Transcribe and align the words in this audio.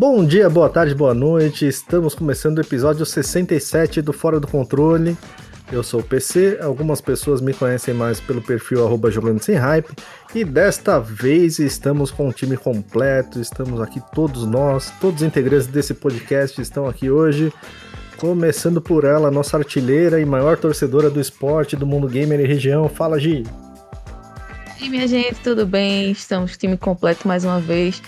Bom 0.00 0.24
dia, 0.24 0.48
boa 0.48 0.70
tarde, 0.70 0.94
boa 0.94 1.12
noite. 1.12 1.68
Estamos 1.68 2.14
começando 2.14 2.56
o 2.56 2.62
episódio 2.62 3.04
67 3.04 4.00
do 4.00 4.14
Fora 4.14 4.40
do 4.40 4.46
Controle. 4.46 5.14
Eu 5.70 5.82
sou 5.82 6.00
o 6.00 6.02
PC, 6.02 6.58
algumas 6.62 7.02
pessoas 7.02 7.42
me 7.42 7.52
conhecem 7.52 7.92
mais 7.92 8.18
pelo 8.18 8.40
perfil 8.40 8.82
arroba 8.86 9.10
jogando 9.10 9.42
sem 9.42 9.56
hype. 9.56 9.92
E 10.34 10.42
desta 10.42 10.98
vez 10.98 11.58
estamos 11.58 12.10
com 12.10 12.28
um 12.28 12.32
time 12.32 12.56
completo, 12.56 13.38
estamos 13.38 13.78
aqui 13.78 14.00
todos 14.14 14.46
nós, 14.46 14.90
todos 15.02 15.20
os 15.20 15.26
integrantes 15.28 15.66
desse 15.66 15.92
podcast 15.92 16.58
estão 16.62 16.88
aqui 16.88 17.10
hoje. 17.10 17.52
Começando 18.16 18.80
por 18.80 19.04
ela, 19.04 19.30
nossa 19.30 19.58
artilheira 19.58 20.18
e 20.18 20.24
maior 20.24 20.56
torcedora 20.56 21.10
do 21.10 21.20
esporte 21.20 21.76
do 21.76 21.86
mundo 21.86 22.08
gamer 22.08 22.40
e 22.40 22.46
região. 22.46 22.88
Fala, 22.88 23.20
Gi! 23.20 23.44
E 24.80 24.88
minha 24.88 25.06
gente, 25.06 25.34
tudo 25.42 25.66
bem? 25.66 26.10
Estamos 26.10 26.56
time 26.56 26.78
completo 26.78 27.28
mais 27.28 27.44
uma 27.44 27.60
vez. 27.60 28.00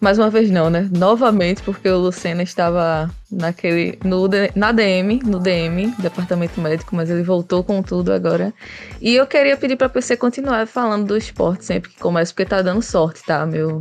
Mais 0.00 0.16
uma 0.16 0.30
vez 0.30 0.48
não, 0.48 0.70
né? 0.70 0.88
Novamente, 0.96 1.60
porque 1.62 1.88
o 1.88 1.98
Lucena 1.98 2.42
estava 2.42 3.10
naquele. 3.30 3.98
No, 4.04 4.28
na 4.54 4.70
DM, 4.70 5.20
no 5.24 5.40
DM, 5.40 5.92
departamento 5.98 6.60
médico, 6.60 6.94
mas 6.94 7.10
ele 7.10 7.24
voltou 7.24 7.64
com 7.64 7.82
tudo 7.82 8.12
agora. 8.12 8.54
E 9.00 9.16
eu 9.16 9.26
queria 9.26 9.56
pedir 9.56 9.76
pra 9.76 9.88
PC 9.88 10.16
continuar 10.16 10.68
falando 10.68 11.06
do 11.06 11.16
esporte 11.16 11.64
sempre 11.64 11.90
que 11.90 11.98
começa, 11.98 12.32
porque 12.32 12.44
tá 12.44 12.62
dando 12.62 12.80
sorte, 12.82 13.24
tá? 13.24 13.44
Meu. 13.44 13.78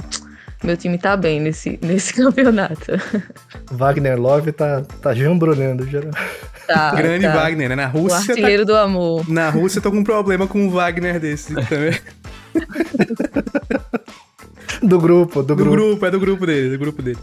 Meu 0.63 0.75
time 0.75 0.97
tá 0.97 1.15
bem 1.15 1.39
nesse, 1.39 1.77
nesse 1.85 2.15
campeonato. 2.15 2.93
Wagner 3.69 4.19
Love 4.19 4.51
tá, 4.51 4.81
tá 5.03 5.13
jambrolhando 5.13 5.87
já. 5.87 6.01
Tá, 6.65 6.95
Grande 6.95 7.27
tá. 7.27 7.33
Wagner, 7.35 7.69
né? 7.69 7.75
Na 7.75 7.85
Rússia. 7.85 8.17
O 8.17 8.25
tá 8.25 8.31
artilheiro 8.31 8.65
tá... 8.65 8.71
do 8.73 8.77
amor. 8.77 9.29
Na 9.29 9.51
Rússia 9.51 9.79
tô 9.79 9.91
com 9.91 9.99
um 9.99 10.03
problema 10.03 10.47
com 10.47 10.65
um 10.65 10.71
Wagner 10.71 11.19
desse 11.19 11.53
também. 11.53 11.93
do 14.81 14.99
grupo, 14.99 15.41
do, 15.41 15.47
do 15.47 15.55
grupo. 15.55 15.71
grupo. 15.71 16.05
É 16.05 16.11
do 16.11 16.19
grupo 16.19 16.45
dele, 16.45 16.69
do 16.69 16.79
grupo 16.79 17.01
dele. 17.01 17.19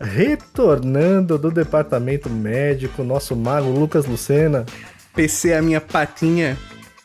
Retornando 0.00 1.36
do 1.38 1.50
departamento 1.50 2.30
médico, 2.30 3.02
nosso 3.02 3.36
mago 3.36 3.70
Lucas 3.70 4.06
Lucena. 4.06 4.64
PC 5.14 5.52
a 5.52 5.60
minha 5.60 5.80
patinha, 5.80 6.56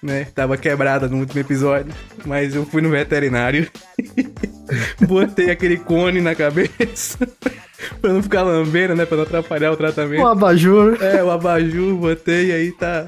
né? 0.01 0.27
Tava 0.33 0.55
quebrada 0.55 1.07
no 1.07 1.17
último 1.17 1.41
episódio, 1.41 1.93
mas 2.25 2.55
eu 2.55 2.65
fui 2.65 2.81
no 2.81 2.89
veterinário. 2.89 3.69
Botei 5.07 5.49
aquele 5.49 5.77
cone 5.77 6.21
na 6.21 6.35
cabeça. 6.35 7.27
pra 8.01 8.13
não 8.13 8.23
ficar 8.23 8.43
lambendo, 8.43 8.95
né? 8.95 9.05
Pra 9.05 9.17
não 9.17 9.23
atrapalhar 9.23 9.71
o 9.71 9.77
tratamento. 9.77 10.21
O 10.21 10.27
abajur. 10.27 10.97
É, 11.01 11.23
o 11.23 11.31
abajur, 11.31 11.95
botei 11.95 12.47
e 12.47 12.51
aí 12.51 12.71
tá, 12.71 13.07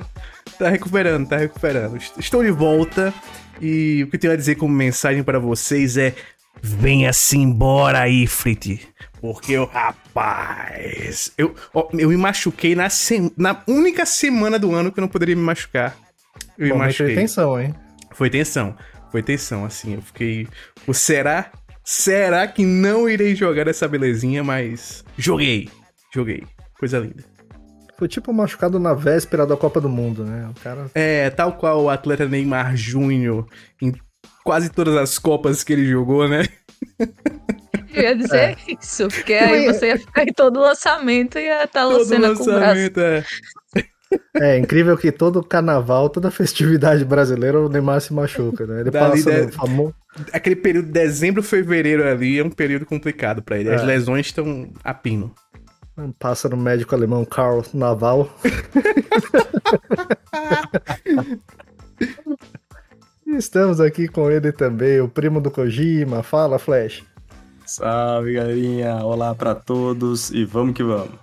tá 0.57 0.69
recuperando, 0.69 1.27
tá 1.27 1.37
recuperando. 1.37 1.97
Estou 2.17 2.43
de 2.43 2.51
volta 2.51 3.13
e 3.61 4.03
o 4.03 4.07
que 4.07 4.15
eu 4.15 4.19
tenho 4.19 4.33
a 4.33 4.37
dizer 4.37 4.55
como 4.55 4.73
mensagem 4.73 5.23
para 5.23 5.39
vocês 5.39 5.97
é 5.97 6.13
Venha-se 6.61 7.37
embora, 7.37 8.07
Ifrit. 8.09 8.87
Porque 9.19 9.57
o 9.57 9.65
rapaz. 9.65 11.31
Eu, 11.37 11.55
eu 11.93 12.09
me 12.09 12.17
machuquei 12.17 12.75
na, 12.75 12.89
se, 12.89 13.31
na 13.35 13.61
única 13.67 14.05
semana 14.05 14.59
do 14.59 14.73
ano 14.73 14.91
que 14.91 14.99
eu 14.99 15.01
não 15.01 15.07
poderia 15.07 15.35
me 15.35 15.41
machucar. 15.41 15.97
Eu 16.57 16.69
Bom, 16.69 16.75
me 16.75 16.85
machuquei. 16.85 17.07
Foi 17.07 17.15
tensão, 17.15 17.61
hein? 17.61 17.75
Foi 18.13 18.29
tensão. 18.29 18.75
Foi 19.11 19.23
tensão, 19.23 19.65
assim. 19.65 19.95
Eu 19.95 20.01
fiquei. 20.01 20.47
O 20.85 20.93
será? 20.93 21.51
Será 21.83 22.47
que 22.47 22.65
não 22.65 23.09
irei 23.09 23.35
jogar 23.35 23.67
essa 23.67 23.87
belezinha? 23.87 24.43
Mas. 24.43 25.03
Joguei. 25.17 25.69
Joguei. 26.13 26.43
Coisa 26.79 26.99
linda. 26.99 27.23
Foi 27.97 28.07
tipo 28.07 28.31
machucado 28.31 28.79
na 28.79 28.93
véspera 28.93 29.45
da 29.45 29.57
Copa 29.57 29.81
do 29.81 29.89
Mundo, 29.89 30.23
né? 30.23 30.47
O 30.55 30.59
cara. 30.61 30.91
É, 30.93 31.31
tal 31.31 31.53
qual 31.53 31.83
o 31.83 31.89
atleta 31.89 32.27
Neymar 32.27 32.77
Júnior 32.77 33.47
em 33.81 33.91
quase 34.47 34.69
todas 34.69 34.95
as 34.95 35.19
Copas 35.19 35.61
que 35.61 35.73
ele 35.73 35.85
jogou, 35.85 36.25
né? 36.25 36.45
Eu 37.93 38.01
ia 38.01 38.15
dizer 38.15 38.37
é. 38.37 38.55
isso, 38.79 39.09
porque 39.09 39.33
aí 39.33 39.65
você 39.65 39.87
ia 39.87 39.99
ficar 39.99 40.23
em 40.23 40.31
todo 40.31 40.61
lançamento 40.61 41.37
e 41.37 41.47
ia 41.47 41.65
estar 41.65 41.81
tá 41.81 41.85
lançando 41.85 42.33
com 42.37 42.43
o 42.43 42.45
braço. 42.45 42.79
É. 42.97 43.25
É 44.35 44.57
incrível 44.57 44.97
que 44.97 45.11
todo 45.11 45.43
carnaval, 45.43 46.09
toda 46.09 46.31
festividade 46.31 47.03
brasileira, 47.03 47.59
o 47.59 47.67
Neymar 47.67 47.99
se 47.99 48.13
machuca, 48.13 48.65
né? 48.65 48.79
Ele 48.79 48.89
Dali 48.89 49.21
passa 49.21 49.47
de... 49.47 49.51
famoso. 49.51 49.93
Aquele 50.31 50.55
período 50.55 50.85
de 50.85 50.93
dezembro, 50.93 51.43
fevereiro 51.43 52.07
ali 52.07 52.39
é 52.39 52.43
um 52.43 52.49
período 52.49 52.85
complicado 52.85 53.43
para 53.43 53.59
ele. 53.59 53.69
As 53.69 53.81
é. 53.81 53.85
lesões 53.85 54.27
estão 54.27 54.71
a 54.81 54.93
pino. 54.93 55.35
Passa 56.17 56.47
no 56.47 56.55
médico 56.55 56.95
alemão 56.95 57.25
Karl 57.25 57.63
Naval. 57.73 58.33
Estamos 63.35 63.81
aqui 63.81 64.07
com 64.07 64.31
ele 64.31 64.53
também, 64.53 65.01
o 65.01 65.09
primo 65.09 65.41
do 65.41 65.51
Kojima. 65.51 66.23
Fala, 66.23 66.57
Flash. 66.57 67.03
Salve, 67.65 68.33
galerinha. 68.33 69.03
Olá 69.03 69.35
para 69.35 69.53
todos 69.53 70.31
e 70.31 70.45
vamos 70.45 70.73
que 70.73 70.81
vamos. 70.81 71.19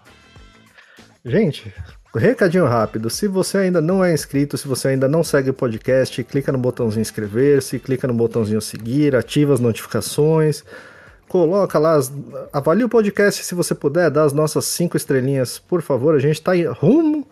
Gente, 1.24 1.72
recadinho 2.14 2.66
rápido. 2.66 3.08
Se 3.08 3.26
você 3.26 3.56
ainda 3.56 3.80
não 3.80 4.04
é 4.04 4.12
inscrito, 4.12 4.58
se 4.58 4.68
você 4.68 4.88
ainda 4.88 5.08
não 5.08 5.24
segue 5.24 5.48
o 5.48 5.54
podcast, 5.54 6.22
clica 6.24 6.52
no 6.52 6.58
botãozinho 6.58 7.00
inscrever-se, 7.00 7.78
clica 7.78 8.06
no 8.06 8.12
botãozinho 8.12 8.60
seguir, 8.60 9.16
ativa 9.16 9.54
as 9.54 9.60
notificações, 9.60 10.62
coloca 11.26 11.78
lá, 11.78 11.94
as... 11.94 12.12
avalie 12.52 12.84
o 12.84 12.88
podcast 12.88 13.42
se 13.42 13.54
você 13.54 13.74
puder, 13.74 14.10
dá 14.10 14.24
as 14.24 14.34
nossas 14.34 14.66
cinco 14.66 14.98
estrelinhas, 14.98 15.58
por 15.58 15.80
favor. 15.80 16.14
A 16.14 16.18
gente 16.18 16.34
está 16.34 16.52
rumo 16.78 17.26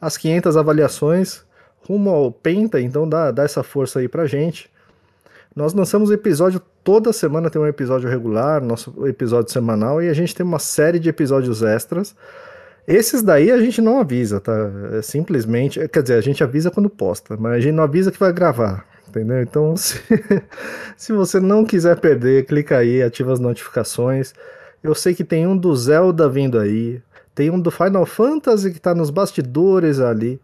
às 0.00 0.16
500 0.16 0.56
avaliações 0.56 1.42
rumo 1.86 2.10
ao 2.10 2.32
Penta, 2.32 2.80
então 2.80 3.08
dá, 3.08 3.30
dá 3.30 3.44
essa 3.44 3.62
força 3.62 3.98
aí 3.98 4.08
pra 4.08 4.26
gente. 4.26 4.70
Nós 5.54 5.74
lançamos 5.74 6.10
episódio 6.10 6.60
toda 6.82 7.12
semana, 7.12 7.50
tem 7.50 7.60
um 7.60 7.66
episódio 7.66 8.08
regular, 8.08 8.62
nosso 8.62 9.06
episódio 9.06 9.52
semanal, 9.52 10.02
e 10.02 10.08
a 10.08 10.14
gente 10.14 10.34
tem 10.34 10.44
uma 10.44 10.58
série 10.58 10.98
de 10.98 11.08
episódios 11.08 11.62
extras. 11.62 12.14
Esses 12.86 13.22
daí 13.22 13.50
a 13.50 13.58
gente 13.58 13.80
não 13.80 14.00
avisa, 14.00 14.40
tá? 14.40 14.52
É 14.92 15.02
simplesmente, 15.02 15.86
quer 15.88 16.02
dizer, 16.02 16.14
a 16.14 16.20
gente 16.20 16.42
avisa 16.42 16.70
quando 16.70 16.90
posta, 16.90 17.36
mas 17.38 17.52
a 17.52 17.60
gente 17.60 17.74
não 17.74 17.84
avisa 17.84 18.10
que 18.10 18.18
vai 18.18 18.32
gravar, 18.32 18.84
entendeu? 19.08 19.40
Então, 19.42 19.76
se, 19.76 20.00
se 20.96 21.12
você 21.12 21.38
não 21.38 21.64
quiser 21.64 22.00
perder, 22.00 22.46
clica 22.46 22.78
aí, 22.78 23.02
ativa 23.02 23.32
as 23.32 23.38
notificações. 23.38 24.34
Eu 24.82 24.94
sei 24.94 25.14
que 25.14 25.22
tem 25.22 25.46
um 25.46 25.56
do 25.56 25.74
Zelda 25.76 26.28
vindo 26.28 26.58
aí, 26.58 27.00
tem 27.34 27.50
um 27.50 27.60
do 27.60 27.70
Final 27.70 28.04
Fantasy 28.04 28.72
que 28.72 28.80
tá 28.80 28.94
nos 28.94 29.10
bastidores 29.10 30.00
ali. 30.00 30.40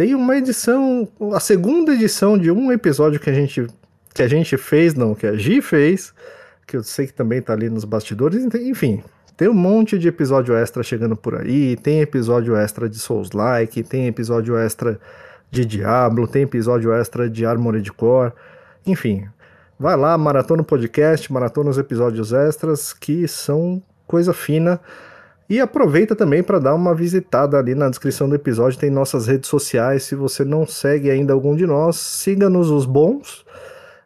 Tem 0.00 0.14
uma 0.14 0.34
edição, 0.34 1.06
a 1.34 1.40
segunda 1.40 1.92
edição 1.92 2.38
de 2.38 2.50
um 2.50 2.72
episódio 2.72 3.20
que 3.20 3.28
a 3.28 3.34
gente 3.34 3.66
que 4.14 4.22
a 4.22 4.26
gente 4.26 4.56
fez, 4.56 4.94
não, 4.94 5.14
que 5.14 5.26
a 5.26 5.36
Gi 5.36 5.60
fez, 5.60 6.14
que 6.66 6.78
eu 6.78 6.82
sei 6.82 7.06
que 7.06 7.12
também 7.12 7.42
tá 7.42 7.52
ali 7.52 7.68
nos 7.68 7.84
bastidores, 7.84 8.42
enfim, 8.54 9.04
tem 9.36 9.46
um 9.46 9.52
monte 9.52 9.98
de 9.98 10.08
episódio 10.08 10.56
extra 10.56 10.82
chegando 10.82 11.14
por 11.14 11.34
aí, 11.34 11.76
tem 11.76 12.00
episódio 12.00 12.56
extra 12.56 12.88
de 12.88 12.98
Souls-like, 12.98 13.82
tem 13.82 14.06
episódio 14.06 14.56
extra 14.56 14.98
de 15.50 15.66
Diablo, 15.66 16.26
tem 16.26 16.44
episódio 16.44 16.94
extra 16.94 17.28
de 17.28 17.44
Armored 17.44 17.92
Core, 17.92 18.32
enfim, 18.86 19.28
vai 19.78 19.98
lá, 19.98 20.16
maratona 20.16 20.62
o 20.62 20.64
podcast, 20.64 21.30
maratona 21.30 21.68
os 21.68 21.76
episódios 21.76 22.32
extras, 22.32 22.94
que 22.94 23.28
são 23.28 23.82
coisa 24.06 24.32
fina, 24.32 24.80
e 25.50 25.60
aproveita 25.60 26.14
também 26.14 26.44
para 26.44 26.60
dar 26.60 26.76
uma 26.76 26.94
visitada 26.94 27.58
ali 27.58 27.74
na 27.74 27.88
descrição 27.88 28.28
do 28.28 28.36
episódio, 28.36 28.78
tem 28.78 28.88
nossas 28.88 29.26
redes 29.26 29.50
sociais. 29.50 30.04
Se 30.04 30.14
você 30.14 30.44
não 30.44 30.64
segue 30.64 31.10
ainda 31.10 31.32
algum 31.32 31.56
de 31.56 31.66
nós, 31.66 31.96
siga-nos 31.96 32.70
os 32.70 32.86
bons. 32.86 33.44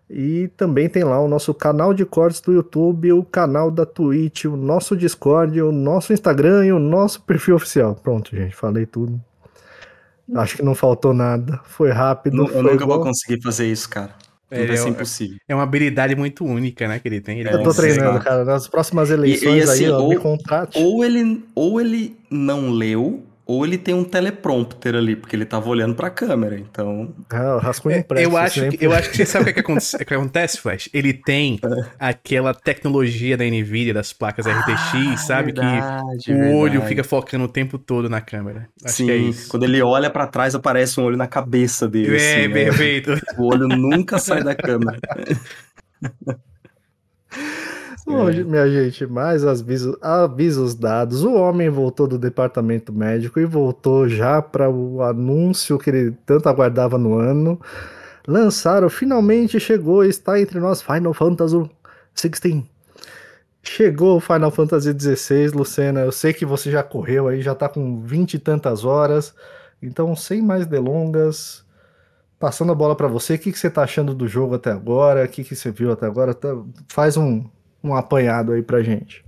E 0.09 0.49
também 0.57 0.89
tem 0.89 1.05
lá 1.05 1.21
o 1.21 1.29
nosso 1.29 1.53
canal 1.53 1.93
de 1.93 2.07
cortes 2.07 2.41
do 2.41 2.51
YouTube, 2.51 3.13
o 3.13 3.23
canal 3.23 3.71
da 3.71 3.85
Twitch, 3.85 4.47
o 4.47 4.57
nosso 4.57 4.97
Discord, 4.97 5.61
o 5.61 5.71
nosso 5.71 6.15
Instagram 6.15 6.65
e 6.65 6.73
o 6.73 6.79
nosso 6.79 7.21
perfil 7.21 7.57
oficial. 7.57 7.95
Pronto, 7.95 8.35
gente, 8.35 8.57
falei 8.57 8.87
tudo. 8.87 9.21
Acho 10.37 10.57
que 10.57 10.63
não 10.63 10.75
faltou 10.75 11.13
nada. 11.13 11.61
Foi 11.65 11.91
rápido. 11.91 12.39
Eu 12.39 12.49
foi 12.49 12.63
nunca 12.63 12.87
bom. 12.87 12.95
vou 12.95 13.03
conseguir 13.03 13.43
fazer 13.43 13.67
isso, 13.67 13.91
cara. 13.91 14.15
É, 14.57 14.67
vai 14.67 14.77
ser 14.77 14.89
impossível. 14.89 15.37
É 15.49 15.55
uma 15.55 15.65
habilidade 15.65 16.15
muito 16.15 16.45
única, 16.45 16.87
né, 16.89 16.99
que 16.99 17.09
ele 17.09 17.21
tem. 17.21 17.41
Ele 17.41 17.49
eu 17.49 17.63
tô 17.63 17.75
treinando, 17.75 18.21
cara. 18.21 18.45
Nas 18.45 18.69
próximas 18.69 19.11
eleições 19.11 19.55
e, 19.55 19.59
e 19.59 19.63
assim, 19.63 19.85
aí, 19.87 19.91
ó, 19.91 20.01
ou, 20.01 20.09
me 20.11 20.17
contrate. 20.17 20.79
Ou 20.79 21.05
ele, 21.05 21.45
ou 21.55 21.81
ele 21.81 22.17
não 22.31 22.71
leu, 22.71 23.23
ou 23.47 23.65
ele 23.65 23.77
tem 23.77 23.95
um 23.95 24.05
teleprompter 24.05 24.95
ali, 24.95 25.15
porque 25.15 25.37
ele 25.37 25.45
tava 25.45 25.69
olhando 25.69 25.95
pra 25.95 26.09
câmera, 26.09 26.59
então... 26.59 27.15
Ah, 27.29 27.59
rascunho 27.61 27.99
impresso. 27.99 28.25
Eu 28.25 28.37
acho, 28.37 28.69
que, 28.71 28.85
eu 28.85 28.93
acho 28.93 29.11
que 29.11 29.17
você 29.17 29.27
sabe 29.27 29.43
o 29.43 29.45
que, 29.45 29.51
é 29.51 29.53
que, 29.55 29.61
acontece, 29.61 30.05
que 30.05 30.15
acontece, 30.15 30.61
Flash? 30.61 30.89
Ele 30.95 31.13
tem 31.13 31.61
é. 31.65 31.85
aquela 31.99 32.55
tecnologia 32.55 33.37
da 33.37 33.45
NVIDIA, 33.45 33.93
das 33.93 34.15
placas 34.15 34.47
RTX, 34.47 34.95
ah, 34.95 35.17
sabe? 35.19 35.53
Verdade, 35.53 36.25
que 36.25 36.33
o 36.33 36.37
verdade. 36.37 36.57
olho 36.57 36.83
fica 36.83 37.05
focando 37.05 37.45
o 37.45 37.49
tempo 37.49 37.79
todo 37.79 38.09
na 38.09 38.23
câmera. 38.23 38.67
Acho 38.83 38.95
Sim, 38.95 39.07
que 39.07 39.13
é 39.13 39.17
isso. 39.17 39.49
quando 39.49 39.65
ele 39.65 39.83
olha 39.83 40.09
para 40.09 40.27
trás, 40.27 40.55
aparece 40.55 40.99
um 40.99 41.05
olho 41.05 41.17
na 41.17 41.27
cabeça 41.27 41.87
dele. 41.87 42.17
É, 42.17 42.39
assim, 42.39 42.49
né? 42.49 42.55
perfeito. 42.55 43.11
Né? 43.11 43.21
O 43.37 43.53
olho 43.53 43.69
nunca 43.69 44.19
sai 44.19 44.43
da 44.43 44.55
câmera. 44.55 44.99
Bom, 48.07 48.29
é. 48.29 48.45
minha 48.45 48.69
gente, 48.69 49.07
mais 49.07 49.45
avisos, 49.45 49.97
avisos 50.03 50.75
dados. 50.75 51.25
O 51.25 51.35
homem 51.35 51.71
voltou 51.71 52.07
do 52.07 52.19
departamento 52.19 52.93
médico 52.93 53.41
e 53.41 53.47
voltou 53.47 54.09
já 54.09 54.43
para 54.43 54.69
o 54.69 55.03
anúncio 55.03 55.79
que 55.79 55.89
ele 55.89 56.11
tanto 56.27 56.49
aguardava 56.49 56.99
no 56.99 57.19
ano. 57.19 57.59
Lançaram, 58.27 58.91
finalmente 58.91 59.59
chegou, 59.59 60.05
está 60.05 60.39
entre 60.39 60.61
nós 60.61 60.83
Final 60.83 61.15
Fantasy 61.15 61.71
XVI. 62.15 62.65
Chegou 63.63 64.19
o 64.19 64.21
Final 64.21 64.51
Fantasy 64.51 64.95
XVI, 64.99 65.49
Lucena. 65.49 66.01
Eu 66.01 66.13
sei 66.13 66.35
que 66.35 66.45
você 66.45 66.71
já 66.71 66.83
correu 66.83 67.29
aí, 67.29 67.41
já 67.41 67.55
tá 67.55 67.69
com 67.69 68.03
vinte 68.03 68.35
e 68.35 68.39
tantas 68.39 68.85
horas. 68.85 69.35
Então, 69.83 70.15
sem 70.15 70.43
mais 70.43 70.67
delongas, 70.67 71.65
passando 72.39 72.73
a 72.73 72.75
bola 72.75 72.95
para 72.95 73.09
você, 73.09 73.35
o 73.35 73.39
que, 73.39 73.53
que 73.53 73.59
você 73.59 73.71
tá 73.71 73.83
achando 73.83 74.15
do 74.15 74.29
jogo 74.29 74.55
até 74.55 74.71
agora? 74.71 75.25
O 75.25 75.29
que, 75.29 75.45
que 75.45 75.57
você 75.57 75.71
viu 75.71 75.93
até 75.93 76.07
agora? 76.07 76.35
Tá, 76.35 76.49
faz 76.89 77.17
um, 77.17 77.45
um 77.85 77.95
apanhado 77.95 78.53
aí 78.53 78.63
pra 78.63 78.83
gente. 78.83 79.25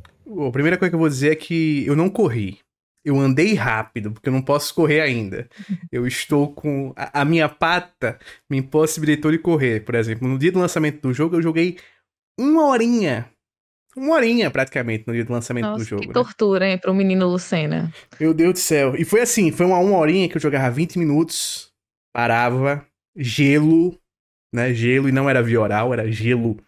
A 0.47 0.51
primeira 0.51 0.77
coisa 0.77 0.91
que 0.91 0.95
eu 0.95 1.01
vou 1.01 1.09
dizer 1.09 1.33
é 1.33 1.37
que 1.37 1.87
eu 1.87 1.95
não 1.95 2.09
corri. 2.09 2.59
Eu 3.05 3.21
andei 3.21 3.55
rápido, 3.55 4.11
porque 4.11 4.29
eu 4.29 4.33
não 4.33 4.43
posso 4.43 4.75
correr 4.75 5.01
ainda. 5.01 5.49
Eu 5.93 6.09
estou 6.09 6.53
com. 6.53 6.93
A, 6.97 7.21
a 7.21 7.25
minha 7.25 7.49
pata 7.49 8.19
me 8.51 8.57
impossibilitou 8.57 9.31
de 9.31 9.39
correr. 9.39 9.85
Por 9.85 9.95
exemplo, 9.95 10.27
no 10.27 10.37
dia 10.37 10.51
do 10.51 10.59
lançamento 10.59 11.01
do 11.01 11.15
jogo, 11.15 11.37
eu 11.37 11.43
joguei 11.43 11.79
uma 12.37 12.67
horinha 12.67 13.31
uma 13.97 14.15
horinha 14.15 14.51
praticamente 14.51 15.05
no 15.07 15.15
dia 15.15 15.25
do 15.25 15.33
lançamento 15.33 15.65
Nossa, 15.65 15.85
do 15.85 15.89
jogo. 15.89 16.03
Que 16.03 16.09
né? 16.09 16.15
tortura, 16.15 16.69
hein, 16.69 16.79
pro 16.79 16.95
menino 16.95 17.27
Lucena. 17.27 17.91
Meu 18.21 18.35
Deus 18.35 18.53
do 18.53 18.59
céu. 18.59 18.95
E 18.95 19.05
foi 19.05 19.23
assim, 19.23 19.51
foi 19.51 19.65
uma, 19.65 19.79
uma 19.79 19.97
horinha 19.97 20.29
que 20.29 20.37
eu 20.37 20.41
jogava 20.41 20.71
20 20.71 20.99
minutos, 20.99 21.73
parava, 22.13 22.87
gelo, 23.17 23.99
né? 24.55 24.75
Gelo, 24.75 25.09
e 25.09 25.13
não 25.13 25.31
era 25.31 25.43
via 25.43 25.61
oral, 25.61 25.95
era 25.95 26.11
gelo 26.13 26.59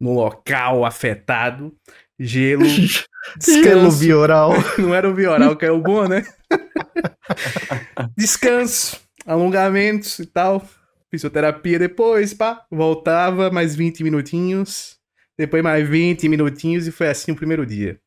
no 0.00 0.12
local 0.14 0.84
afetado. 0.84 1.74
Gelo, 2.20 2.64
descanso. 3.38 3.98
bioral. 4.00 4.52
Não 4.78 4.94
era 4.94 5.08
o 5.08 5.14
via 5.14 5.30
oral, 5.30 5.56
que 5.56 5.64
é 5.64 5.70
o 5.70 5.80
bom, 5.80 6.08
né? 6.08 6.24
descanso, 8.16 9.00
alongamentos 9.26 10.18
e 10.18 10.26
tal. 10.26 10.66
Fisioterapia 11.10 11.78
depois, 11.78 12.34
pá. 12.34 12.64
Voltava 12.70 13.50
mais 13.50 13.74
20 13.74 14.02
minutinhos. 14.04 14.98
Depois 15.38 15.62
mais 15.62 15.88
20 15.88 16.28
minutinhos 16.28 16.86
e 16.86 16.92
foi 16.92 17.08
assim 17.08 17.30
o 17.32 17.36
primeiro 17.36 17.64
dia. 17.64 17.98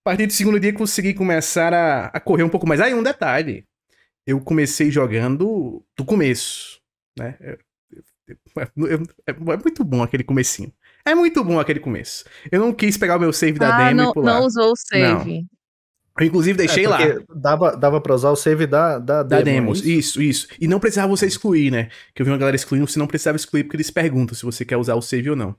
A 0.00 0.10
partir 0.10 0.26
do 0.26 0.32
segundo 0.32 0.58
dia 0.58 0.72
consegui 0.72 1.12
começar 1.12 1.72
a, 1.74 2.06
a 2.06 2.18
correr 2.18 2.42
um 2.42 2.48
pouco 2.48 2.66
mais. 2.66 2.80
Aí 2.80 2.94
um 2.94 3.02
detalhe. 3.02 3.64
Eu 4.26 4.40
comecei 4.40 4.90
jogando 4.90 5.84
do 5.96 6.04
começo, 6.04 6.80
né? 7.18 7.36
Eu- 7.40 7.58
eu- 8.26 8.86
eu- 8.88 9.02
é, 9.26 9.30
é 9.30 9.56
muito 9.56 9.84
bom 9.84 10.02
aquele 10.02 10.24
comecinho. 10.24 10.72
É 11.10 11.14
muito 11.14 11.42
bom 11.44 11.58
aquele 11.58 11.80
começo. 11.80 12.24
Eu 12.50 12.60
não 12.60 12.72
quis 12.72 12.96
pegar 12.96 13.16
o 13.16 13.20
meu 13.20 13.32
save 13.32 13.58
da 13.58 13.74
ah, 13.74 13.88
demo 13.88 14.02
não, 14.02 14.10
e 14.10 14.14
pular. 14.14 14.34
não 14.40 14.46
usou 14.46 14.72
o 14.72 14.76
save. 14.76 15.44
Eu, 16.20 16.26
inclusive, 16.26 16.58
deixei 16.58 16.84
É, 16.84 16.88
lá. 16.88 16.98
porque 16.98 17.24
Dava, 17.34 17.76
dava 17.76 18.00
pra 18.00 18.14
usar 18.14 18.30
o 18.30 18.36
save 18.36 18.66
da, 18.66 18.98
da, 18.98 19.22
Da 19.22 19.40
demo, 19.40 19.72
demos. 19.72 19.78
isso? 19.78 19.88
Isso, 19.88 20.22
isso. 20.22 20.48
E 20.60 20.66
não 20.66 20.80
precisava 20.80 21.08
você 21.08 21.26
excluir, 21.26 21.70
né? 21.70 21.88
Que 22.14 22.22
eu 22.22 22.26
vi 22.26 22.32
uma 22.32 22.38
galera 22.38 22.56
excluindo, 22.56 22.86
você 22.88 22.98
não 22.98 23.06
precisava 23.06 23.36
excluir 23.36 23.64
porque 23.64 23.76
eles 23.76 23.90
perguntam 23.90 24.34
se 24.34 24.44
você 24.44 24.64
quer 24.64 24.76
usar 24.76 24.96
o 24.96 25.02
save 25.02 25.30
ou 25.30 25.36
não. 25.36 25.54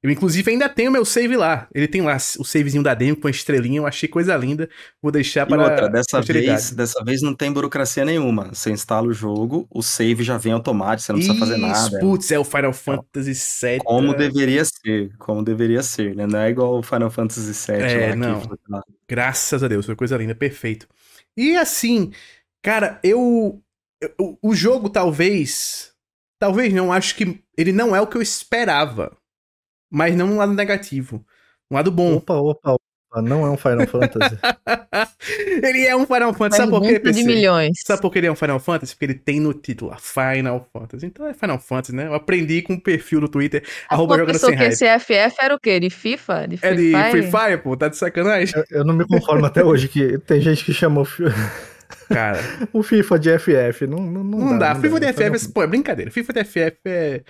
Eu, 0.00 0.10
inclusive, 0.12 0.48
ainda 0.52 0.68
tenho 0.68 0.92
meu 0.92 1.04
save 1.04 1.36
lá. 1.36 1.66
Ele 1.74 1.88
tem 1.88 2.00
lá 2.02 2.16
o 2.38 2.44
savezinho 2.44 2.84
da 2.84 2.94
demo 2.94 3.16
com 3.16 3.26
a 3.26 3.30
estrelinha. 3.30 3.78
Eu 3.80 3.86
achei 3.86 4.08
coisa 4.08 4.36
linda. 4.36 4.68
Vou 5.02 5.10
deixar 5.10 5.44
E 5.44 5.48
para 5.48 5.60
outra, 5.62 5.88
dessa 5.88 6.20
vez, 6.22 6.70
dessa 6.70 7.02
vez 7.04 7.20
não 7.20 7.34
tem 7.34 7.50
burocracia 7.52 8.04
nenhuma. 8.04 8.54
Você 8.54 8.70
instala 8.70 9.08
o 9.08 9.12
jogo, 9.12 9.66
o 9.68 9.82
save 9.82 10.22
já 10.22 10.38
vem 10.38 10.52
automático, 10.52 11.02
você 11.04 11.12
não 11.12 11.18
precisa 11.18 11.38
fazer 11.38 11.54
Isso, 11.56 11.66
nada. 11.66 11.98
Putz, 11.98 12.30
é 12.30 12.38
o 12.38 12.44
Final 12.44 12.72
Fantasy 12.72 13.32
VII. 13.32 13.78
Como 13.84 14.12
é. 14.12 14.16
deveria 14.16 14.64
ser, 14.64 15.16
como 15.18 15.42
deveria 15.42 15.82
ser, 15.82 16.14
né? 16.14 16.28
Não 16.28 16.38
é 16.38 16.50
igual 16.50 16.78
o 16.78 16.82
Final 16.82 17.10
Fantasy 17.10 17.52
VII 17.52 17.82
É, 17.82 18.10
lá 18.10 18.16
não. 18.16 18.42
lá. 18.68 18.82
Graças 19.08 19.64
a 19.64 19.68
Deus, 19.68 19.84
foi 19.84 19.96
coisa 19.96 20.16
linda, 20.16 20.34
perfeito. 20.34 20.86
E 21.36 21.56
assim, 21.56 22.12
cara, 22.62 23.00
eu. 23.02 23.60
eu- 24.00 24.38
o 24.40 24.54
jogo 24.54 24.88
talvez. 24.88 25.92
Talvez 26.40 26.72
não, 26.72 26.92
acho 26.92 27.16
que 27.16 27.42
ele 27.56 27.72
não 27.72 27.96
é 27.96 28.00
o 28.00 28.06
que 28.06 28.16
eu 28.16 28.22
esperava. 28.22 29.16
Mas 29.90 30.14
não 30.16 30.32
um 30.32 30.36
lado 30.36 30.52
negativo. 30.52 31.24
Um 31.70 31.74
lado 31.76 31.90
bom. 31.90 32.16
Opa, 32.16 32.34
opa, 32.34 32.72
opa. 32.72 33.22
Não 33.22 33.46
é 33.46 33.50
um 33.50 33.56
Final 33.56 33.86
Fantasy. 33.86 34.36
ele 35.62 35.86
é 35.86 35.96
um 35.96 36.06
Final 36.06 36.34
Fantasy. 36.34 36.58
Sabe 36.60 36.70
por 36.70 36.82
quê, 36.82 36.88
Pergunta 37.00 37.12
de 37.12 37.24
PC? 37.24 37.26
milhões. 37.26 37.78
Sabe 37.86 38.02
por 38.02 38.12
que 38.12 38.18
ele 38.18 38.26
é 38.26 38.32
um 38.32 38.36
Final 38.36 38.60
Fantasy? 38.60 38.92
Porque 38.94 39.04
ele 39.06 39.14
tem 39.14 39.40
no 39.40 39.54
título 39.54 39.92
a 39.92 39.96
Final 39.96 40.68
Fantasy. 40.72 41.06
Então 41.06 41.26
é 41.26 41.32
Final 41.32 41.58
Fantasy, 41.58 41.94
né? 41.94 42.06
Eu 42.06 42.14
aprendi 42.14 42.60
com 42.62 42.74
o 42.74 42.80
perfil 42.80 43.20
do 43.22 43.28
Twitter, 43.28 43.64
arroba 43.88 44.12
Uma 44.14 44.18
jogando 44.20 44.34
pessoa 44.34 44.50
sem 44.50 44.58
que 44.58 44.64
hype. 44.64 44.72
esse 44.74 44.98
FF 45.30 45.36
era 45.40 45.54
o 45.54 45.58
quê? 45.58 45.80
De 45.80 45.88
FIFA? 45.90 46.48
De 46.48 46.56
Free 46.58 46.68
É 46.70 46.74
de 46.74 46.90
Fire? 46.92 47.10
Free 47.10 47.30
Fire, 47.30 47.58
pô? 47.62 47.76
Tá 47.76 47.88
de 47.88 47.96
sacanagem? 47.96 48.54
Eu, 48.70 48.78
eu 48.80 48.84
não 48.84 48.94
me 48.94 49.06
conformo 49.06 49.46
até 49.46 49.64
hoje 49.64 49.88
que 49.88 50.18
tem 50.18 50.40
gente 50.40 50.62
que 50.64 50.72
fi- 50.74 50.88
Cara, 52.08 52.38
o 52.72 52.82
FIFA 52.82 53.18
de 53.18 53.38
FF. 53.38 53.86
Não, 53.86 53.98
não, 53.98 54.22
não, 54.24 54.38
não, 54.38 54.58
dá. 54.58 54.74
não 54.74 54.80
FIFA 54.82 55.00
de 55.00 55.06
Então, 55.06 55.34
FF, 55.34 55.46
é- 55.48 55.52
pô, 55.52 55.62
é 55.62 55.66
brincadeira. 55.66 56.10
FIFA 56.10 56.32
de 56.34 56.44
FF 56.44 56.78
é. 56.84 57.22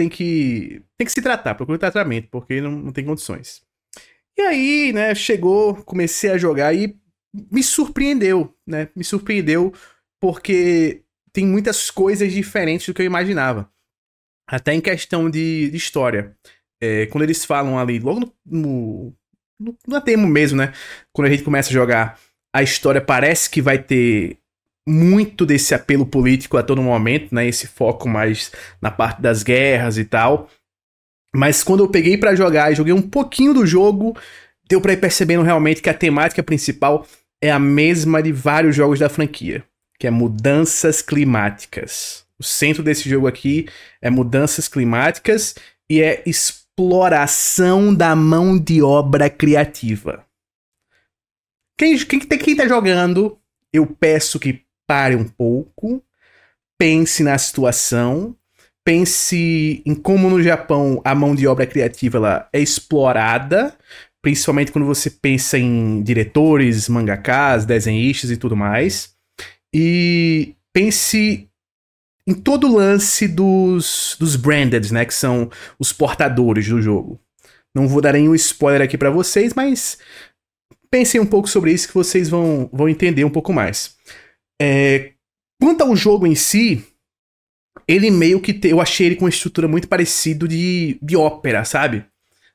Tem 0.00 0.08
que. 0.08 0.82
Tem 0.96 1.04
que 1.04 1.12
se 1.12 1.20
tratar, 1.20 1.54
procura 1.54 1.76
tratamento, 1.76 2.28
porque 2.30 2.58
não, 2.58 2.70
não 2.70 2.90
tem 2.90 3.04
condições. 3.04 3.60
E 4.34 4.40
aí, 4.40 4.94
né, 4.94 5.14
chegou, 5.14 5.74
comecei 5.84 6.30
a 6.30 6.38
jogar 6.38 6.72
e 6.72 6.98
me 7.52 7.62
surpreendeu, 7.62 8.56
né? 8.66 8.88
Me 8.96 9.04
surpreendeu 9.04 9.74
porque 10.18 11.02
tem 11.34 11.44
muitas 11.46 11.90
coisas 11.90 12.32
diferentes 12.32 12.86
do 12.86 12.94
que 12.94 13.02
eu 13.02 13.06
imaginava. 13.06 13.70
Até 14.48 14.72
em 14.72 14.80
questão 14.80 15.28
de, 15.28 15.68
de 15.68 15.76
história. 15.76 16.34
É, 16.82 17.04
quando 17.08 17.24
eles 17.24 17.44
falam 17.44 17.78
ali, 17.78 17.98
logo 17.98 18.20
no, 18.20 19.14
no, 19.60 19.76
no, 19.86 20.28
mesmo, 20.28 20.56
né? 20.56 20.72
Quando 21.12 21.28
a 21.28 21.30
gente 21.30 21.42
começa 21.42 21.68
a 21.68 21.74
jogar, 21.74 22.18
a 22.54 22.62
história 22.62 23.02
parece 23.02 23.50
que 23.50 23.60
vai 23.60 23.78
ter 23.78 24.38
muito 24.90 25.46
desse 25.46 25.74
apelo 25.74 26.04
político 26.04 26.56
a 26.56 26.62
todo 26.62 26.82
momento, 26.82 27.34
né? 27.34 27.46
Esse 27.46 27.66
foco 27.66 28.08
mais 28.08 28.52
na 28.80 28.90
parte 28.90 29.22
das 29.22 29.42
guerras 29.42 29.96
e 29.96 30.04
tal. 30.04 30.48
Mas 31.34 31.62
quando 31.62 31.84
eu 31.84 31.88
peguei 31.88 32.18
pra 32.18 32.34
jogar 32.34 32.72
e 32.72 32.74
joguei 32.74 32.92
um 32.92 33.02
pouquinho 33.02 33.54
do 33.54 33.64
jogo, 33.64 34.16
deu 34.68 34.80
pra 34.80 34.92
ir 34.92 34.96
percebendo 34.98 35.42
realmente 35.42 35.80
que 35.80 35.88
a 35.88 35.94
temática 35.94 36.42
principal 36.42 37.06
é 37.40 37.50
a 37.50 37.58
mesma 37.58 38.22
de 38.22 38.32
vários 38.32 38.74
jogos 38.74 38.98
da 38.98 39.08
franquia, 39.08 39.64
que 39.98 40.06
é 40.06 40.10
mudanças 40.10 41.00
climáticas. 41.00 42.24
O 42.38 42.42
centro 42.42 42.82
desse 42.82 43.08
jogo 43.08 43.26
aqui 43.26 43.68
é 44.02 44.10
mudanças 44.10 44.66
climáticas 44.66 45.54
e 45.88 46.02
é 46.02 46.22
exploração 46.26 47.94
da 47.94 48.16
mão 48.16 48.58
de 48.58 48.82
obra 48.82 49.30
criativa. 49.30 50.24
Quem, 51.78 51.96
quem, 51.98 52.20
quem 52.20 52.56
tá 52.56 52.66
jogando, 52.66 53.38
eu 53.72 53.86
peço 53.86 54.38
que 54.38 54.62
pare 54.90 55.14
um 55.14 55.22
pouco, 55.22 56.02
pense 56.76 57.22
na 57.22 57.38
situação, 57.38 58.34
pense 58.84 59.84
em 59.86 59.94
como 59.94 60.28
no 60.28 60.42
Japão 60.42 61.00
a 61.04 61.14
mão 61.14 61.32
de 61.32 61.46
obra 61.46 61.64
criativa 61.64 62.18
ela 62.18 62.48
é 62.52 62.58
explorada, 62.58 63.72
principalmente 64.20 64.72
quando 64.72 64.86
você 64.86 65.08
pensa 65.08 65.56
em 65.56 66.02
diretores, 66.02 66.88
mangakas, 66.88 67.64
desenhistas 67.64 68.32
e 68.32 68.36
tudo 68.36 68.56
mais. 68.56 69.14
E 69.72 70.56
pense 70.72 71.48
em 72.26 72.34
todo 72.34 72.66
o 72.66 72.76
lance 72.76 73.28
dos, 73.28 74.16
dos 74.18 74.34
branded, 74.34 74.92
né, 74.92 75.04
que 75.04 75.14
são 75.14 75.48
os 75.78 75.92
portadores 75.92 76.66
do 76.66 76.82
jogo. 76.82 77.20
Não 77.72 77.86
vou 77.86 78.00
dar 78.00 78.14
nenhum 78.14 78.34
spoiler 78.34 78.82
aqui 78.82 78.98
pra 78.98 79.10
vocês, 79.10 79.54
mas 79.54 79.98
pensem 80.90 81.20
um 81.20 81.26
pouco 81.26 81.48
sobre 81.48 81.70
isso 81.70 81.86
que 81.86 81.94
vocês 81.94 82.28
vão, 82.28 82.68
vão 82.72 82.88
entender 82.88 83.24
um 83.24 83.30
pouco 83.30 83.52
mais. 83.52 83.94
É, 84.60 85.12
quanto 85.60 85.82
ao 85.82 85.96
jogo 85.96 86.26
em 86.26 86.34
si, 86.34 86.84
ele 87.88 88.10
meio 88.10 88.40
que. 88.40 88.52
te- 88.52 88.68
eu 88.68 88.80
achei 88.80 89.06
ele 89.06 89.16
com 89.16 89.24
uma 89.24 89.30
estrutura 89.30 89.66
muito 89.68 89.88
parecida 89.88 90.46
de, 90.46 90.98
de 91.02 91.16
ópera, 91.16 91.64
sabe? 91.64 92.04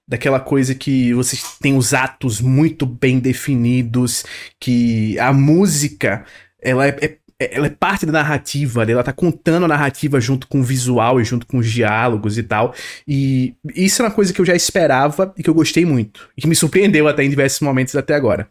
Daquela 0.08 0.40
coisa 0.40 0.76
que 0.76 1.14
você 1.14 1.36
tem 1.62 1.76
os 1.76 1.94
atos 1.94 2.40
muito 2.40 2.86
bem 2.86 3.20
definidos, 3.20 4.24
que 4.60 5.18
a 5.20 5.34
música 5.34 6.26
ela 6.62 6.88
é, 6.88 6.96
é- 7.02 7.18
ela 7.40 7.68
é 7.68 7.70
parte 7.70 8.06
da 8.06 8.12
narrativa, 8.14 8.84
ela 8.90 9.04
tá 9.04 9.12
contando 9.12 9.66
a 9.66 9.68
narrativa 9.68 10.22
junto 10.22 10.48
com 10.48 10.60
o 10.60 10.64
visual 10.64 11.20
e 11.20 11.26
junto 11.26 11.46
com 11.48 11.58
os 11.58 11.70
diálogos 11.70 12.38
e 12.38 12.44
tal. 12.44 12.74
E 13.08 13.56
isso 13.76 14.02
é 14.02 14.06
uma 14.06 14.12
coisa 14.12 14.32
que 14.32 14.40
eu 14.40 14.46
já 14.46 14.56
esperava 14.56 15.34
e 15.38 15.44
que 15.44 15.50
eu 15.50 15.54
gostei 15.56 15.86
muito. 15.86 16.30
E 16.38 16.42
que 16.42 16.48
me 16.48 16.56
surpreendeu 16.56 17.08
até 17.08 17.24
em 17.24 17.30
diversos 17.30 17.60
momentos 17.62 17.96
até 17.96 18.14
agora. 18.14 18.48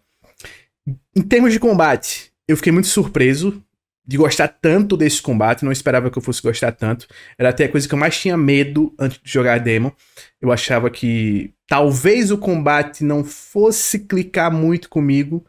Em 1.16 1.22
termos 1.22 1.52
de 1.52 1.58
combate, 1.60 2.30
eu 2.48 2.56
fiquei 2.56 2.72
muito 2.72 2.88
surpreso 2.88 3.62
de 4.06 4.18
gostar 4.18 4.48
tanto 4.48 4.96
desse 4.96 5.22
combate, 5.22 5.64
não 5.64 5.72
esperava 5.72 6.10
que 6.10 6.18
eu 6.18 6.22
fosse 6.22 6.42
gostar 6.42 6.72
tanto. 6.72 7.06
Era 7.38 7.48
até 7.48 7.64
a 7.64 7.68
coisa 7.68 7.88
que 7.88 7.94
eu 7.94 7.98
mais 7.98 8.18
tinha 8.18 8.36
medo 8.36 8.94
antes 8.98 9.18
de 9.22 9.32
jogar 9.32 9.54
a 9.54 9.58
demo. 9.58 9.94
Eu 10.40 10.52
achava 10.52 10.90
que 10.90 11.54
talvez 11.66 12.30
o 12.30 12.36
combate 12.36 13.02
não 13.02 13.24
fosse 13.24 14.00
clicar 14.00 14.52
muito 14.52 14.90
comigo. 14.90 15.44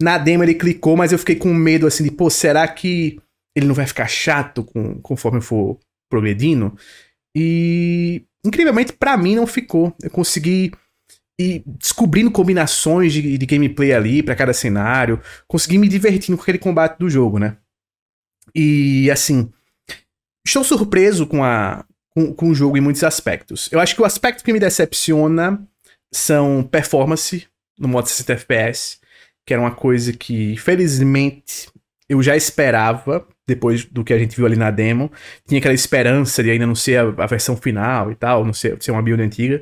Na 0.00 0.16
demo 0.16 0.42
ele 0.42 0.54
clicou, 0.54 0.96
mas 0.96 1.12
eu 1.12 1.18
fiquei 1.18 1.36
com 1.36 1.52
medo 1.52 1.86
assim 1.86 2.02
de, 2.02 2.10
pô, 2.10 2.30
será 2.30 2.66
que 2.66 3.20
ele 3.54 3.66
não 3.66 3.74
vai 3.74 3.86
ficar 3.86 4.08
chato 4.08 4.64
com, 4.64 4.98
conforme 5.02 5.38
eu 5.38 5.42
for 5.42 5.78
progredindo? 6.08 6.74
E 7.36 8.24
incrivelmente 8.44 8.94
pra 8.94 9.16
mim 9.18 9.36
não 9.36 9.46
ficou. 9.46 9.94
Eu 10.02 10.10
consegui 10.10 10.72
ir 11.40 11.62
descobrindo 11.66 12.30
combinações 12.30 13.12
de, 13.12 13.38
de 13.38 13.46
gameplay 13.46 13.92
ali 13.92 14.22
pra 14.22 14.34
cada 14.34 14.52
cenário, 14.52 15.20
consegui 15.48 15.78
me 15.78 15.88
divertindo 15.88 16.36
com 16.36 16.42
aquele 16.42 16.58
combate 16.58 16.98
do 16.98 17.08
jogo, 17.08 17.38
né? 17.38 17.56
E 18.54 19.10
assim, 19.10 19.50
estou 20.46 20.64
surpreso 20.64 21.26
com, 21.26 21.42
a, 21.42 21.84
com, 22.10 22.34
com 22.34 22.50
o 22.50 22.54
jogo 22.54 22.76
em 22.76 22.80
muitos 22.80 23.04
aspectos. 23.04 23.68
Eu 23.72 23.80
acho 23.80 23.94
que 23.94 24.02
o 24.02 24.04
aspecto 24.04 24.44
que 24.44 24.52
me 24.52 24.60
decepciona 24.60 25.66
são 26.12 26.62
performance 26.62 27.46
no 27.78 27.88
modo 27.88 28.08
60 28.08 28.32
FPS, 28.34 28.98
que 29.46 29.54
era 29.54 29.62
uma 29.62 29.74
coisa 29.74 30.12
que, 30.12 30.56
felizmente, 30.58 31.68
eu 32.08 32.22
já 32.22 32.36
esperava, 32.36 33.26
depois 33.50 33.84
do 33.84 34.02
que 34.02 34.12
a 34.12 34.18
gente 34.18 34.36
viu 34.36 34.46
ali 34.46 34.56
na 34.56 34.70
demo. 34.70 35.10
Tinha 35.46 35.58
aquela 35.58 35.74
esperança 35.74 36.42
de 36.42 36.50
ainda 36.50 36.66
não 36.66 36.74
ser 36.74 36.98
a, 36.98 37.24
a 37.24 37.26
versão 37.26 37.56
final 37.56 38.10
e 38.10 38.14
tal, 38.14 38.44
não 38.44 38.52
ser, 38.52 38.76
ser 38.80 38.90
uma 38.90 39.02
build 39.02 39.22
antiga. 39.22 39.60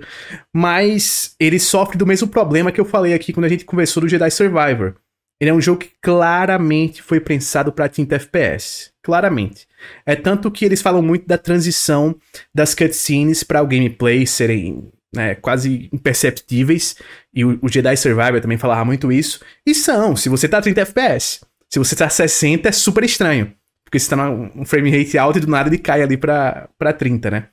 Mas 0.54 1.34
ele 1.40 1.58
sofre 1.58 1.98
do 1.98 2.06
mesmo 2.06 2.28
problema 2.28 2.70
que 2.70 2.80
eu 2.80 2.84
falei 2.84 3.14
aqui 3.14 3.32
quando 3.32 3.46
a 3.46 3.48
gente 3.48 3.64
conversou 3.64 4.02
do 4.02 4.08
Jedi 4.08 4.30
Survivor. 4.30 4.94
Ele 5.40 5.50
é 5.50 5.54
um 5.54 5.60
jogo 5.60 5.80
que 5.80 5.90
claramente 6.02 7.00
foi 7.00 7.20
pensado 7.20 7.72
para 7.72 7.88
30 7.88 8.16
FPS. 8.16 8.90
Claramente. 9.02 9.66
É 10.04 10.16
tanto 10.16 10.50
que 10.50 10.64
eles 10.64 10.82
falam 10.82 11.00
muito 11.00 11.26
da 11.26 11.38
transição 11.38 12.14
das 12.54 12.74
cutscenes 12.74 13.42
para 13.42 13.62
o 13.62 13.66
gameplay 13.66 14.26
serem 14.26 14.90
né, 15.14 15.34
quase 15.36 15.88
imperceptíveis. 15.92 16.96
E 17.32 17.44
o, 17.44 17.58
o, 17.62 17.68
Jedi 17.68 17.96
Survivor 17.96 18.40
também 18.40 18.58
falava 18.58 18.84
muito 18.84 19.12
isso. 19.12 19.40
E 19.64 19.74
são, 19.74 20.16
se 20.16 20.28
você 20.28 20.48
tá 20.48 20.60
30 20.60 20.80
FPS. 20.82 21.40
Se 21.70 21.78
você 21.78 21.94
tá 21.94 22.08
60, 22.08 22.68
é 22.68 22.72
super 22.72 23.04
estranho. 23.04 23.52
Porque 23.88 23.98
você 23.98 24.10
tá 24.10 24.16
num 24.16 24.66
frame 24.66 24.90
rate 24.90 25.16
alto 25.16 25.38
e 25.38 25.40
do 25.40 25.50
nada 25.50 25.70
ele 25.70 25.78
cai 25.78 26.02
ali 26.02 26.18
pra, 26.18 26.68
pra 26.78 26.92
30, 26.92 27.30
né? 27.30 27.48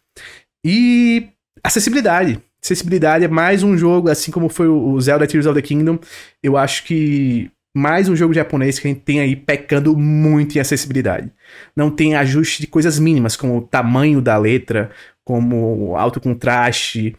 E 0.65 1.30
acessibilidade. 1.63 2.42
Acessibilidade 2.62 3.24
é 3.24 3.27
mais 3.30 3.63
um 3.63 3.77
jogo, 3.77 4.10
assim 4.10 4.32
como 4.32 4.50
foi 4.50 4.68
o 4.68 5.00
Zelda 5.00 5.25
Tears 5.25 5.46
of 5.46 5.56
the 5.56 5.65
Kingdom. 5.65 5.98
Eu 6.44 6.58
acho 6.58 6.84
que 6.84 7.50
mais 7.75 8.10
um 8.10 8.15
jogo 8.15 8.34
japonês 8.34 8.77
que 8.77 8.88
a 8.88 8.92
gente 8.92 9.01
tem 9.01 9.22
aí 9.22 9.36
pecando 9.36 9.96
muito 9.96 10.58
em 10.58 10.60
acessibilidade. 10.60 11.32
Não 11.75 11.89
tem 11.89 12.15
ajuste 12.15 12.62
de 12.62 12.68
coisas 12.68 13.00
mínimas, 13.00 13.38
como 13.38 13.58
o 13.58 13.62
tamanho 13.62 14.22
da 14.22 14.38
letra, 14.38 14.92
como 15.24 15.96
alto 15.96 16.20
contraste, 16.20 17.15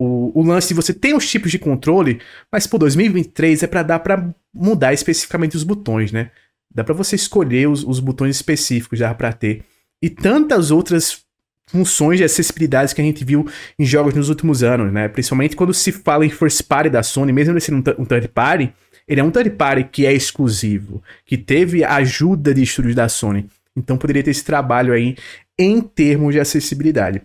o, 0.00 0.38
o 0.38 0.42
lance 0.42 0.68
de 0.68 0.74
você 0.74 0.94
tem 0.94 1.14
os 1.14 1.28
tipos 1.28 1.50
de 1.50 1.58
controle, 1.58 2.20
mas 2.52 2.66
por 2.66 2.78
2023 2.78 3.64
é 3.64 3.66
para 3.66 3.82
dar 3.82 3.98
para 3.98 4.32
mudar 4.54 4.92
especificamente 4.92 5.56
os 5.56 5.64
botões, 5.64 6.12
né? 6.12 6.30
Dá 6.78 6.84
para 6.84 6.94
você 6.94 7.16
escolher 7.16 7.68
os, 7.68 7.82
os 7.82 7.98
botões 7.98 8.36
específicos, 8.36 9.00
dá 9.00 9.12
para 9.12 9.32
ter. 9.32 9.64
E 10.00 10.08
tantas 10.08 10.70
outras 10.70 11.24
funções 11.66 12.18
de 12.18 12.24
acessibilidade 12.24 12.94
que 12.94 13.00
a 13.00 13.04
gente 13.04 13.24
viu 13.24 13.48
em 13.76 13.84
jogos 13.84 14.14
nos 14.14 14.28
últimos 14.28 14.62
anos, 14.62 14.92
né? 14.92 15.08
Principalmente 15.08 15.56
quando 15.56 15.74
se 15.74 15.90
fala 15.90 16.24
em 16.24 16.30
first 16.30 16.62
party 16.68 16.88
da 16.88 17.02
Sony, 17.02 17.32
mesmo 17.32 17.52
ele 17.52 17.60
sendo 17.60 17.78
um, 17.98 18.04
third 18.04 18.28
party, 18.28 18.72
ele 19.08 19.20
é 19.20 19.24
um 19.24 19.30
third 19.32 19.50
party 19.50 19.88
que 19.90 20.06
é 20.06 20.12
exclusivo, 20.12 21.02
que 21.26 21.36
teve 21.36 21.82
ajuda 21.82 22.54
de 22.54 22.62
estúdios 22.62 22.94
da 22.94 23.08
Sony. 23.08 23.48
Então 23.76 23.98
poderia 23.98 24.22
ter 24.22 24.30
esse 24.30 24.44
trabalho 24.44 24.92
aí 24.92 25.16
em 25.58 25.80
termos 25.80 26.32
de 26.32 26.38
acessibilidade. 26.38 27.22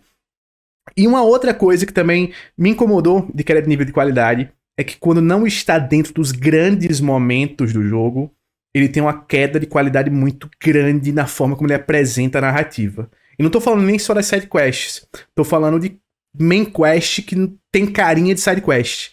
E 0.98 1.06
uma 1.06 1.22
outra 1.22 1.54
coisa 1.54 1.86
que 1.86 1.94
também 1.94 2.34
me 2.58 2.72
incomodou 2.72 3.30
de 3.32 3.44
queda 3.44 3.62
de 3.62 3.70
nível 3.70 3.86
de 3.86 3.94
qualidade 3.94 4.50
é 4.76 4.84
que 4.84 4.98
quando 4.98 5.22
não 5.22 5.46
está 5.46 5.78
dentro 5.78 6.12
dos 6.12 6.32
grandes 6.32 7.00
momentos 7.00 7.72
do 7.72 7.84
jogo, 7.84 8.32
ele 8.74 8.90
tem 8.90 9.04
uma 9.04 9.24
queda 9.26 9.60
de 9.60 9.68
qualidade 9.68 10.10
muito 10.10 10.50
grande 10.62 11.12
na 11.12 11.28
forma 11.28 11.56
como 11.56 11.68
ele 11.68 11.76
apresenta 11.76 12.40
a 12.40 12.42
narrativa. 12.42 13.10
E 13.38 13.44
não 13.44 13.50
tô 13.50 13.62
falando 13.62 13.84
nem 13.84 14.00
só 14.00 14.14
das 14.14 14.26
side 14.26 14.48
quests, 14.48 15.08
tô 15.36 15.44
falando 15.44 15.80
de 15.80 16.00
main 16.38 16.66
quest 16.66 17.22
que 17.22 17.36
tem 17.72 17.86
carinha 17.86 18.34
de 18.34 18.42
side 18.42 18.62
quest. 18.62 19.12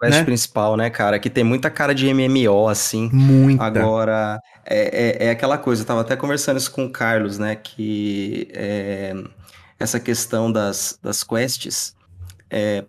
Quest 0.00 0.18
né? 0.18 0.24
principal, 0.24 0.76
né, 0.76 0.90
cara? 0.90 1.18
Que 1.18 1.30
tem 1.30 1.44
muita 1.44 1.70
cara 1.70 1.94
de 1.94 2.12
MMO, 2.12 2.68
assim. 2.68 3.08
Muita. 3.12 3.64
Agora, 3.64 4.40
é, 4.64 5.24
é, 5.24 5.26
é 5.26 5.30
aquela 5.30 5.58
coisa, 5.58 5.82
eu 5.82 5.86
tava 5.86 6.00
até 6.00 6.16
conversando 6.16 6.56
isso 6.56 6.70
com 6.70 6.86
o 6.86 6.90
Carlos, 6.90 7.38
né, 7.38 7.54
que 7.54 8.48
é, 8.52 9.14
essa 9.78 10.00
questão 10.00 10.50
das, 10.50 10.98
das 11.02 11.22
quests 11.22 11.94
é, 12.50 12.84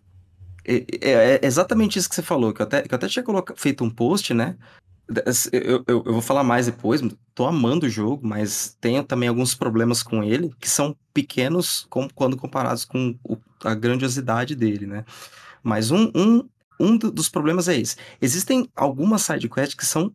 é, 0.65 0.75
é, 1.01 1.11
é 1.35 1.39
exatamente 1.43 1.99
isso 1.99 2.09
que 2.09 2.15
você 2.15 2.21
falou, 2.21 2.53
que 2.53 2.61
eu 2.61 2.65
até, 2.65 2.81
que 2.83 2.93
eu 2.93 2.95
até 2.95 3.07
tinha 3.07 3.23
feito 3.55 3.83
um 3.83 3.89
post, 3.89 4.33
né, 4.33 4.55
eu, 5.51 5.83
eu, 5.87 6.03
eu, 6.05 6.13
vou 6.13 6.21
falar 6.21 6.43
mais 6.43 6.65
depois, 6.65 7.01
tô 7.33 7.45
amando 7.45 7.85
o 7.85 7.89
jogo, 7.89 8.27
mas 8.27 8.75
tenho 8.81 9.03
também 9.03 9.29
alguns 9.29 9.53
problemas 9.53 10.01
com 10.01 10.23
ele, 10.23 10.51
que 10.59 10.69
são 10.69 10.95
pequenos 11.13 11.85
com, 11.89 12.07
quando 12.09 12.37
comparados 12.37 12.85
com 12.85 13.17
o, 13.23 13.37
a 13.63 13.75
grandiosidade 13.75 14.55
dele, 14.55 14.85
né? 14.85 15.05
Mas 15.63 15.91
um, 15.91 16.11
um, 16.15 16.47
um 16.79 16.97
dos 16.97 17.29
problemas 17.29 17.67
é 17.67 17.79
esse. 17.79 17.95
Existem 18.21 18.69
algumas 18.75 19.21
sidequests 19.21 19.75
que 19.75 19.85
são 19.85 20.11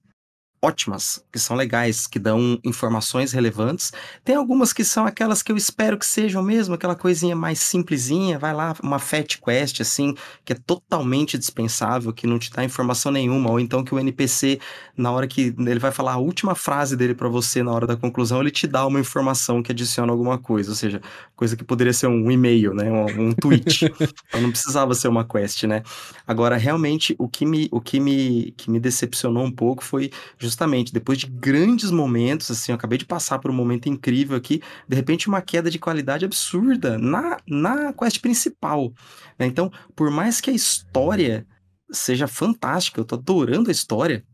ótimas, 0.63 1.25
que 1.33 1.39
são 1.39 1.57
legais, 1.57 2.07
que 2.07 2.19
dão 2.19 2.59
informações 2.63 3.33
relevantes. 3.33 3.93
Tem 4.23 4.37
algumas 4.37 4.73
que 4.73 4.85
são 4.85 5.07
aquelas 5.07 5.43
que 5.43 5.51
eu 5.51 5.57
espero 5.57 5.99
que 5.99 6.05
sejam 6.05 6.43
mesmo, 6.43 6.75
aquela 6.75 6.95
coisinha 6.95 7.35
mais 7.35 7.61
simplesinha, 7.61 8.39
vai 8.39 8.53
lá, 8.53 8.75
uma 8.83 8.99
fat 8.99 9.39
quest 9.41 9.81
assim, 9.81 10.15
que 10.45 10.53
é 10.53 10.57
totalmente 10.57 11.39
dispensável, 11.39 12.13
que 12.13 12.27
não 12.27 12.39
te 12.39 12.51
dá 12.51 12.63
informação 12.63 13.11
nenhuma, 13.11 13.51
ou 13.51 13.59
então 13.59 13.83
que 13.83 13.95
o 13.95 13.99
NPC, 13.99 14.61
na 14.97 15.11
hora 15.11 15.27
que 15.27 15.55
ele 15.59 15.79
vai 15.79 15.93
falar 15.93 16.13
a 16.13 16.19
última 16.19 16.55
frase 16.55 16.97
dele 16.97 17.15
para 17.15 17.29
você 17.29 17.63
na 17.63 17.73
hora 17.73 17.87
da 17.87 17.97
conclusão, 17.97 18.41
ele 18.41 18.51
te 18.51 18.67
dá 18.67 18.87
uma 18.87 19.01
informação 19.01 19.63
que 19.63 19.73
adiciona 19.73 20.13
alguma 20.13 20.37
coisa, 20.37 20.71
ou 20.71 20.77
seja, 20.77 21.01
coisa 21.35 21.57
que 21.57 21.65
poderia 21.65 21.93
ser 21.93 22.07
um 22.07 22.31
e-mail, 22.31 22.75
né, 22.75 22.91
um, 22.91 23.29
um 23.29 23.33
tweet. 23.33 23.87
então 24.29 24.43
não 24.43 24.51
precisava 24.51 24.95
ser 24.95 25.09
uma 25.09 25.25
quest, 25.25 25.65
né? 25.65 25.83
Agora, 26.31 26.57
realmente, 26.57 27.17
o 27.19 27.29
que 27.29 27.45
me, 27.45 27.69
o 27.73 27.81
que 27.81 27.99
me, 27.99 28.53
que 28.53 28.71
me 28.71 28.79
decepcionou 28.79 29.43
um 29.43 29.51
pouco 29.51 29.83
foi 29.83 30.13
justamente 30.39 30.93
depois 30.93 31.19
de 31.19 31.27
grandes 31.27 31.91
momentos, 31.91 32.49
assim, 32.53 32.71
eu 32.71 32.77
acabei 32.77 32.97
de 32.97 33.05
passar 33.05 33.41
por 33.41 33.51
um 33.51 33.55
momento 33.55 33.89
incrível 33.89 34.37
aqui, 34.37 34.63
de 34.87 34.95
repente 34.95 35.27
uma 35.27 35.43
queda 35.43 35.69
de 35.69 35.81
qualidade 35.81 36.25
absurda 36.25 36.97
na, 36.97 37.37
na 37.49 37.93
quest 37.93 38.21
principal. 38.21 38.93
Né? 39.37 39.47
Então, 39.47 39.73
por 39.97 40.09
mais 40.09 40.41
que 40.41 40.51
a 40.51 40.53
história 40.53 41.45
seja 41.91 42.29
fantástica, 42.29 43.01
eu 43.01 43.05
tô 43.05 43.17
adorando 43.17 43.69
a 43.69 43.73
história. 43.73 44.25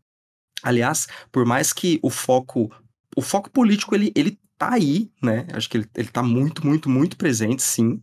Aliás, 0.63 1.09
por 1.33 1.47
mais 1.47 1.73
que 1.73 1.99
o 2.03 2.11
foco 2.11 2.71
o 3.17 3.23
foco 3.23 3.51
político 3.51 3.95
ele, 3.95 4.13
ele 4.15 4.39
tá 4.59 4.75
aí, 4.75 5.11
né? 5.23 5.47
Acho 5.55 5.71
que 5.71 5.79
ele, 5.79 5.89
ele 5.95 6.09
tá 6.09 6.23
muito, 6.23 6.67
muito, 6.67 6.91
muito 6.91 7.17
presente, 7.17 7.63
sim. 7.63 8.03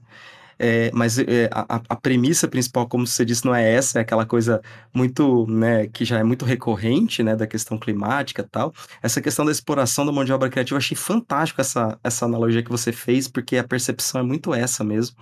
É, 0.65 0.89
mas 0.93 1.19
é, 1.19 1.49
a, 1.51 1.81
a, 1.89 1.95
premissa 1.97 2.47
principal, 2.47 2.87
como 2.87 3.05
você 3.05 3.25
disse, 3.25 3.43
não 3.43 3.53
é 3.53 3.69
essa, 3.69 3.99
é 3.99 4.01
aquela 4.01 4.25
coisa 4.25 4.61
muito, 4.93 5.45
né, 5.45 5.87
que 5.87 6.05
já 6.05 6.19
é 6.19 6.23
muito 6.23 6.45
recorrente, 6.45 7.21
né, 7.21 7.35
da 7.35 7.45
questão 7.45 7.77
climática 7.77 8.43
e 8.43 8.47
tal. 8.47 8.73
Essa 9.01 9.21
questão 9.21 9.43
da 9.43 9.51
exploração 9.51 10.05
da 10.05 10.13
mão 10.13 10.23
de 10.23 10.31
obra 10.31 10.49
criativa, 10.49 10.75
eu 10.75 10.77
achei 10.77 10.95
fantástico 10.95 11.59
essa, 11.59 11.99
essa 12.01 12.23
analogia 12.23 12.63
que 12.63 12.71
você 12.71 12.93
fez, 12.93 13.27
porque 13.27 13.57
a 13.57 13.63
percepção 13.67 14.21
é 14.21 14.23
muito 14.23 14.53
essa 14.53 14.85
mesmo. 14.85 15.17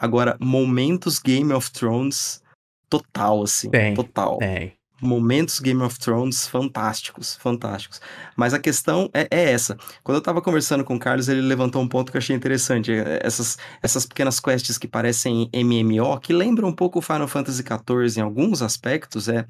Agora, 0.00 0.36
momentos 0.40 1.20
Game 1.20 1.52
of 1.52 1.70
Thrones 1.70 2.42
total, 2.90 3.44
assim, 3.44 3.70
tem, 3.70 3.94
total. 3.94 4.38
Tem 4.38 4.72
momentos 5.02 5.58
Game 5.60 5.82
of 5.82 5.98
Thrones 5.98 6.46
fantásticos, 6.46 7.34
fantásticos. 7.36 8.00
Mas 8.36 8.54
a 8.54 8.58
questão 8.58 9.10
é, 9.12 9.26
é, 9.30 9.52
essa. 9.52 9.76
Quando 10.02 10.16
eu 10.16 10.22
tava 10.22 10.40
conversando 10.40 10.84
com 10.84 10.94
o 10.94 10.98
Carlos, 10.98 11.28
ele 11.28 11.42
levantou 11.42 11.82
um 11.82 11.88
ponto 11.88 12.10
que 12.10 12.16
eu 12.16 12.20
achei 12.20 12.34
interessante. 12.34 12.92
É, 12.92 13.20
essas, 13.22 13.58
essas 13.82 14.06
pequenas 14.06 14.38
quests 14.40 14.78
que 14.78 14.88
parecem 14.88 15.50
MMO, 15.52 16.18
que 16.20 16.32
lembram 16.32 16.68
um 16.68 16.72
pouco 16.72 17.00
Final 17.00 17.28
Fantasy 17.28 17.62
XIV 17.62 18.20
em 18.20 18.22
alguns 18.22 18.62
aspectos, 18.62 19.28
é 19.28 19.44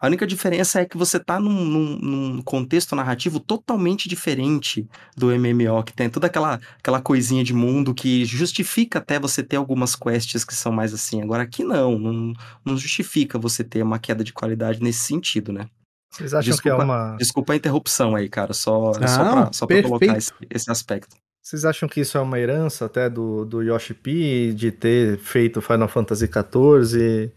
a 0.00 0.06
única 0.06 0.26
diferença 0.26 0.80
é 0.80 0.86
que 0.86 0.96
você 0.96 1.20
tá 1.20 1.38
num, 1.38 1.64
num, 1.64 1.98
num, 1.98 2.42
contexto 2.42 2.96
narrativo 2.96 3.38
totalmente 3.38 4.08
diferente 4.08 4.88
do 5.14 5.26
MMO, 5.26 5.82
que 5.84 5.92
tem 5.92 6.08
toda 6.08 6.26
aquela, 6.26 6.58
aquela 6.78 7.02
coisinha 7.02 7.44
de 7.44 7.52
mundo 7.52 7.94
que 7.94 8.24
justifica 8.24 8.98
até 8.98 9.20
você 9.20 9.42
ter 9.42 9.56
algumas 9.56 9.94
quests 9.94 10.42
que 10.42 10.54
são 10.54 10.72
mais 10.72 10.94
assim. 10.94 11.20
Agora 11.20 11.42
aqui 11.42 11.62
não, 11.62 11.98
não, 11.98 12.32
não 12.64 12.76
justifica 12.78 13.38
você 13.38 13.62
ter 13.62 13.82
uma 13.82 13.98
queda 13.98 14.24
de 14.24 14.32
qualidade 14.32 14.82
nesse 14.82 15.00
sentido, 15.00 15.52
né? 15.52 15.66
Vocês 16.10 16.32
acham 16.32 16.50
desculpa, 16.50 16.76
que 16.76 16.82
é 16.82 16.84
uma. 16.84 17.16
Desculpa 17.16 17.52
a 17.52 17.56
interrupção 17.56 18.16
aí, 18.16 18.28
cara, 18.28 18.54
só, 18.54 18.92
não, 18.98 19.06
só 19.06 19.24
pra, 19.24 19.52
só 19.52 19.66
pra 19.66 19.82
colocar 19.82 20.16
esse, 20.16 20.32
esse 20.50 20.70
aspecto. 20.70 21.14
Vocês 21.42 21.64
acham 21.64 21.88
que 21.88 22.00
isso 22.00 22.18
é 22.18 22.20
uma 22.20 22.38
herança 22.38 22.84
até 22.84 23.08
do, 23.08 23.44
do 23.44 23.62
Yoshi 23.62 23.94
P 23.94 24.52
de 24.54 24.70
ter 24.70 25.18
feito 25.18 25.62
Final 25.62 25.88
Fantasy 25.88 26.26
XIV? 26.26 27.32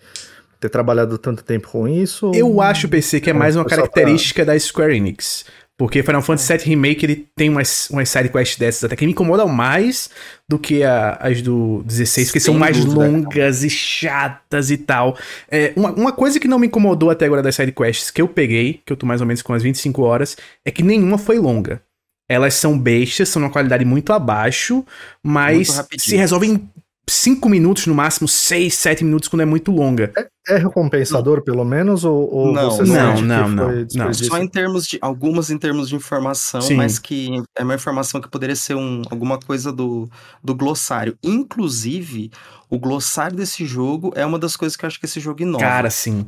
Ter 0.63 0.70
trabalhado 0.70 1.17
tanto 1.17 1.43
tempo 1.43 1.67
com 1.70 1.88
isso? 1.88 2.32
Eu 2.34 2.48
ou... 2.48 2.62
acho, 2.62 2.88
PC, 2.88 3.20
que 3.20 3.29
é 3.29 3.34
mais 3.34 3.55
uma 3.55 3.65
característica 3.65 4.43
pra... 4.43 4.53
da 4.53 4.60
Square 4.60 4.96
Enix. 4.96 5.46
Porque 5.77 6.03
Final 6.03 6.22
Fantasy 6.22 6.55
VII 6.55 6.65
Remake 6.67 7.05
ele 7.05 7.27
tem 7.36 7.50
umas, 7.50 7.89
umas 7.89 8.08
sidequests 8.08 8.58
dessas 8.58 8.84
até 8.84 8.96
que 8.96 9.05
me 9.05 9.12
incomodam 9.12 9.48
mais 9.48 10.10
do 10.48 10.60
que 10.60 10.84
a, 10.84 11.17
as 11.20 11.41
do 11.41 11.84
16, 11.86 12.32
que 12.32 12.39
são 12.39 12.53
mais 12.53 12.86
longas 12.86 13.63
e 13.63 13.70
chatas 13.70 14.70
e 14.70 14.77
tal. 14.77 15.17
É, 15.50 15.74
uma, 15.75 15.91
uma 15.91 16.12
coisa 16.12 16.39
que 16.39 16.48
não 16.48 16.60
me 16.60 16.67
incomodou 16.67 17.10
até 17.10 17.25
agora 17.25 17.41
das 17.41 17.55
sidequests 17.55 18.12
que 18.12 18.22
eu 18.22 18.27
peguei, 18.27 18.82
que 18.86 18.93
eu 18.93 18.98
tô 18.98 19.08
mais 19.08 19.20
ou 19.20 19.27
menos 19.27 19.41
com 19.41 19.51
as 19.51 19.63
25 19.63 20.01
horas, 20.03 20.38
é 20.63 20.70
que 20.70 20.84
nenhuma 20.84 21.17
foi 21.17 21.39
longa. 21.39 21.82
Elas 22.29 22.53
são 22.53 22.77
bestas, 22.77 23.29
são 23.29 23.41
uma 23.41 23.50
qualidade 23.50 23.84
muito 23.84 24.13
abaixo, 24.13 24.86
mas 25.22 25.86
se 25.98 26.15
resolvem 26.15 26.70
5 27.07 27.50
minutos 27.50 27.86
no 27.86 27.93
máximo, 27.93 28.27
6, 28.27 28.74
7 28.74 29.03
minutos 29.03 29.27
quando 29.27 29.41
é 29.41 29.45
muito 29.45 29.72
longa. 29.72 30.12
É, 30.17 30.55
é 30.55 30.57
recompensador, 30.57 31.38
não. 31.38 31.43
pelo 31.43 31.65
menos? 31.65 32.05
Ou, 32.05 32.33
ou 32.33 32.53
não, 32.53 32.72
você 32.72 32.83
não, 32.83 33.22
não, 33.22 33.50
não, 33.50 33.88
não. 33.93 34.13
Só 34.13 34.38
em 34.38 34.48
termos 34.48 34.88
de. 34.88 34.98
Algumas 35.01 35.50
em 35.50 35.57
termos 35.57 35.89
de 35.89 35.95
informação, 35.95 36.62
Sim. 36.62 36.75
mas 36.75 37.00
que 37.00 37.43
é 37.57 37.63
uma 37.63 37.75
informação 37.75 38.22
que 38.22 38.29
poderia 38.29 38.55
ser 38.55 38.75
um, 38.75 39.01
alguma 39.10 39.38
coisa 39.38 39.72
do, 39.72 40.10
do 40.43 40.55
glossário. 40.55 41.17
Inclusive, 41.22 42.31
o 42.69 42.79
glossário 42.79 43.36
desse 43.36 43.65
jogo 43.65 44.12
é 44.15 44.25
uma 44.25 44.39
das 44.39 44.55
coisas 44.55 44.77
que 44.77 44.86
eu 44.86 44.88
acho 44.88 45.00
que 45.00 45.05
esse 45.05 45.19
jogo 45.19 45.41
inova. 45.41 45.63
Cara, 45.63 45.89
sim. 45.89 46.25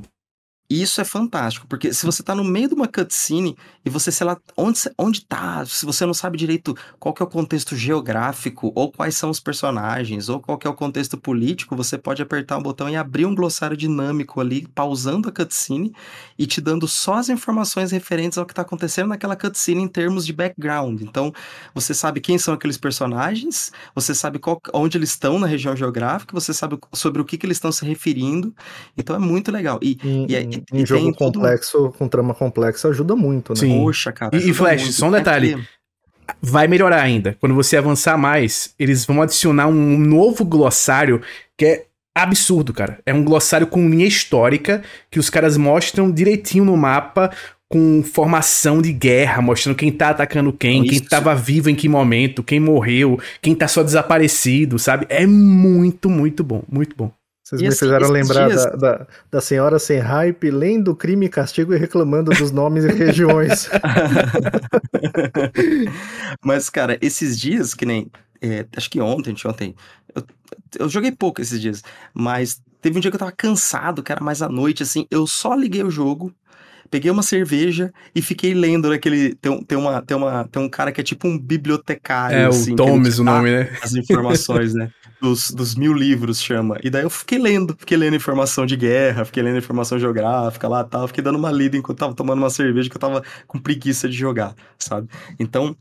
E 0.67 0.81
isso 0.81 0.99
é 0.99 1.03
fantástico, 1.05 1.67
porque 1.67 1.93
se 1.93 2.07
você 2.07 2.23
tá 2.23 2.33
no 2.33 2.43
meio 2.43 2.67
de 2.67 2.73
uma 2.73 2.87
cutscene 2.87 3.55
e 3.85 3.89
você, 3.89 4.11
sei 4.11 4.25
lá, 4.25 4.35
onde, 4.57 4.79
onde 4.97 5.23
tá, 5.23 5.63
se 5.63 5.85
você 5.85 6.07
não 6.07 6.13
sabe 6.13 6.39
direito 6.39 6.75
qual 6.99 7.13
que 7.13 7.21
é 7.21 7.25
o 7.25 7.29
contexto 7.29 7.75
geográfico, 7.75 8.71
ou 8.75 8.91
quais 8.91 9.15
são 9.15 9.29
os 9.29 9.39
personagens, 9.39 10.27
ou 10.27 10.39
qual 10.41 10.57
que 10.57 10.65
é 10.65 10.69
o 10.69 10.73
contexto 10.73 11.19
político, 11.19 11.75
você 11.75 11.99
pode 11.99 12.19
apertar 12.23 12.57
um 12.57 12.63
botão 12.63 12.89
e 12.89 12.95
abrir 12.95 13.27
um 13.27 13.35
glossário 13.35 13.77
dinâmico 13.77 14.41
ali, 14.41 14.67
pausando 14.73 15.29
a 15.29 15.31
cutscene 15.31 15.93
e 16.37 16.47
te 16.47 16.59
dando 16.59 16.87
só 16.87 17.15
as 17.15 17.29
informações 17.29 17.91
referentes 17.91 18.37
ao 18.39 18.45
que 18.45 18.53
tá 18.53 18.63
acontecendo 18.63 19.09
naquela 19.09 19.35
cutscene 19.35 19.83
em 19.83 19.87
termos 19.87 20.25
de 20.25 20.33
background. 20.33 20.99
Então, 21.01 21.31
você 21.73 21.93
sabe 21.93 22.19
quem 22.21 22.37
são 22.37 22.53
aqueles 22.53 22.77
personagens, 22.77 23.71
você 23.93 24.15
sabe 24.15 24.39
qual, 24.39 24.59
onde 24.73 24.97
eles 24.97 25.09
estão 25.11 25.37
na 25.39 25.47
região 25.47 25.75
geográfica, 25.75 26.33
você 26.33 26.53
sabe 26.53 26.77
sobre 26.93 27.21
o 27.21 27.25
que, 27.25 27.37
que 27.37 27.45
eles 27.45 27.57
estão 27.57 27.71
se 27.71 27.85
referindo. 27.85 28.53
Então, 28.97 29.15
é 29.15 29.19
muito 29.19 29.51
legal. 29.51 29.79
E, 29.81 29.97
Em, 30.03 30.25
e, 30.29 30.35
é- 30.35 30.47
em- 30.57 30.77
e 30.77 30.81
em 30.81 30.85
jogo 30.85 31.03
tem 31.03 31.13
tudo- 31.13 31.39
complexo, 31.39 31.93
com 31.97 32.07
trama 32.07 32.33
complexa, 32.33 32.87
ajuda 32.89 33.15
muito, 33.15 33.53
né? 33.53 33.59
Sim. 33.59 33.77
Poxa, 33.79 34.11
cara. 34.11 34.35
E- 34.35 34.49
e 34.49 34.53
Flash, 34.53 34.81
muito. 34.81 34.93
só 34.95 35.09
um 35.09 35.15
É 35.15 35.19
detalhe. 35.19 35.55
que- 35.55 35.63
vai 36.41 36.67
melhorar 36.67 37.01
ainda. 37.01 37.37
Quando 37.39 37.53
você 37.55 37.77
avançar 37.77 38.17
mais, 38.17 38.73
eles 38.79 39.05
vão 39.05 39.21
adicionar 39.21 39.67
um 39.67 39.97
novo 39.97 40.43
glossário 40.43 41.21
que 41.57 41.65
é 41.65 41.85
absurdo, 42.15 42.73
cara. 42.73 42.99
É 43.05 43.13
um 43.13 43.23
glossário 43.23 43.67
com 43.67 43.89
linha 43.89 44.07
histórica 44.07 44.81
que 45.11 45.19
os 45.19 45.29
caras 45.29 45.57
mostram 45.57 46.11
direitinho 46.11 46.63
no 46.65 46.75
mapa 46.77 47.29
com 47.67 48.01
formação 48.03 48.81
de 48.81 48.93
guerra, 48.93 49.41
mostrando 49.41 49.75
quem 49.75 49.91
tá 49.91 50.09
atacando 50.09 50.53
quem, 50.53 50.83
quem 50.83 50.93
Isso. 50.99 51.09
tava 51.09 51.33
vivo 51.35 51.69
em 51.69 51.75
que 51.75 51.89
momento, 51.89 52.43
quem 52.43 52.59
morreu, 52.59 53.19
quem 53.41 53.53
tá 53.55 53.67
só 53.67 53.83
desaparecido, 53.83 54.77
sabe? 54.79 55.05
É 55.09 55.25
muito, 55.25 56.09
muito 56.09 56.43
bom, 56.43 56.63
muito 56.71 56.95
bom. 56.95 57.11
Vocês 57.45 57.61
E 57.61 57.65
me 57.65 57.69
assim, 57.69 57.77
fizeram 57.77 58.09
lembrar 58.09 58.47
dias- 58.47 58.65
da, 58.65 58.75
da, 58.75 59.07
da 59.29 59.41
senhora 59.41 59.77
sem 59.77 59.99
hype, 59.99 60.49
lendo 60.49 60.95
crime 60.95 61.27
e 61.27 61.29
castigo 61.29 61.75
e 61.75 61.77
reclamando 61.77 62.31
dos 62.31 62.49
nomes 62.51 62.83
e 62.85 62.91
regiões. 62.91 63.69
Mas, 66.43 66.69
cara, 66.69 66.97
esses 67.01 67.39
dias, 67.39 67.73
que 67.75 67.85
nem. 67.85 68.09
é, 68.41 68.65
acho 68.75 68.89
que 68.89 68.99
ontem, 68.99 69.31
anteontem. 69.31 69.75
Eu, 70.15 70.23
eu 70.79 70.89
joguei 70.89 71.11
pouco 71.11 71.39
esses 71.41 71.59
dias. 71.61 71.83
Mas 72.13 72.61
teve 72.81 72.97
um 72.97 73.01
dia 73.01 73.11
que 73.11 73.15
eu 73.15 73.19
tava 73.19 73.31
cansado, 73.31 74.01
que 74.03 74.11
era 74.11 74.23
mais 74.23 74.41
à 74.41 74.49
noite, 74.49 74.81
assim. 74.83 75.05
Eu 75.11 75.27
só 75.27 75.53
liguei 75.53 75.83
o 75.83 75.91
jogo. 75.91 76.33
Peguei 76.89 77.09
uma 77.09 77.23
cerveja 77.23 77.91
e 78.13 78.21
fiquei 78.21 78.53
lendo 78.53 78.89
naquele. 78.89 79.33
Tem, 79.35 79.51
um- 79.51 79.63
tem, 79.63 79.77
uma, 79.77 80.01
tem, 80.03 80.15
uma, 80.15 80.47
tem 80.47 80.61
um 80.61 80.69
cara 80.69 80.91
que 80.91 81.01
é 81.01 81.03
tipo 81.03 81.27
um 81.27 81.37
bibliotecário. 81.37 82.37
É 82.37 82.45
assim, 82.45 82.73
o 82.73 82.75
Thomas 82.75 83.15
te 83.15 83.21
o 83.21 83.23
nome, 83.23 83.49
né? 83.51 83.75
As 83.81 83.95
informações, 83.95 84.73
né? 84.73 84.89
Dos, 85.25 85.49
dos 85.49 85.73
mil 85.73 85.91
livros 85.91 86.39
chama. 86.39 86.77
E 86.83 86.89
daí 86.91 87.01
eu 87.01 87.09
fiquei 87.09 87.39
lendo, 87.39 87.75
fiquei 87.75 87.97
lendo 87.97 88.15
informação 88.15 88.63
de 88.63 88.77
guerra, 88.77 89.25
fiquei 89.25 89.41
lendo 89.41 89.57
informação 89.57 89.97
geográfica 89.97 90.67
lá 90.67 90.83
tal. 90.83 91.07
Fiquei 91.07 91.23
dando 91.23 91.39
uma 91.39 91.51
lida 91.51 91.75
enquanto 91.75 91.97
tava 91.97 92.13
tomando 92.13 92.37
uma 92.37 92.49
cerveja 92.51 92.87
que 92.87 92.95
eu 92.95 93.01
tava 93.01 93.23
com 93.47 93.57
preguiça 93.57 94.07
de 94.07 94.15
jogar, 94.15 94.53
sabe? 94.77 95.09
Então, 95.39 95.75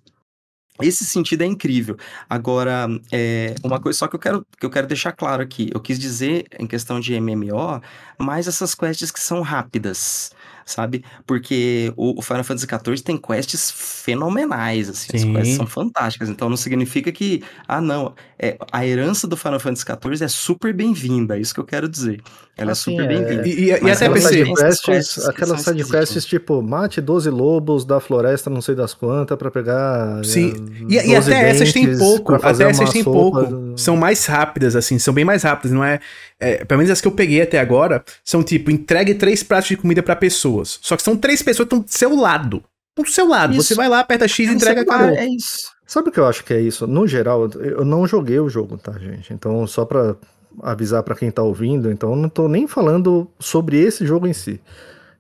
esse 0.81 1.05
sentido 1.05 1.43
é 1.43 1.47
incrível. 1.47 1.97
Agora, 2.29 2.89
é, 3.13 3.55
uma 3.63 3.79
coisa 3.79 3.99
só 3.99 4.09
que 4.09 4.17
eu 4.17 4.19
quero, 4.19 4.47
que 4.59 4.65
eu 4.65 4.71
quero 4.71 4.87
deixar 4.87 5.13
claro 5.13 5.43
aqui. 5.43 5.71
Eu 5.75 5.81
quis 5.81 5.99
dizer, 5.99 6.47
em 6.59 6.67
questão 6.67 6.99
de 6.99 7.21
MMO, 7.21 7.83
mais 8.19 8.49
essas 8.49 8.75
quests 8.75 9.11
que 9.11 9.21
são 9.21 9.43
rápidas, 9.43 10.33
sabe? 10.65 11.05
Porque 11.27 11.93
o, 11.97 12.19
o 12.19 12.23
Final 12.23 12.45
Fantasy 12.45 12.67
XIV 12.67 13.03
tem 13.03 13.17
quests 13.17 13.71
fenomenais, 13.71 14.89
assim. 14.89 15.11
As 15.15 15.21
Sim. 15.23 15.33
quests 15.35 15.57
são 15.57 15.67
fantásticas. 15.67 16.29
Então, 16.29 16.49
não 16.49 16.57
significa 16.57 17.13
que, 17.13 17.43
ah, 17.69 17.81
não, 17.81 18.15
é, 18.39 18.57
a 18.73 18.87
herança 18.87 19.27
do 19.27 19.37
Final 19.37 19.61
Fantasy 19.61 19.85
XIV 19.85 20.25
é 20.25 20.29
super 20.29 20.73
bem-vinda. 20.73 21.37
É 21.37 21.41
isso 21.41 21.55
que 21.55 21.61
eu 21.61 21.65
quero 21.65 21.89
dizer. 21.89 22.23
Ela 22.57 22.71
Assim, 22.73 22.97
é 22.97 23.03
super 23.03 23.13
é- 23.13 23.19
bem-vinda. 23.19 23.49
E, 23.49 23.51
e- 23.53 23.71
e 23.71 23.81
Mas 23.81 24.01
até 24.01 24.13
PC. 24.13 24.45
quests 24.85 25.29
aquelas 25.29 25.61
são 25.63 25.73
sidequests 25.75 26.25
tipo, 26.25 26.63
mate 26.63 27.01
12 27.01 27.29
lobos 27.29 27.85
da 27.85 27.99
floresta 27.99 28.49
não 28.49 28.61
sei 28.63 28.77
das 28.77 28.95
quantas 28.95 29.37
pra 29.37 29.51
pegar. 29.51 30.25
Sim. 30.25 30.53
eh, 30.89 31.05
E, 31.05 31.11
e 31.11 31.15
12 31.17 31.33
até 31.33 31.51
essas 31.51 31.73
tem 31.73 31.99
pouco. 31.99 32.35
Até 32.35 32.71
essas 32.71 32.91
tem 32.91 33.03
pouco. 33.03 33.75
São 33.77 33.97
mais 33.97 34.25
rápidas, 34.27 34.77
assim. 34.77 34.99
São 35.01 35.13
bem 35.13 35.25
mais 35.25 35.43
rápidas. 35.43 35.73
Não 35.73 35.83
é, 35.85 35.99
é. 36.39 36.65
Pelo 36.65 36.79
menos 36.79 36.91
as 36.93 37.01
que 37.01 37.09
eu 37.09 37.13
peguei 37.13 37.43
até 37.43 37.59
agora 37.59 38.05
são 38.25 38.43
tipo: 38.43 38.71
entregue 38.71 39.15
três 39.15 39.43
pratos 39.43 39.69
de 39.71 39.77
comida 39.77 40.03
pra 40.03 40.15
pessoas. 40.15 40.79
Só 40.81 40.97
que 40.97 41.03
são 41.03 41.17
três 41.17 41.43
pessoas 41.43 41.69
que 41.69 41.75
estão 41.75 41.81
do 41.85 41.91
seu 41.91 42.15
lado. 42.15 42.63
Estão 42.91 43.05
do 43.05 43.11
seu 43.11 43.29
lado. 43.29 43.55
Isso. 43.55 43.65
Você 43.65 43.75
vai 43.75 43.89
lá, 43.89 43.99
aperta 43.99 44.29
X, 44.29 44.49
entrega, 44.49 44.83
Você- 44.85 44.89
acabou. 44.91 45.09
É 45.17 45.27
isso. 45.27 45.75
Sabe 45.87 46.09
o 46.09 46.13
que 46.13 46.19
eu 46.21 46.27
acho 46.27 46.43
que 46.45 46.55
é 46.55 46.61
isso? 46.61 46.87
No 46.87 47.07
geral, 47.07 47.49
eu 47.61 47.85
não 47.85 48.07
joguei 48.07 48.39
o 48.41 48.49
jogo, 48.49 48.79
tá, 48.79 48.93
gente? 48.99 49.35
Então, 49.35 49.67
só 49.67 49.85
pra 49.85 50.15
avisar 50.63 51.03
pra 51.03 51.15
quem 51.15 51.31
tá 51.31 51.43
ouvindo, 51.43 51.91
então 51.91 52.15
não 52.15 52.29
tô 52.29 52.49
nem 52.49 52.67
falando 52.67 53.29
sobre 53.39 53.79
esse 53.81 54.07
jogo 54.07 54.27
em 54.27 54.33
si. 54.33 54.61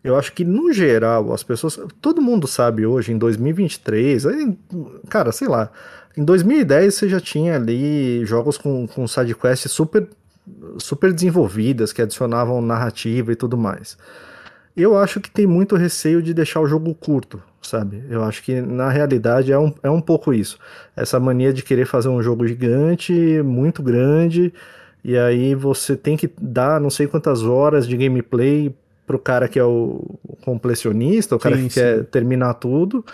Eu 0.04 0.16
acho 0.16 0.32
que, 0.34 0.44
no 0.44 0.70
geral, 0.70 1.32
as 1.32 1.42
pessoas. 1.42 1.78
Todo 2.00 2.20
mundo 2.20 2.46
sabe 2.46 2.84
hoje, 2.84 3.10
em 3.10 3.16
2023, 3.16 4.26
aí, 4.26 4.58
cara, 5.08 5.32
sei 5.32 5.48
lá. 5.48 5.70
Em 6.16 6.22
2010 6.22 6.94
você 6.94 7.08
já 7.08 7.18
tinha 7.18 7.56
ali 7.56 8.24
jogos 8.26 8.58
com, 8.58 8.86
com 8.86 9.08
sidequests 9.08 9.72
super, 9.72 10.06
super 10.78 11.12
desenvolvidas, 11.12 11.92
que 11.92 12.02
adicionavam 12.02 12.60
narrativa 12.60 13.32
e 13.32 13.36
tudo 13.36 13.56
mais. 13.56 13.96
Eu 14.76 14.98
acho 14.98 15.20
que 15.20 15.30
tem 15.30 15.46
muito 15.46 15.74
receio 15.74 16.20
de 16.20 16.34
deixar 16.34 16.60
o 16.60 16.66
jogo 16.66 16.94
curto, 16.94 17.42
sabe? 17.62 18.04
Eu 18.10 18.22
acho 18.24 18.42
que 18.42 18.60
na 18.60 18.90
realidade 18.90 19.52
é 19.52 19.58
um, 19.58 19.72
é 19.82 19.88
um 19.88 20.00
pouco 20.00 20.34
isso. 20.34 20.58
Essa 20.94 21.18
mania 21.18 21.52
de 21.52 21.62
querer 21.62 21.86
fazer 21.86 22.08
um 22.08 22.22
jogo 22.22 22.46
gigante, 22.46 23.12
muito 23.42 23.82
grande, 23.82 24.52
e 25.04 25.18
aí 25.18 25.54
você 25.54 25.96
tem 25.96 26.16
que 26.16 26.30
dar 26.40 26.80
não 26.80 26.88
sei 26.88 27.06
quantas 27.06 27.42
horas 27.42 27.86
de 27.86 27.96
gameplay 27.96 28.74
pro 29.06 29.18
cara 29.18 29.46
que 29.48 29.58
é 29.58 29.64
o 29.64 30.18
completionista, 30.42 31.36
o 31.36 31.38
cara 31.38 31.56
Sim, 31.56 31.68
que 31.68 31.74
quer 31.74 31.98
sim. 31.98 32.04
terminar 32.04 32.54
tudo. 32.54 33.04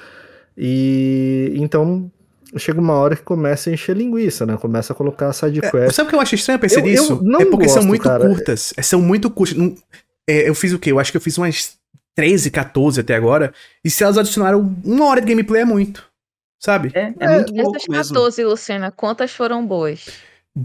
E 0.56 1.52
então 1.56 2.10
chega 2.56 2.80
uma 2.80 2.94
hora 2.94 3.16
que 3.16 3.22
começa 3.22 3.70
a 3.70 3.72
encher 3.72 3.96
linguiça, 3.96 4.46
né? 4.46 4.56
Começa 4.56 4.92
a 4.92 4.96
colocar 4.96 5.32
side 5.32 5.60
É, 5.64 5.90
sabe 5.90 6.06
o 6.06 6.10
que 6.10 6.16
eu 6.16 6.20
acho 6.20 6.34
estranho 6.34 6.60
disso? 6.60 7.20
não 7.22 7.40
é 7.40 7.44
porque 7.44 7.68
são 7.68 7.76
gosto, 7.78 7.88
muito 7.88 8.02
cara. 8.02 8.26
curtas. 8.26 8.72
É, 8.76 8.82
São 8.82 9.00
muito 9.00 9.30
curtas. 9.30 9.56
É, 10.28 10.48
eu 10.48 10.54
fiz 10.54 10.72
o 10.72 10.78
quê? 10.78 10.92
Eu 10.92 10.98
acho 10.98 11.10
que 11.10 11.16
eu 11.16 11.20
fiz 11.20 11.36
umas 11.38 11.76
13, 12.14 12.50
14 12.50 13.00
até 13.00 13.14
agora. 13.14 13.52
E 13.84 13.90
se 13.90 14.02
elas 14.04 14.18
adicionaram 14.18 14.74
uma 14.84 15.06
hora 15.06 15.20
de 15.20 15.26
gameplay 15.26 15.62
é 15.62 15.64
muito. 15.64 16.08
Sabe? 16.58 16.92
É, 16.94 17.12
é 17.18 17.28
muito 17.36 17.54
pouco 17.54 17.72
Dessas 17.72 17.88
mesmo. 17.88 18.14
14, 18.14 18.44
Luciana, 18.44 18.92
quantas 18.92 19.32
foram 19.32 19.66
boas? 19.66 20.08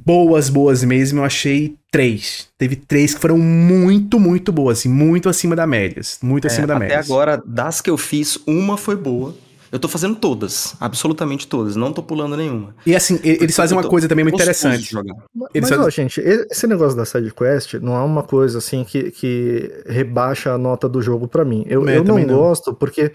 Boas, 0.04 0.50
boas 0.50 0.84
mesmo, 0.84 1.20
eu 1.20 1.24
achei 1.24 1.76
três. 1.90 2.50
Teve 2.58 2.76
três 2.76 3.14
que 3.14 3.22
foram 3.22 3.38
muito, 3.38 4.20
muito 4.20 4.52
boas, 4.52 4.80
assim, 4.80 4.90
muito 4.90 5.30
acima 5.30 5.56
da 5.56 5.66
média. 5.66 6.02
Muito 6.22 6.46
É, 6.46 6.48
acima 6.52 6.68
da 6.68 6.76
até 6.76 6.86
média. 6.88 7.00
agora, 7.00 7.42
das 7.46 7.80
que 7.80 7.90
eu 7.90 7.98
fiz, 7.98 8.38
uma 8.46 8.78
foi 8.78 8.96
boa. 8.96 9.34
Eu 9.72 9.80
tô 9.80 9.88
fazendo 9.88 10.16
todas, 10.16 10.76
absolutamente 10.80 11.48
todas, 11.48 11.76
não 11.76 11.92
tô 11.92 12.02
pulando 12.04 12.36
nenhuma. 12.38 12.76
E 12.86 12.96
assim, 12.96 13.20
eles 13.24 13.56
fazem 13.56 13.78
uma 13.78 13.84
coisa 13.88 14.08
também 14.08 14.24
muito 14.24 14.36
interessante. 14.36 14.84
jogar. 14.90 15.14
Eles 15.54 15.68
Mas, 15.68 15.70
fazem- 15.70 15.86
ó, 15.86 15.90
gente, 15.90 16.22
esse 16.22 16.68
negócio 16.68 16.96
da 16.98 17.04
sidequest 17.06 17.74
não 17.82 17.96
é 17.96 18.00
uma 18.00 18.24
coisa 18.24 18.58
assim 18.60 18.84
que, 18.84 19.12
que 19.12 19.72
rebaixa 19.88 20.52
a 20.54 20.58
nota 20.58 20.88
do 20.88 21.02
jogo 21.02 21.28
pra 21.28 21.44
mim. 21.44 21.66
Eu, 21.68 21.88
É, 21.90 21.94
eu 21.98 22.04
não, 22.04 22.06
também 22.16 22.26
não. 22.26 22.36
gosto 22.38 22.74
porque 22.74 23.12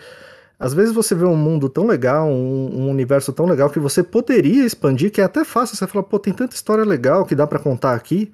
às 0.60 0.74
vezes 0.74 0.92
você 0.92 1.14
vê 1.14 1.24
um 1.24 1.34
mundo 1.34 1.70
tão 1.70 1.86
legal, 1.86 2.28
um, 2.28 2.82
um 2.82 2.90
universo 2.90 3.32
tão 3.32 3.46
legal 3.46 3.70
que 3.70 3.78
você 3.80 4.02
poderia 4.02 4.64
expandir, 4.66 5.10
que 5.10 5.20
é 5.22 5.24
até 5.24 5.42
fácil. 5.42 5.74
Você 5.74 5.86
fala, 5.86 6.04
pô, 6.04 6.18
tem 6.18 6.34
tanta 6.34 6.54
história 6.54 6.84
legal 6.84 7.24
que 7.24 7.34
dá 7.34 7.46
pra 7.46 7.58
contar 7.58 7.94
aqui. 7.94 8.30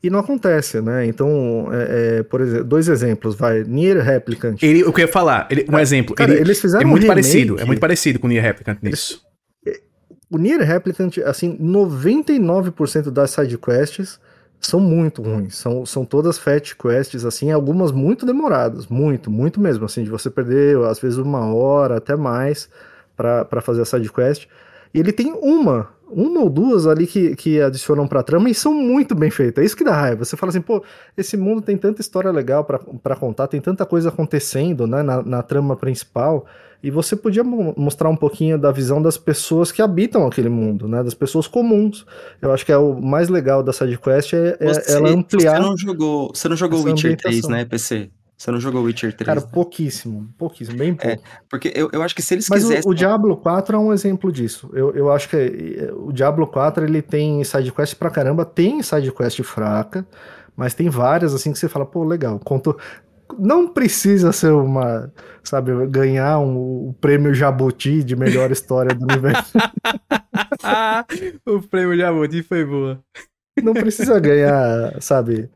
E 0.00 0.08
não 0.10 0.18
acontece, 0.20 0.80
né? 0.80 1.04
Então, 1.06 1.68
é, 1.72 2.18
é, 2.18 2.22
por 2.22 2.40
exemplo, 2.40 2.64
dois 2.64 2.88
exemplos, 2.88 3.34
vai. 3.34 3.64
Nier 3.64 3.98
Replicant. 4.04 4.62
Ele, 4.62 4.84
o 4.84 4.92
que 4.92 5.00
eu 5.00 5.06
ia 5.06 5.12
falar, 5.12 5.48
ele- 5.50 5.66
um 5.68 5.78
exemplo. 5.78 6.14
Cara, 6.14 6.30
ele 6.32 6.42
eles 6.42 6.60
fizeram 6.60 6.84
é 6.84 6.86
um 6.86 6.90
muito 6.90 7.02
remake. 7.02 7.22
parecido, 7.22 7.58
é 7.60 7.64
muito 7.64 7.80
parecido 7.80 8.18
com 8.20 8.26
o 8.26 8.30
Nier 8.30 8.42
Replicant 8.44 8.78
nisso. 8.82 9.20
O 10.30 10.38
Nier 10.38 10.60
Replicant, 10.60 11.18
assim, 11.24 11.56
99% 11.58 13.10
das 13.10 13.30
sidequests 13.30 14.20
são 14.66 14.80
muito 14.80 15.22
ruins. 15.22 15.56
São, 15.56 15.84
são 15.84 16.04
todas 16.04 16.38
fetch 16.38 16.74
quests, 16.74 17.24
assim, 17.24 17.50
algumas 17.50 17.92
muito 17.92 18.24
demoradas. 18.24 18.86
Muito, 18.86 19.30
muito 19.30 19.60
mesmo. 19.60 19.84
Assim, 19.84 20.04
de 20.04 20.10
você 20.10 20.30
perder, 20.30 20.78
às 20.84 20.98
vezes, 20.98 21.18
uma 21.18 21.52
hora, 21.54 21.96
até 21.96 22.16
mais, 22.16 22.68
pra 23.16 23.60
fazer 23.60 23.82
a 23.82 23.84
sidequest. 23.84 24.46
E 24.94 25.00
ele 25.00 25.12
tem 25.12 25.32
uma, 25.32 25.88
uma 26.08 26.40
ou 26.40 26.48
duas 26.48 26.86
ali 26.86 27.04
que, 27.06 27.34
que 27.34 27.60
adicionam 27.60 28.06
pra 28.06 28.22
trama 28.22 28.48
e 28.48 28.54
são 28.54 28.72
muito 28.72 29.14
bem 29.14 29.30
feitas. 29.30 29.60
É 29.62 29.66
isso 29.66 29.76
que 29.76 29.82
dá 29.84 29.92
raiva. 29.92 30.24
Você 30.24 30.36
fala 30.36 30.50
assim, 30.50 30.60
pô, 30.60 30.82
esse 31.16 31.36
mundo 31.36 31.60
tem 31.60 31.76
tanta 31.76 32.00
história 32.00 32.30
legal 32.30 32.64
pra 32.64 32.78
pra 32.78 33.16
contar, 33.16 33.48
tem 33.48 33.60
tanta 33.60 33.84
coisa 33.84 34.10
acontecendo, 34.10 34.86
né, 34.86 35.02
na, 35.02 35.20
na 35.22 35.42
trama 35.42 35.74
principal. 35.76 36.46
E 36.82 36.90
você 36.90 37.16
podia 37.16 37.42
mo- 37.42 37.72
mostrar 37.78 38.10
um 38.10 38.16
pouquinho 38.16 38.58
da 38.58 38.70
visão 38.70 39.00
das 39.00 39.16
pessoas 39.16 39.72
que 39.72 39.80
habitam 39.80 40.26
aquele 40.26 40.50
mundo, 40.50 40.86
né? 40.86 41.02
Das 41.02 41.14
pessoas 41.14 41.46
comuns. 41.46 42.04
Eu 42.42 42.52
acho 42.52 42.64
que 42.66 42.70
é 42.70 42.76
o 42.76 43.00
mais 43.00 43.30
legal 43.30 43.62
da 43.62 43.72
sidequest 43.72 44.34
é, 44.34 44.56
é 44.60 44.66
Você, 44.74 44.92
ela 44.92 45.08
ampliar. 45.08 45.56
você 45.56 45.62
não 45.66 45.76
jogou, 45.78 46.28
você 46.34 46.46
não 46.46 46.56
jogou 46.56 46.82
Witcher 46.84 47.16
3, 47.16 47.36
ambientação. 47.38 47.50
né, 47.50 47.64
PC? 47.64 48.10
Você 48.36 48.50
não 48.50 48.58
jogou 48.58 48.82
Witcher 48.82 49.14
3, 49.14 49.26
Cara, 49.26 49.40
né? 49.40 49.46
pouquíssimo, 49.52 50.28
pouquíssimo, 50.36 50.76
bem 50.76 50.94
pouco. 50.94 51.22
Porque 51.48 51.72
eu, 51.74 51.88
eu 51.92 52.02
acho 52.02 52.14
que 52.14 52.22
se 52.22 52.34
eles 52.34 52.48
Mas 52.48 52.64
o, 52.64 52.68
quisessem... 52.68 52.90
o 52.90 52.94
Diablo 52.94 53.36
4 53.36 53.76
é 53.76 53.78
um 53.78 53.92
exemplo 53.92 54.32
disso. 54.32 54.68
Eu, 54.72 54.92
eu 54.94 55.12
acho 55.12 55.28
que 55.28 55.36
eh, 55.36 55.92
o 55.94 56.12
Diablo 56.12 56.46
4 56.46 56.84
ele 56.84 57.00
tem 57.00 57.42
sidequest 57.44 57.94
pra 57.94 58.10
caramba, 58.10 58.44
tem 58.44 58.82
sidequest 58.82 59.42
fraca, 59.42 60.06
mas 60.56 60.74
tem 60.74 60.88
várias 60.88 61.32
assim 61.32 61.52
que 61.52 61.58
você 61.58 61.68
fala, 61.68 61.86
pô, 61.86 62.04
legal. 62.04 62.40
Conto... 62.40 62.76
não 63.38 63.68
precisa 63.68 64.32
ser 64.32 64.52
uma, 64.52 65.12
sabe, 65.44 65.86
ganhar 65.86 66.40
um, 66.40 66.88
o 66.88 66.96
prêmio 67.00 67.32
Jabuti 67.32 68.02
de 68.02 68.16
melhor 68.16 68.50
história 68.52 68.94
do 68.94 69.04
universo. 69.04 69.56
o 71.46 71.62
prêmio 71.62 71.96
Jabuti 71.96 72.42
foi 72.42 72.64
boa. 72.64 73.00
Não 73.62 73.72
precisa 73.72 74.18
ganhar, 74.18 75.00
sabe, 75.00 75.48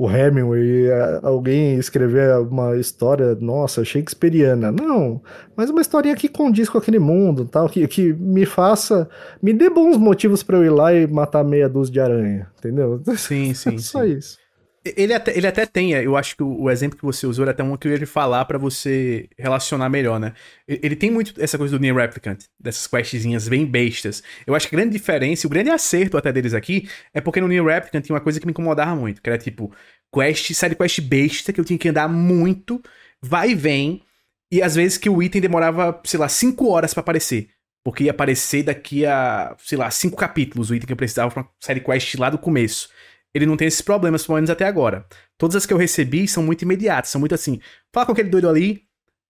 o 0.00 0.10
Hemingway, 0.10 0.86
alguém 1.22 1.74
escrever 1.78 2.34
uma 2.38 2.74
história, 2.78 3.34
nossa, 3.34 3.84
shakespeariana. 3.84 4.72
Não, 4.72 5.20
mas 5.54 5.68
uma 5.68 5.82
historinha 5.82 6.16
que 6.16 6.26
condiz 6.26 6.70
com 6.70 6.78
aquele 6.78 6.98
mundo, 6.98 7.44
tal, 7.44 7.68
que, 7.68 7.86
que 7.86 8.10
me 8.14 8.46
faça, 8.46 9.06
me 9.42 9.52
dê 9.52 9.68
bons 9.68 9.98
motivos 9.98 10.42
para 10.42 10.56
eu 10.56 10.64
ir 10.64 10.70
lá 10.70 10.94
e 10.94 11.06
matar 11.06 11.44
meia 11.44 11.68
dúzia 11.68 11.92
de 11.92 12.00
aranha, 12.00 12.50
entendeu? 12.58 13.02
Sim, 13.14 13.52
sim. 13.52 13.76
Só 13.76 14.02
sim. 14.02 14.12
isso. 14.12 14.39
Ele 14.82 15.12
até, 15.12 15.36
ele 15.36 15.46
até 15.46 15.66
tem, 15.66 15.92
eu 15.92 16.16
acho 16.16 16.34
que 16.34 16.42
o, 16.42 16.62
o 16.62 16.70
exemplo 16.70 16.96
que 16.96 17.04
você 17.04 17.26
usou 17.26 17.42
era 17.42 17.50
até 17.50 17.62
um 17.62 17.76
que 17.76 17.86
eu 17.86 17.94
ia 17.94 18.06
falar 18.06 18.46
para 18.46 18.56
você 18.56 19.28
relacionar 19.38 19.90
melhor, 19.90 20.18
né? 20.18 20.32
Ele, 20.66 20.80
ele, 20.82 20.96
tem 20.96 21.10
muito 21.10 21.34
essa 21.38 21.58
coisa 21.58 21.76
do 21.76 21.82
Near 21.82 21.94
Replicant, 21.94 22.38
dessas 22.58 22.86
questzinhas 22.86 23.46
bem 23.46 23.66
bestas. 23.66 24.22
Eu 24.46 24.54
acho 24.54 24.66
que 24.66 24.74
a 24.74 24.78
grande 24.78 24.96
diferença, 24.96 25.46
o 25.46 25.50
grande 25.50 25.68
acerto 25.68 26.16
até 26.16 26.32
deles 26.32 26.54
aqui, 26.54 26.88
é 27.12 27.20
porque 27.20 27.42
no 27.42 27.48
Near 27.48 27.66
Replicant 27.66 28.02
tinha 28.02 28.14
uma 28.14 28.22
coisa 28.22 28.40
que 28.40 28.46
me 28.46 28.52
incomodava 28.52 28.96
muito, 28.96 29.20
que 29.20 29.28
era 29.28 29.38
tipo, 29.38 29.70
quest, 30.14 30.54
side 30.54 30.74
quest 30.74 31.00
besta, 31.02 31.52
que 31.52 31.60
eu 31.60 31.64
tinha 31.64 31.78
que 31.78 31.88
andar 31.90 32.08
muito, 32.08 32.80
vai 33.20 33.50
e 33.50 33.54
vem, 33.54 34.02
e 34.50 34.62
às 34.62 34.76
vezes 34.76 34.96
que 34.96 35.10
o 35.10 35.22
item 35.22 35.42
demorava, 35.42 36.00
sei 36.04 36.18
lá, 36.18 36.28
5 36.28 36.66
horas 36.68 36.94
para 36.94 37.02
aparecer. 37.02 37.50
Porque 37.84 38.04
ia 38.04 38.10
aparecer 38.12 38.62
daqui 38.62 39.04
a, 39.04 39.54
sei 39.58 39.76
lá, 39.76 39.90
5 39.90 40.16
capítulos 40.16 40.70
o 40.70 40.74
item 40.74 40.86
que 40.86 40.92
eu 40.92 40.96
precisava 40.96 41.30
pra 41.30 41.42
uma 41.42 41.50
série 41.60 41.80
quest 41.80 42.14
lá 42.14 42.30
do 42.30 42.38
começo 42.38 42.88
ele 43.34 43.46
não 43.46 43.56
tem 43.56 43.68
esses 43.68 43.80
problemas, 43.80 44.26
pelo 44.26 44.36
menos 44.36 44.50
até 44.50 44.64
agora. 44.66 45.06
Todas 45.38 45.56
as 45.56 45.66
que 45.66 45.72
eu 45.72 45.78
recebi 45.78 46.26
são 46.26 46.42
muito 46.42 46.62
imediatas, 46.62 47.10
são 47.10 47.20
muito 47.20 47.34
assim. 47.34 47.60
Fala 47.92 48.06
com 48.06 48.12
aquele 48.12 48.28
doido 48.28 48.48
ali, 48.48 48.84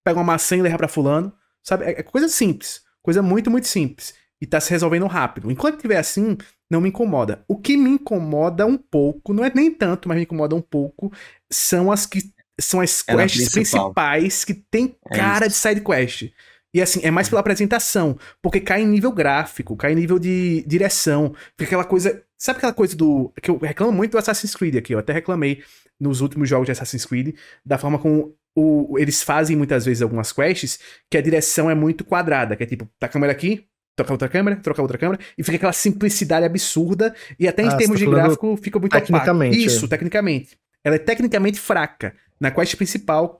pega 0.04 0.18
uma 0.18 0.24
maçã 0.24 0.56
e 0.56 0.62
leva 0.62 0.78
pra 0.78 0.88
fulano. 0.88 1.32
Sabe? 1.62 1.84
É, 1.84 2.00
é 2.00 2.02
coisa 2.02 2.28
simples. 2.28 2.82
Coisa 3.02 3.22
muito, 3.22 3.50
muito 3.50 3.66
simples. 3.66 4.14
E 4.40 4.46
tá 4.46 4.60
se 4.60 4.70
resolvendo 4.70 5.06
rápido. 5.06 5.50
Enquanto 5.50 5.80
tiver 5.80 5.98
assim, 5.98 6.36
não 6.70 6.80
me 6.80 6.88
incomoda. 6.88 7.44
O 7.46 7.58
que 7.58 7.76
me 7.76 7.90
incomoda 7.90 8.64
um 8.64 8.78
pouco, 8.78 9.34
não 9.34 9.44
é 9.44 9.52
nem 9.54 9.70
tanto, 9.70 10.08
mas 10.08 10.16
me 10.16 10.22
incomoda 10.22 10.54
um 10.54 10.62
pouco, 10.62 11.12
são 11.50 11.90
as 11.90 12.06
que 12.06 12.32
são 12.60 12.80
as 12.80 13.02
é 13.08 13.16
quests 13.16 13.48
principais 13.50 14.44
que 14.44 14.52
tem 14.52 14.94
é 15.10 15.16
cara 15.16 15.46
de 15.48 15.54
side 15.54 15.80
quest. 15.80 16.30
E 16.72 16.80
assim, 16.80 17.00
é 17.02 17.10
mais 17.10 17.28
pela 17.28 17.40
apresentação, 17.40 18.16
porque 18.40 18.60
cai 18.60 18.82
em 18.82 18.86
nível 18.86 19.10
gráfico, 19.10 19.76
cai 19.76 19.92
em 19.92 19.96
nível 19.96 20.18
de 20.18 20.64
direção, 20.66 21.34
fica 21.58 21.64
aquela 21.64 21.84
coisa. 21.84 22.22
Sabe 22.40 22.56
aquela 22.56 22.72
coisa 22.72 22.96
do. 22.96 23.30
que 23.42 23.50
eu 23.50 23.58
reclamo 23.58 23.92
muito 23.92 24.12
do 24.12 24.18
Assassin's 24.18 24.54
Creed 24.54 24.76
aqui, 24.76 24.94
eu 24.94 24.98
até 24.98 25.12
reclamei 25.12 25.62
nos 26.00 26.22
últimos 26.22 26.48
jogos 26.48 26.66
de 26.66 26.72
Assassin's 26.72 27.04
Creed, 27.04 27.36
da 27.64 27.76
forma 27.76 27.98
como 27.98 28.34
o, 28.56 28.98
eles 28.98 29.22
fazem 29.22 29.54
muitas 29.54 29.84
vezes 29.84 30.00
algumas 30.00 30.32
quests, 30.32 30.80
que 31.10 31.18
a 31.18 31.20
direção 31.20 31.70
é 31.70 31.74
muito 31.74 32.02
quadrada, 32.02 32.56
que 32.56 32.62
é 32.62 32.66
tipo, 32.66 32.88
tá 32.98 33.06
a 33.06 33.08
câmera 33.10 33.32
aqui, 33.32 33.66
trocar 33.94 34.12
outra 34.12 34.28
câmera, 34.28 34.56
trocar 34.56 34.80
outra 34.80 34.96
câmera, 34.96 35.20
e 35.36 35.44
fica 35.44 35.56
aquela 35.56 35.72
simplicidade 35.72 36.46
absurda, 36.46 37.14
e 37.38 37.46
até 37.46 37.62
em 37.62 37.68
ah, 37.68 37.76
termos 37.76 38.00
tá 38.00 38.06
de 38.06 38.10
gráfico 38.10 38.56
fica 38.56 38.78
muito 38.78 38.92
tecnicamente. 38.92 39.56
Opaco. 39.58 39.66
Isso, 39.66 39.84
é. 39.84 39.88
tecnicamente. 39.88 40.58
Ela 40.82 40.96
é 40.96 40.98
tecnicamente 40.98 41.60
fraca. 41.60 42.14
Na 42.40 42.50
quest 42.50 42.74
principal, 42.74 43.38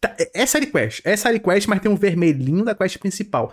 Tá, 0.00 0.16
é 0.32 0.46
side 0.46 0.68
quest, 0.68 1.02
é 1.04 1.14
side 1.14 1.40
quest, 1.40 1.66
mas 1.68 1.80
tem 1.80 1.90
um 1.90 1.96
vermelhinho 1.96 2.64
da 2.64 2.74
quest 2.74 2.96
principal. 2.98 3.52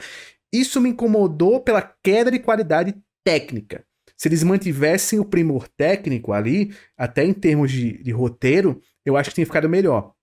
Isso 0.54 0.80
me 0.80 0.90
incomodou 0.90 1.60
pela 1.60 1.82
queda 1.82 2.32
de 2.32 2.40
qualidade 2.40 2.96
técnica. 3.26 3.84
Se 4.22 4.28
eles 4.28 4.44
mantivessem 4.44 5.18
o 5.18 5.26
primor 5.26 5.68
técnico 5.68 6.32
ali, 6.32 6.76
até 6.96 7.26
em 7.26 7.34
termos 7.34 7.72
de, 7.72 8.04
de 8.04 8.12
roteiro, 8.12 8.80
eu 9.04 9.18
acho 9.18 9.32
que 9.32 9.34
tinha 9.34 9.48
ficado 9.48 9.68
melhor. 9.68 10.14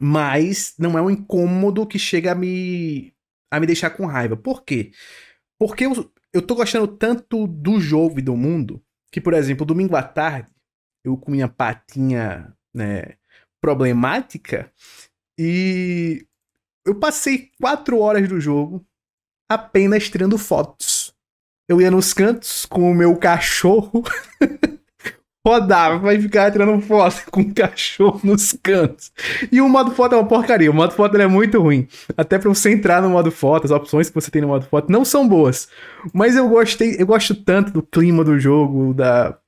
Mas 0.00 0.74
não 0.76 0.98
é 0.98 1.00
um 1.00 1.08
incômodo 1.08 1.86
que 1.86 1.96
chega 1.96 2.32
a 2.32 2.34
me, 2.34 3.14
a 3.48 3.60
me 3.60 3.68
deixar 3.68 3.90
com 3.90 4.04
raiva. 4.04 4.36
Por 4.36 4.64
quê? 4.64 4.90
Porque 5.60 5.86
eu, 5.86 6.12
eu 6.34 6.42
tô 6.42 6.56
gostando 6.56 6.88
tanto 6.88 7.46
do 7.46 7.80
jogo 7.80 8.18
e 8.18 8.22
do 8.22 8.36
mundo 8.36 8.82
que, 9.12 9.20
por 9.20 9.32
exemplo, 9.32 9.64
domingo 9.64 9.94
à 9.94 10.02
tarde, 10.02 10.50
eu 11.04 11.16
com 11.16 11.30
minha 11.30 11.46
patinha 11.46 12.52
né, 12.74 13.14
problemática, 13.62 14.72
e 15.38 16.26
eu 16.84 16.98
passei 16.98 17.52
quatro 17.60 18.00
horas 18.00 18.28
do 18.28 18.40
jogo 18.40 18.84
apenas 19.48 20.10
tirando 20.10 20.36
fotos. 20.36 20.99
Eu 21.70 21.80
ia 21.80 21.88
nos 21.88 22.12
cantos 22.12 22.66
com 22.66 22.90
o 22.90 22.92
meu 22.92 23.14
cachorro, 23.14 24.02
rodava 25.46 26.12
e 26.12 26.20
ficava 26.20 26.50
tirando 26.50 26.80
foto 26.80 27.30
com 27.30 27.42
o 27.42 27.54
cachorro 27.54 28.20
nos 28.24 28.52
cantos. 28.60 29.12
E 29.52 29.60
o 29.60 29.68
modo 29.68 29.92
foto 29.92 30.16
é 30.16 30.18
uma 30.18 30.26
porcaria, 30.26 30.68
o 30.68 30.74
modo 30.74 30.92
foto 30.94 31.16
é 31.16 31.28
muito 31.28 31.62
ruim. 31.62 31.86
Até 32.16 32.40
pra 32.40 32.48
você 32.48 32.72
entrar 32.72 33.00
no 33.00 33.10
modo 33.10 33.30
foto, 33.30 33.66
as 33.66 33.70
opções 33.70 34.08
que 34.08 34.14
você 34.16 34.32
tem 34.32 34.42
no 34.42 34.48
modo 34.48 34.66
foto 34.66 34.90
não 34.90 35.04
são 35.04 35.28
boas. 35.28 35.68
Mas 36.12 36.34
eu 36.34 36.48
gostei, 36.48 36.96
eu 36.98 37.06
gosto 37.06 37.36
tanto 37.36 37.70
do 37.70 37.84
clima 37.84 38.24
do 38.24 38.36
jogo, 38.36 38.92
da, 38.92 39.38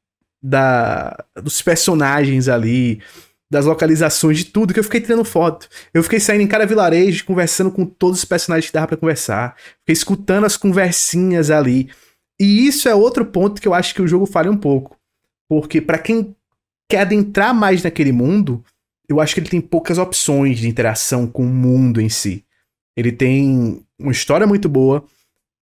da 0.40 1.24
dos 1.42 1.60
personagens 1.60 2.48
ali 2.48 3.02
das 3.50 3.66
localizações, 3.66 4.38
de 4.38 4.44
tudo, 4.44 4.72
que 4.72 4.78
eu 4.78 4.84
fiquei 4.84 5.00
tirando 5.00 5.24
foto. 5.24 5.68
Eu 5.92 6.04
fiquei 6.04 6.20
saindo 6.20 6.42
em 6.42 6.46
cada 6.46 6.64
vilarejo, 6.64 7.24
conversando 7.24 7.72
com 7.72 7.84
todos 7.84 8.20
os 8.20 8.24
personagens 8.24 8.70
que 8.70 8.72
dava 8.72 8.86
para 8.86 8.96
conversar. 8.96 9.56
Fiquei 9.80 9.92
escutando 9.92 10.46
as 10.46 10.56
conversinhas 10.56 11.50
ali. 11.50 11.90
E 12.42 12.66
isso 12.66 12.88
é 12.88 12.94
outro 12.94 13.24
ponto 13.24 13.62
que 13.62 13.68
eu 13.68 13.72
acho 13.72 13.94
que 13.94 14.02
o 14.02 14.08
jogo 14.08 14.26
falha 14.26 14.50
um 14.50 14.56
pouco. 14.56 14.98
Porque 15.48 15.80
para 15.80 15.96
quem 15.96 16.34
quer 16.90 17.02
adentrar 17.02 17.54
mais 17.54 17.84
naquele 17.84 18.10
mundo, 18.10 18.64
eu 19.08 19.20
acho 19.20 19.32
que 19.32 19.38
ele 19.38 19.48
tem 19.48 19.60
poucas 19.60 19.96
opções 19.96 20.58
de 20.58 20.68
interação 20.68 21.24
com 21.28 21.44
o 21.44 21.48
mundo 21.48 22.00
em 22.00 22.08
si. 22.08 22.44
Ele 22.96 23.12
tem 23.12 23.86
uma 23.96 24.10
história 24.10 24.44
muito 24.44 24.68
boa, 24.68 25.04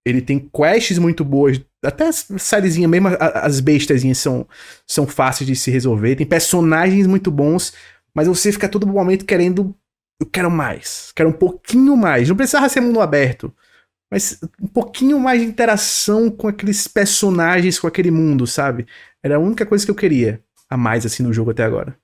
ele 0.03 0.23
tem 0.23 0.39
quests 0.39 0.97
muito 0.97 1.23
boas 1.23 1.61
até 1.85 2.09
a 2.09 2.87
mesmo, 2.87 3.09
as 3.19 3.59
bestazinhas 3.59 4.17
são, 4.17 4.47
são 4.87 5.05
fáceis 5.05 5.47
de 5.47 5.55
se 5.55 5.69
resolver. 5.69 6.15
Tem 6.15 6.25
personagens 6.25 7.05
muito 7.05 7.29
bons, 7.29 7.75
mas 8.11 8.27
você 8.27 8.51
fica 8.51 8.67
todo 8.67 8.87
momento 8.87 9.23
querendo. 9.23 9.75
Eu 10.19 10.25
quero 10.25 10.49
mais. 10.49 11.11
Quero 11.15 11.29
um 11.29 11.33
pouquinho 11.33 11.95
mais. 11.95 12.27
Não 12.27 12.35
precisava 12.35 12.67
ser 12.69 12.81
mundo 12.81 13.01
aberto. 13.01 13.53
Mas 14.11 14.37
um 14.61 14.67
pouquinho 14.67 15.17
mais 15.19 15.39
de 15.41 15.47
interação 15.47 16.29
com 16.29 16.49
aqueles 16.49 16.85
personagens, 16.87 17.79
com 17.79 17.87
aquele 17.87 18.11
mundo, 18.11 18.45
sabe? 18.45 18.85
Era 19.23 19.37
a 19.37 19.39
única 19.39 19.65
coisa 19.65 19.85
que 19.85 19.91
eu 19.91 19.95
queria 19.95 20.43
a 20.69 20.75
mais 20.75 21.05
assim 21.05 21.23
no 21.23 21.31
jogo 21.31 21.51
até 21.51 21.63
agora. 21.63 21.97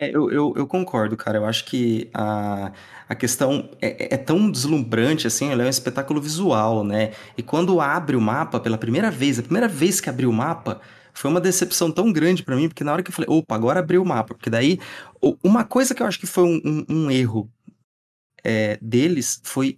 É, 0.00 0.14
eu, 0.14 0.30
eu, 0.30 0.54
eu 0.56 0.66
concordo, 0.66 1.16
cara. 1.16 1.38
Eu 1.38 1.44
acho 1.44 1.64
que 1.64 2.08
a, 2.14 2.72
a 3.08 3.14
questão 3.14 3.68
é, 3.82 4.04
é, 4.04 4.14
é 4.14 4.16
tão 4.16 4.50
deslumbrante, 4.50 5.26
assim, 5.26 5.50
ela 5.50 5.62
é 5.62 5.66
um 5.66 5.70
espetáculo 5.70 6.20
visual, 6.20 6.84
né? 6.84 7.12
E 7.36 7.42
quando 7.42 7.80
abre 7.80 8.16
o 8.16 8.20
mapa 8.20 8.60
pela 8.60 8.78
primeira 8.78 9.10
vez, 9.10 9.38
a 9.38 9.42
primeira 9.42 9.68
vez 9.68 10.00
que 10.00 10.08
abriu 10.08 10.30
o 10.30 10.32
mapa, 10.32 10.80
foi 11.12 11.30
uma 11.30 11.40
decepção 11.40 11.90
tão 11.90 12.12
grande 12.12 12.44
para 12.44 12.54
mim, 12.54 12.68
porque 12.68 12.84
na 12.84 12.92
hora 12.92 13.02
que 13.02 13.10
eu 13.10 13.14
falei, 13.14 13.28
opa, 13.28 13.56
agora 13.56 13.80
abriu 13.80 14.02
o 14.02 14.06
mapa, 14.06 14.34
porque 14.34 14.48
daí, 14.48 14.78
uma 15.42 15.64
coisa 15.64 15.94
que 15.94 16.02
eu 16.02 16.06
acho 16.06 16.20
que 16.20 16.26
foi 16.26 16.44
um, 16.44 16.60
um, 16.64 16.84
um 16.88 17.10
erro 17.10 17.50
é, 18.44 18.78
deles 18.80 19.40
foi 19.42 19.76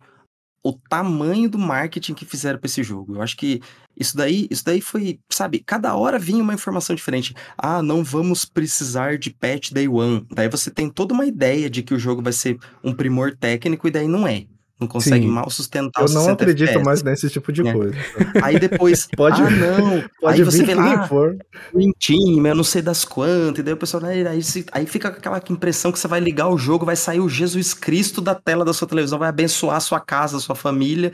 o 0.63 0.73
tamanho 0.73 1.49
do 1.49 1.59
marketing 1.59 2.15
que 2.15 2.25
fizeram 2.25 2.59
para 2.59 2.67
esse 2.67 2.83
jogo. 2.83 3.17
Eu 3.17 3.23
acho 3.23 3.37
que 3.37 3.61
isso 3.97 4.17
daí, 4.17 4.47
isso 4.51 4.65
daí 4.65 4.81
foi, 4.81 5.19
sabe, 5.29 5.59
cada 5.61 5.95
hora 5.95 6.19
vinha 6.19 6.43
uma 6.43 6.55
informação 6.55 6.95
diferente. 6.95 7.35
Ah, 7.57 7.83
não 7.83 8.05
vamos 8.05 8.45
precisar 8.45 9.19
de 9.19 9.31
patch 9.31 9.73
day 9.73 9.89
one. 9.89 10.27
Daí 10.31 10.49
você 10.49 10.71
tem 10.71 10.89
toda 10.89 11.15
uma 11.15 11.27
ideia 11.27 11.69
de 11.69 11.83
que 11.83 11.95
o 11.95 11.99
jogo 11.99 12.23
vai 12.23 12.33
ser 12.33 12.59
um 12.85 12.95
primor 12.95 13.37
técnico 13.37 13.89
e 13.89 13.91
daí 13.91 14.09
não 14.09 14.27
é. 14.27 14.47
Não 14.81 14.89
consegue 14.89 15.27
Sim. 15.27 15.31
mal 15.31 15.51
sustentar 15.51 16.03
Eu 16.03 16.09
não 16.15 16.31
acredito 16.31 16.71
FPS. 16.71 16.85
mais 16.85 17.03
nesse 17.03 17.29
tipo 17.29 17.53
de 17.53 17.67
é. 17.69 17.73
coisa. 17.73 17.95
Aí 18.43 18.59
depois, 18.59 19.07
pode, 19.15 19.43
ah, 19.43 19.51
não. 19.51 20.03
Pode 20.19 20.41
aí 20.41 20.43
você 20.43 20.65
vê 20.65 20.75
lá, 20.75 21.07
for. 21.07 21.37
Green 21.75 21.93
Team, 22.01 22.47
eu 22.47 22.55
não 22.55 22.65
sei 22.65 22.81
das 22.81 23.05
quantas, 23.05 23.59
e 23.59 23.63
daí 23.63 23.75
o 23.75 23.77
pessoal, 23.77 24.03
aí, 24.07 24.27
aí, 24.27 24.41
aí 24.73 24.87
fica 24.87 25.09
aquela 25.09 25.41
impressão 25.51 25.93
que 25.93 25.99
você 25.99 26.09
vai 26.09 26.19
ligar 26.19 26.49
o 26.49 26.57
jogo, 26.57 26.87
vai 26.87 26.97
sair 26.97 27.21
o 27.21 27.29
Jesus 27.29 27.75
Cristo 27.75 28.23
da 28.23 28.35
tela 28.35 28.65
da 28.65 28.73
sua 28.73 28.89
televisão, 28.89 29.19
vai 29.19 29.29
abençoar 29.29 29.77
a 29.77 29.81
sua 29.81 30.01
casa, 30.01 30.39
a 30.39 30.41
sua 30.41 30.55
família. 30.55 31.13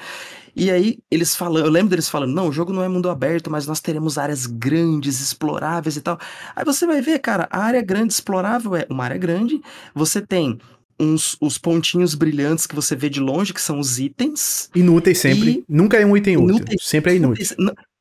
E 0.55 0.71
aí 0.71 0.99
eles 1.11 1.37
falam, 1.37 1.63
eu 1.63 1.71
lembro 1.71 1.91
deles 1.91 2.09
falando, 2.09 2.33
não, 2.33 2.49
o 2.49 2.53
jogo 2.53 2.73
não 2.73 2.83
é 2.83 2.89
mundo 2.89 3.11
aberto, 3.11 3.51
mas 3.51 3.67
nós 3.67 3.79
teremos 3.79 4.17
áreas 4.17 4.47
grandes, 4.47 5.21
exploráveis 5.21 5.97
e 5.97 6.01
tal. 6.01 6.19
Aí 6.55 6.65
você 6.65 6.87
vai 6.87 7.03
ver, 7.03 7.19
cara, 7.19 7.47
a 7.51 7.59
área 7.59 7.83
grande 7.83 8.15
explorável 8.15 8.75
é 8.75 8.87
uma 8.89 9.05
área 9.05 9.19
grande, 9.19 9.61
você 9.95 10.19
tem 10.23 10.59
uns 10.99 11.37
os 11.41 11.59
pontinhos 11.59 12.15
brilhantes 12.15 12.67
que 12.67 12.75
você 12.75 12.97
vê 12.97 13.09
de 13.09 13.21
longe, 13.21 13.53
que 13.53 13.61
são 13.61 13.79
os 13.79 13.99
itens. 13.99 14.71
Inúteis 14.75 15.19
sempre. 15.19 15.51
E... 15.51 15.65
Nunca 15.69 15.97
é 15.97 16.07
um 16.07 16.17
item 16.17 16.37
útil. 16.37 16.57
Inúteis, 16.57 16.83
sempre 16.85 17.13
é 17.13 17.17
inútil. 17.17 17.57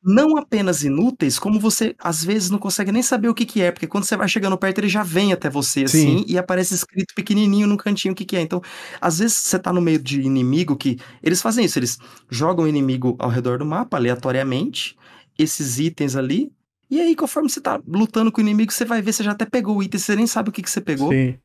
Não 0.07 0.37
apenas 0.37 0.83
inúteis, 0.83 1.39
como 1.39 1.59
você 1.59 1.95
às 1.97 2.23
vezes 2.23 2.51
não 2.51 2.59
consegue 2.59 2.91
nem 2.91 3.01
saber 3.01 3.27
o 3.27 3.33
que, 3.33 3.43
que 3.43 3.59
é, 3.59 3.71
porque 3.71 3.87
quando 3.87 4.03
você 4.03 4.15
vai 4.15 4.27
chegando 4.27 4.55
perto, 4.55 4.77
ele 4.77 4.87
já 4.87 5.01
vem 5.01 5.33
até 5.33 5.49
você, 5.49 5.85
assim, 5.85 6.19
Sim. 6.19 6.25
e 6.27 6.37
aparece 6.37 6.75
escrito 6.75 7.15
pequenininho 7.15 7.65
no 7.65 7.75
cantinho 7.75 8.11
o 8.11 8.15
que, 8.15 8.23
que 8.23 8.37
é. 8.37 8.41
Então, 8.41 8.61
às 9.01 9.17
vezes 9.17 9.35
você 9.35 9.57
tá 9.57 9.73
no 9.73 9.81
meio 9.81 9.97
de 9.97 10.21
inimigo 10.21 10.75
que. 10.75 10.99
Eles 11.23 11.41
fazem 11.41 11.65
isso, 11.65 11.79
eles 11.79 11.97
jogam 12.29 12.65
o 12.65 12.67
inimigo 12.67 13.15
ao 13.17 13.29
redor 13.31 13.57
do 13.57 13.65
mapa, 13.65 13.97
aleatoriamente, 13.97 14.95
esses 15.39 15.79
itens 15.79 16.15
ali, 16.15 16.51
e 16.89 17.01
aí, 17.01 17.15
conforme 17.15 17.49
você 17.49 17.59
tá 17.59 17.81
lutando 17.87 18.31
com 18.31 18.39
o 18.39 18.43
inimigo, 18.43 18.71
você 18.71 18.85
vai 18.85 19.01
ver, 19.01 19.11
você 19.11 19.23
já 19.23 19.31
até 19.31 19.45
pegou 19.45 19.77
o 19.77 19.83
item, 19.83 19.99
você 19.99 20.15
nem 20.15 20.27
sabe 20.27 20.49
o 20.49 20.51
que, 20.51 20.61
que 20.61 20.69
você 20.69 20.79
pegou. 20.79 21.11
Sim. 21.11 21.35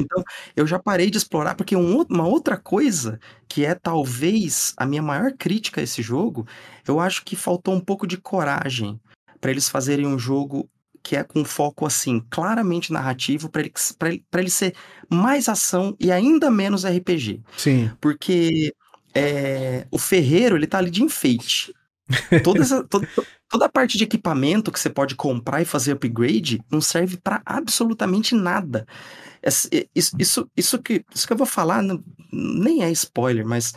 Então, 0.00 0.22
eu 0.56 0.66
já 0.66 0.78
parei 0.78 1.10
de 1.10 1.18
explorar, 1.18 1.54
porque 1.54 1.76
um, 1.76 2.02
uma 2.02 2.26
outra 2.26 2.56
coisa, 2.56 3.18
que 3.48 3.64
é 3.64 3.74
talvez 3.74 4.74
a 4.76 4.86
minha 4.86 5.02
maior 5.02 5.32
crítica 5.32 5.80
a 5.80 5.84
esse 5.84 6.02
jogo, 6.02 6.46
eu 6.86 7.00
acho 7.00 7.24
que 7.24 7.36
faltou 7.36 7.74
um 7.74 7.80
pouco 7.80 8.06
de 8.06 8.16
coragem 8.16 9.00
para 9.40 9.50
eles 9.50 9.68
fazerem 9.68 10.06
um 10.06 10.18
jogo 10.18 10.68
que 11.02 11.16
é 11.16 11.22
com 11.22 11.44
foco 11.44 11.86
assim, 11.86 12.22
claramente 12.28 12.92
narrativo, 12.92 13.48
para 13.48 13.62
ele, 13.62 13.72
ele, 14.02 14.24
ele 14.34 14.50
ser 14.50 14.74
mais 15.08 15.48
ação 15.48 15.96
e 15.98 16.12
ainda 16.12 16.50
menos 16.50 16.84
RPG. 16.84 17.40
Sim. 17.56 17.90
Porque 18.00 18.74
é, 19.14 19.86
o 19.90 19.98
ferreiro, 19.98 20.56
ele 20.56 20.66
tá 20.66 20.78
ali 20.78 20.90
de 20.90 21.02
enfeite. 21.02 21.72
Toda, 22.42 22.62
essa, 22.62 22.82
toda, 22.84 23.06
toda 23.48 23.66
a 23.66 23.68
parte 23.68 23.98
de 23.98 24.04
equipamento 24.04 24.72
que 24.72 24.80
você 24.80 24.88
pode 24.88 25.14
comprar 25.14 25.60
e 25.60 25.66
fazer 25.66 25.92
upgrade 25.92 26.60
não 26.70 26.80
serve 26.80 27.16
para 27.18 27.42
absolutamente 27.44 28.34
nada. 28.34 28.86
Isso, 29.42 29.68
isso, 30.18 30.50
isso, 30.56 30.78
que, 30.78 31.04
isso 31.14 31.26
que 31.26 31.32
eu 31.32 31.36
vou 31.36 31.46
falar 31.46 31.82
não, 31.82 32.02
nem 32.32 32.82
é 32.82 32.90
spoiler, 32.90 33.46
mas 33.46 33.74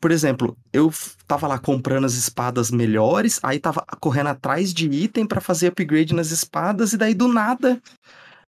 por 0.00 0.10
exemplo, 0.10 0.56
eu 0.72 0.90
tava 1.26 1.46
lá 1.46 1.58
comprando 1.58 2.06
as 2.06 2.14
espadas 2.14 2.70
melhores, 2.70 3.38
aí 3.42 3.58
tava 3.58 3.84
correndo 4.00 4.28
atrás 4.28 4.72
de 4.72 4.88
item 4.88 5.26
para 5.26 5.42
fazer 5.42 5.68
upgrade 5.68 6.14
nas 6.14 6.30
espadas, 6.30 6.94
e 6.94 6.96
daí 6.96 7.12
do 7.12 7.28
nada 7.28 7.80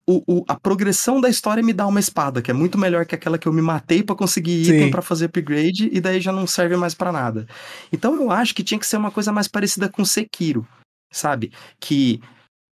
o, 0.07 0.23
o, 0.27 0.45
a 0.47 0.55
progressão 0.59 1.19
da 1.19 1.29
história 1.29 1.63
me 1.63 1.73
dá 1.73 1.87
uma 1.87 1.99
espada, 1.99 2.41
que 2.41 2.51
é 2.51 2.53
muito 2.53 2.77
melhor 2.77 3.05
que 3.05 3.15
aquela 3.15 3.37
que 3.37 3.47
eu 3.47 3.53
me 3.53 3.61
matei 3.61 4.03
para 4.03 4.15
conseguir 4.15 4.61
item 4.61 4.91
para 4.91 5.01
fazer 5.01 5.25
upgrade, 5.25 5.89
e 5.91 5.99
daí 5.99 6.21
já 6.21 6.31
não 6.31 6.45
serve 6.45 6.75
mais 6.77 6.93
para 6.93 7.11
nada. 7.11 7.47
Então 7.91 8.15
eu 8.15 8.29
acho 8.29 8.53
que 8.53 8.63
tinha 8.63 8.79
que 8.79 8.85
ser 8.85 8.97
uma 8.97 9.11
coisa 9.11 9.31
mais 9.31 9.47
parecida 9.47 9.89
com 9.89 10.05
Sekiro, 10.05 10.65
sabe? 11.11 11.51
Que 11.79 12.21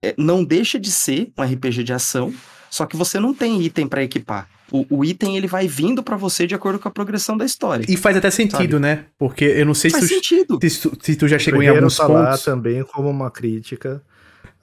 é, 0.04 0.14
não 0.18 0.44
deixa 0.44 0.80
de 0.80 0.92
ser 0.92 1.32
um 1.38 1.44
RPG 1.44 1.84
de 1.84 1.94
ação, 1.94 2.34
só 2.70 2.86
que 2.86 2.96
você 2.96 3.20
não 3.20 3.34
tem 3.34 3.62
item 3.64 3.88
para 3.88 4.04
equipar. 4.04 4.48
O, 4.72 4.86
o, 4.90 5.06
item 5.06 5.38
ele 5.38 5.48
vai 5.48 5.68
vindo 5.68 6.02
para 6.02 6.18
você 6.18 6.48
de 6.48 6.56
acordo 6.56 6.80
com 6.80 6.88
a 6.88 6.92
progressão 6.92 7.38
da 7.38 7.46
história. 7.46 7.86
E 7.88 7.96
faz 7.96 8.18
até 8.18 8.32
sentido, 8.32 8.78
sabe? 8.78 8.80
né? 8.80 9.06
Porque 9.18 9.46
eu 9.46 9.66
não 9.66 9.76
sei 9.76 9.92
faz 9.92 10.06
se 10.06 10.10
tu, 10.10 10.16
sentido. 10.16 10.60
Se, 10.62 10.92
se 11.02 11.16
tu 11.16 11.28
já 11.28 11.38
chegou 11.38 11.62
em 11.62 11.68
alguns 11.68 11.96
falar 11.96 12.32
pontos. 12.32 12.44
também 12.44 12.84
como 12.84 13.10
uma 13.10 13.30
crítica 13.30 14.02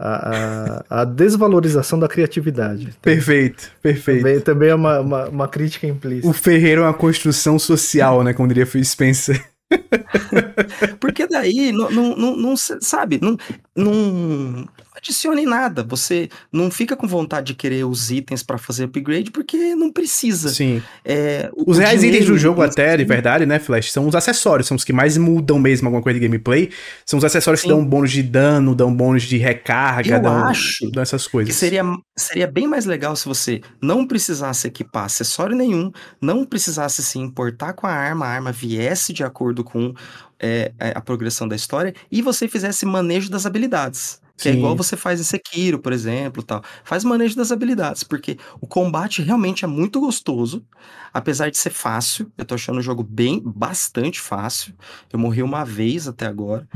a, 0.01 0.85
a, 0.89 1.03
a, 1.03 1.05
desvalorização 1.05 1.99
da 1.99 2.09
criatividade. 2.09 2.95
Perfeito, 3.03 3.71
perfeito. 3.83 4.23
Também, 4.23 4.41
também 4.41 4.69
é 4.71 4.75
uma, 4.75 5.01
uma, 5.01 5.29
uma, 5.29 5.49
crítica 5.49 5.87
implícita. 5.87 6.27
O 6.27 6.33
ferreiro 6.33 6.81
é 6.81 6.85
uma 6.85 6.95
construção 6.95 7.59
social, 7.59 8.25
né? 8.25 8.33
Como 8.33 8.49
diria 8.49 8.65
Phil 8.65 8.83
Spencer. 8.83 9.45
Porque 10.99 11.27
daí, 11.27 11.71
não, 11.71 11.91
não, 11.91 12.17
não, 12.17 12.37
não 12.37 12.57
sabe, 12.57 13.21
não, 13.21 13.37
não, 13.77 14.67
adicione 15.01 15.45
nada. 15.45 15.83
Você 15.83 16.29
não 16.53 16.71
fica 16.71 16.97
com 16.97 17.07
vontade 17.07 17.49
de 17.49 17.55
querer 17.55 17.85
os 17.85 18.11
itens 18.11 18.43
para 18.43 18.59
fazer 18.59 18.85
upgrade 18.85 19.31
porque 19.31 19.75
não 19.75 19.91
precisa. 19.91 20.51
Sim. 20.51 20.83
É, 21.05 21.51
os 21.57 21.79
reais 21.79 22.05
itens 22.05 22.27
do 22.27 22.39
jogo, 22.39 22.63
até, 22.63 22.97
de 22.97 23.05
verdade, 23.05 23.45
né, 23.47 23.59
Flash? 23.59 23.91
São 23.91 24.07
os 24.07 24.15
acessórios, 24.15 24.69
são 24.69 24.77
os 24.77 24.85
que 24.85 24.93
mais 24.93 25.17
mudam 25.17 25.59
mesmo 25.59 25.89
alguma 25.89 26.03
coisa 26.03 26.19
de 26.19 26.27
gameplay. 26.27 26.71
São 27.05 27.19
os 27.19 27.25
acessórios 27.25 27.61
Sim. 27.61 27.69
que 27.69 27.75
dão 27.75 27.85
bônus 27.85 28.13
de 28.13 28.23
dano, 28.23 28.75
dão 28.75 28.95
bônus 28.95 29.23
de 29.23 29.37
recarga, 29.39 30.17
Eu 30.17 30.23
dão, 30.23 30.45
acho 30.45 30.91
dão 30.91 31.03
essas 31.03 31.27
coisas. 31.27 31.55
Seria, 31.55 31.83
seria 32.17 32.47
bem 32.47 32.67
mais 32.67 32.85
legal 32.85 33.17
se 33.17 33.27
você 33.27 33.61
não 33.83 34.07
precisasse 34.07 34.67
equipar 34.67 35.05
acessório 35.05 35.57
nenhum, 35.57 35.91
não 36.21 36.45
precisasse 36.45 37.03
se 37.03 37.19
importar 37.19 37.73
com 37.73 37.87
a 37.87 37.93
arma, 37.93 38.27
a 38.27 38.29
arma 38.29 38.53
viesse 38.53 39.13
de 39.13 39.25
acordo 39.25 39.65
com 39.65 39.95
é, 40.41 40.73
a 40.79 41.01
progressão 41.01 41.47
da 41.47 41.55
história 41.55 41.95
e 42.11 42.23
você 42.23 42.49
fizesse 42.49 42.87
manejo 42.87 43.31
das 43.31 43.45
habilidades. 43.47 44.20
Que 44.41 44.49
é 44.49 44.53
igual 44.53 44.75
você 44.75 44.97
faz 44.97 45.21
em 45.21 45.25
Sekiro, 45.25 45.79
por 45.79 45.93
exemplo, 45.93 46.43
tal. 46.43 46.63
Faz 46.83 47.05
manejo 47.05 47.37
das 47.37 47.53
habilidades, 47.53 48.03
porque 48.03 48.39
o 48.61 48.67
combate 48.67 49.23
realmente 49.23 49.65
é 49.65 49.69
muito 49.69 50.01
gostoso, 50.01 50.65
apesar 51.13 51.51
de 51.51 51.59
ser 51.59 51.71
fácil. 51.71 52.33
Eu 52.39 52.45
tô 52.45 52.55
achando 52.55 52.79
o 52.79 52.83
jogo 52.83 53.03
bem, 53.03 53.43
bastante 53.45 54.19
fácil. 54.21 54.75
Eu 55.13 55.19
morri 55.19 55.43
uma 55.43 55.65
vez 55.65 56.09
até 56.09 56.27
agora. 56.27 56.67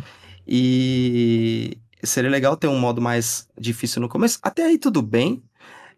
E 0.46 1.78
seria 2.02 2.30
legal 2.30 2.56
ter 2.56 2.68
um 2.68 2.78
modo 2.78 3.00
mais 3.00 3.48
difícil 3.58 4.02
no 4.02 4.08
começo. 4.08 4.38
Até 4.42 4.66
aí 4.66 4.78
tudo 4.78 5.00
bem. 5.00 5.42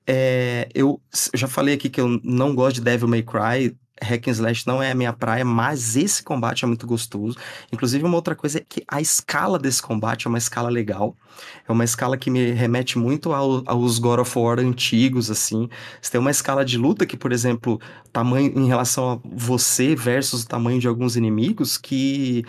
É, 0.06 0.68
eu 0.72 1.00
já 1.34 1.48
falei 1.48 1.74
aqui 1.74 1.90
que 1.90 2.00
eu 2.00 2.20
não 2.22 2.54
gosto 2.54 2.76
de 2.76 2.82
Devil 2.82 3.08
May 3.08 3.24
Cry 3.24 3.76
hack 4.02 4.28
and 4.28 4.32
slash 4.32 4.66
não 4.66 4.82
é 4.82 4.90
a 4.90 4.94
minha 4.94 5.12
praia, 5.12 5.44
mas 5.44 5.96
esse 5.96 6.22
combate 6.22 6.64
é 6.64 6.68
muito 6.68 6.86
gostoso. 6.86 7.36
Inclusive, 7.72 8.04
uma 8.04 8.16
outra 8.16 8.34
coisa 8.34 8.58
é 8.58 8.64
que 8.66 8.82
a 8.88 9.00
escala 9.00 9.58
desse 9.58 9.82
combate 9.82 10.26
é 10.26 10.28
uma 10.28 10.38
escala 10.38 10.68
legal. 10.68 11.16
É 11.68 11.72
uma 11.72 11.84
escala 11.84 12.16
que 12.16 12.30
me 12.30 12.52
remete 12.52 12.98
muito 12.98 13.32
ao, 13.32 13.62
aos 13.66 13.98
God 13.98 14.20
of 14.20 14.38
War 14.38 14.58
antigos, 14.58 15.30
assim. 15.30 15.68
Você 16.00 16.12
tem 16.12 16.20
uma 16.20 16.30
escala 16.30 16.64
de 16.64 16.78
luta 16.78 17.06
que, 17.06 17.16
por 17.16 17.32
exemplo, 17.32 17.80
tamanho 18.12 18.52
em 18.58 18.66
relação 18.66 19.12
a 19.12 19.20
você 19.24 19.94
versus 19.94 20.42
o 20.42 20.48
tamanho 20.48 20.80
de 20.80 20.88
alguns 20.88 21.16
inimigos, 21.16 21.78
que 21.78 22.44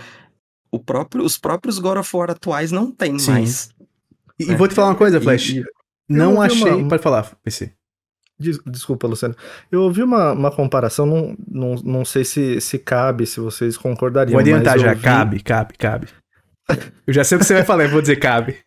o 0.72 0.80
próprio, 0.80 1.24
os 1.24 1.38
próprios 1.38 1.80
God 1.80 1.98
of 1.98 2.16
War 2.16 2.32
atuais 2.32 2.72
não 2.72 2.92
têm 2.92 3.18
mais. 3.28 3.70
E, 4.40 4.52
e, 4.52 4.56
vou 4.56 4.68
te 4.68 4.76
falar 4.76 4.90
uma 4.90 4.96
coisa, 4.96 5.20
Flash. 5.20 5.50
E, 5.50 5.60
e... 5.60 5.66
Não 6.10 6.42
achei. 6.42 6.72
Uma... 6.72 6.88
Pode 6.88 7.02
falar, 7.02 7.36
PC. 7.44 7.77
Desculpa, 8.40 9.08
Luciano. 9.08 9.36
Eu 9.72 9.82
ouvi 9.82 10.04
uma, 10.04 10.32
uma 10.32 10.52
comparação, 10.52 11.06
não, 11.06 11.36
não, 11.50 11.76
não 11.84 12.06
sei 12.06 12.24
se, 12.24 12.62
se 12.62 12.78
cabe, 12.78 13.26
se 13.26 13.40
vocês 13.40 13.76
concordariam. 13.76 14.34
Vou 14.34 14.40
adiantar 14.40 14.78
já, 14.78 14.90
ouvi... 14.90 15.02
cabe, 15.02 15.40
cabe, 15.42 15.74
cabe. 15.78 16.08
Eu 17.06 17.14
já 17.14 17.24
sei 17.24 17.38
o 17.38 17.40
que 17.40 17.46
você 17.46 17.54
vai 17.54 17.64
falar, 17.64 17.86
eu 17.86 17.90
vou 17.90 18.02
dizer 18.02 18.18
cabe. 18.18 18.58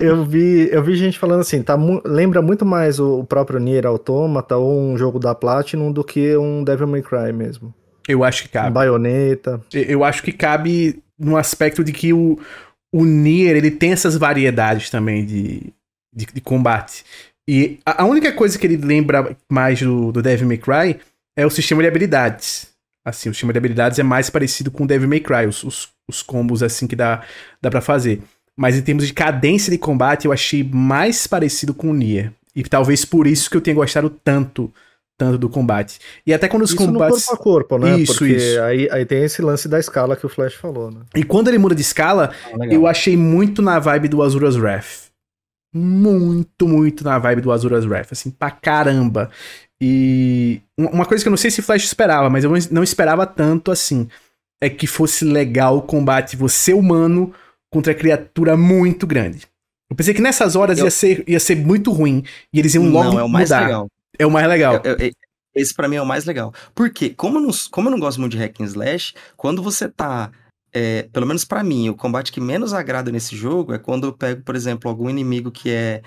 Eu 0.00 0.24
vi, 0.24 0.68
eu 0.72 0.82
vi 0.82 0.96
gente 0.96 1.18
falando 1.18 1.40
assim, 1.40 1.62
tá, 1.62 1.76
lembra 2.04 2.42
muito 2.42 2.64
mais 2.64 2.98
o, 2.98 3.20
o 3.20 3.24
próprio 3.24 3.60
Nier 3.60 3.86
Automata 3.86 4.56
ou 4.56 4.80
um 4.80 4.98
jogo 4.98 5.18
da 5.18 5.34
Platinum 5.34 5.92
do 5.92 6.02
que 6.02 6.36
um 6.36 6.64
Devil 6.64 6.88
May 6.88 7.02
Cry 7.02 7.32
mesmo. 7.32 7.72
Eu 8.08 8.24
acho 8.24 8.44
que 8.44 8.48
cabe. 8.48 8.70
Baioneta. 8.70 9.60
Eu 9.72 10.02
acho 10.02 10.22
que 10.22 10.32
cabe 10.32 11.02
no 11.18 11.36
aspecto 11.36 11.84
de 11.84 11.92
que 11.92 12.12
o, 12.12 12.38
o 12.92 13.04
Nier, 13.04 13.56
ele 13.56 13.70
tem 13.70 13.92
essas 13.92 14.16
variedades 14.16 14.90
também 14.90 15.24
de, 15.24 15.72
de, 16.12 16.26
de 16.26 16.40
combate. 16.40 17.04
E 17.48 17.78
a, 17.86 18.04
única 18.04 18.32
coisa 18.32 18.58
que 18.58 18.66
ele 18.66 18.76
lembra 18.76 19.36
mais 19.48 19.80
do, 19.80 20.10
do 20.10 20.20
Devil 20.20 20.48
May 20.48 20.58
Cry 20.58 21.00
é 21.36 21.46
o 21.46 21.50
sistema 21.50 21.82
de 21.82 21.88
habilidades. 21.88 22.68
Assim, 23.04 23.28
o 23.28 23.34
sistema 23.34 23.52
de 23.52 23.58
habilidades 23.58 23.98
é 24.00 24.02
mais 24.02 24.28
parecido 24.28 24.70
com 24.70 24.82
o 24.82 24.86
Devil 24.86 25.08
May 25.08 25.20
Cry, 25.20 25.46
os, 25.46 25.62
os, 25.62 25.88
os 26.08 26.22
combos 26.22 26.62
assim 26.62 26.88
que 26.88 26.96
dá, 26.96 27.22
dá 27.62 27.70
para 27.70 27.80
fazer. 27.80 28.20
Mas 28.56 28.76
em 28.76 28.82
termos 28.82 29.06
de 29.06 29.12
cadência 29.12 29.70
de 29.70 29.78
combate, 29.78 30.24
eu 30.24 30.32
achei 30.32 30.64
mais 30.64 31.26
parecido 31.26 31.72
com 31.72 31.90
o 31.90 31.94
Nier. 31.94 32.32
E 32.54 32.64
talvez 32.64 33.04
por 33.04 33.26
isso 33.26 33.48
que 33.48 33.56
eu 33.56 33.60
tenha 33.60 33.76
gostado 33.76 34.10
tanto 34.10 34.72
tanto 35.18 35.38
do 35.38 35.48
combate. 35.48 35.98
E 36.26 36.34
até 36.34 36.46
quando 36.46 36.62
os 36.62 36.70
isso 36.70 36.76
combates. 36.76 37.24
corpo 37.24 37.40
a 37.40 37.42
corpo, 37.42 37.78
né? 37.78 37.98
Isso, 37.98 38.18
Porque 38.18 38.34
isso. 38.34 38.60
Aí, 38.60 38.86
aí 38.90 39.06
tem 39.06 39.24
esse 39.24 39.40
lance 39.40 39.66
da 39.66 39.78
escala 39.78 40.14
que 40.14 40.26
o 40.26 40.28
Flash 40.28 40.54
falou, 40.54 40.90
né? 40.90 41.00
E 41.14 41.22
quando 41.22 41.48
ele 41.48 41.56
muda 41.56 41.74
de 41.74 41.80
escala, 41.80 42.32
ah, 42.44 42.66
eu 42.66 42.86
achei 42.86 43.16
muito 43.16 43.62
na 43.62 43.78
vibe 43.78 44.08
do 44.08 44.22
Azura's 44.22 44.56
Wrath 44.56 45.05
muito, 45.76 46.66
muito 46.66 47.04
na 47.04 47.18
vibe 47.18 47.42
do 47.42 47.52
Azura's 47.52 47.84
Wrath, 47.84 48.12
assim, 48.12 48.30
pra 48.30 48.50
caramba. 48.50 49.30
E 49.80 50.60
uma 50.76 51.04
coisa 51.04 51.22
que 51.22 51.28
eu 51.28 51.30
não 51.30 51.36
sei 51.36 51.50
se 51.50 51.62
Flash 51.62 51.84
esperava, 51.84 52.30
mas 52.30 52.44
eu 52.44 52.52
não 52.70 52.82
esperava 52.82 53.26
tanto 53.26 53.70
assim, 53.70 54.08
é 54.60 54.70
que 54.70 54.86
fosse 54.86 55.24
legal 55.24 55.76
o 55.76 55.82
combate 55.82 56.36
você 56.36 56.72
humano 56.72 57.32
contra 57.70 57.94
criatura 57.94 58.56
muito 58.56 59.06
grande. 59.06 59.46
Eu 59.90 59.96
pensei 59.96 60.14
que 60.14 60.22
nessas 60.22 60.56
horas 60.56 60.78
eu... 60.78 60.86
ia, 60.86 60.90
ser, 60.90 61.24
ia 61.28 61.38
ser 61.38 61.56
muito 61.56 61.92
ruim 61.92 62.24
e 62.52 62.58
eles 62.58 62.74
iam 62.74 62.88
logo 62.88 63.12
não, 63.12 63.20
é 63.20 63.22
o 63.22 63.28
mais 63.28 63.50
mudar. 63.50 63.66
Legal. 63.66 63.88
É 64.18 64.26
o 64.26 64.30
mais 64.30 64.48
legal. 64.48 64.80
Eu, 64.82 64.96
eu, 64.96 65.10
esse 65.54 65.74
para 65.74 65.88
mim 65.88 65.96
é 65.96 66.02
o 66.02 66.06
mais 66.06 66.24
legal. 66.24 66.52
Porque, 66.74 67.10
como 67.10 67.38
eu, 67.38 67.42
não, 67.42 67.50
como 67.70 67.88
eu 67.88 67.92
não 67.92 68.00
gosto 68.00 68.20
muito 68.20 68.32
de 68.32 68.38
hack 68.38 68.60
and 68.60 68.64
slash, 68.64 69.14
quando 69.36 69.62
você 69.62 69.88
tá 69.88 70.30
é, 70.78 71.08
pelo 71.10 71.26
menos 71.26 71.42
para 71.42 71.64
mim, 71.64 71.88
o 71.88 71.94
combate 71.94 72.30
que 72.30 72.38
menos 72.38 72.74
agrada 72.74 73.10
nesse 73.10 73.34
jogo 73.34 73.72
é 73.72 73.78
quando 73.78 74.08
eu 74.08 74.12
pego, 74.12 74.42
por 74.42 74.54
exemplo, 74.54 74.90
algum 74.90 75.08
inimigo 75.08 75.50
que 75.50 75.70
é. 75.70 76.02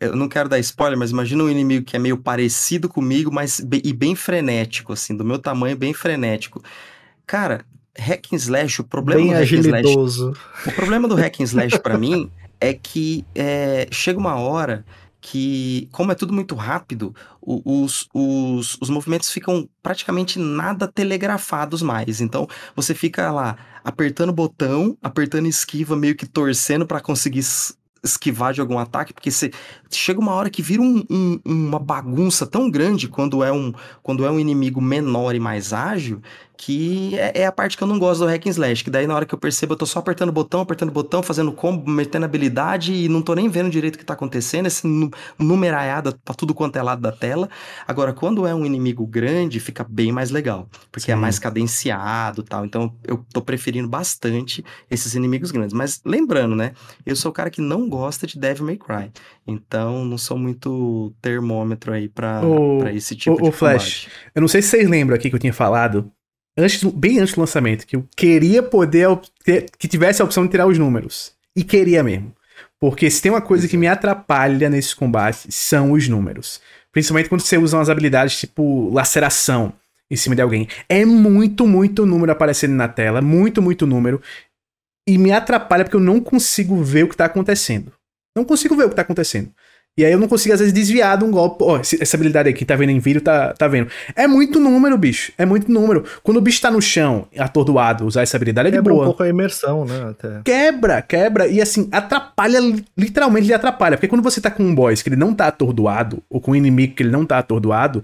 Eu 0.00 0.16
não 0.16 0.28
quero 0.28 0.48
dar 0.48 0.58
spoiler, 0.58 0.98
mas 0.98 1.12
imagina 1.12 1.44
um 1.44 1.48
inimigo 1.48 1.86
que 1.86 1.94
é 1.94 1.98
meio 1.98 2.18
parecido 2.18 2.88
comigo, 2.88 3.30
mas 3.32 3.60
e 3.60 3.92
bem 3.92 4.16
frenético, 4.16 4.92
assim, 4.92 5.16
do 5.16 5.24
meu 5.24 5.38
tamanho, 5.38 5.76
bem 5.76 5.94
frenético. 5.94 6.60
Cara, 7.24 7.64
hack 7.96 8.32
and 8.32 8.36
slash, 8.36 8.80
o 8.80 8.84
problema 8.84 9.20
bem 9.20 9.30
do 9.30 9.38
hack 9.38 9.52
and 9.52 9.60
slash. 9.60 10.36
O 10.66 10.72
problema 10.74 11.06
do 11.06 11.14
hack 11.14 11.40
and 11.40 11.44
slash 11.44 11.78
para 11.78 11.96
mim 11.96 12.28
é 12.60 12.74
que 12.74 13.24
é, 13.36 13.86
chega 13.92 14.18
uma 14.18 14.34
hora 14.34 14.84
que, 15.30 15.88
como 15.92 16.10
é 16.10 16.14
tudo 16.16 16.32
muito 16.32 16.56
rápido, 16.56 17.14
os, 17.40 18.08
os, 18.12 18.76
os 18.80 18.90
movimentos 18.90 19.30
ficam 19.30 19.68
praticamente 19.80 20.40
nada 20.40 20.88
telegrafados 20.88 21.82
mais. 21.82 22.20
Então, 22.20 22.48
você 22.74 22.96
fica 22.96 23.30
lá 23.30 23.56
apertando 23.84 24.32
botão, 24.32 24.98
apertando 25.00 25.46
esquiva, 25.46 25.94
meio 25.94 26.16
que 26.16 26.26
torcendo 26.26 26.84
para 26.84 27.00
conseguir 27.00 27.44
esquivar 28.02 28.52
de 28.52 28.60
algum 28.60 28.76
ataque, 28.76 29.12
porque 29.12 29.30
você 29.30 29.52
chega 29.90 30.20
uma 30.20 30.32
hora 30.32 30.50
que 30.50 30.62
vira 30.62 30.82
um, 30.82 31.04
um, 31.10 31.40
uma 31.44 31.78
bagunça 31.78 32.46
tão 32.46 32.70
grande 32.70 33.08
quando 33.08 33.42
é 33.42 33.52
um 33.52 33.72
quando 34.02 34.24
é 34.24 34.30
um 34.30 34.38
inimigo 34.38 34.80
menor 34.80 35.34
e 35.34 35.40
mais 35.40 35.72
ágil 35.72 36.20
que 36.62 37.18
é, 37.18 37.40
é, 37.40 37.46
a 37.46 37.52
parte 37.52 37.74
que 37.74 37.82
eu 37.82 37.88
não 37.88 37.98
gosto 37.98 38.20
do 38.20 38.26
hack 38.26 38.46
and 38.46 38.50
slash, 38.50 38.84
que 38.84 38.90
daí 38.90 39.06
na 39.06 39.14
hora 39.14 39.24
que 39.24 39.34
eu 39.34 39.38
percebo 39.38 39.72
eu 39.72 39.78
tô 39.78 39.86
só 39.86 39.98
apertando 39.98 40.30
botão, 40.30 40.60
apertando 40.60 40.92
botão, 40.92 41.22
fazendo 41.22 41.50
combo, 41.52 41.90
metendo 41.90 42.26
habilidade 42.26 42.92
e 42.92 43.08
não 43.08 43.22
tô 43.22 43.34
nem 43.34 43.48
vendo 43.48 43.70
direito 43.70 43.94
o 43.94 43.98
que 43.98 44.04
tá 44.04 44.12
acontecendo, 44.12 44.66
esse 44.66 44.86
numeraiada 45.38 46.12
pra 46.22 46.34
tudo 46.34 46.52
quanto 46.52 46.76
é 46.76 46.82
lado 46.82 47.00
da 47.00 47.10
tela. 47.10 47.48
Agora, 47.88 48.12
quando 48.12 48.46
é 48.46 48.54
um 48.54 48.66
inimigo 48.66 49.06
grande, 49.06 49.58
fica 49.58 49.82
bem 49.88 50.12
mais 50.12 50.30
legal, 50.30 50.68
porque 50.92 51.06
Sim. 51.06 51.12
é 51.12 51.16
mais 51.16 51.38
cadenciado 51.38 52.42
tal, 52.42 52.66
então 52.66 52.94
eu 53.04 53.24
tô 53.32 53.40
preferindo 53.40 53.88
bastante 53.88 54.62
esses 54.90 55.14
inimigos 55.14 55.50
grandes. 55.50 55.72
Mas 55.72 56.02
lembrando, 56.04 56.54
né, 56.54 56.72
eu 57.06 57.16
sou 57.16 57.30
o 57.30 57.34
cara 57.34 57.48
que 57.48 57.62
não 57.62 57.88
gosta 57.88 58.26
de 58.26 58.38
Devil 58.38 58.66
May 58.66 58.76
Cry, 58.76 59.10
então 59.80 60.04
não 60.04 60.18
sou 60.18 60.38
muito 60.38 61.12
termômetro 61.20 61.92
aí 61.92 62.08
pra, 62.08 62.44
o, 62.44 62.80
pra 62.80 62.92
esse 62.92 63.16
tipo 63.16 63.34
o, 63.34 63.42
de 63.42 63.48
o 63.48 63.52
Flash, 63.52 64.08
eu 64.34 64.40
não 64.40 64.48
sei 64.48 64.62
se 64.62 64.68
vocês 64.68 64.88
lembram 64.88 65.16
aqui 65.16 65.30
que 65.30 65.36
eu 65.36 65.40
tinha 65.40 65.52
falado, 65.52 66.10
antes, 66.56 66.82
bem 66.82 67.18
antes 67.18 67.34
do 67.34 67.40
lançamento, 67.40 67.86
que 67.86 67.96
eu 67.96 68.06
queria 68.16 68.62
poder 68.62 69.08
que 69.78 69.88
tivesse 69.88 70.22
a 70.22 70.24
opção 70.24 70.44
de 70.44 70.50
tirar 70.50 70.66
os 70.66 70.78
números. 70.78 71.32
E 71.56 71.64
queria 71.64 72.02
mesmo. 72.02 72.32
Porque 72.78 73.10
se 73.10 73.20
tem 73.20 73.30
uma 73.30 73.42
coisa 73.42 73.68
que 73.68 73.76
me 73.76 73.86
atrapalha 73.86 74.70
nesses 74.70 74.94
combates, 74.94 75.46
são 75.54 75.92
os 75.92 76.08
números. 76.08 76.60
Principalmente 76.92 77.28
quando 77.28 77.42
você 77.42 77.58
usa 77.58 77.76
umas 77.76 77.90
habilidades 77.90 78.38
tipo 78.38 78.90
laceração 78.90 79.72
em 80.10 80.16
cima 80.16 80.34
de 80.34 80.42
alguém. 80.42 80.66
É 80.88 81.04
muito, 81.04 81.66
muito 81.66 82.06
número 82.06 82.32
aparecendo 82.32 82.74
na 82.74 82.88
tela. 82.88 83.20
Muito, 83.20 83.60
muito 83.60 83.86
número. 83.86 84.20
E 85.06 85.18
me 85.18 85.32
atrapalha 85.32 85.84
porque 85.84 85.96
eu 85.96 86.00
não 86.00 86.20
consigo 86.20 86.82
ver 86.82 87.04
o 87.04 87.08
que 87.08 87.16
tá 87.16 87.26
acontecendo. 87.26 87.92
Não 88.36 88.44
consigo 88.44 88.76
ver 88.76 88.84
o 88.84 88.88
que 88.88 88.96
tá 88.96 89.02
acontecendo. 89.02 89.52
E 89.98 90.04
aí 90.04 90.12
eu 90.12 90.18
não 90.18 90.28
consigo, 90.28 90.54
às 90.54 90.60
vezes, 90.60 90.72
desviar 90.72 91.18
de 91.18 91.24
um 91.24 91.30
golpe. 91.30 91.62
Ó, 91.62 91.76
oh, 91.76 91.80
essa 91.80 92.16
habilidade 92.16 92.48
aqui, 92.48 92.64
tá 92.64 92.74
vendo 92.74 92.90
em 92.90 92.98
vídeo, 92.98 93.20
tá, 93.20 93.52
tá 93.52 93.68
vendo. 93.68 93.90
É 94.16 94.26
muito 94.26 94.58
número, 94.58 94.96
bicho. 94.96 95.32
É 95.36 95.44
muito 95.44 95.70
número. 95.70 96.04
Quando 96.22 96.38
o 96.38 96.40
bicho 96.40 96.60
tá 96.60 96.70
no 96.70 96.80
chão, 96.80 97.26
atordoado, 97.38 98.06
usar 98.06 98.22
essa 98.22 98.36
habilidade 98.36 98.68
é 98.68 98.70
de 98.70 98.76
quebra 98.78 98.94
boa. 98.94 99.04
um 99.04 99.08
pouco 99.08 99.22
a 99.22 99.28
imersão, 99.28 99.84
né? 99.84 100.10
Até. 100.10 100.40
Quebra, 100.42 101.02
quebra. 101.02 101.46
E 101.48 101.60
assim, 101.60 101.88
atrapalha, 101.92 102.60
literalmente 102.96 103.46
ele 103.46 103.54
atrapalha. 103.54 103.96
Porque 103.96 104.08
quando 104.08 104.22
você 104.22 104.40
tá 104.40 104.50
com 104.50 104.62
um 104.62 104.74
boss 104.74 105.02
que 105.02 105.08
ele 105.08 105.16
não 105.16 105.34
tá 105.34 105.48
atordoado, 105.48 106.22
ou 106.30 106.40
com 106.40 106.52
um 106.52 106.56
inimigo 106.56 106.94
que 106.94 107.02
ele 107.02 107.10
não 107.10 107.26
tá 107.26 107.38
atordoado, 107.38 108.02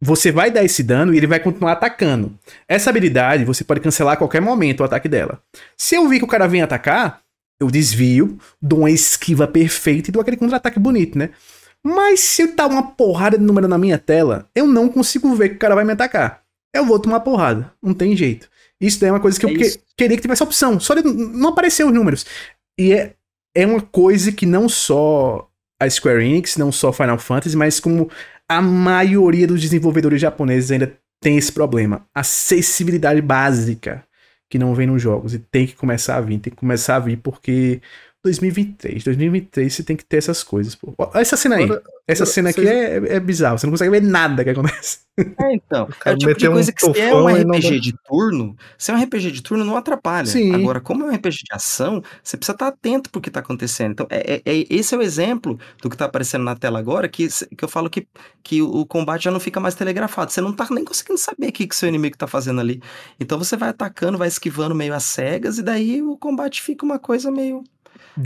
você 0.00 0.32
vai 0.32 0.50
dar 0.50 0.64
esse 0.64 0.82
dano 0.82 1.14
e 1.14 1.16
ele 1.16 1.26
vai 1.26 1.38
continuar 1.38 1.72
atacando. 1.72 2.32
Essa 2.66 2.90
habilidade, 2.90 3.44
você 3.44 3.62
pode 3.62 3.80
cancelar 3.80 4.14
a 4.14 4.16
qualquer 4.16 4.40
momento 4.40 4.80
o 4.80 4.84
ataque 4.84 5.08
dela. 5.08 5.38
Se 5.76 5.94
eu 5.94 6.08
vi 6.08 6.18
que 6.18 6.24
o 6.24 6.28
cara 6.28 6.48
vem 6.48 6.62
atacar, 6.62 7.20
eu 7.60 7.70
desvio, 7.70 8.38
dou 8.60 8.80
uma 8.80 8.90
esquiva 8.90 9.46
perfeita 9.46 10.08
e 10.08 10.12
dou 10.12 10.22
aquele 10.22 10.38
contra-ataque 10.38 10.80
bonito, 10.80 11.18
né? 11.18 11.30
Mas 11.84 12.20
se 12.20 12.48
tá 12.48 12.66
uma 12.66 12.82
porrada 12.82 13.38
de 13.38 13.44
número 13.44 13.68
na 13.68 13.78
minha 13.78 13.98
tela, 13.98 14.48
eu 14.54 14.66
não 14.66 14.88
consigo 14.88 15.34
ver 15.34 15.50
que 15.50 15.54
o 15.56 15.58
cara 15.58 15.74
vai 15.74 15.84
me 15.84 15.92
atacar. 15.92 16.42
Eu 16.74 16.86
vou 16.86 16.98
tomar 16.98 17.20
porrada. 17.20 17.72
Não 17.82 17.92
tem 17.92 18.16
jeito. 18.16 18.48
Isso 18.80 18.98
daí 19.00 19.10
é 19.10 19.12
uma 19.12 19.20
coisa 19.20 19.38
que 19.38 19.46
é 19.46 19.50
eu 19.50 19.54
que, 19.54 19.80
queria 19.96 20.16
que 20.16 20.22
tivesse 20.22 20.42
opção. 20.42 20.80
Só 20.80 20.94
de 20.94 21.02
não 21.02 21.50
aparecer 21.50 21.84
os 21.84 21.92
números. 21.92 22.24
E 22.78 22.92
é, 22.92 23.14
é 23.54 23.66
uma 23.66 23.80
coisa 23.80 24.32
que 24.32 24.46
não 24.46 24.68
só 24.68 25.48
a 25.80 25.88
Square 25.88 26.24
Enix, 26.24 26.56
não 26.56 26.70
só 26.70 26.92
Final 26.92 27.18
Fantasy, 27.18 27.56
mas 27.56 27.80
como 27.80 28.10
a 28.48 28.60
maioria 28.60 29.46
dos 29.46 29.60
desenvolvedores 29.60 30.20
japoneses 30.20 30.70
ainda 30.70 30.98
tem 31.20 31.36
esse 31.36 31.52
problema. 31.52 32.06
Acessibilidade 32.14 33.20
básica 33.20 34.04
que 34.50 34.58
não 34.58 34.74
vem 34.74 34.86
nos 34.88 35.00
jogos. 35.00 35.32
E 35.34 35.38
tem 35.38 35.66
que 35.66 35.76
começar 35.76 36.16
a 36.16 36.20
vir, 36.20 36.38
tem 36.40 36.52
que 36.52 36.58
começar 36.58 36.96
a 36.96 37.00
vir 37.00 37.16
porque 37.18 37.80
2023, 38.22 39.02
2023 39.04 39.72
você 39.72 39.82
tem 39.82 39.96
que 39.96 40.04
ter 40.04 40.18
essas 40.18 40.42
coisas. 40.42 40.74
Pô. 40.74 40.94
Essa 41.14 41.36
cena 41.36 41.56
aí, 41.56 41.68
essa 42.06 42.26
cena 42.26 42.50
aqui 42.50 42.66
é, 42.68 43.16
é 43.16 43.20
bizarra, 43.20 43.56
você 43.56 43.66
não 43.66 43.72
consegue 43.72 43.90
ver 43.90 44.02
nada 44.02 44.44
que 44.44 44.50
acontece. 44.50 45.00
É, 45.38 45.54
então, 45.54 45.88
é 46.04 46.12
o 46.12 46.18
tipo 46.18 46.34
de 46.34 46.48
coisa 46.48 46.70
um 46.70 46.74
que 46.74 46.92
se 46.92 47.00
é 47.00 47.14
um 47.14 47.26
RPG 47.26 47.80
de 47.80 47.94
turno, 48.04 48.56
se 48.76 48.90
é 48.90 48.94
um 48.94 49.02
RPG 49.02 49.30
de 49.30 49.42
turno 49.42 49.64
não 49.64 49.76
atrapalha. 49.76 50.26
Sim. 50.26 50.54
Agora, 50.54 50.80
como 50.80 51.04
é 51.04 51.06
um 51.06 51.14
RPG 51.14 51.44
de 51.44 51.54
ação, 51.54 52.02
você 52.22 52.36
precisa 52.36 52.54
estar 52.54 52.68
atento 52.68 53.08
pro 53.08 53.22
que 53.22 53.30
tá 53.30 53.40
acontecendo. 53.40 53.92
Então, 53.92 54.06
é, 54.10 54.34
é, 54.34 54.42
é 54.44 54.66
esse 54.68 54.94
é 54.94 54.98
o 54.98 55.02
exemplo 55.02 55.58
do 55.82 55.88
que 55.88 55.96
tá 55.96 56.04
aparecendo 56.04 56.44
na 56.44 56.54
tela 56.54 56.78
agora, 56.78 57.08
que, 57.08 57.26
que 57.28 57.64
eu 57.64 57.68
falo 57.68 57.88
que, 57.88 58.06
que 58.42 58.60
o 58.60 58.84
combate 58.84 59.24
já 59.24 59.30
não 59.30 59.40
fica 59.40 59.60
mais 59.60 59.74
telegrafado. 59.74 60.30
Você 60.30 60.42
não 60.42 60.52
tá 60.52 60.66
nem 60.70 60.84
conseguindo 60.84 61.18
saber 61.18 61.48
o 61.48 61.52
que, 61.52 61.66
que 61.66 61.76
seu 61.76 61.88
inimigo 61.88 62.18
tá 62.18 62.26
fazendo 62.26 62.60
ali. 62.60 62.82
Então 63.18 63.38
você 63.38 63.56
vai 63.56 63.70
atacando, 63.70 64.18
vai 64.18 64.28
esquivando 64.28 64.74
meio 64.74 64.94
às 64.94 65.04
cegas, 65.04 65.58
e 65.58 65.62
daí 65.62 66.02
o 66.02 66.16
combate 66.18 66.60
fica 66.60 66.84
uma 66.84 66.98
coisa 66.98 67.30
meio 67.30 67.64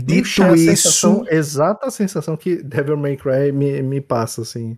Dito 0.03 0.43
a 0.43 0.55
isso. 0.55 0.65
Sensação, 0.65 1.25
exata 1.29 1.89
sensação 1.89 2.35
que 2.35 2.61
Devil 2.61 2.97
May 2.97 3.17
Cry 3.17 3.51
me, 3.51 3.81
me 3.81 4.01
passa, 4.01 4.41
assim, 4.41 4.77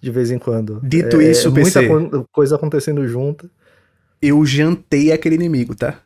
de 0.00 0.10
vez 0.10 0.30
em 0.30 0.38
quando. 0.38 0.80
Dito 0.82 1.20
é, 1.20 1.30
isso, 1.30 1.50
muita 1.50 1.86
co 1.86 2.26
coisa 2.32 2.56
acontecendo 2.56 3.06
junto. 3.06 3.50
Eu 4.20 4.44
jantei 4.46 5.12
aquele 5.12 5.34
inimigo, 5.34 5.74
tá? 5.74 5.98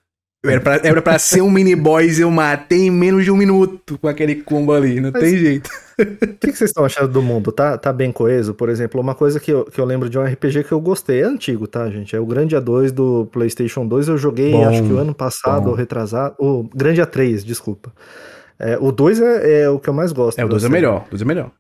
Era 0.44 0.60
pra, 0.60 0.80
era 0.84 1.02
pra 1.02 1.18
ser 1.18 1.40
um 1.40 1.50
mini 1.50 1.74
boss, 1.74 2.20
eu 2.20 2.30
matei 2.30 2.86
em 2.86 2.90
menos 2.90 3.24
de 3.24 3.30
um 3.30 3.36
minuto 3.36 3.98
com 3.98 4.06
aquele 4.06 4.36
combo 4.36 4.72
ali, 4.72 5.00
não 5.00 5.10
Mas, 5.10 5.20
tem 5.20 5.36
jeito. 5.36 5.68
O 5.98 6.04
que, 6.04 6.52
que, 6.52 6.56
vocês 6.56 6.70
estão 6.70 6.84
achando 6.84 7.08
do 7.08 7.20
mundo? 7.20 7.50
Tá, 7.50 7.76
tá 7.76 7.92
bem 7.92 8.12
coeso? 8.12 8.54
Por 8.54 8.68
exemplo, 8.68 9.00
uma 9.00 9.16
coisa 9.16 9.40
que 9.40 9.50
eu, 9.50 9.64
que 9.64 9.80
eu 9.80 9.84
lembro 9.84 10.08
de 10.08 10.16
um 10.16 10.22
RPG 10.22 10.62
que 10.62 10.70
eu 10.70 10.80
gostei, 10.80 11.22
é 11.22 11.24
antigo, 11.24 11.66
tá, 11.66 11.90
gente? 11.90 12.14
É 12.14 12.20
o 12.20 12.24
Grande 12.24 12.54
A2 12.54 12.92
do 12.92 13.26
PlayStation 13.32 13.84
2, 13.84 14.06
eu 14.06 14.16
joguei 14.16 14.52
bom, 14.52 14.68
acho 14.68 14.84
que 14.84 14.92
o 14.92 14.98
ano 14.98 15.12
passado, 15.12 15.64
bom. 15.64 15.70
ou 15.70 15.74
retrasado. 15.74 16.36
O 16.38 16.62
Grande 16.72 17.02
A3, 17.02 17.42
desculpa. 17.44 17.92
É, 18.58 18.76
o 18.80 18.90
2 18.90 19.20
é, 19.20 19.60
é, 19.62 19.70
o 19.70 19.78
que 19.78 19.88
eu 19.88 19.94
mais 19.94 20.12
gosto. 20.12 20.38
É, 20.38 20.44
o 20.44 20.48
2 20.48 20.64
é 20.64 20.68
melhor. 20.68 21.04
O 21.06 21.10
2 21.10 21.22
é 21.22 21.24
melhor. 21.24 21.52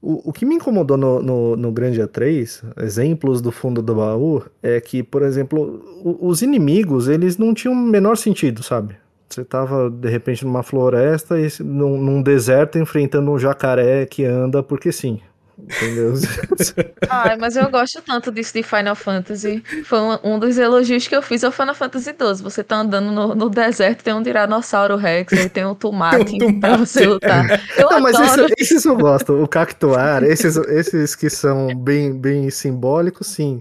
O, 0.00 0.30
o 0.30 0.32
que 0.32 0.44
me 0.44 0.54
incomodou 0.54 0.96
no, 0.96 1.20
no, 1.20 1.56
no 1.56 1.72
Grande 1.72 2.00
A3, 2.00 2.62
exemplos 2.82 3.40
do 3.40 3.50
fundo 3.50 3.82
do 3.82 3.94
baú, 3.94 4.44
é 4.62 4.80
que, 4.80 5.02
por 5.02 5.22
exemplo, 5.22 5.82
o, 6.04 6.28
os 6.28 6.40
inimigos, 6.42 7.08
eles 7.08 7.36
não 7.36 7.52
tinham 7.52 7.74
o 7.74 7.76
menor 7.76 8.16
sentido, 8.16 8.62
sabe? 8.62 8.96
Você 9.28 9.44
tava, 9.44 9.90
de 9.90 10.08
repente, 10.08 10.44
numa 10.44 10.62
floresta 10.62 11.38
e 11.38 11.48
num, 11.60 11.98
num 11.98 12.22
deserto 12.22 12.78
enfrentando 12.78 13.30
um 13.30 13.38
jacaré 13.38 14.06
que 14.06 14.24
anda 14.24 14.62
porque 14.62 14.90
sim. 14.92 15.20
Entendeu? 15.58 16.14
Ai, 17.10 17.36
mas 17.36 17.56
eu 17.56 17.68
gosto 17.68 18.00
tanto 18.00 18.30
disso 18.30 18.54
de 18.54 18.62
Final 18.62 18.94
Fantasy. 18.94 19.62
Foi 19.84 19.98
um, 19.98 20.18
um, 20.22 20.38
dos 20.38 20.56
elogios 20.56 21.08
que 21.08 21.16
eu 21.16 21.20
fiz 21.20 21.42
ao 21.42 21.50
Final 21.50 21.74
Fantasy 21.74 22.10
XII. 22.10 22.42
Você 22.42 22.62
tá 22.62 22.76
andando 22.76 23.10
no, 23.10 23.34
no 23.34 23.50
deserto, 23.50 24.04
tem 24.04 24.14
um 24.14 24.22
Tiranossauro 24.22 24.96
Rex, 24.96 25.32
aí 25.32 25.48
tem 25.48 25.66
um 25.66 25.74
tomate, 25.74 26.36
um 26.36 26.38
tomate. 26.38 26.60
pra 26.60 26.76
você 26.76 27.06
lutar. 27.06 27.60
Eu 27.76 27.90
Não, 27.90 28.00
mas 28.00 28.18
esses, 28.18 28.52
esses 28.56 28.84
eu 28.84 28.96
gosto. 28.96 29.42
O 29.42 29.48
Cactuar, 29.48 30.22
esses, 30.22 30.56
esses 30.56 31.16
que 31.16 31.28
são 31.28 31.74
bem, 31.74 32.16
bem 32.16 32.48
simbólicos, 32.50 33.26
sim. 33.26 33.60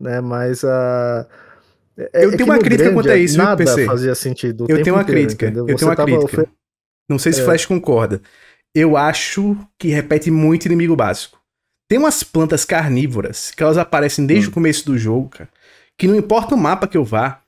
Né? 0.00 0.20
Mas 0.22 0.64
a. 0.64 1.26
Uh... 1.98 2.02
eu 2.14 2.36
tenho 2.36 2.46
uma 2.46 2.58
crítica 2.58 2.92
quanto 2.92 3.10
a 3.10 3.16
isso, 3.16 3.36
nada 3.36 3.56
PC. 3.56 3.84
fazia 3.84 4.14
sentido. 4.14 4.66
Eu 4.68 4.82
tenho 4.82 4.96
uma 4.96 5.02
inteiro, 5.02 5.20
crítica. 5.20 5.46
Entendeu? 5.46 5.68
Eu 5.68 5.76
tenho 5.76 5.90
uma 5.90 5.96
crítica. 5.96 6.48
Não 7.08 7.18
sei 7.18 7.32
se 7.32 7.40
o 7.40 7.42
é. 7.42 7.44
Flash 7.44 7.66
concorda 7.66 8.20
eu 8.78 8.94
acho 8.94 9.56
que 9.78 9.88
repete 9.88 10.30
muito 10.30 10.66
inimigo 10.66 10.94
básico. 10.94 11.40
Tem 11.88 11.98
umas 11.98 12.22
plantas 12.22 12.62
carnívoras 12.62 13.50
que 13.50 13.62
elas 13.62 13.78
aparecem 13.78 14.26
desde 14.26 14.48
hum. 14.48 14.50
o 14.50 14.54
começo 14.54 14.84
do 14.84 14.98
jogo, 14.98 15.30
cara. 15.30 15.48
Que 15.96 16.06
não 16.06 16.14
importa 16.14 16.54
o 16.54 16.58
mapa 16.58 16.86
que 16.86 16.96
eu 16.96 17.02
vá, 17.02 17.40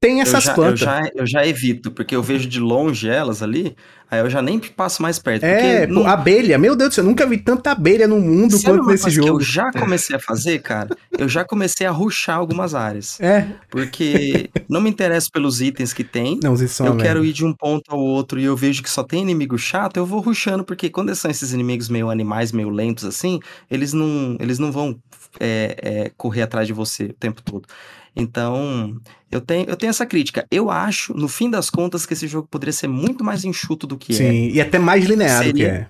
tem 0.00 0.22
essas 0.22 0.34
eu 0.34 0.40
já, 0.40 0.54
plantas. 0.54 0.80
Eu 0.80 0.86
já, 0.86 1.10
eu 1.14 1.26
já 1.26 1.46
evito, 1.46 1.90
porque 1.90 2.16
eu 2.16 2.22
vejo 2.22 2.48
de 2.48 2.58
longe 2.58 3.06
elas 3.06 3.42
ali, 3.42 3.76
aí 4.10 4.20
eu 4.20 4.30
já 4.30 4.40
nem 4.40 4.58
passo 4.58 5.02
mais 5.02 5.18
perto. 5.18 5.44
É, 5.44 5.86
não... 5.86 6.06
abelha, 6.06 6.56
meu 6.56 6.74
Deus 6.74 6.88
do 6.88 6.94
céu, 6.94 7.04
eu 7.04 7.08
nunca 7.08 7.26
vi 7.26 7.36
tanta 7.36 7.70
abelha 7.70 8.08
no 8.08 8.18
mundo 8.18 8.56
Sabe 8.56 8.78
quanto 8.78 8.90
nesse 8.90 9.10
jogo. 9.10 9.26
Que 9.26 9.34
eu 9.34 9.40
já 9.40 9.70
comecei 9.70 10.16
a 10.16 10.18
fazer, 10.18 10.58
cara, 10.60 10.96
eu 11.18 11.28
já 11.28 11.44
comecei 11.44 11.86
a 11.86 11.90
ruxar 11.90 12.38
algumas 12.38 12.74
áreas. 12.74 13.20
É. 13.20 13.46
Porque 13.68 14.48
não 14.66 14.80
me 14.80 14.88
interesso 14.88 15.30
pelos 15.30 15.60
itens 15.60 15.92
que 15.92 16.02
tem. 16.02 16.40
Não, 16.42 16.56
são 16.56 16.86
eu 16.86 16.96
quero 16.96 17.22
ir 17.22 17.34
de 17.34 17.44
um 17.44 17.52
ponto 17.52 17.92
ao 17.92 18.00
outro 18.00 18.40
e 18.40 18.44
eu 18.44 18.56
vejo 18.56 18.82
que 18.82 18.88
só 18.88 19.02
tem 19.02 19.20
inimigo 19.20 19.58
chato, 19.58 19.98
eu 19.98 20.06
vou 20.06 20.20
ruxando, 20.20 20.64
porque 20.64 20.88
quando 20.88 21.14
são 21.14 21.30
esses 21.30 21.52
inimigos 21.52 21.90
meio 21.90 22.08
animais, 22.08 22.52
meio 22.52 22.70
lentos 22.70 23.04
assim, 23.04 23.38
eles 23.70 23.92
não, 23.92 24.38
eles 24.40 24.58
não 24.58 24.72
vão 24.72 24.98
é, 25.38 25.76
é, 25.82 26.10
correr 26.16 26.42
atrás 26.42 26.66
de 26.66 26.72
você 26.72 27.04
o 27.04 27.12
tempo 27.12 27.42
todo. 27.42 27.68
Então, 28.14 28.96
eu 29.30 29.40
tenho, 29.40 29.68
eu 29.68 29.76
tenho 29.76 29.90
essa 29.90 30.04
crítica. 30.06 30.46
Eu 30.50 30.70
acho, 30.70 31.14
no 31.14 31.28
fim 31.28 31.50
das 31.50 31.70
contas, 31.70 32.04
que 32.04 32.12
esse 32.12 32.26
jogo 32.26 32.48
poderia 32.48 32.72
ser 32.72 32.88
muito 32.88 33.22
mais 33.24 33.44
enxuto 33.44 33.86
do 33.86 33.96
que 33.96 34.14
Sim, 34.14 34.24
é. 34.24 34.30
Sim, 34.30 34.48
e 34.50 34.60
até 34.60 34.78
mais 34.78 35.04
linear 35.04 35.44
Seria, 35.44 35.52
do 35.52 35.56
que 35.56 35.64
é. 35.64 35.88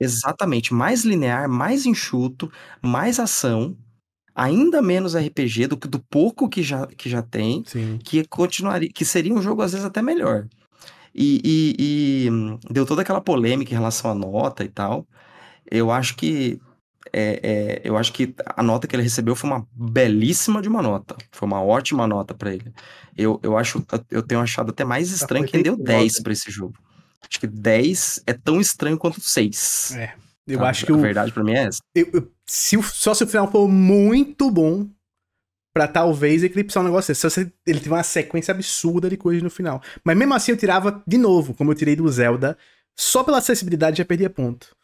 Exatamente, 0.00 0.72
mais 0.72 1.04
linear, 1.04 1.48
mais 1.48 1.84
enxuto, 1.84 2.50
mais 2.80 3.18
ação, 3.18 3.76
ainda 4.34 4.80
menos 4.80 5.16
RPG 5.16 5.66
do 5.66 5.76
que 5.76 5.88
do 5.88 5.98
pouco 5.98 6.48
que 6.48 6.62
já, 6.62 6.86
que 6.86 7.10
já 7.10 7.20
tem, 7.20 7.64
Sim. 7.66 7.98
que 8.04 8.24
continuaria, 8.28 8.88
que 8.88 9.04
seria 9.04 9.34
um 9.34 9.42
jogo 9.42 9.62
às 9.62 9.72
vezes 9.72 9.84
até 9.84 10.00
melhor. 10.00 10.46
E, 11.12 11.40
e, 11.44 11.76
e, 12.26 12.30
hum, 12.30 12.58
deu 12.70 12.86
toda 12.86 13.02
aquela 13.02 13.20
polêmica 13.20 13.72
em 13.72 13.76
relação 13.76 14.10
à 14.12 14.14
nota 14.14 14.62
e 14.62 14.68
tal. 14.68 15.04
Eu 15.68 15.90
acho 15.90 16.14
que 16.14 16.60
é, 17.12 17.40
é, 17.42 17.80
eu 17.84 17.96
acho 17.96 18.12
que 18.12 18.34
a 18.44 18.62
nota 18.62 18.86
que 18.86 18.94
ele 18.94 19.02
recebeu 19.02 19.34
foi 19.34 19.50
uma 19.50 19.66
belíssima 19.72 20.62
de 20.62 20.68
uma 20.68 20.82
nota. 20.82 21.16
Foi 21.30 21.46
uma 21.46 21.62
ótima 21.62 22.06
nota 22.06 22.34
para 22.34 22.52
ele. 22.54 22.72
Eu, 23.16 23.40
eu 23.42 23.56
acho, 23.56 23.84
eu 24.10 24.22
tenho 24.22 24.40
achado 24.40 24.70
até 24.70 24.84
mais 24.84 25.10
estranho 25.10 25.46
que 25.46 25.56
ele 25.56 25.64
deu 25.64 25.76
10 25.76 26.22
para 26.22 26.32
esse 26.32 26.50
jogo. 26.50 26.74
Acho 27.28 27.40
que 27.40 27.46
10 27.46 28.22
é 28.26 28.32
tão 28.32 28.60
estranho 28.60 28.96
quanto 28.96 29.20
6. 29.20 29.96
É. 29.96 30.14
Eu 30.46 30.64
acho 30.64 30.86
que 30.86 30.92
a 30.92 30.94
o, 30.94 30.98
verdade 30.98 31.30
para 31.30 31.44
mim 31.44 31.52
é 31.52 31.64
essa. 31.64 31.80
Eu, 31.94 32.08
eu, 32.12 32.32
se, 32.46 32.82
só 32.82 33.12
se 33.12 33.22
o 33.22 33.26
final 33.26 33.50
for 33.50 33.68
muito 33.68 34.50
bom 34.50 34.88
pra 35.74 35.86
talvez 35.86 36.42
eclipsar 36.42 36.82
um 36.82 36.86
negócio 36.86 37.10
desse. 37.10 37.20
Se 37.20 37.30
você, 37.30 37.52
ele 37.66 37.80
teve 37.80 37.90
uma 37.90 38.02
sequência 38.02 38.52
absurda 38.52 39.10
de 39.10 39.16
coisas 39.16 39.42
no 39.42 39.50
final. 39.50 39.82
Mas 40.02 40.16
mesmo 40.16 40.34
assim 40.34 40.52
eu 40.52 40.56
tirava 40.56 41.02
de 41.06 41.18
novo, 41.18 41.54
como 41.54 41.70
eu 41.70 41.74
tirei 41.74 41.94
do 41.94 42.08
Zelda, 42.08 42.56
só 42.96 43.22
pela 43.22 43.38
acessibilidade 43.38 43.98
já 43.98 44.04
perdia 44.04 44.30
ponto. 44.30 44.74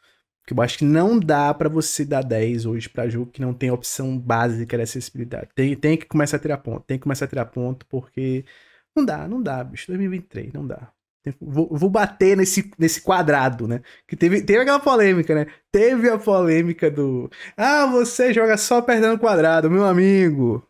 Porque 0.44 0.52
eu 0.52 0.62
acho 0.62 0.78
que 0.78 0.84
não 0.84 1.18
dá 1.18 1.54
para 1.54 1.70
você 1.70 2.04
dar 2.04 2.22
10 2.22 2.66
hoje 2.66 2.88
para 2.88 3.08
jogo 3.08 3.30
que 3.30 3.40
não 3.40 3.54
tem 3.54 3.70
opção 3.70 4.18
básica 4.18 4.76
de 4.76 4.82
acessibilidade. 4.82 5.48
Tem, 5.54 5.74
tem 5.74 5.96
que 5.96 6.04
começar 6.04 6.36
a 6.36 6.40
tirar 6.40 6.58
ponto, 6.58 6.84
tem 6.86 6.98
que 6.98 7.02
começar 7.02 7.24
a 7.24 7.28
tirar 7.28 7.46
ponto, 7.46 7.86
porque 7.86 8.44
não 8.94 9.04
dá, 9.06 9.26
não 9.26 9.42
dá, 9.42 9.64
bicho. 9.64 9.86
2023, 9.88 10.52
não 10.52 10.66
dá. 10.66 10.92
Vou, 11.40 11.68
vou, 11.72 11.88
bater 11.88 12.36
nesse, 12.36 12.70
nesse 12.78 13.00
quadrado, 13.00 13.66
né? 13.66 13.80
Que 14.06 14.14
teve, 14.14 14.42
teve 14.42 14.60
aquela 14.60 14.78
polêmica, 14.78 15.34
né? 15.34 15.46
Teve 15.72 16.10
a 16.10 16.18
polêmica 16.18 16.90
do. 16.90 17.30
Ah, 17.56 17.86
você 17.86 18.32
joga 18.34 18.58
só 18.58 18.82
perdendo 18.82 19.18
quadrado, 19.18 19.70
meu 19.70 19.86
amigo. 19.86 20.62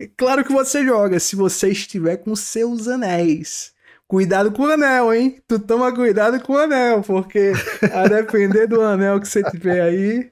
É 0.00 0.06
claro 0.06 0.42
que 0.42 0.52
você 0.52 0.84
joga 0.86 1.20
se 1.20 1.36
você 1.36 1.68
estiver 1.70 2.16
com 2.18 2.34
seus 2.34 2.88
anéis. 2.88 3.74
Cuidado 4.08 4.50
com 4.50 4.62
o 4.62 4.66
anel, 4.66 5.12
hein? 5.12 5.38
Tu 5.46 5.58
toma 5.58 5.94
cuidado 5.94 6.40
com 6.40 6.54
o 6.54 6.58
anel, 6.58 7.02
porque 7.02 7.52
a 7.92 8.08
depender 8.08 8.66
do 8.66 8.80
anel 8.80 9.20
que 9.20 9.28
você 9.28 9.42
tiver 9.42 9.82
aí. 9.82 10.30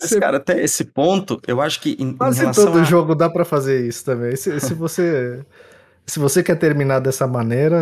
Mas, 0.00 0.10
você... 0.10 0.18
cara, 0.18 0.38
até 0.38 0.60
esse 0.60 0.84
ponto, 0.84 1.40
eu 1.46 1.60
acho 1.60 1.80
que 1.80 1.96
em, 2.00 2.14
Quase 2.14 2.38
em 2.38 2.40
relação 2.40 2.66
todo 2.66 2.80
a... 2.80 2.82
jogo 2.84 3.14
dá 3.14 3.30
para 3.30 3.44
fazer 3.44 3.86
isso 3.86 4.04
também. 4.04 4.34
Se, 4.34 4.58
se 4.58 4.74
você 4.74 5.44
se 6.04 6.18
você 6.18 6.42
quer 6.42 6.56
terminar 6.56 6.98
dessa 6.98 7.26
maneira, 7.26 7.78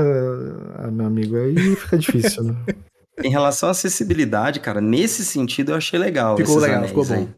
ah, 0.78 0.90
meu 0.90 1.06
amigo, 1.06 1.36
aí 1.36 1.74
fica 1.76 1.96
difícil, 1.96 2.44
né? 2.44 2.54
Em 3.22 3.28
relação 3.28 3.68
à 3.68 3.72
acessibilidade, 3.72 4.60
cara, 4.60 4.80
nesse 4.80 5.24
sentido 5.24 5.72
eu 5.72 5.76
achei 5.76 5.98
legal. 5.98 6.38
Ficou 6.38 6.58
legal, 6.58 6.86
ficou 6.88 7.04
bom. 7.04 7.14
Aí, 7.14 7.28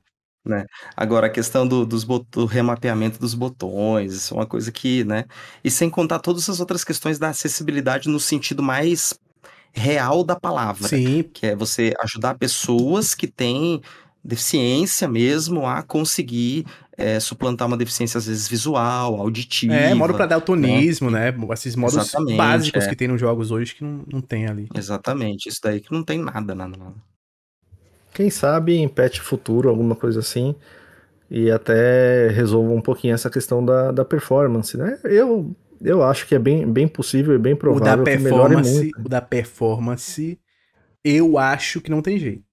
né? 0.44 0.66
Agora, 0.96 1.28
a 1.28 1.30
questão 1.30 1.66
do, 1.66 1.86
dos 1.86 2.04
do 2.04 2.46
remapeamento 2.46 3.18
dos 3.18 3.34
botões, 3.34 4.12
isso 4.12 4.34
é 4.34 4.36
uma 4.36 4.46
coisa 4.46 4.72
que, 4.72 5.04
né? 5.04 5.24
E 5.62 5.70
sem 5.70 5.88
contar 5.88 6.18
todas 6.18 6.48
as 6.48 6.60
outras 6.60 6.82
questões 6.82 7.18
da 7.18 7.28
acessibilidade 7.28 8.08
no 8.08 8.18
sentido 8.18 8.62
mais 8.62 9.14
real 9.72 10.24
da 10.24 10.38
palavra. 10.38 10.88
Sim. 10.88 11.22
Que 11.32 11.46
é 11.46 11.56
você 11.56 11.94
ajudar 12.00 12.34
pessoas 12.34 13.14
que 13.14 13.26
têm 13.26 13.80
deficiência 14.24 15.08
mesmo 15.08 15.66
a 15.66 15.82
conseguir 15.82 16.64
é, 16.96 17.18
suplantar 17.18 17.66
uma 17.66 17.76
deficiência, 17.76 18.18
às 18.18 18.26
vezes, 18.26 18.46
visual, 18.46 19.20
auditiva. 19.20 19.74
É, 19.74 19.94
modo 19.94 20.14
para 20.14 20.26
daltonismo, 20.26 21.10
né? 21.10 21.32
né? 21.32 21.46
Esses 21.52 21.74
modos 21.74 21.96
Exatamente, 21.96 22.36
básicos 22.36 22.84
é. 22.84 22.88
que 22.88 22.96
tem 22.96 23.08
nos 23.08 23.20
jogos 23.20 23.50
hoje 23.50 23.74
que 23.74 23.82
não, 23.82 24.04
não 24.12 24.20
tem 24.20 24.46
ali. 24.46 24.68
Exatamente, 24.74 25.48
isso 25.48 25.60
daí 25.62 25.80
que 25.80 25.92
não 25.92 26.02
tem 26.02 26.18
nada, 26.18 26.54
nada, 26.54 26.76
nada. 26.76 27.11
Quem 28.12 28.30
sabe 28.30 28.76
em 28.76 28.88
patch 28.88 29.20
futuro, 29.20 29.68
alguma 29.68 29.96
coisa 29.96 30.20
assim, 30.20 30.54
e 31.30 31.50
até 31.50 32.28
resolva 32.28 32.72
um 32.72 32.80
pouquinho 32.80 33.14
essa 33.14 33.30
questão 33.30 33.64
da, 33.64 33.90
da 33.90 34.04
performance, 34.04 34.76
né? 34.76 34.98
Eu, 35.04 35.56
eu 35.80 36.02
acho 36.02 36.26
que 36.26 36.34
é 36.34 36.38
bem, 36.38 36.70
bem 36.70 36.86
possível 36.86 37.34
e 37.34 37.38
bem 37.38 37.56
provável 37.56 38.02
o 38.02 38.04
da 38.04 38.10
que 38.10 38.18
melhore 38.18 38.54
performance, 38.54 38.74
muito. 38.74 39.00
O 39.00 39.08
da 39.08 39.20
performance, 39.20 40.38
eu 41.02 41.38
acho 41.38 41.80
que 41.80 41.90
não 41.90 42.02
tem 42.02 42.18
jeito. 42.18 42.44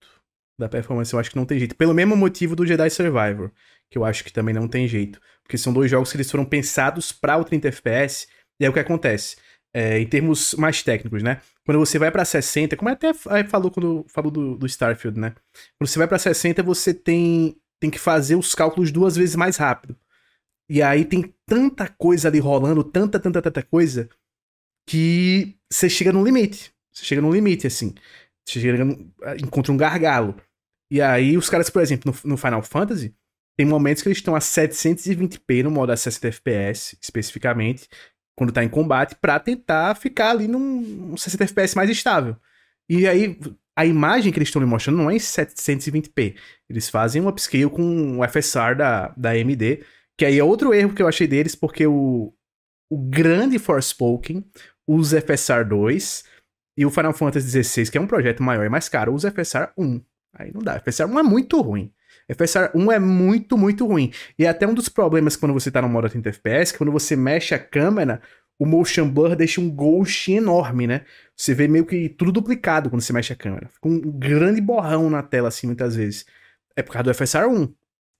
Da 0.57 0.69
performance 0.69 1.13
eu 1.13 1.19
acho 1.19 1.29
que 1.29 1.35
não 1.35 1.45
tem 1.45 1.59
jeito. 1.59 1.75
Pelo 1.75 1.93
mesmo 1.93 2.15
motivo 2.15 2.55
do 2.55 2.65
Jedi 2.65 2.89
Survivor, 2.89 3.51
que 3.89 3.97
eu 3.97 4.05
acho 4.05 4.23
que 4.23 4.31
também 4.31 4.53
não 4.53 4.67
tem 4.67 4.87
jeito. 4.87 5.19
Porque 5.43 5.57
são 5.57 5.73
dois 5.73 5.89
jogos 5.91 6.11
que 6.11 6.17
eles 6.17 6.31
foram 6.31 6.45
pensados 6.45 7.11
para 7.11 7.37
o 7.37 7.43
30 7.43 7.67
FPS, 7.67 8.27
e 8.59 8.65
é 8.65 8.69
o 8.69 8.73
que 8.73 8.79
acontece. 8.79 9.37
É, 9.73 9.99
em 9.99 10.07
termos 10.07 10.55
mais 10.55 10.81
técnicos, 10.81 11.21
né? 11.21 11.41
Quando 11.63 11.77
você 11.77 11.99
vai 11.99 12.09
para 12.09 12.25
60, 12.25 12.75
como 12.75 12.89
até 12.89 13.13
falou 13.13 13.69
quando 13.69 14.03
falou 14.07 14.31
do, 14.31 14.57
do 14.57 14.65
Starfield, 14.65 15.19
né? 15.19 15.35
Quando 15.77 15.87
você 15.87 15.99
vai 15.99 16.07
para 16.07 16.17
60, 16.17 16.63
você 16.63 16.91
tem, 16.91 17.55
tem 17.79 17.91
que 17.91 17.99
fazer 17.99 18.35
os 18.35 18.55
cálculos 18.55 18.91
duas 18.91 19.15
vezes 19.15 19.35
mais 19.35 19.57
rápido. 19.57 19.95
E 20.67 20.81
aí 20.81 21.05
tem 21.05 21.33
tanta 21.45 21.87
coisa 21.87 22.27
ali 22.27 22.39
rolando, 22.39 22.83
tanta, 22.83 23.19
tanta, 23.19 23.41
tanta 23.41 23.61
coisa, 23.61 24.09
que 24.87 25.55
você 25.71 25.87
chega 25.87 26.11
no 26.11 26.23
limite. 26.23 26.73
Você 26.91 27.05
chega 27.05 27.21
no 27.21 27.31
limite, 27.31 27.67
assim. 27.67 27.93
Você 28.43 28.59
chega 28.59 28.83
no, 28.83 29.13
encontra 29.39 29.71
um 29.71 29.77
gargalo. 29.77 30.35
E 30.91 31.01
aí 31.01 31.37
os 31.37 31.49
caras, 31.49 31.69
por 31.69 31.81
exemplo, 31.81 32.11
no, 32.11 32.31
no 32.31 32.37
Final 32.37 32.63
Fantasy, 32.63 33.13
tem 33.55 33.65
momentos 33.65 34.01
que 34.01 34.09
eles 34.09 34.17
estão 34.17 34.35
a 34.35 34.39
720p 34.39 35.63
no 35.63 35.69
modo 35.69 35.91
a 35.91 35.97
60 35.97 36.27
FPS, 36.29 36.97
especificamente, 37.01 37.87
quando 38.39 38.53
tá 38.53 38.63
em 38.63 38.69
combate, 38.69 39.15
para 39.15 39.37
tentar 39.37 39.93
ficar 39.95 40.31
ali 40.31 40.47
num 40.47 41.17
60 41.17 41.43
FPS 41.43 41.75
mais 41.75 41.89
estável. 41.89 42.37
E 42.87 43.05
aí, 43.05 43.37
a 43.75 43.85
imagem 43.85 44.31
que 44.31 44.39
eles 44.39 44.47
estão 44.47 44.61
me 44.61 44.65
mostrando 44.65 44.95
não 44.95 45.11
é 45.11 45.15
em 45.15 45.17
720p. 45.17 46.37
Eles 46.69 46.89
fazem 46.89 47.21
um 47.21 47.27
upscale 47.27 47.69
com 47.69 48.19
o 48.19 48.27
FSR 48.27 48.75
da, 48.77 49.09
da 49.09 49.31
AMD, 49.31 49.83
que 50.17 50.23
aí 50.23 50.39
é 50.39 50.43
outro 50.43 50.73
erro 50.73 50.93
que 50.93 51.01
eu 51.01 51.07
achei 51.07 51.27
deles, 51.27 51.53
porque 51.53 51.85
o, 51.85 52.33
o 52.89 52.97
grande 52.97 53.59
Forspoken 53.59 54.45
usa 54.87 55.19
FSR 55.19 55.65
2 55.67 56.23
e 56.77 56.85
o 56.85 56.89
Final 56.89 57.13
Fantasy 57.13 57.61
XVI, 57.61 57.91
que 57.91 57.97
é 57.97 58.01
um 58.01 58.07
projeto 58.07 58.41
maior 58.41 58.65
e 58.65 58.69
mais 58.69 58.87
caro, 58.87 59.13
usa 59.13 59.31
FSR 59.31 59.67
1. 59.77 60.01
Aí 60.33 60.53
não 60.53 60.61
dá. 60.61 60.79
FSR 60.79 61.09
1 61.09 61.19
é 61.19 61.23
muito 61.23 61.59
ruim. 61.59 61.91
FSR 62.33 62.71
1 62.75 62.91
é 62.91 62.99
muito, 62.99 63.57
muito 63.57 63.85
ruim. 63.85 64.11
E 64.37 64.45
é 64.45 64.49
até 64.49 64.67
um 64.67 64.73
dos 64.73 64.89
problemas 64.89 65.35
quando 65.35 65.53
você 65.53 65.71
tá 65.71 65.81
no 65.81 65.89
modo 65.89 66.09
30 66.09 66.29
FPS, 66.29 66.71
que 66.71 66.77
quando 66.77 66.91
você 66.91 67.15
mexe 67.15 67.55
a 67.55 67.59
câmera, 67.59 68.21
o 68.59 68.65
motion 68.65 69.09
blur 69.09 69.35
deixa 69.35 69.61
um 69.61 69.69
ghost 69.69 70.31
enorme, 70.31 70.85
né? 70.85 71.05
Você 71.35 71.53
vê 71.53 71.67
meio 71.67 71.85
que 71.85 72.09
tudo 72.09 72.31
duplicado 72.31 72.89
quando 72.89 73.01
você 73.01 73.13
mexe 73.13 73.33
a 73.33 73.35
câmera. 73.35 73.69
Fica 73.69 73.87
um 73.87 73.99
grande 73.99 74.59
borrão 74.61 75.09
na 75.09 75.23
tela, 75.23 75.47
assim, 75.47 75.67
muitas 75.67 75.95
vezes. 75.95 76.25
É 76.75 76.83
por 76.83 76.91
causa 76.93 77.03
do 77.05 77.13
FSR 77.13 77.47
1. 77.47 77.73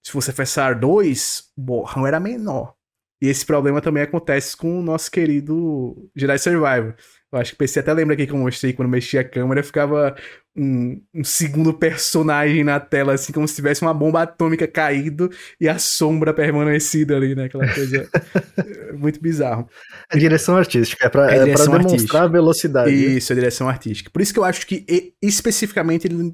Se 0.04 0.12
fosse 0.12 0.32
FSR 0.32 0.80
2, 0.80 1.52
o 1.58 1.62
borrão 1.62 2.08
era 2.08 2.20
menor. 2.20 2.79
E 3.22 3.28
esse 3.28 3.46
problema 3.46 3.82
também 3.82 4.04
acontece 4.04 4.56
com 4.56 4.80
o 4.80 4.84
nosso 4.84 5.12
querido 5.12 6.10
Jedi 6.16 6.38
Survivor. 6.38 6.96
Eu 7.32 7.38
acho 7.38 7.52
que 7.52 7.56
o 7.56 7.58
PC 7.60 7.80
até 7.82 7.94
lembra 7.94 8.16
aqui 8.16 8.26
que 8.26 8.34
eu 8.34 8.38
mostrei 8.38 8.74
quando 8.74 8.90
mexia 8.90 9.22
a 9.22 9.24
câmera, 9.24 9.62
ficava 9.62 10.16
um, 10.58 11.00
um, 11.14 11.24
segundo 11.24 11.72
personagem 11.74 12.64
na 12.64 12.80
tela, 12.80 13.14
assim, 13.14 13.32
como 13.32 13.48
se 13.48 13.56
tivesse 13.56 13.84
uma 13.84 13.94
bomba 13.94 14.24
atômica 14.24 14.68
caído 14.68 15.30
e 15.62 15.70
a 15.70 15.78
sombra 15.78 16.34
permanecida 16.34 17.16
ali, 17.16 17.36
né? 17.36 17.46
Aquela 17.46 17.72
coisa 17.72 18.10
muito 18.98 19.22
bizarro. 19.22 19.70
A 20.10 20.18
direção 20.18 20.58
artística, 20.58 21.06
é 21.06 21.10
pra, 21.10 21.32
É 21.32 21.36
é 21.36 21.54
pra 21.54 21.66
demonstrar 21.66 21.86
artística. 21.86 22.22
a 22.22 22.28
velocidade. 22.28 22.92
Isso, 22.92 23.32
a 23.32 23.36
direção 23.36 23.70
artística. 23.70 24.10
Por 24.10 24.22
isso 24.22 24.34
que 24.34 24.40
eu 24.40 24.44
acho 24.44 24.66
que, 24.66 25.14
especificamente, 25.22 26.08
ele, 26.08 26.34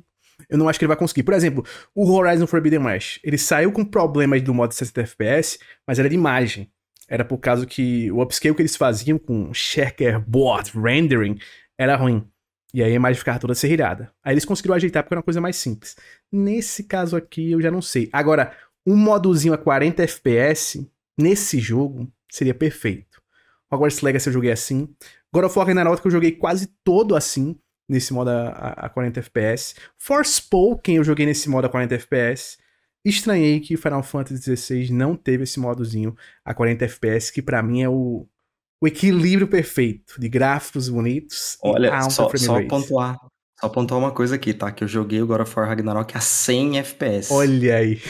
eu 0.49 0.57
não 0.57 0.69
acho 0.69 0.79
que 0.79 0.85
ele 0.85 0.89
vai 0.89 0.97
conseguir. 0.97 1.23
Por 1.23 1.33
exemplo, 1.33 1.65
o 1.93 2.09
Horizon 2.09 2.47
Forbidden 2.47 2.85
West, 2.85 3.19
ele 3.21 3.37
saiu 3.37 3.69
com 3.71 3.83
problemas 3.83 4.41
do 4.41 4.53
modo 4.53 4.73
60 4.73 5.01
FPS, 5.01 5.59
mas 5.85 5.99
era 5.99 6.07
de 6.07 6.15
imagem. 6.15 6.71
Era 7.07 7.23
por 7.23 7.37
causa 7.37 7.65
que 7.65 8.11
o 8.11 8.21
upscale 8.21 8.55
que 8.55 8.61
eles 8.61 8.75
faziam 8.75 9.17
com 9.17 9.53
checkerboard 9.53 10.71
rendering 10.75 11.37
era 11.77 11.95
ruim. 11.95 12.27
E 12.73 12.83
aí 12.83 12.91
a 12.91 12.95
imagem 12.95 13.19
ficava 13.19 13.39
toda 13.39 13.55
serrilhada. 13.55 14.11
Aí 14.23 14.33
eles 14.33 14.43
conseguiram 14.45 14.75
ajeitar 14.75 15.03
porque 15.03 15.13
era 15.13 15.19
uma 15.19 15.23
coisa 15.23 15.39
mais 15.39 15.55
simples. 15.55 15.95
Nesse 16.31 16.83
caso 16.83 17.15
aqui, 17.15 17.51
eu 17.51 17.61
já 17.61 17.71
não 17.71 17.81
sei. 17.81 18.09
Agora, 18.11 18.51
um 18.85 18.95
modozinho 18.97 19.53
a 19.53 19.57
40 19.57 20.03
FPS, 20.03 20.85
nesse 21.17 21.57
jogo, 21.59 22.11
seria 22.29 22.53
perfeito. 22.53 23.21
Hogwarts 23.71 24.01
Legacy 24.01 24.27
eu 24.27 24.33
joguei 24.33 24.51
assim. 24.51 24.89
God 25.33 25.45
of 25.45 25.57
War 25.57 25.67
Ragnarok 25.67 26.03
eu 26.05 26.11
joguei 26.11 26.31
quase 26.33 26.67
todo 26.83 27.15
assim, 27.15 27.57
nesse 27.87 28.13
modo 28.13 28.29
a, 28.29 28.49
a- 28.49 28.85
a 28.85 28.89
40 28.89 29.19
FPS. 29.21 29.75
Forspoken 29.97 30.97
eu 30.97 31.03
joguei 31.03 31.25
nesse 31.25 31.49
modo 31.49 31.65
a 31.65 31.69
40 31.69 31.95
FPS. 31.95 32.57
Estranhei 33.05 33.59
que 33.59 33.77
Final 33.77 34.01
Fantasy 34.03 34.55
XVI 34.57 34.91
não 34.91 35.15
teve 35.15 35.43
esse 35.43 35.59
modozinho 35.59 36.15
a 36.43 36.53
40 36.53 36.85
FPS, 36.85 37.31
que 37.31 37.41
pra 37.41 37.61
mim 37.61 37.81
é 37.83 37.89
o, 37.89 38.27
o 38.81 38.87
equilíbrio 38.87 39.47
perfeito 39.47 40.19
de 40.19 40.27
gráficos 40.27 40.89
bonitos 40.89 41.57
e 41.63 41.69
Olha, 41.69 41.93
alta 41.95 42.09
só, 42.09 42.29
frame 42.29 42.45
só 42.45 42.53
rate. 42.55 42.67
pontuar. 42.67 43.17
Só 43.59 43.69
pontuar 43.69 43.99
uma 43.99 44.11
coisa 44.11 44.35
aqui, 44.35 44.53
tá? 44.53 44.71
Que 44.71 44.83
eu 44.83 44.87
joguei 44.87 45.21
o 45.21 45.27
God 45.27 45.41
of 45.41 45.53
War 45.57 45.67
Ragnarok 45.69 46.17
a 46.17 46.19
100 46.19 46.79
FPS. 46.79 47.31
Olha 47.31 47.77
aí. 47.77 48.01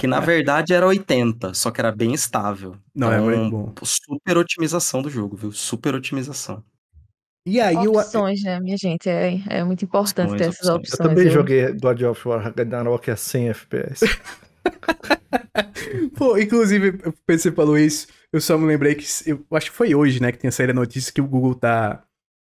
Que 0.00 0.06
na 0.06 0.20
verdade 0.20 0.72
era 0.72 0.86
80, 0.86 1.52
só 1.54 1.70
que 1.70 1.80
era 1.80 1.92
bem 1.92 2.14
estável. 2.14 2.76
Não, 2.94 3.12
é 3.12 3.16
Então, 3.18 3.26
muito 3.26 3.50
bom. 3.50 3.74
Super 3.84 4.38
otimização 4.38 5.02
do 5.02 5.10
jogo, 5.10 5.36
viu? 5.36 5.52
Super 5.52 5.94
otimização. 5.94 6.64
E 7.46 7.60
aí 7.60 7.74
eu, 7.74 7.92
Opções, 7.92 8.42
né, 8.42 8.58
minha 8.58 8.76
gente? 8.76 9.08
É, 9.08 9.40
é 9.48 9.64
muito 9.64 9.84
importante 9.84 10.32
Opções, 10.32 10.40
ter 10.40 10.48
essas 10.48 10.68
opções. 10.68 10.94
opções. 10.94 11.00
Eu 11.00 11.08
também 11.08 11.24
viu? 11.24 11.32
joguei 11.32 11.72
God 11.72 12.02
of 12.02 12.28
War 12.28 12.42
Ragnarok 12.42 13.10
a 13.10 13.16
100 13.16 13.48
FPS. 13.50 14.04
Pô, 16.16 16.38
inclusive, 16.38 16.98
você 17.28 17.52
falou 17.52 17.76
isso, 17.76 18.06
eu 18.32 18.40
só 18.40 18.56
me 18.56 18.66
lembrei 18.66 18.94
que. 18.94 19.04
Eu 19.26 19.44
acho 19.52 19.70
que 19.70 19.76
foi 19.76 19.94
hoje, 19.94 20.22
né, 20.22 20.32
que 20.32 20.38
tinha 20.38 20.50
saído 20.50 20.72
a 20.72 20.74
notícia 20.74 21.12
que 21.12 21.20
o 21.20 21.26
Google 21.26 21.54
tá, 21.54 22.02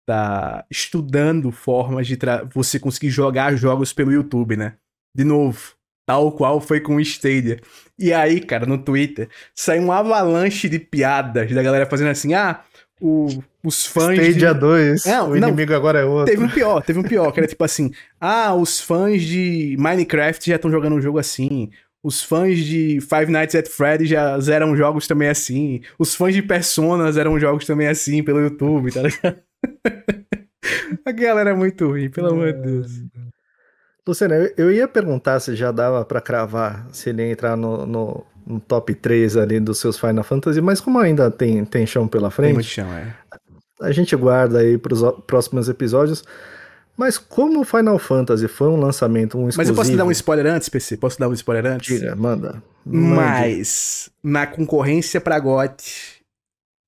tá 0.08 0.66
estudando 0.72 1.52
formas 1.52 2.08
de 2.08 2.18
você 2.54 2.80
conseguir 2.80 3.10
jogar 3.10 3.56
jogos 3.56 3.92
pelo 3.92 4.14
YouTube, 4.14 4.56
né? 4.56 4.76
De 5.16 5.24
novo. 5.24 5.76
Tal 6.08 6.32
qual 6.32 6.62
foi 6.62 6.80
com 6.80 6.96
o 6.98 7.02
Stadia. 7.02 7.60
E 7.98 8.14
aí, 8.14 8.40
cara, 8.40 8.66
no 8.68 8.78
Twitter, 8.78 9.28
saiu 9.56 9.82
um 9.82 9.92
avalanche 9.92 10.70
de 10.70 10.78
piadas 10.78 11.52
da 11.52 11.64
galera 11.64 11.88
fazendo 11.88 12.10
assim: 12.12 12.34
ah, 12.36 12.64
o- 13.02 13.28
os 13.64 13.86
fãs. 13.86 14.18
de- 14.18 14.26
Stadia 14.26 14.54
2, 14.54 15.06
Não, 15.06 15.32
o 15.32 15.36
não. 15.40 15.48
inimigo 15.50 15.74
agora 15.74 16.00
é 16.00 16.06
outro. 16.06 16.34
Teve 16.34 16.44
um 16.46 16.50
pior, 16.50 16.82
teve 16.84 17.00
um 17.00 17.04
pior, 17.04 17.32
que 17.32 17.40
era 17.40 17.48
tipo 17.48 17.64
assim: 17.64 17.92
ah, 18.20 18.54
os 18.56 18.80
fãs 18.80 19.22
de 19.22 19.76
Minecraft 19.80 20.50
já 20.50 20.56
estão 20.56 20.70
jogando 20.72 20.96
um 20.96 21.02
jogo 21.02 21.20
assim. 21.20 21.70
Os 22.04 22.22
fãs 22.22 22.60
de 22.60 23.00
Five 23.02 23.32
Nights 23.32 23.56
at 23.56 23.68
Freddy 23.68 24.06
já 24.06 24.40
zeram 24.40 24.76
jogos 24.78 25.08
também 25.08 25.28
assim. 25.28 25.82
Os 25.98 26.14
fãs 26.14 26.36
de 26.36 26.42
Persona 26.44 27.12
zeram 27.12 27.40
jogos 27.40 27.66
também 27.66 27.88
assim 27.88 28.22
pelo 28.24 28.40
YouTube, 28.42 28.92
tá 28.92 29.02
ligado? 29.02 29.38
A 31.06 31.12
galera 31.12 31.50
é 31.52 31.54
muito 31.54 31.88
ruim, 31.88 32.10
pelo 32.10 32.30
amor 32.30 32.54
de 32.54 32.60
Deus. 32.62 32.92
Luciano, 34.08 34.36
eu, 34.56 34.72
ia 34.72 34.88
perguntar 34.88 35.40
se 35.40 35.56
já 35.56 35.72
dava 35.72 36.06
pra 36.06 36.22
cravar 36.22 36.88
se 36.92 37.10
ele 37.10 37.24
ia 37.24 37.32
entrar 37.32 37.56
no, 37.56 37.86
no, 37.88 38.24
no 38.46 38.60
top 38.60 38.94
3 38.94 39.38
ali 39.38 39.60
dos 39.60 39.80
seus 39.80 39.98
Final 40.00 40.24
Fantasy, 40.24 40.62
mas 40.62 40.80
como 40.80 41.00
ainda 41.00 41.32
tem, 41.32 41.64
tem 41.66 41.86
chão 41.86 42.08
pela 42.08 42.30
Tem 42.30 42.54
muito 42.54 42.66
frente, 42.68 42.68
chão, 42.76 42.88
é. 42.94 43.14
a 43.82 43.92
gente 43.92 44.16
guarda 44.16 44.60
aí 44.60 44.78
pros 44.78 45.02
o- 45.02 45.14
próximos 45.14 45.68
episódios. 45.70 46.24
Mas 46.98 47.18
como 47.18 47.60
o 47.60 47.66
Final 47.66 48.00
Fantasy 48.00 48.48
foi 48.48 48.70
um 48.70 48.78
lançamento, 48.80 49.38
um 49.38 49.50
exclusivo... 49.50 49.58
Mas 49.58 49.68
eu 49.68 49.76
posso 49.76 49.92
te 49.92 49.98
dar 49.98 50.06
um 50.06 50.12
spoiler 50.12 50.46
antes, 50.46 50.70
PC? 50.70 50.96
Posso 50.96 51.20
dar 51.20 51.28
um 51.28 51.34
spoiler 51.34 51.66
antes? 51.66 52.00
Diga, 52.00 52.16
manda. 52.16 52.64
Mande. 52.86 53.16
Mas, 53.16 54.10
na 54.24 54.48
concorrência 54.48 55.20
pra 55.20 55.38
GOT, 55.38 55.84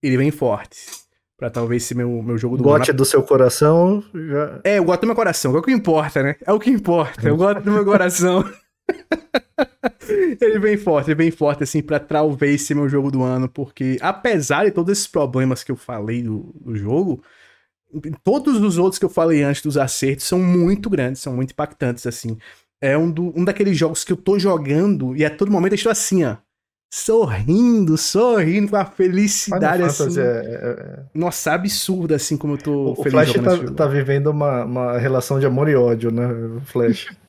ele 0.02 0.16
vem 0.16 0.32
forte. 0.32 0.78
Pra 1.38 1.50
talvez 1.50 1.84
ser 1.84 1.96
meu, 1.96 2.10
meu 2.24 2.38
jogo 2.38 2.56
do 2.56 2.64
Gote 2.64 2.92
ano. 2.92 2.98
do 2.98 3.04
seu 3.06 3.22
coração, 3.22 4.02
já... 4.14 4.60
É, 4.64 4.78
eu 4.80 4.86
gosto 4.86 5.02
do 5.02 5.08
meu 5.08 5.16
coração, 5.16 5.54
é 5.54 5.60
o 5.60 5.62
que 5.62 5.72
importa, 5.72 6.24
né? 6.24 6.36
É 6.46 6.54
o 6.54 6.60
que 6.60 6.70
importa, 6.70 7.28
eu 7.28 7.36
gosto 7.36 7.62
do 7.62 7.72
meu 7.74 7.84
coração. 7.84 8.44
ele 10.42 10.60
vem 10.60 10.78
forte, 10.78 11.10
ele 11.10 11.16
vem 11.16 11.32
forte, 11.32 11.64
assim, 11.64 11.82
pra 11.82 12.00
talvez 12.00 12.64
ser 12.64 12.76
meu 12.76 12.90
jogo 12.90 13.12
do 13.12 13.24
ano, 13.24 13.48
porque 13.48 13.98
apesar 14.02 14.66
de 14.66 14.72
todos 14.72 14.92
esses 14.92 15.08
problemas 15.08 15.64
que 15.64 15.72
eu 15.72 15.76
falei 15.76 16.22
do, 16.24 16.54
do 16.60 16.76
jogo, 16.76 17.24
todos 18.24 18.62
os 18.62 18.78
outros 18.78 19.00
que 19.00 19.06
eu 19.06 19.10
falei 19.10 19.44
antes 19.44 19.62
dos 19.62 19.78
acertos 19.78 20.26
são 20.26 20.40
muito 20.40 20.90
grandes, 20.90 21.22
são 21.22 21.34
muito 21.34 21.52
impactantes, 21.52 22.06
assim. 22.06 22.38
É 22.82 22.98
um, 22.98 23.10
do, 23.10 23.34
um 23.38 23.44
daqueles 23.44 23.78
jogos 23.78 24.04
que 24.04 24.14
eu 24.14 24.18
tô 24.18 24.38
jogando 24.38 25.16
e 25.16 25.26
a 25.26 25.30
todo 25.30 25.52
momento 25.52 25.74
eu 25.74 25.78
estou 25.78 25.92
assim, 25.92 26.24
ó. 26.24 26.38
Sorrindo, 26.94 27.98
sorrindo 27.98 28.70
com 28.70 28.78
a 28.78 28.86
felicidade, 28.86 29.84
assim. 29.84 30.20
é- 30.20 30.24
é- 30.24 31.04
Nossa, 31.14 31.52
absurda, 31.52 32.16
assim, 32.16 32.38
como 32.38 32.54
eu 32.54 32.58
tô 32.58 32.92
O 32.92 32.96
feliz 32.96 33.12
Flash 33.12 33.34
jogando 33.34 33.76
tá, 33.76 33.84
tá 33.84 33.88
vivendo 33.92 34.28
uma, 34.28 34.64
uma 34.64 34.98
relação 34.98 35.38
de 35.38 35.46
amor 35.46 35.68
e 35.68 35.76
ódio, 35.76 36.12
né? 36.12 36.28
O 36.28 36.62
Flash. 36.62 37.08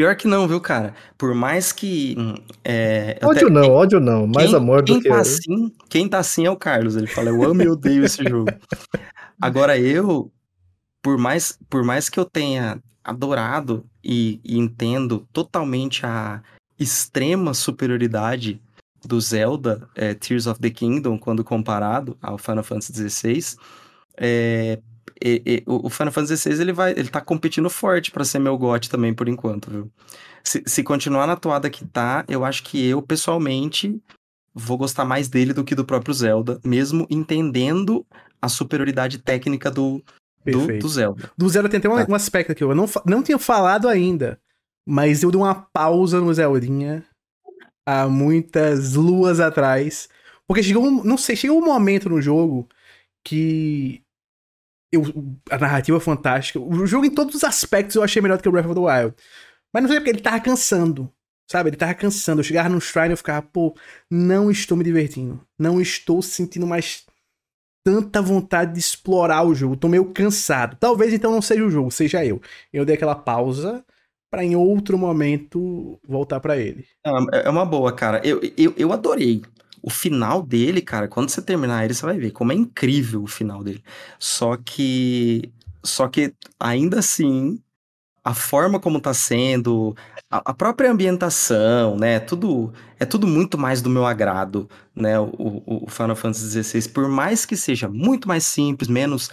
Pior 0.00 0.16
que 0.16 0.26
não, 0.26 0.48
viu, 0.48 0.58
cara? 0.62 0.94
Por 1.18 1.34
mais 1.34 1.72
que. 1.72 2.16
hum, 2.18 2.32
é, 2.64 3.18
ódio 3.22 3.48
até- 3.48 3.50
não, 3.50 3.70
ódio 3.70 4.00
não. 4.00 4.26
Mais 4.26 4.46
quem, 4.48 4.56
amor 4.56 4.82
quem 4.82 4.96
do 4.96 5.02
que. 5.02 5.10
Tá 5.10 5.20
assim, 5.20 5.72
quem 5.90 6.08
tá 6.08 6.18
assim 6.18 6.46
é 6.46 6.50
o 6.50 6.56
Carlos. 6.56 6.96
Ele 6.96 7.06
fala, 7.06 7.28
eu 7.28 7.44
amo 7.44 7.60
e 7.60 7.68
odeio 7.68 8.02
esse 8.02 8.26
jogo. 8.26 8.50
Agora 9.38 9.78
eu, 9.78 10.32
por 11.02 11.18
mais, 11.18 11.58
por 11.68 11.84
mais 11.84 12.08
que 12.08 12.18
eu 12.18 12.24
tenha 12.24 12.82
adorado 13.04 13.84
e, 14.02 14.40
e 14.42 14.58
entendo 14.58 15.28
totalmente 15.34 16.06
a 16.06 16.42
extrema 16.78 17.52
superioridade 17.52 18.58
do 19.04 19.20
Zelda 19.20 19.86
é, 19.94 20.14
Tears 20.14 20.46
of 20.46 20.58
the 20.60 20.70
Kingdom 20.70 21.18
quando 21.18 21.44
comparado 21.44 22.16
ao 22.22 22.38
Final 22.38 22.64
Fantasy 22.64 23.06
XVI, 23.06 23.54
é, 24.16 24.78
e- 25.22 25.42
e- 25.46 25.62
o 25.66 25.88
Final 25.90 26.12
Fantasy 26.12 26.36
XVI 26.36 26.60
ele 26.60 26.72
vai, 26.72 26.92
ele 26.92 27.08
tá 27.08 27.20
competindo 27.20 27.68
forte 27.70 28.10
pra 28.10 28.24
ser 28.24 28.38
meu 28.38 28.56
GOT 28.56 28.88
também 28.90 29.12
por 29.14 29.28
enquanto, 29.28 29.70
viu? 29.70 29.90
Se, 30.42 30.62
se 30.66 30.82
continuar 30.82 31.26
na 31.26 31.36
toada 31.36 31.68
que 31.70 31.84
tá, 31.84 32.24
eu 32.28 32.44
acho 32.44 32.62
que 32.62 32.84
eu 32.86 33.02
pessoalmente 33.02 34.00
vou 34.54 34.76
gostar 34.78 35.04
mais 35.04 35.28
dele 35.28 35.52
do 35.52 35.62
que 35.64 35.74
do 35.74 35.84
próprio 35.84 36.12
Zelda, 36.14 36.58
mesmo 36.64 37.06
entendendo 37.10 38.04
a 38.42 38.48
superioridade 38.48 39.18
técnica 39.18 39.70
do, 39.70 40.02
do, 40.44 40.78
do 40.78 40.88
Zelda. 40.88 41.30
Do 41.36 41.48
Zelda 41.48 41.68
tem 41.68 41.78
até 41.78 41.88
um, 41.88 41.96
Tá. 41.96 42.06
um 42.08 42.14
aspecto 42.14 42.54
que 42.54 42.64
eu 42.64 42.74
não, 42.74 42.86
não 43.06 43.22
tinha 43.22 43.38
falado 43.38 43.88
ainda, 43.88 44.40
mas 44.88 45.22
eu 45.22 45.30
dei 45.30 45.40
uma 45.40 45.54
pausa 45.54 46.20
no 46.20 46.32
Zeldinha 46.32 47.04
há 47.86 48.08
muitas 48.08 48.94
luas 48.94 49.38
atrás. 49.40 50.08
Porque 50.48 50.62
chegou 50.62 50.84
um, 50.84 51.04
não 51.04 51.16
sei, 51.18 51.36
chegou 51.36 51.58
um 51.58 51.64
momento 51.64 52.08
no 52.08 52.20
jogo 52.20 52.68
que 53.24 54.02
eu, 54.92 55.02
a 55.50 55.58
narrativa 55.58 56.00
fantástica. 56.00 56.58
O 56.60 56.86
jogo 56.86 57.06
em 57.06 57.10
todos 57.14 57.34
os 57.36 57.44
aspectos 57.44 57.96
eu 57.96 58.02
achei 58.02 58.20
melhor 58.22 58.38
do 58.38 58.42
que 58.42 58.48
o 58.48 58.52
Breath 58.52 58.66
of 58.66 58.74
the 58.74 58.80
Wild. 58.80 59.14
Mas 59.72 59.82
não 59.82 59.88
sei 59.90 59.98
porque 60.00 60.10
ele 60.10 60.20
tava 60.20 60.40
cansando. 60.40 61.12
Sabe, 61.50 61.70
ele 61.70 61.76
tava 61.76 61.94
cansando. 61.94 62.40
Eu 62.40 62.44
chegava 62.44 62.68
no 62.68 62.80
Shrine 62.80 63.10
e 63.10 63.12
eu 63.12 63.16
ficava, 63.16 63.42
pô, 63.42 63.76
não 64.10 64.50
estou 64.50 64.76
me 64.76 64.84
divertindo. 64.84 65.40
Não 65.58 65.80
estou 65.80 66.22
sentindo 66.22 66.66
mais 66.66 67.04
tanta 67.84 68.22
vontade 68.22 68.74
de 68.74 68.80
explorar 68.80 69.44
o 69.44 69.54
jogo. 69.54 69.76
Tô 69.76 69.88
meio 69.88 70.12
cansado. 70.12 70.76
Talvez 70.78 71.12
então 71.12 71.32
não 71.32 71.42
seja 71.42 71.64
o 71.64 71.70
jogo, 71.70 71.90
seja 71.90 72.24
eu. 72.24 72.40
Eu 72.72 72.84
dei 72.84 72.96
aquela 72.96 73.14
pausa 73.16 73.84
pra 74.30 74.44
em 74.44 74.56
outro 74.56 74.98
momento 74.98 75.98
voltar 76.06 76.40
pra 76.40 76.56
ele. 76.58 76.86
Não, 77.04 77.26
É 77.32 77.46
é 77.46 77.50
uma 77.50 77.64
boa, 77.64 77.94
cara. 77.94 78.20
Eu, 78.26 78.40
eu, 78.56 78.74
eu 78.76 78.92
adorei. 78.92 79.42
O 79.82 79.90
final 79.90 80.42
dele, 80.42 80.82
cara, 80.82 81.08
quando 81.08 81.30
você 81.30 81.42
terminar 81.42 81.84
ele, 81.84 81.94
você 81.94 82.04
vai 82.04 82.18
ver 82.18 82.30
como 82.32 82.52
é 82.52 82.54
incrível 82.54 83.22
o 83.22 83.26
final 83.26 83.62
dele. 83.62 83.82
Só 84.18 84.56
que. 84.56 85.52
Só 85.82 86.08
que, 86.08 86.34
ainda 86.58 86.98
assim, 86.98 87.58
a 88.22 88.34
forma 88.34 88.78
como 88.78 89.00
tá 89.00 89.14
sendo, 89.14 89.96
a, 90.30 90.50
a 90.50 90.54
própria 90.54 90.90
ambientação, 90.90 91.96
né? 91.96 92.20
Tudo. 92.20 92.72
É 92.98 93.06
tudo 93.06 93.26
muito 93.26 93.56
mais 93.56 93.80
do 93.80 93.88
meu 93.90 94.04
agrado, 94.06 94.68
né? 94.94 95.18
O, 95.18 95.24
o, 95.66 95.84
o 95.86 95.90
Final 95.90 96.16
Fantasy 96.16 96.62
XVI, 96.62 96.88
por 96.90 97.08
mais 97.08 97.46
que 97.46 97.56
seja 97.56 97.88
muito 97.88 98.28
mais 98.28 98.44
simples, 98.44 98.88
menos 98.88 99.30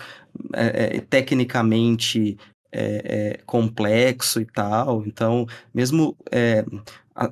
é, 0.54 0.98
é, 0.98 1.02
tecnicamente 1.02 2.38
é, 2.72 3.36
é, 3.38 3.40
complexo 3.46 4.40
e 4.42 4.46
tal. 4.46 5.06
Então, 5.06 5.46
mesmo 5.74 6.16
é, 6.32 6.66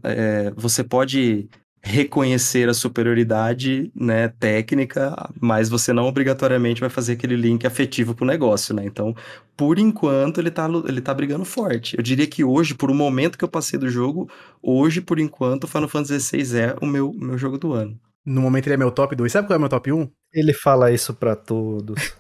é, 0.04 0.52
você 0.56 0.84
pode 0.84 1.50
reconhecer 1.88 2.68
a 2.68 2.74
superioridade 2.74 3.92
né, 3.96 4.28
técnica, 4.30 5.16
mas 5.40 5.70
você 5.70 5.94
não 5.94 6.08
obrigatoriamente 6.08 6.82
vai 6.82 6.90
fazer 6.90 7.14
aquele 7.14 7.36
link 7.36 7.66
afetivo 7.66 8.16
pro 8.16 8.26
negócio, 8.26 8.74
né? 8.74 8.84
Então, 8.86 9.16
por 9.56 9.78
enquanto, 9.78 10.40
ele 10.40 10.50
tá, 10.50 10.66
lu- 10.66 10.84
ele 10.88 11.00
tá 11.00 11.14
brigando 11.14 11.46
forte. 11.46 11.96
Eu 11.96 12.02
diria 12.04 12.26
que 12.26 12.44
hoje, 12.44 12.74
por 12.74 12.90
um 12.90 12.96
momento 12.96 13.38
que 13.38 13.44
eu 13.44 13.48
passei 13.48 13.78
do 13.80 13.88
jogo, 13.88 14.28
hoje, 14.64 15.00
por 15.00 15.20
enquanto, 15.20 15.66
o 15.66 15.68
Final 15.68 15.88
Fantasy 15.88 16.20
XVI 16.20 16.56
é 16.56 16.76
o 16.82 16.88
meu, 16.88 17.14
meu 17.14 17.38
jogo 17.38 17.58
do 17.58 17.72
ano. 17.74 18.00
No 18.26 18.42
momento 18.42 18.66
ele 18.68 18.74
é 18.74 18.78
meu 18.78 18.92
top 18.92 19.16
2. 19.16 19.32
Sabe 19.32 19.48
qual 19.48 19.54
é 19.56 19.58
o 19.58 19.62
meu 19.62 19.70
top 19.70 19.92
1? 19.92 20.10
Ele 20.34 20.54
fala 20.54 20.92
isso 20.92 21.14
pra 21.14 21.36
todos. 21.36 22.16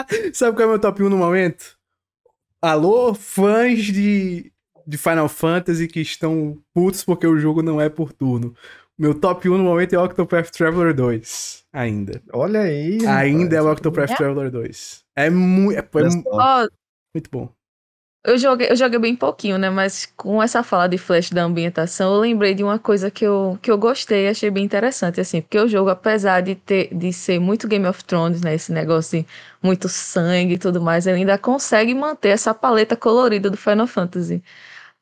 Sabe 0.32 0.56
qual 0.56 0.62
é 0.62 0.66
o 0.66 0.70
meu 0.70 0.78
top 0.80 1.02
1 1.02 1.08
no 1.08 1.16
momento? 1.16 1.76
Alô, 2.62 3.14
fãs 3.14 3.84
de, 3.84 4.52
de 4.88 4.96
Final 4.96 5.28
Fantasy 5.28 5.86
que 5.86 6.00
estão 6.00 6.58
putos 6.72 7.04
porque 7.04 7.26
o 7.26 7.38
jogo 7.38 7.62
não 7.62 7.78
é 7.78 7.90
por 7.90 8.10
turno. 8.10 8.54
Meu 8.98 9.14
top 9.14 9.48
1 9.48 9.58
no 9.58 9.64
momento 9.64 9.92
é 9.92 9.98
Octopath 9.98 10.50
Traveler 10.50 10.94
2. 10.94 11.66
Ainda. 11.72 12.22
Olha 12.32 12.62
aí. 12.62 13.06
Ainda 13.06 13.56
é 13.56 13.62
o. 13.62 13.70
Octopath 13.70 14.10
É? 14.10 14.16
Traveler 14.16 14.50
2. 14.50 15.04
É, 15.14 15.28
mu 15.28 15.70
é, 15.72 15.76
é 15.76 16.08
mu-. 16.08 16.22
Ó, 16.26 16.66
muito 17.14 17.30
bom. 17.30 17.52
eu 18.24 18.38
joguei, 18.38 18.70
eu 18.70 18.76
joguei 18.76 18.98
bem 18.98 19.14
pouquinho, 19.14 19.58
né? 19.58 19.68
Mas 19.70 20.06
com 20.16 20.42
essa 20.42 20.62
fala 20.62 20.88
de 20.88 20.96
flash 20.98 21.30
da 21.30 21.44
ambientação, 21.44 22.14
eu 22.14 22.20
lembrei 22.20 22.54
de 22.54 22.64
uma 22.64 22.78
coisa 22.78 23.10
que 23.10 23.24
eu, 23.24 23.58
que 23.62 23.70
eu 23.70 23.76
gostei, 23.78 24.26
achei 24.28 24.50
bem 24.50 24.64
interessante, 24.64 25.20
assim, 25.20 25.42
porque 25.42 25.58
o 25.58 25.68
jogo, 25.68 25.90
apesar 25.90 26.40
de 26.40 26.54
ter 26.54 26.92
de 26.94 27.12
ser 27.12 27.38
muito 27.38 27.68
Game 27.68 27.86
of 27.86 28.02
Thrones, 28.04 28.40
né? 28.40 28.54
Esse 28.54 28.72
negócio 28.72 29.20
de 29.20 29.26
muito 29.62 29.88
sangue 29.88 30.54
e 30.54 30.58
tudo 30.58 30.80
mais, 30.80 31.06
ele 31.06 31.18
ainda 31.18 31.38
consegue 31.38 31.94
manter 31.94 32.30
essa 32.30 32.54
paleta 32.54 32.96
colorida 32.96 33.50
do 33.50 33.56
Final 33.56 33.86
Fantasy. 33.86 34.42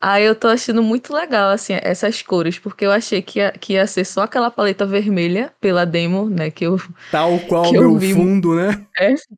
Aí 0.00 0.24
eu 0.24 0.34
tô 0.34 0.48
achando 0.48 0.82
muito 0.82 1.12
legal, 1.12 1.50
assim, 1.50 1.72
essas 1.82 2.20
cores, 2.22 2.58
porque 2.58 2.84
eu 2.84 2.92
achei 2.92 3.22
que 3.22 3.38
ia, 3.38 3.52
que 3.52 3.72
ia 3.74 3.86
ser 3.86 4.04
só 4.04 4.22
aquela 4.22 4.50
paleta 4.50 4.84
vermelha 4.86 5.52
pela 5.60 5.84
demo, 5.86 6.28
né? 6.28 6.50
Que 6.50 6.64
eu 6.66 6.76
Tal 7.10 7.40
qual 7.40 7.68
o 7.68 7.70
Que 7.70 7.76
eu 7.78 7.82
meu 7.90 7.98
vi- 7.98 8.12
fundo, 8.12 8.54
né? 8.54 8.86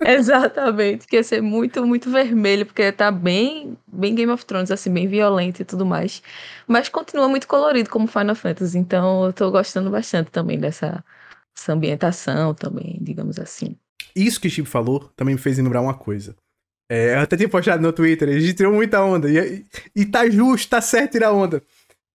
Exatamente, 0.00 1.06
que 1.06 1.16
ia 1.16 1.24
ser 1.24 1.42
muito, 1.42 1.84
muito 1.84 2.10
vermelho, 2.10 2.64
porque 2.64 2.92
tá 2.92 3.10
bem, 3.10 3.76
bem 3.86 4.14
Game 4.14 4.30
of 4.32 4.44
Thrones, 4.46 4.70
assim, 4.70 4.92
bem 4.92 5.08
violento 5.08 5.60
e 5.60 5.64
tudo 5.64 5.84
mais. 5.84 6.22
Mas 6.68 6.88
continua 6.88 7.28
muito 7.28 7.48
colorido 7.48 7.90
como 7.90 8.06
Final 8.06 8.36
Fantasy, 8.36 8.78
então 8.78 9.24
eu 9.24 9.32
tô 9.32 9.50
gostando 9.50 9.90
bastante 9.90 10.30
também 10.30 10.58
dessa, 10.58 11.04
dessa 11.54 11.72
ambientação 11.72 12.54
também, 12.54 12.98
digamos 13.00 13.38
assim. 13.38 13.76
Isso 14.14 14.40
que 14.40 14.46
o 14.46 14.50
Chip 14.50 14.68
falou 14.68 15.10
também 15.16 15.34
me 15.34 15.40
fez 15.40 15.58
lembrar 15.58 15.80
uma 15.82 15.94
coisa. 15.94 16.36
É, 16.88 17.14
eu 17.14 17.20
até 17.20 17.36
tinha 17.36 17.48
postado 17.48 17.82
no 17.82 17.92
Twitter, 17.92 18.28
a 18.28 18.38
gente 18.38 18.54
tirou 18.54 18.72
muita 18.72 19.02
onda. 19.02 19.28
E, 19.30 19.64
e 19.94 20.06
tá 20.06 20.28
justo, 20.28 20.70
tá 20.70 20.80
certo 20.80 21.12
tirar 21.12 21.32
onda. 21.32 21.62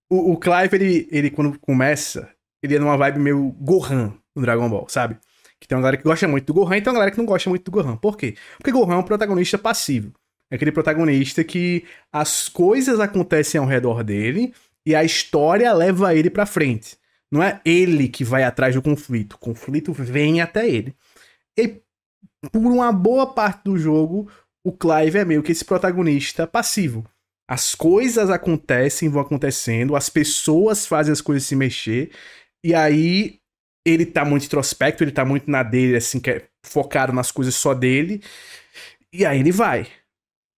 O, 0.09 0.33
o 0.33 0.37
Clive, 0.37 0.75
ele, 0.75 1.07
ele, 1.11 1.29
quando 1.29 1.57
começa, 1.59 2.29
ele 2.61 2.75
é 2.75 2.79
numa 2.79 2.97
vibe 2.97 3.19
meio 3.19 3.51
Gohan 3.59 4.13
no 4.35 4.41
Dragon 4.41 4.69
Ball, 4.69 4.87
sabe? 4.89 5.17
Que 5.59 5.67
tem 5.67 5.77
uma 5.77 5.81
galera 5.81 5.97
que 5.97 6.03
gosta 6.03 6.27
muito 6.27 6.45
do 6.45 6.53
Gohan 6.53 6.77
e 6.77 6.81
tem 6.81 6.91
uma 6.91 6.95
galera 6.95 7.11
que 7.11 7.17
não 7.17 7.25
gosta 7.25 7.49
muito 7.49 7.63
do 7.63 7.71
Gohan. 7.71 7.95
Por 7.97 8.17
quê? 8.17 8.35
Porque 8.57 8.71
Gohan 8.71 8.95
é 8.95 8.97
um 8.97 9.03
protagonista 9.03 9.57
passivo. 9.57 10.11
É 10.51 10.55
aquele 10.55 10.71
protagonista 10.71 11.43
que 11.43 11.85
as 12.11 12.49
coisas 12.49 12.99
acontecem 12.99 13.59
ao 13.59 13.67
redor 13.67 14.03
dele 14.03 14.53
e 14.85 14.93
a 14.95 15.03
história 15.03 15.71
leva 15.73 16.15
ele 16.15 16.29
pra 16.29 16.45
frente. 16.45 16.97
Não 17.31 17.41
é 17.41 17.59
ele 17.65 18.07
que 18.07 18.23
vai 18.23 18.43
atrás 18.43 18.75
do 18.75 18.81
conflito. 18.81 19.33
O 19.33 19.39
conflito 19.39 19.91
vem 19.93 20.41
até 20.41 20.69
ele. 20.69 20.95
E 21.57 21.81
por 22.51 22.59
uma 22.59 22.91
boa 22.91 23.33
parte 23.33 23.63
do 23.63 23.77
jogo, 23.77 24.29
o 24.65 24.71
Clive 24.71 25.19
é 25.19 25.25
meio 25.25 25.43
que 25.43 25.51
esse 25.51 25.65
protagonista 25.65 26.47
passivo. 26.47 27.05
As 27.49 27.75
coisas 27.75 28.29
acontecem, 28.29 29.09
vão 29.09 29.21
acontecendo, 29.21 29.95
as 29.95 30.09
pessoas 30.09 30.85
fazem 30.85 31.11
as 31.11 31.21
coisas 31.21 31.43
se 31.43 31.55
mexer, 31.55 32.11
e 32.63 32.73
aí 32.73 33.39
ele 33.85 34.05
tá 34.05 34.23
muito 34.23 34.45
introspecto, 34.45 35.03
ele 35.03 35.11
tá 35.11 35.25
muito 35.25 35.51
na 35.51 35.61
dele, 35.61 35.97
assim, 35.97 36.19
que 36.19 36.31
é 36.31 36.47
focado 36.65 37.11
nas 37.11 37.31
coisas 37.31 37.53
só 37.53 37.73
dele, 37.73 38.21
e 39.11 39.25
aí 39.25 39.39
ele 39.39 39.51
vai. 39.51 39.87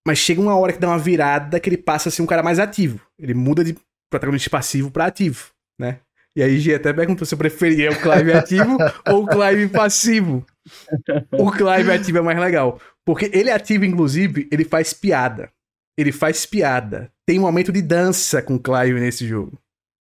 Mas 0.08 0.20
chega 0.20 0.39
uma 0.39 0.56
hora 0.56 0.72
que 0.72 0.80
dá 0.80 0.88
uma 0.88 0.99
virada 0.99 1.60
que 1.60 1.68
ele 1.68 1.78
passa 1.78 2.10
a 2.10 2.12
ser 2.12 2.22
um 2.22 2.28
cara 2.28 2.43
mais 2.43 2.60
ativo. 2.60 3.01
Ele 3.18 3.34
muda 3.34 3.64
de 3.64 3.76
protagonista 4.12 4.51
passivo 4.51 4.91
pra 4.91 5.08
ativo, 5.08 5.49
né? 5.80 5.99
E 6.38 6.43
aí, 6.43 6.60
G 6.60 6.76
até 6.76 6.93
perguntou 6.93 7.26
se 7.26 7.34
eu 7.34 7.38
preferia 7.38 7.91
o 7.91 7.99
Clive 7.99 8.34
ativo 8.34 8.78
ou 9.10 9.24
o 9.24 9.28
Clive 9.28 9.70
passivo. 9.70 10.45
O 11.38 11.51
Clive 11.51 11.91
ativo 11.91 12.18
é 12.18 12.22
mais 12.22 12.39
legal. 12.39 12.80
Porque 13.05 13.30
ele 13.34 13.51
ativo, 13.51 13.86
inclusive, 13.86 14.47
ele 14.51 14.66
faz 14.66 14.93
piada. 14.93 15.51
Ele 15.97 16.11
faz 16.11 16.45
piada. 16.45 17.11
Tem 17.26 17.39
um 17.39 17.43
momento 17.43 17.72
de 17.72 17.82
dança 17.82 18.41
com 18.41 18.55
o 18.55 18.59
Clive 18.59 18.99
nesse 18.99 19.28
jogo. 19.28 19.59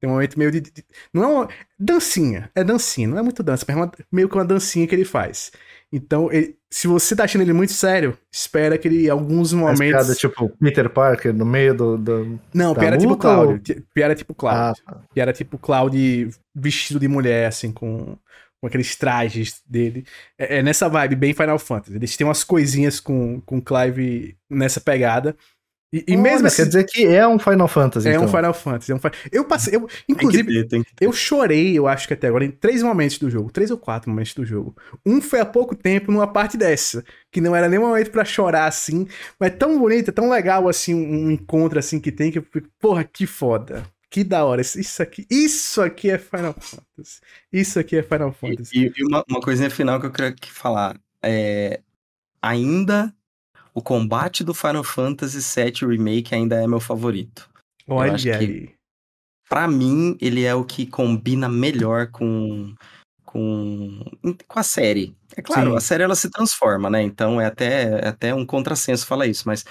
Tem 0.01 0.09
um 0.09 0.13
momento 0.13 0.39
meio 0.39 0.51
de. 0.51 0.61
de 0.61 0.71
não 1.13 1.23
é 1.23 1.27
uma. 1.27 1.49
Dancinha. 1.77 2.49
É 2.55 2.63
dancinha. 2.63 3.07
Não 3.07 3.17
é 3.17 3.21
muito 3.21 3.43
dança, 3.43 3.65
mas 3.67 3.75
é 3.75 3.79
uma, 3.79 3.91
meio 4.11 4.29
que 4.29 4.35
uma 4.35 4.45
dancinha 4.45 4.87
que 4.87 4.95
ele 4.95 5.05
faz. 5.05 5.51
Então, 5.91 6.31
ele, 6.31 6.55
se 6.71 6.87
você 6.87 7.15
tá 7.15 7.25
achando 7.25 7.41
ele 7.41 7.51
muito 7.51 7.73
sério, 7.73 8.17
espera 8.31 8.77
que 8.77 8.87
ele, 8.87 9.07
em 9.07 9.09
alguns 9.09 9.51
momentos. 9.51 9.79
Mas 9.79 9.89
piada 9.89 10.15
tipo 10.15 10.49
Peter 10.57 10.89
Parker 10.89 11.33
no 11.33 11.45
meio 11.45 11.73
do. 11.73 11.97
do 11.97 12.39
não, 12.53 12.73
piada 12.73 12.97
tipo 12.97 13.17
Cloud. 13.17 13.73
Ou... 13.73 13.83
Piada 13.93 14.15
tipo 14.15 14.33
Cloud. 14.33 14.57
Ah, 14.57 14.73
tá. 14.85 15.01
Piada 15.13 15.33
tipo 15.33 15.57
Cloud 15.57 16.29
vestido 16.55 16.99
de 16.99 17.07
mulher, 17.07 17.47
assim, 17.47 17.71
com, 17.71 18.17
com 18.59 18.67
aqueles 18.67 18.95
trajes 18.95 19.61
dele. 19.65 20.05
É, 20.37 20.57
é, 20.57 20.63
nessa 20.63 20.89
vibe, 20.89 21.15
bem 21.15 21.33
Final 21.33 21.59
Fantasy. 21.59 21.95
Eles 21.95 22.17
têm 22.17 22.27
umas 22.27 22.43
coisinhas 22.43 22.99
com, 22.99 23.41
com 23.41 23.61
Clive 23.61 24.37
nessa 24.49 24.81
pegada. 24.81 25.35
E, 25.91 26.05
e 26.09 26.17
mesmo 26.17 26.45
assim, 26.45 26.57
quer 26.57 26.67
dizer 26.67 26.83
que 26.83 27.03
é 27.03 27.27
um 27.27 27.39
Final 27.39 27.67
Fantasy. 27.67 28.07
É 28.07 28.11
então. 28.11 28.25
um 28.25 28.27
Final 28.27 28.53
Fantasy. 28.53 28.91
É 28.91 28.95
um, 28.95 28.99
eu 29.31 29.43
passei. 29.43 29.75
Eu, 29.75 29.87
inclusive, 30.07 30.63
ter, 30.67 30.83
eu 31.01 31.11
chorei, 31.11 31.75
eu 31.75 31.87
acho 31.87 32.07
que 32.07 32.13
até 32.13 32.27
agora, 32.27 32.45
em 32.45 32.51
três 32.51 32.83
momentos 32.83 33.17
do 33.17 33.29
jogo. 33.29 33.51
Três 33.51 33.71
ou 33.71 33.77
quatro 33.77 34.09
momentos 34.09 34.35
do 34.35 34.45
jogo. 34.45 34.75
Um 35.03 35.19
foi 35.19 35.39
há 35.39 35.45
pouco 35.45 35.75
tempo 35.75 36.11
numa 36.11 36.27
parte 36.27 36.57
dessa. 36.57 37.03
Que 37.31 37.41
não 37.41 37.55
era 37.55 37.67
nem 37.67 37.79
momento 37.79 38.11
para 38.11 38.23
chorar 38.23 38.67
assim. 38.67 39.07
Mas 39.39 39.51
é 39.51 39.55
tão 39.55 39.79
bonito, 39.79 40.09
é 40.09 40.11
tão 40.11 40.29
legal 40.29 40.67
assim, 40.67 40.93
um 40.93 41.31
encontro 41.31 41.79
assim 41.79 41.99
que 41.99 42.11
tem 42.11 42.31
que 42.31 42.37
eu 42.37 42.43
fico, 42.43 42.69
porra, 42.79 43.03
que 43.03 43.25
foda. 43.25 43.83
Que 44.09 44.23
da 44.23 44.43
hora. 44.43 44.61
Isso 44.61 45.01
aqui, 45.03 45.27
isso 45.29 45.81
aqui 45.81 46.09
é 46.09 46.17
Final 46.17 46.53
Fantasy. 46.53 47.21
Isso 47.51 47.79
aqui 47.79 47.97
é 47.97 48.03
Final 48.03 48.33
Fantasy. 48.33 48.71
E, 48.75 48.93
e 48.97 49.05
uma, 49.05 49.23
uma 49.29 49.39
coisinha 49.39 49.69
final 49.69 49.99
que 49.99 50.07
eu 50.07 50.11
queria 50.11 50.35
falar. 50.51 50.99
É, 51.23 51.81
ainda 52.41 53.13
o 53.73 53.81
combate 53.81 54.43
do 54.43 54.53
Final 54.53 54.83
Fantasy 54.83 55.39
VII 55.39 55.87
Remake 55.87 56.33
ainda 56.33 56.55
é 56.61 56.67
meu 56.67 56.79
favorito. 56.79 57.49
Olha 57.87 58.37
aí. 58.37 58.73
Pra 59.47 59.67
mim, 59.67 60.17
ele 60.21 60.43
é 60.43 60.53
o 60.53 60.63
que 60.63 60.85
combina 60.85 61.49
melhor 61.49 62.07
com, 62.07 62.73
com, 63.25 64.03
com 64.47 64.59
a 64.59 64.63
série. 64.63 65.15
É 65.35 65.41
claro, 65.41 65.71
Sim. 65.71 65.77
a 65.77 65.79
série 65.79 66.03
ela 66.03 66.15
se 66.15 66.29
transforma, 66.29 66.89
né? 66.89 67.01
Então 67.01 67.39
é 67.39 67.45
até, 67.45 67.83
é 67.83 68.07
até 68.07 68.33
um 68.33 68.45
contrassenso 68.45 69.07
falar 69.07 69.27
isso, 69.27 69.43
mas 69.47 69.65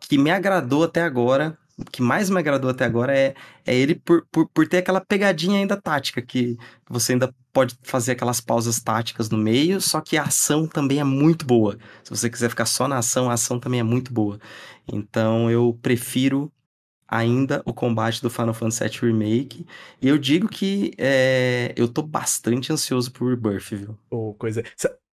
que 0.00 0.18
me 0.18 0.30
agradou 0.30 0.84
até 0.84 1.02
agora 1.02 1.58
que 1.92 2.00
mais 2.00 2.30
me 2.30 2.38
agradou 2.38 2.70
até 2.70 2.84
agora 2.84 3.16
é, 3.16 3.34
é 3.64 3.74
ele 3.74 3.94
por, 3.94 4.26
por, 4.30 4.48
por 4.48 4.66
ter 4.66 4.78
aquela 4.78 5.00
pegadinha 5.00 5.58
ainda 5.58 5.80
tática, 5.80 6.22
que 6.22 6.56
você 6.88 7.12
ainda 7.12 7.34
pode 7.52 7.76
fazer 7.82 8.12
aquelas 8.12 8.40
pausas 8.40 8.80
táticas 8.80 9.28
no 9.28 9.36
meio, 9.36 9.80
só 9.80 10.00
que 10.00 10.16
a 10.16 10.22
ação 10.22 10.66
também 10.66 11.00
é 11.00 11.04
muito 11.04 11.44
boa. 11.44 11.78
Se 12.02 12.10
você 12.10 12.30
quiser 12.30 12.48
ficar 12.48 12.66
só 12.66 12.88
na 12.88 12.98
ação, 12.98 13.30
a 13.30 13.34
ação 13.34 13.60
também 13.60 13.80
é 13.80 13.82
muito 13.82 14.12
boa. 14.12 14.38
Então 14.90 15.50
eu 15.50 15.78
prefiro 15.82 16.50
ainda 17.08 17.62
o 17.64 17.72
combate 17.72 18.20
do 18.20 18.30
Final 18.30 18.54
Fantasy 18.54 18.84
VII 18.88 19.12
Remake. 19.12 19.66
E 20.00 20.08
eu 20.08 20.18
digo 20.18 20.48
que 20.48 20.92
é, 20.98 21.72
eu 21.76 21.88
tô 21.88 22.02
bastante 22.02 22.72
ansioso 22.72 23.12
por 23.12 23.28
Rebirth, 23.28 23.74
viu? 23.74 23.98
Oh, 24.10 24.34
coisa. 24.34 24.62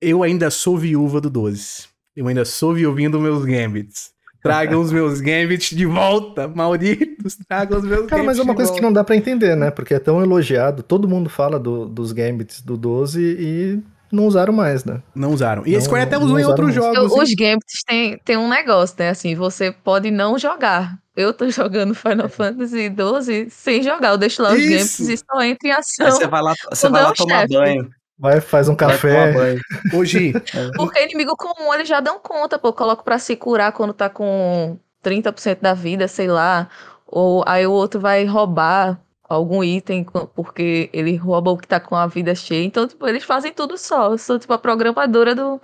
Eu 0.01 0.23
ainda 0.23 0.51
sou 0.51 0.79
viúva 0.79 1.21
do 1.21 1.31
12. 1.31 1.89
Eu 2.15 2.29
ainda 2.29 2.45
sou 2.45 2.75
viuvinho 2.75 3.11
dos 3.11 3.21
meus 3.21 3.45
Gambits. 3.45 4.13
Tragam 4.43 4.81
os 4.81 4.91
meus 4.91 5.21
Gambits 5.21 5.71
de 5.77 5.85
volta, 5.87 6.49
malditos. 6.49 7.37
Tragam 7.47 7.79
os 7.79 7.85
meus 7.85 8.07
Cara, 8.07 8.23
mas 8.23 8.39
é 8.39 8.43
uma 8.43 8.55
coisa 8.55 8.71
volta. 8.71 8.81
que 8.81 8.87
não 8.87 8.93
dá 8.93 9.05
para 9.05 9.17
entender, 9.17 9.55
né? 9.55 9.71
Porque 9.71 9.95
é 9.95 9.99
tão 9.99 10.23
elogiado. 10.23 10.83
Todo 10.83 11.09
mundo 11.09 11.29
fala 11.29 11.59
do, 11.59 11.87
dos 11.87 12.13
Gambits 12.13 12.63
do 12.63 12.77
12 12.77 13.21
e 13.39 13.83
não 14.11 14.27
usaram 14.27 14.53
mais, 14.53 14.85
né? 14.85 15.03
Não 15.15 15.33
usaram. 15.33 15.63
E 15.67 15.73
não, 15.73 15.81
Square 15.81 16.05
até 16.05 16.19
usou 16.19 16.39
em 16.39 16.45
outros 16.45 16.75
jogos. 16.75 17.13
Os 17.13 17.35
Gambits 17.35 17.83
tem, 17.87 18.19
tem 18.25 18.37
um 18.37 18.49
negócio, 18.49 18.97
né? 18.99 19.11
Assim, 19.11 19.35
você 19.35 19.71
pode 19.71 20.11
não 20.11 20.39
jogar. 20.39 20.99
Eu 21.15 21.35
tô 21.35 21.49
jogando 21.51 21.95
Final 21.95 22.29
Fantasy 22.29 22.89
12 22.89 23.49
sem 23.51 23.83
jogar. 23.83 24.11
Eu 24.11 24.19
deixo 24.19 24.43
lá 24.43 24.53
os 24.53 24.59
Isso. 24.59 25.03
Gambits 25.03 25.09
e 25.09 25.17
só 25.19 25.43
entro 25.43 25.69
em 25.69 25.73
ação. 25.73 26.07
Aí 26.07 26.13
você 26.13 26.27
vai 26.27 26.43
lá, 26.43 26.55
você 26.71 26.89
vai 26.89 27.03
lá 27.03 27.13
tomar 27.13 27.41
chefe. 27.43 27.55
banho. 27.55 27.91
Vai, 28.21 28.39
faz 28.39 28.69
um 28.69 28.77
café. 28.77 29.57
Hoje. 29.95 30.35
Porque 30.77 31.03
inimigo 31.05 31.35
comum 31.37 31.73
eles 31.73 31.89
já 31.89 32.01
dão 32.01 32.21
conta, 32.21 32.59
pô. 32.59 32.71
Coloco 32.71 33.03
pra 33.03 33.19
se 33.19 33.35
curar 33.35 33.73
quando 33.73 33.95
tá 33.95 34.11
com 34.11 34.79
30% 35.03 35.61
da 35.63 35.73
vida, 35.73 36.07
sei 36.07 36.29
lá. 36.29 36.69
Ou 37.07 37.43
aí 37.47 37.67
o 37.67 37.73
outro 37.73 37.99
vai 37.99 38.27
roubar 38.27 39.01
algum 39.27 39.65
item 39.65 40.05
porque 40.35 40.91
ele 40.93 41.17
rouba 41.17 41.53
o 41.53 41.57
que 41.57 41.67
tá 41.67 41.81
com 41.81 41.97
a 41.97 42.07
vida 42.07 42.35
cheia. 42.35 42.63
Então, 42.63 42.87
tipo, 42.87 43.09
eles 43.09 43.25
fazem 43.25 43.55
tudo 43.55 43.79
só. 43.79 44.13
Eu 44.13 44.19
sou, 44.19 44.39
tipo, 44.39 44.53
a 44.53 44.59
programadora 44.59 45.35
do, 45.35 45.59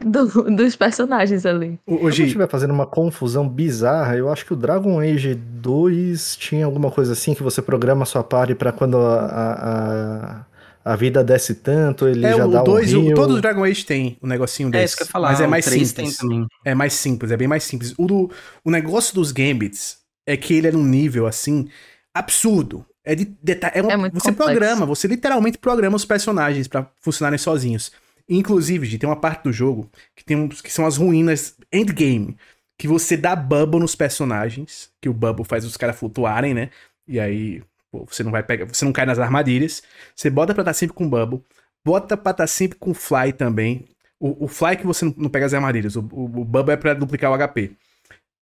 do, 0.00 0.44
dos 0.50 0.76
personagens 0.76 1.44
ali. 1.44 1.78
Hoje... 1.86 2.24
Estiver 2.24 2.48
fazendo 2.48 2.72
uma 2.72 2.86
confusão 2.86 3.46
bizarra, 3.46 4.16
eu 4.16 4.32
acho 4.32 4.46
que 4.46 4.54
o 4.54 4.56
Dragon 4.56 4.98
Age 4.98 5.34
2 5.34 6.36
tinha 6.36 6.64
alguma 6.64 6.90
coisa 6.90 7.12
assim 7.12 7.34
que 7.34 7.42
você 7.42 7.60
programa 7.60 8.04
a 8.04 8.06
sua 8.06 8.24
party 8.24 8.54
para 8.54 8.72
quando 8.72 8.96
a, 8.96 9.24
a, 9.24 10.36
a 10.40 10.48
vida 10.96 11.22
desce 11.22 11.54
tanto, 11.54 12.06
ele 12.06 12.24
é, 12.26 12.34
já 12.34 12.46
o 12.46 12.50
dá 12.50 12.62
dois, 12.62 12.92
um 12.94 13.02
rio. 13.02 13.12
O, 13.12 13.14
todos 13.14 13.36
os 13.36 13.42
Dragon 13.42 13.64
Age 13.64 13.84
tem 13.84 14.16
um 14.22 14.26
negocinho 14.26 14.70
desse. 14.70 14.82
É 14.82 14.84
isso 14.84 14.96
que 14.96 15.02
eu 15.02 15.06
ia 15.06 15.10
falar. 15.10 15.28
Mas 15.30 15.40
é 15.40 15.46
mais 15.46 15.64
simples. 15.64 16.18
É 16.64 16.74
mais 16.74 16.92
simples, 16.92 17.30
é 17.30 17.36
bem 17.36 17.48
mais 17.48 17.64
simples. 17.64 17.94
O, 17.98 18.06
do, 18.06 18.30
o 18.64 18.70
negócio 18.70 19.14
dos 19.14 19.32
Gambits 19.32 19.98
é 20.26 20.36
que 20.36 20.54
ele 20.54 20.68
é 20.68 20.72
num 20.72 20.84
nível, 20.84 21.26
assim, 21.26 21.68
absurdo. 22.14 22.84
É 23.04 23.14
de 23.14 23.24
detalhe. 23.42 23.74
É, 23.76 23.78
é 23.78 23.82
você 23.82 24.08
complexo. 24.10 24.34
programa, 24.34 24.86
você 24.86 25.08
literalmente 25.08 25.58
programa 25.58 25.96
os 25.96 26.04
personagens 26.04 26.68
para 26.68 26.90
funcionarem 27.00 27.38
sozinhos. 27.38 27.90
Inclusive, 28.28 28.98
tem 28.98 29.08
uma 29.08 29.16
parte 29.16 29.44
do 29.44 29.52
jogo 29.52 29.90
que, 30.14 30.22
tem 30.22 30.36
um, 30.36 30.48
que 30.48 30.70
são 30.70 30.84
as 30.84 30.98
ruínas 30.98 31.54
endgame. 31.72 32.36
Que 32.78 32.86
você 32.86 33.16
dá 33.16 33.34
bubble 33.34 33.80
nos 33.80 33.94
personagens, 33.94 34.90
que 35.00 35.08
o 35.08 35.14
bubble 35.14 35.44
faz 35.44 35.64
os 35.64 35.76
caras 35.76 35.98
flutuarem, 35.98 36.54
né? 36.54 36.70
E 37.06 37.18
aí 37.18 37.62
você 37.92 38.22
não 38.22 38.30
vai 38.30 38.42
pegar, 38.42 38.66
você 38.66 38.84
não 38.84 38.92
cai 38.92 39.06
nas 39.06 39.18
armadilhas. 39.18 39.82
Você 40.14 40.28
bota 40.28 40.54
pra 40.54 40.62
estar 40.62 40.74
sempre 40.74 40.94
com 40.94 41.08
Bubble. 41.08 41.42
Bota 41.84 42.16
pra 42.16 42.32
estar 42.32 42.46
sempre 42.46 42.78
com 42.78 42.92
Fly 42.92 43.32
também. 43.32 43.86
O, 44.20 44.44
o 44.44 44.48
Fly 44.48 44.76
que 44.76 44.86
você 44.86 45.04
não, 45.04 45.14
não 45.16 45.30
pega 45.30 45.46
as 45.46 45.54
armadilhas. 45.54 45.96
O, 45.96 46.00
o, 46.12 46.24
o, 46.24 46.44
Bubble 46.44 46.72
é 46.72 46.76
pra 46.76 46.94
duplicar 46.94 47.30
o 47.30 47.48
HP. 47.48 47.72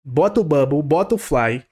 Bota 0.05 0.39
o 0.39 0.43
Bubble, 0.43 0.81
bota 0.81 1.15
o 1.15 1.17
Fly. 1.17 1.63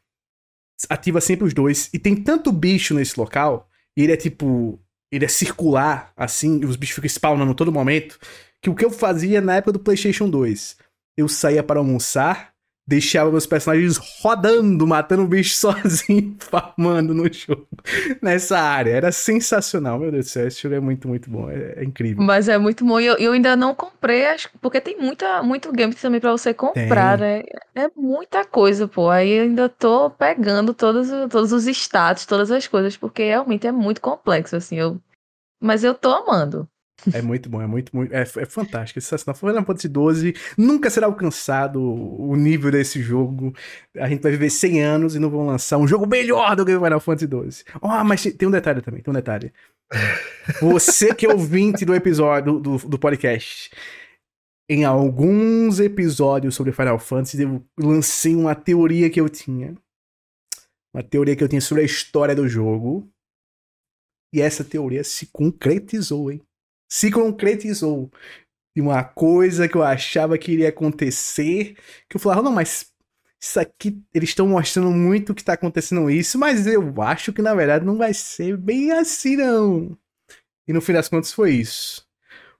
Ativa 0.89 1.21
sempre 1.21 1.45
os 1.45 1.53
dois. 1.53 1.89
E 1.93 1.99
tem 1.99 2.15
tanto 2.15 2.51
bicho 2.51 2.93
nesse 2.93 3.19
local. 3.19 3.69
Ele 3.95 4.11
é 4.11 4.17
tipo. 4.17 4.79
Ele 5.11 5.25
é 5.25 5.27
circular, 5.27 6.11
assim. 6.15 6.61
E 6.61 6.65
os 6.65 6.75
bichos 6.75 6.95
ficam 6.95 7.07
spawnando 7.09 7.53
todo 7.53 7.71
momento. 7.71 8.19
Que 8.61 8.69
o 8.69 8.75
que 8.75 8.85
eu 8.85 8.91
fazia 8.91 9.41
na 9.41 9.55
época 9.55 9.73
do 9.73 9.79
PlayStation 9.79 10.29
2? 10.29 10.77
Eu 11.17 11.27
saía 11.27 11.63
para 11.63 11.79
almoçar 11.79 12.50
deixava 12.87 13.31
meus 13.31 13.45
personagens 13.45 13.97
rodando, 14.21 14.85
matando 14.85 15.23
o 15.23 15.27
bicho 15.27 15.55
sozinho, 15.55 16.35
farmando 16.39 17.13
no 17.13 17.31
jogo, 17.31 17.67
nessa 18.21 18.59
área. 18.59 18.91
Era 18.91 19.11
sensacional, 19.11 19.99
meu 19.99 20.11
Deus 20.11 20.25
do 20.25 20.29
céu, 20.29 20.47
esse 20.47 20.61
jogo 20.61 20.75
é 20.75 20.79
muito, 20.79 21.07
muito 21.07 21.29
bom, 21.29 21.49
é, 21.49 21.75
é 21.77 21.83
incrível. 21.83 22.23
Mas 22.23 22.49
é 22.49 22.57
muito 22.57 22.85
bom, 22.85 22.99
e 22.99 23.05
eu, 23.05 23.15
eu, 23.17 23.33
ainda 23.33 23.55
não 23.55 23.73
comprei, 23.73 24.25
acho, 24.25 24.49
porque 24.59 24.81
tem 24.81 24.97
muita, 24.97 25.41
muito 25.43 25.71
game 25.71 25.93
também 25.93 26.19
pra 26.19 26.31
você 26.31 26.53
comprar, 26.53 27.17
tem. 27.17 27.27
né? 27.27 27.43
É 27.75 27.89
muita 27.95 28.43
coisa, 28.45 28.87
pô, 28.87 29.09
aí 29.09 29.31
eu 29.31 29.43
ainda 29.43 29.69
tô 29.69 30.09
pegando 30.09 30.73
todos, 30.73 31.09
todos 31.29 31.51
os 31.51 31.65
status, 31.67 32.25
todas 32.25 32.51
as 32.51 32.67
coisas, 32.67 32.97
porque 32.97 33.23
realmente 33.23 33.67
é 33.67 33.71
muito 33.71 34.01
complexo, 34.01 34.55
assim, 34.55 34.77
eu... 34.77 34.99
Mas 35.63 35.83
eu 35.83 35.93
tô 35.93 36.09
amando. 36.09 36.67
É 37.13 37.21
muito 37.21 37.49
bom, 37.49 37.61
é 37.61 37.67
muito, 37.67 37.95
muito. 37.95 38.13
É, 38.13 38.21
é 38.21 38.45
fantástico. 38.45 38.99
É 38.99 39.01
sensacional. 39.01 39.35
Final 39.35 39.65
Fantasy 39.65 39.87
12 39.87 40.35
nunca 40.57 40.89
será 40.89 41.07
alcançado 41.07 41.81
o 41.81 42.35
nível 42.35 42.71
desse 42.71 43.01
jogo. 43.01 43.53
A 43.97 44.07
gente 44.07 44.21
vai 44.21 44.31
viver 44.31 44.49
100 44.49 44.81
anos 44.81 45.15
e 45.15 45.19
não 45.19 45.29
vão 45.29 45.45
lançar 45.45 45.77
um 45.77 45.87
jogo 45.87 46.05
melhor 46.05 46.55
do 46.55 46.65
que 46.65 46.75
o 46.75 46.83
Final 46.83 46.99
Fantasy 46.99 47.27
12. 47.27 47.63
Oh, 47.81 48.03
mas 48.03 48.23
tem 48.23 48.47
um 48.47 48.51
detalhe 48.51 48.81
também, 48.81 49.01
tem 49.01 49.11
um 49.11 49.15
detalhe. 49.15 49.51
Você 50.61 51.13
que 51.13 51.25
é 51.25 51.29
ouvinte 51.29 51.85
do 51.85 51.95
episódio 51.95 52.59
do, 52.59 52.77
do 52.77 52.99
podcast. 52.99 53.71
Em 54.69 54.85
alguns 54.85 55.79
episódios 55.79 56.55
sobre 56.55 56.71
Final 56.71 56.97
Fantasy, 56.97 57.41
eu 57.41 57.65
lancei 57.77 58.35
uma 58.35 58.55
teoria 58.55 59.09
que 59.09 59.19
eu 59.19 59.27
tinha. 59.27 59.75
Uma 60.93 61.03
teoria 61.03 61.35
que 61.35 61.43
eu 61.43 61.47
tinha 61.47 61.61
sobre 61.61 61.83
a 61.83 61.85
história 61.85 62.35
do 62.35 62.47
jogo. 62.47 63.09
E 64.33 64.41
essa 64.41 64.63
teoria 64.63 65.03
se 65.03 65.27
concretizou, 65.27 66.31
hein? 66.31 66.41
Se 66.91 67.09
concretizou. 67.09 68.11
E 68.75 68.81
uma 68.81 69.01
coisa 69.01 69.67
que 69.67 69.75
eu 69.75 69.83
achava 69.83 70.37
que 70.37 70.51
iria 70.51 70.67
acontecer, 70.69 71.77
que 72.09 72.17
eu 72.17 72.19
falava, 72.19 72.41
não, 72.41 72.51
mas 72.51 72.91
isso 73.41 73.59
aqui, 73.59 74.03
eles 74.13 74.29
estão 74.29 74.45
mostrando 74.45 74.91
muito 74.91 75.33
que 75.33 75.43
tá 75.43 75.53
acontecendo 75.53 76.09
isso, 76.09 76.37
mas 76.37 76.67
eu 76.67 76.93
acho 77.01 77.31
que 77.31 77.41
na 77.41 77.55
verdade 77.55 77.85
não 77.85 77.97
vai 77.97 78.13
ser 78.13 78.57
bem 78.57 78.91
assim, 78.91 79.37
não. 79.37 79.97
E 80.67 80.73
no 80.73 80.81
fim 80.81 80.91
das 80.91 81.07
contas 81.07 81.31
foi 81.31 81.51
isso. 81.51 82.05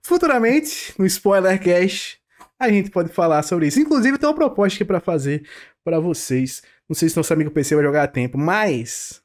Futuramente, 0.02 0.94
no 0.98 1.04
Spoilercast, 1.04 2.18
a 2.58 2.70
gente 2.70 2.90
pode 2.90 3.10
falar 3.12 3.42
sobre 3.42 3.66
isso. 3.66 3.80
Inclusive, 3.80 4.18
tem 4.18 4.28
uma 4.28 4.34
proposta 4.34 4.76
aqui 4.76 4.84
para 4.84 4.98
fazer 4.98 5.46
para 5.84 6.00
vocês. 6.00 6.62
Não 6.88 6.96
sei 6.96 7.08
se 7.08 7.16
nosso 7.16 7.32
amigo 7.32 7.50
PC 7.50 7.74
vai 7.74 7.84
jogar 7.84 8.04
a 8.04 8.08
tempo, 8.08 8.38
mas 8.38 9.22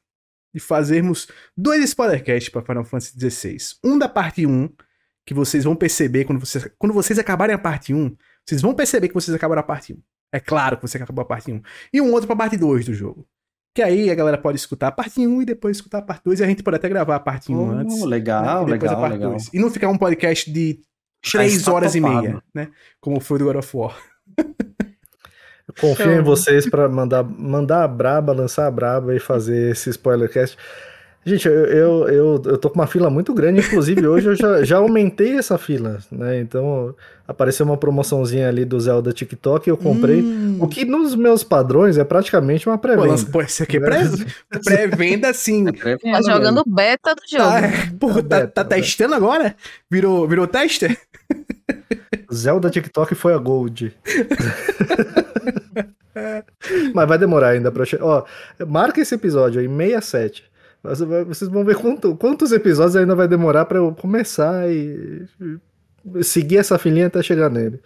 de 0.54 0.60
fazermos 0.60 1.28
dois 1.56 1.82
spoilercasts 1.84 2.50
para 2.50 2.62
Final 2.62 2.84
Fantasy 2.84 3.18
XVI. 3.18 3.56
Um 3.82 3.98
da 3.98 4.08
parte 4.08 4.46
1, 4.46 4.68
que 5.28 5.34
vocês 5.34 5.64
vão 5.64 5.76
perceber 5.76 6.24
quando 6.24 6.40
vocês, 6.40 6.66
quando 6.78 6.94
vocês 6.94 7.18
acabarem 7.18 7.54
a 7.54 7.58
parte 7.58 7.92
1, 7.92 8.16
vocês 8.46 8.62
vão 8.62 8.72
perceber 8.74 9.08
que 9.08 9.14
vocês 9.14 9.34
acabaram 9.34 9.60
a 9.60 9.62
parte 9.62 9.92
1. 9.92 9.98
É 10.32 10.40
claro 10.40 10.76
que 10.78 10.88
você 10.88 10.96
acabou 10.96 11.20
a 11.22 11.26
parte 11.26 11.52
1. 11.52 11.60
E 11.92 12.00
um 12.00 12.10
outro 12.12 12.26
pra 12.26 12.34
parte 12.34 12.56
2 12.56 12.86
do 12.86 12.94
jogo. 12.94 13.26
Que 13.74 13.82
aí 13.82 14.10
a 14.10 14.14
galera 14.14 14.38
pode 14.38 14.56
escutar 14.56 14.88
a 14.88 14.90
parte 14.92 15.26
1 15.26 15.42
e 15.42 15.44
depois 15.44 15.76
escutar 15.76 15.98
a 15.98 16.02
parte 16.02 16.22
2. 16.24 16.40
E 16.40 16.44
a 16.44 16.46
gente 16.46 16.62
pode 16.62 16.76
até 16.78 16.88
gravar 16.88 17.16
a 17.16 17.20
parte 17.20 17.52
1 17.52 17.58
Oh, 17.58 17.70
antes. 17.70 18.02
legal, 18.04 18.66
né? 18.66 18.70
E 18.70 18.78
depois 18.78 18.90
legal, 18.90 18.96
a 18.96 19.00
parte 19.00 19.12
legal. 19.18 19.30
2. 19.32 19.50
E 19.52 19.58
não 19.58 19.70
ficar 19.70 19.88
um 19.90 19.98
podcast 19.98 20.50
de 20.50 20.80
Já 21.22 21.38
3 21.40 21.56
está 21.56 21.72
horas 21.74 21.92
topado. 21.92 22.14
e 22.14 22.20
meia, 22.22 22.42
né? 22.54 22.68
Como 22.98 23.20
foi 23.20 23.38
do 23.38 23.44
God 23.44 23.56
of 23.56 23.76
War. 23.76 23.96
Eu 25.68 25.74
confio 25.78 26.04
Show. 26.06 26.14
em 26.14 26.22
vocês 26.22 26.68
pra 26.70 26.88
mandar, 26.88 27.22
mandar 27.22 27.84
a 27.84 27.88
braba, 27.88 28.32
lançar 28.32 28.66
a 28.66 28.70
braba 28.70 29.14
e 29.14 29.20
fazer 29.20 29.72
esse 29.72 29.90
spoilercast. 29.90 30.56
Gente, 31.24 31.46
eu, 31.46 31.54
eu, 31.66 32.08
eu, 32.08 32.42
eu 32.46 32.58
tô 32.58 32.70
com 32.70 32.76
uma 32.78 32.86
fila 32.86 33.10
muito 33.10 33.34
grande, 33.34 33.60
inclusive 33.60 34.06
hoje 34.06 34.28
eu 34.28 34.34
já, 34.34 34.64
já 34.64 34.78
aumentei 34.78 35.36
essa 35.36 35.58
fila, 35.58 35.98
né? 36.10 36.40
Então 36.40 36.94
apareceu 37.26 37.66
uma 37.66 37.76
promoçãozinha 37.76 38.48
ali 38.48 38.64
do 38.64 38.80
Zelda 38.80 39.12
TikTok 39.12 39.68
e 39.68 39.70
eu 39.70 39.76
comprei. 39.76 40.22
Hum. 40.22 40.56
O 40.60 40.66
que 40.66 40.86
nos 40.86 41.14
meus 41.14 41.44
padrões 41.44 41.98
é 41.98 42.04
praticamente 42.04 42.66
uma 42.66 42.78
pré-venda. 42.78 43.14
pô, 43.30 43.42
isso 43.42 43.62
aqui 43.62 43.76
é 43.76 43.80
pré- 43.80 44.04
pré-venda, 44.64 45.34
sim. 45.34 45.66
Tá 45.66 46.22
jogando 46.22 46.64
beta 46.66 47.14
do 47.14 47.20
jogo. 47.30 47.44
Ah, 47.44 47.60
é. 47.60 47.90
Porra, 47.98 48.22
tá, 48.22 48.36
Beta, 48.40 48.48
tá 48.48 48.64
beta. 48.64 48.76
testando 48.80 49.14
agora? 49.14 49.54
Virou, 49.90 50.26
virou 50.26 50.46
tester? 50.46 50.96
Zelda 52.32 52.70
TikTok 52.70 53.14
foi 53.14 53.34
a 53.34 53.38
Gold. 53.38 53.94
Mas 56.94 57.08
vai 57.08 57.18
demorar 57.18 57.50
ainda 57.50 57.70
pra 57.70 57.84
chegar. 57.84 58.04
Ó, 58.04 58.24
marca 58.66 59.00
esse 59.00 59.14
episódio 59.14 59.60
aí, 59.60 59.68
67. 59.68 60.44
Vocês 60.82 61.50
vão 61.50 61.64
ver 61.64 61.76
quanto- 61.76 62.14
quantos 62.16 62.52
episódios 62.52 62.96
ainda 62.96 63.14
vai 63.14 63.26
demorar 63.28 63.64
pra 63.64 63.78
eu 63.78 63.92
começar 63.94 64.70
e 64.70 65.24
e 66.14 66.24
seguir 66.24 66.56
essa 66.58 66.78
filinha 66.78 67.08
até 67.08 67.22
chegar 67.22 67.50
nele. 67.50 67.80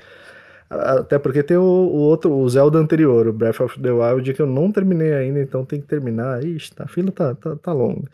Até 0.71 1.19
porque 1.19 1.43
tem 1.43 1.57
o, 1.57 1.63
o 1.63 1.97
outro, 1.97 2.33
o 2.33 2.49
Zelda 2.49 2.79
anterior, 2.79 3.27
o 3.27 3.33
Breath 3.33 3.61
of 3.61 3.81
the 3.81 3.91
Wild, 3.91 4.33
que 4.33 4.41
eu 4.41 4.47
não 4.47 4.71
terminei 4.73 5.13
ainda, 5.13 5.41
então 5.41 5.65
tem 5.65 5.81
que 5.81 5.87
terminar. 5.87 6.43
Ixi, 6.45 6.73
tá, 6.75 6.85
a 6.85 6.89
fila 6.89 7.11
tá, 7.11 7.35
tá, 7.35 7.57
tá 7.57 7.73
longa. 7.73 8.09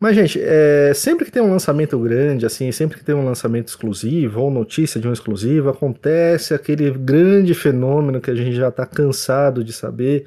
Mas, 0.00 0.14
gente, 0.14 0.38
é, 0.40 0.92
sempre 0.94 1.24
que 1.24 1.32
tem 1.32 1.42
um 1.42 1.50
lançamento 1.50 1.98
grande, 1.98 2.46
assim, 2.46 2.70
sempre 2.70 2.98
que 2.98 3.04
tem 3.04 3.14
um 3.14 3.24
lançamento 3.24 3.68
exclusivo 3.68 4.40
ou 4.42 4.50
notícia 4.50 5.00
de 5.00 5.08
um 5.08 5.12
exclusivo, 5.12 5.68
acontece 5.70 6.54
aquele 6.54 6.90
grande 6.90 7.52
fenômeno 7.54 8.20
que 8.20 8.30
a 8.30 8.34
gente 8.34 8.54
já 8.54 8.70
tá 8.70 8.86
cansado 8.86 9.64
de 9.64 9.72
saber. 9.72 10.26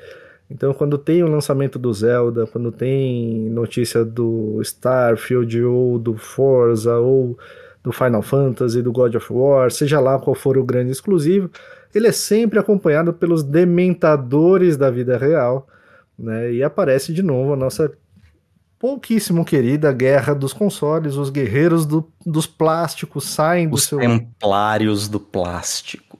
Então, 0.51 0.73
quando 0.73 0.97
tem 0.97 1.23
o 1.23 1.27
lançamento 1.27 1.79
do 1.79 1.93
Zelda, 1.93 2.45
quando 2.45 2.71
tem 2.71 3.49
notícia 3.49 4.03
do 4.03 4.59
Starfield 4.61 5.63
ou 5.63 5.97
do 5.97 6.17
Forza 6.17 6.97
ou 6.97 7.37
do 7.81 7.91
Final 7.91 8.21
Fantasy, 8.21 8.81
do 8.81 8.91
God 8.91 9.15
of 9.15 9.31
War, 9.31 9.71
seja 9.71 9.99
lá 9.99 10.19
qual 10.19 10.35
for 10.35 10.57
o 10.57 10.63
grande 10.63 10.91
exclusivo, 10.91 11.49
ele 11.95 12.07
é 12.07 12.11
sempre 12.11 12.59
acompanhado 12.59 13.13
pelos 13.13 13.43
dementadores 13.43 14.77
da 14.77 14.91
vida 14.91 15.17
real, 15.17 15.67
né? 16.19 16.51
E 16.53 16.61
aparece 16.63 17.13
de 17.13 17.23
novo 17.23 17.53
a 17.53 17.55
nossa 17.55 17.91
pouquíssimo 18.77 19.45
querida 19.45 19.91
guerra 19.91 20.33
dos 20.33 20.53
consoles, 20.53 21.15
os 21.15 21.29
guerreiros 21.29 21.85
do- 21.85 22.07
dos 22.25 22.45
plásticos 22.47 23.25
saem 23.25 23.67
do 23.69 23.75
Os 23.75 23.83
seu. 23.83 23.99
templários 23.99 25.07
do 25.07 25.19
plástico. 25.19 26.19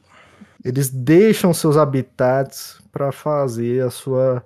Eles 0.64 0.90
deixam 0.90 1.54
seus 1.54 1.76
habitats 1.76 2.81
para 2.92 3.12
fazer 3.12 3.84
a 3.84 3.90
sua 3.90 4.44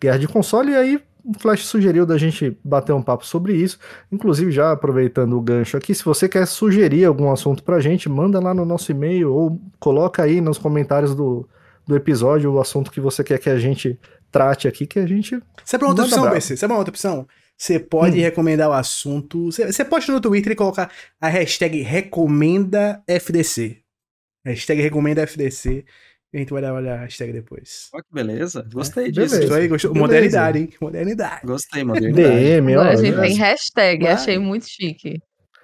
guerra 0.00 0.18
de 0.18 0.28
console. 0.28 0.72
E 0.72 0.76
aí, 0.76 1.00
o 1.24 1.38
Flash 1.38 1.64
sugeriu 1.66 2.04
da 2.04 2.18
gente 2.18 2.56
bater 2.62 2.92
um 2.92 3.02
papo 3.02 3.24
sobre 3.26 3.54
isso. 3.54 3.78
Inclusive, 4.12 4.50
já 4.52 4.72
aproveitando 4.72 5.36
o 5.36 5.40
gancho 5.40 5.76
aqui, 5.76 5.94
se 5.94 6.04
você 6.04 6.28
quer 6.28 6.46
sugerir 6.46 7.04
algum 7.06 7.30
assunto 7.32 7.62
pra 7.62 7.80
gente, 7.80 8.08
manda 8.08 8.38
lá 8.40 8.52
no 8.52 8.64
nosso 8.64 8.90
e-mail 8.92 9.32
ou 9.32 9.60
coloca 9.80 10.22
aí 10.22 10.40
nos 10.40 10.58
comentários 10.58 11.14
do, 11.14 11.48
do 11.86 11.96
episódio 11.96 12.52
o 12.52 12.60
assunto 12.60 12.90
que 12.90 13.00
você 13.00 13.24
quer 13.24 13.38
que 13.38 13.48
a 13.48 13.58
gente 13.58 13.98
trate 14.30 14.68
aqui, 14.68 14.86
que 14.86 14.98
a 14.98 15.06
gente. 15.06 15.40
Sabe 15.64 15.84
uma 15.84 15.90
outra 15.90 16.04
opção. 16.04 16.30
PC? 16.30 16.56
Sabe 16.56 16.72
uma 16.72 16.78
outra 16.78 16.90
opção? 16.92 17.26
Você 17.56 17.78
pode 17.78 18.18
Hum. 18.18 18.22
recomendar 18.22 18.68
o 18.68 18.72
assunto. 18.72 19.44
Você, 19.50 19.72
você 19.72 19.84
posta 19.84 20.10
no 20.12 20.20
Twitter 20.20 20.52
e 20.52 20.56
colocar 20.56 20.90
a 21.20 21.28
hashtag 21.28 21.80
recomenda 21.82 23.00
FDC. 23.06 23.78
Hashtag 24.44 24.82
recomenda 24.82 25.22
FDC. 25.22 25.84
A 26.34 26.36
gente 26.38 26.52
vai 26.52 26.60
dar 26.60 26.74
olhada 26.74 26.96
a 26.96 27.02
hashtag 27.04 27.32
depois. 27.32 27.88
Olha 27.94 28.02
que 28.02 28.12
beleza. 28.12 28.66
Gostei 28.72 29.12
Beleza. 29.12 29.36
disso. 29.36 29.38
Gostou 29.40 29.56
aí? 29.56 29.68
Gostou? 29.68 29.90
Beleza. 29.92 30.06
Modernidade, 30.06 30.58
hein? 30.58 30.68
Modernidade. 30.80 31.46
Gostei, 31.46 31.84
modernidade. 31.84 32.36
DM, 32.36 32.76
ó. 32.76 32.80
Agora 32.80 32.92
a 32.92 32.96
gente 32.96 33.14
já- 33.14 33.20
tem 33.22 33.34
hashtag, 33.36 34.02
Vai. 34.02 34.12
achei 34.12 34.38
muito 34.38 34.66
chique. 34.68 35.20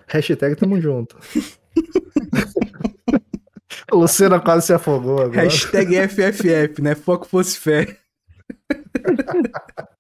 Hashtag 0.07 0.55
tamo 0.55 0.79
junto. 0.81 1.16
A 3.91 3.95
Luciana 3.97 4.39
quase 4.39 4.66
se 4.66 4.73
afogou 4.73 5.21
agora. 5.23 5.43
Hashtag 5.43 5.97
FFF, 6.09 6.81
né? 6.81 6.95
Foco 6.95 7.27
fosse 7.27 7.59
fé. 7.59 7.97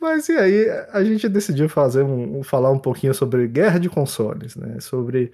Mas 0.00 0.28
e 0.28 0.32
aí, 0.32 0.68
a 0.92 1.02
gente 1.02 1.28
decidiu 1.28 1.68
fazer 1.68 2.02
um- 2.02 2.42
falar 2.42 2.70
um 2.70 2.78
pouquinho 2.78 3.12
sobre 3.14 3.46
guerra 3.48 3.78
de 3.78 3.88
consoles, 3.88 4.54
né? 4.54 4.78
Sobre 4.80 5.32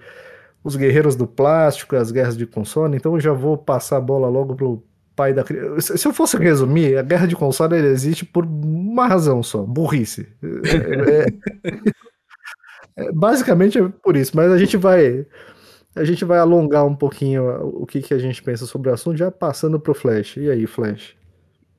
os 0.65 0.75
guerreiros 0.75 1.15
do 1.15 1.27
plástico, 1.27 1.95
as 1.95 2.11
guerras 2.11 2.35
de 2.35 2.47
console. 2.47 2.97
Então 2.97 3.13
eu 3.13 3.19
já 3.19 3.31
vou 3.31 3.55
passar 3.55 3.97
a 3.97 4.01
bola 4.01 4.27
logo 4.27 4.55
pro 4.55 4.83
pai 5.15 5.31
da 5.31 5.43
criança. 5.43 5.95
Se 5.95 6.07
eu 6.07 6.11
fosse 6.11 6.35
resumir, 6.37 6.97
a 6.97 7.03
guerra 7.03 7.27
de 7.27 7.35
console 7.35 7.75
existe 7.75 8.25
por 8.25 8.43
uma 8.45 9.07
razão 9.07 9.43
só, 9.43 9.61
burrice. 9.61 10.27
É- 10.43 11.27
é- 11.69 11.73
é- 12.97 13.11
basicamente 13.13 13.77
é 13.77 13.87
por 13.87 14.17
isso, 14.17 14.35
mas 14.35 14.51
a 14.51 14.57
gente 14.57 14.75
vai 14.75 15.25
a 15.95 16.03
gente 16.03 16.25
vai 16.25 16.39
alongar 16.39 16.85
um 16.85 16.95
pouquinho 16.95 17.45
o 17.81 17.85
que, 17.85 18.01
que 18.01 18.13
a 18.13 18.17
gente 18.17 18.43
pensa 18.43 18.65
sobre 18.65 18.89
o 18.89 18.93
assunto, 18.93 19.15
já 19.17 19.31
passando 19.31 19.79
pro 19.79 19.93
Flash. 19.93 20.35
E 20.35 20.49
aí, 20.49 20.65
Flash? 20.67 21.15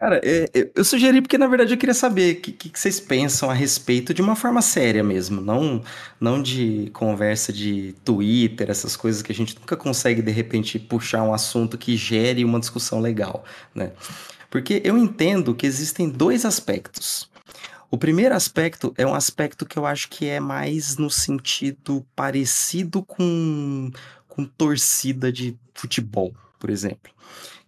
Cara, 0.07 0.21
é, 0.23 0.49
é, 0.55 0.71
eu 0.73 0.85
sugeri 0.85 1.21
porque, 1.21 1.37
na 1.37 1.49
verdade, 1.49 1.75
eu 1.75 1.77
queria 1.77 1.93
saber 1.93 2.37
o 2.37 2.41
que, 2.41 2.53
que 2.53 2.79
vocês 2.79 3.01
pensam 3.01 3.51
a 3.51 3.53
respeito 3.53 4.15
de 4.15 4.23
uma 4.23 4.37
forma 4.37 4.63
séria 4.63 5.03
mesmo, 5.03 5.41
não, 5.41 5.83
não 6.21 6.41
de 6.41 6.93
conversa 6.93 7.53
de 7.53 7.93
Twitter, 8.05 8.71
essas 8.71 8.95
coisas 8.95 9.21
que 9.21 9.33
a 9.33 9.35
gente 9.35 9.59
nunca 9.59 9.77
consegue, 9.77 10.23
de 10.23 10.31
repente, 10.31 10.79
puxar 10.79 11.25
um 11.25 11.35
assunto 11.35 11.77
que 11.77 11.97
gere 11.97 12.45
uma 12.45 12.61
discussão 12.61 13.01
legal, 13.01 13.45
né? 13.75 13.91
Porque 14.49 14.81
eu 14.85 14.97
entendo 14.97 15.53
que 15.57 15.67
existem 15.67 16.09
dois 16.09 16.45
aspectos. 16.45 17.29
O 17.91 17.99
primeiro 17.99 18.37
aspecto 18.37 18.95
é 18.97 19.05
um 19.05 19.13
aspecto 19.13 19.67
que 19.67 19.77
eu 19.77 19.85
acho 19.85 20.09
que 20.09 20.27
é 20.27 20.39
mais 20.39 20.97
no 20.99 21.11
sentido 21.11 22.07
parecido 22.15 23.03
com, 23.03 23.91
com 24.29 24.45
torcida 24.45 25.33
de 25.33 25.59
futebol, 25.75 26.33
por 26.61 26.71
exemplo. 26.71 27.13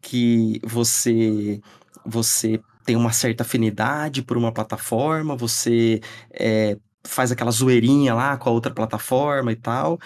Que 0.00 0.60
você 0.62 1.60
você 2.08 2.60
tem 2.84 2.96
uma 2.96 3.12
certa 3.12 3.42
afinidade 3.42 4.22
por 4.22 4.36
uma 4.36 4.50
plataforma, 4.52 5.36
você 5.36 6.00
é, 6.32 6.76
faz 7.04 7.30
aquela 7.30 7.50
zoeirinha 7.50 8.14
lá 8.14 8.36
com 8.36 8.48
a 8.48 8.52
outra 8.52 8.72
plataforma 8.72 9.52
e 9.52 9.56
tal. 9.56 9.98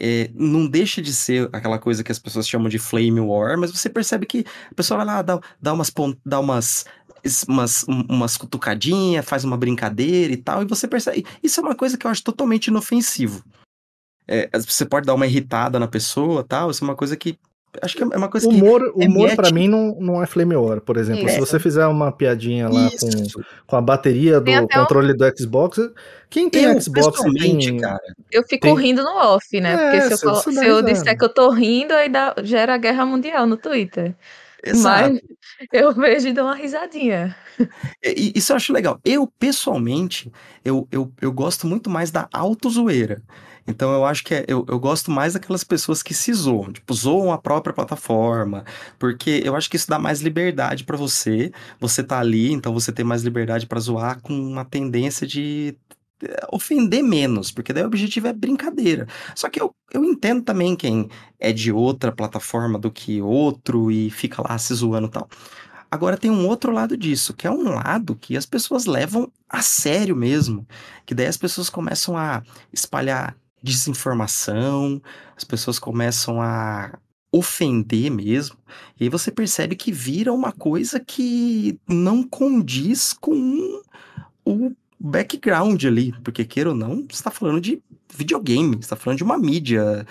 É, 0.00 0.30
não 0.34 0.68
deixa 0.68 1.02
de 1.02 1.12
ser 1.12 1.48
aquela 1.52 1.78
coisa 1.78 2.04
que 2.04 2.12
as 2.12 2.18
pessoas 2.18 2.48
chamam 2.48 2.68
de 2.68 2.78
flame 2.78 3.18
war, 3.20 3.58
mas 3.58 3.72
você 3.72 3.88
percebe 3.90 4.26
que 4.26 4.44
a 4.70 4.74
pessoa 4.74 4.98
vai 4.98 5.06
lá, 5.06 5.22
dá, 5.22 5.40
dá 5.60 5.72
umas, 5.72 5.92
dá 6.24 6.38
umas, 6.38 6.84
umas, 7.48 7.84
um- 7.88 8.06
umas 8.08 8.36
cutucadinhas, 8.36 9.24
faz 9.26 9.42
uma 9.42 9.56
brincadeira 9.56 10.32
e 10.32 10.36
tal, 10.36 10.62
e 10.62 10.66
você 10.66 10.86
percebe. 10.86 11.26
Isso 11.42 11.58
é 11.60 11.62
uma 11.64 11.74
coisa 11.74 11.98
que 11.98 12.06
eu 12.06 12.10
acho 12.10 12.22
totalmente 12.22 12.68
inofensivo. 12.68 13.42
É, 14.28 14.48
você 14.58 14.84
pode 14.84 15.06
dar 15.06 15.14
uma 15.14 15.26
irritada 15.26 15.78
na 15.80 15.88
pessoa 15.88 16.44
tal, 16.44 16.70
isso 16.70 16.84
é 16.84 16.86
uma 16.86 16.94
coisa 16.96 17.16
que. 17.16 17.38
Acho 17.82 17.96
que 17.96 18.02
é 18.02 18.06
uma 18.06 18.28
coisa 18.28 18.48
que. 18.48 18.54
Humor, 18.54 18.92
humor 18.94 19.34
para 19.36 19.50
mim 19.50 19.68
não, 19.68 19.96
não 20.00 20.22
é 20.22 20.26
flame 20.26 20.54
war, 20.56 20.80
por 20.80 20.96
exemplo. 20.96 21.28
Se 21.28 21.36
Isso. 21.36 21.46
você 21.46 21.58
fizer 21.58 21.86
uma 21.86 22.10
piadinha 22.12 22.68
lá 22.68 22.90
com, 22.98 23.08
Isso. 23.08 23.40
com 23.66 23.76
a 23.76 23.80
bateria 23.80 24.40
do 24.40 24.50
até 24.50 24.60
um- 24.60 24.66
controle 24.68 25.14
do 25.14 25.24
Xbox, 25.38 25.78
quem 26.30 26.48
tem 26.50 26.64
Eu, 26.64 26.80
Xbox 26.80 27.20
tem... 27.38 27.76
cara. 27.78 28.00
Eu 28.30 28.42
fico 28.44 28.66
Tem- 28.66 28.76
rindo 28.76 29.02
no 29.02 29.10
off, 29.16 29.60
né? 29.60 29.72
É, 29.72 29.76
Porque 30.00 30.16
se 30.16 30.26
eu, 30.26 30.32
dá 30.32 30.40
se 30.40 30.66
eu 30.66 30.82
disser 30.82 31.16
que 31.18 31.24
eu 31.24 31.28
tô 31.28 31.50
rindo, 31.50 31.92
aí 31.94 32.08
dá, 32.08 32.34
gera 32.42 32.76
guerra 32.76 33.04
mundial 33.06 33.46
no 33.46 33.56
Twitter. 33.56 34.14
Exato. 34.64 35.12
Mas 35.12 35.20
eu 35.72 35.92
vejo 35.94 36.28
e 36.28 36.32
dou 36.32 36.44
uma 36.44 36.54
risadinha. 36.54 37.34
E- 38.04 38.32
isso 38.34 38.52
eu 38.52 38.56
acho 38.56 38.72
legal. 38.72 38.98
Eu, 39.04 39.26
pessoalmente, 39.38 40.32
eu, 40.64 40.86
eu, 40.90 41.12
eu 41.22 41.32
gosto 41.32 41.66
muito 41.66 41.88
mais 41.88 42.10
da 42.10 42.28
autozoeira. 42.32 43.22
Então 43.68 43.92
eu 43.92 44.04
acho 44.06 44.24
que 44.24 44.34
é, 44.34 44.44
eu, 44.48 44.64
eu 44.66 44.80
gosto 44.80 45.10
mais 45.10 45.34
daquelas 45.34 45.62
pessoas 45.62 46.02
que 46.02 46.14
se 46.14 46.32
zoam, 46.32 46.72
tipo, 46.72 46.94
zoam 46.94 47.30
a 47.30 47.38
própria 47.38 47.74
plataforma, 47.74 48.64
porque 48.98 49.42
eu 49.44 49.54
acho 49.54 49.68
que 49.68 49.76
isso 49.76 49.88
dá 49.88 49.98
mais 49.98 50.22
liberdade 50.22 50.84
para 50.84 50.96
você. 50.96 51.52
Você 51.78 52.02
tá 52.02 52.18
ali, 52.18 52.50
então 52.52 52.72
você 52.72 52.90
tem 52.90 53.04
mais 53.04 53.22
liberdade 53.22 53.66
para 53.66 53.78
zoar 53.78 54.20
com 54.22 54.32
uma 54.32 54.64
tendência 54.64 55.26
de 55.26 55.76
eh, 56.22 56.46
ofender 56.50 57.02
menos, 57.02 57.50
porque 57.52 57.72
daí 57.72 57.84
o 57.84 57.86
objetivo 57.86 58.26
é 58.28 58.32
brincadeira. 58.32 59.06
Só 59.34 59.50
que 59.50 59.60
eu, 59.60 59.74
eu 59.92 60.02
entendo 60.04 60.42
também 60.42 60.74
quem 60.74 61.08
é 61.38 61.52
de 61.52 61.70
outra 61.70 62.10
plataforma 62.10 62.78
do 62.78 62.90
que 62.90 63.20
outro 63.20 63.90
e 63.90 64.10
fica 64.10 64.42
lá 64.42 64.56
se 64.58 64.74
zoando 64.74 65.08
e 65.08 65.10
tal. 65.10 65.28
Agora 65.90 66.16
tem 66.18 66.30
um 66.30 66.46
outro 66.46 66.72
lado 66.72 66.96
disso, 66.96 67.34
que 67.34 67.46
é 67.46 67.50
um 67.50 67.64
lado 67.74 68.16
que 68.16 68.36
as 68.36 68.46
pessoas 68.46 68.84
levam 68.86 69.30
a 69.48 69.62
sério 69.62 70.14
mesmo. 70.16 70.66
Que 71.06 71.14
daí 71.14 71.26
as 71.26 71.36
pessoas 71.36 71.70
começam 71.70 72.16
a 72.16 72.42
espalhar 72.72 73.36
desinformação, 73.62 75.00
as 75.36 75.44
pessoas 75.44 75.78
começam 75.78 76.40
a 76.40 76.98
ofender 77.30 78.10
mesmo, 78.10 78.56
e 78.98 79.04
aí 79.04 79.10
você 79.10 79.30
percebe 79.30 79.76
que 79.76 79.92
vira 79.92 80.32
uma 80.32 80.50
coisa 80.50 80.98
que 80.98 81.78
não 81.86 82.22
condiz 82.22 83.12
com 83.12 83.82
o 84.44 84.72
background 84.98 85.84
ali, 85.84 86.12
porque 86.24 86.44
queira 86.44 86.70
ou 86.70 86.74
não, 86.74 87.02
você 87.02 87.16
está 87.16 87.30
falando 87.30 87.60
de 87.60 87.82
videogame, 88.14 88.78
está 88.80 88.96
falando 88.96 89.18
de 89.18 89.24
uma 89.24 89.36
mídia 89.36 90.06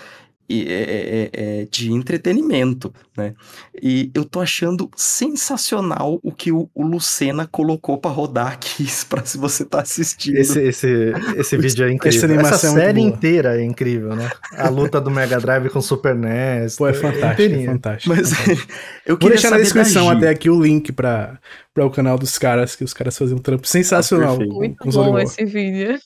é, 0.50 0.72
é, 0.72 1.30
é, 1.32 1.68
de 1.70 1.92
entretenimento, 1.92 2.92
né? 3.16 3.34
E 3.82 4.10
eu 4.14 4.24
tô 4.24 4.40
achando 4.40 4.90
sensacional 4.96 6.18
o 6.22 6.32
que 6.32 6.50
o, 6.50 6.70
o 6.74 6.82
Lucena 6.82 7.46
colocou 7.46 7.98
para 7.98 8.10
rodar 8.10 8.52
aqui, 8.52 8.86
para 9.08 9.24
se 9.26 9.36
você 9.36 9.64
tá 9.64 9.82
assistindo. 9.82 10.36
Esse, 10.36 10.60
esse, 10.60 11.12
esse 11.36 11.56
vídeo 11.58 11.86
é 11.86 11.92
incrível. 11.92 12.38
Essa, 12.38 12.54
Essa 12.54 12.66
é 12.66 12.70
série 12.70 13.00
inteira 13.00 13.60
é 13.60 13.64
incrível, 13.64 14.16
né? 14.16 14.30
A 14.52 14.68
luta 14.70 15.00
do 15.00 15.10
Mega 15.10 15.38
Drive 15.38 15.68
com 15.68 15.80
o 15.80 15.82
Super 15.82 16.14
NES. 16.14 16.76
Pô, 16.76 16.88
é 16.88 16.94
fantástico, 16.94 17.54
é 17.54 17.66
fantástico. 17.66 18.14
Mas 18.14 18.32
fantástico. 18.32 18.72
eu 19.04 19.18
Vou 19.18 19.28
deixar 19.28 19.50
na 19.50 19.58
descrição 19.58 20.08
até 20.08 20.30
aqui 20.30 20.48
o 20.48 20.60
link 20.60 20.92
para 20.92 21.38
para 21.78 21.86
o 21.86 21.90
canal 21.90 22.18
dos 22.18 22.36
caras, 22.36 22.74
que 22.74 22.82
os 22.82 22.92
caras 22.92 23.16
fazem 23.16 23.36
um 23.36 23.40
trampo 23.40 23.66
sensacional. 23.66 24.34
Ah, 24.34 24.44
Muito 24.44 24.90
bom 24.90 25.18
esse 25.18 25.44
vídeo. 25.44 25.96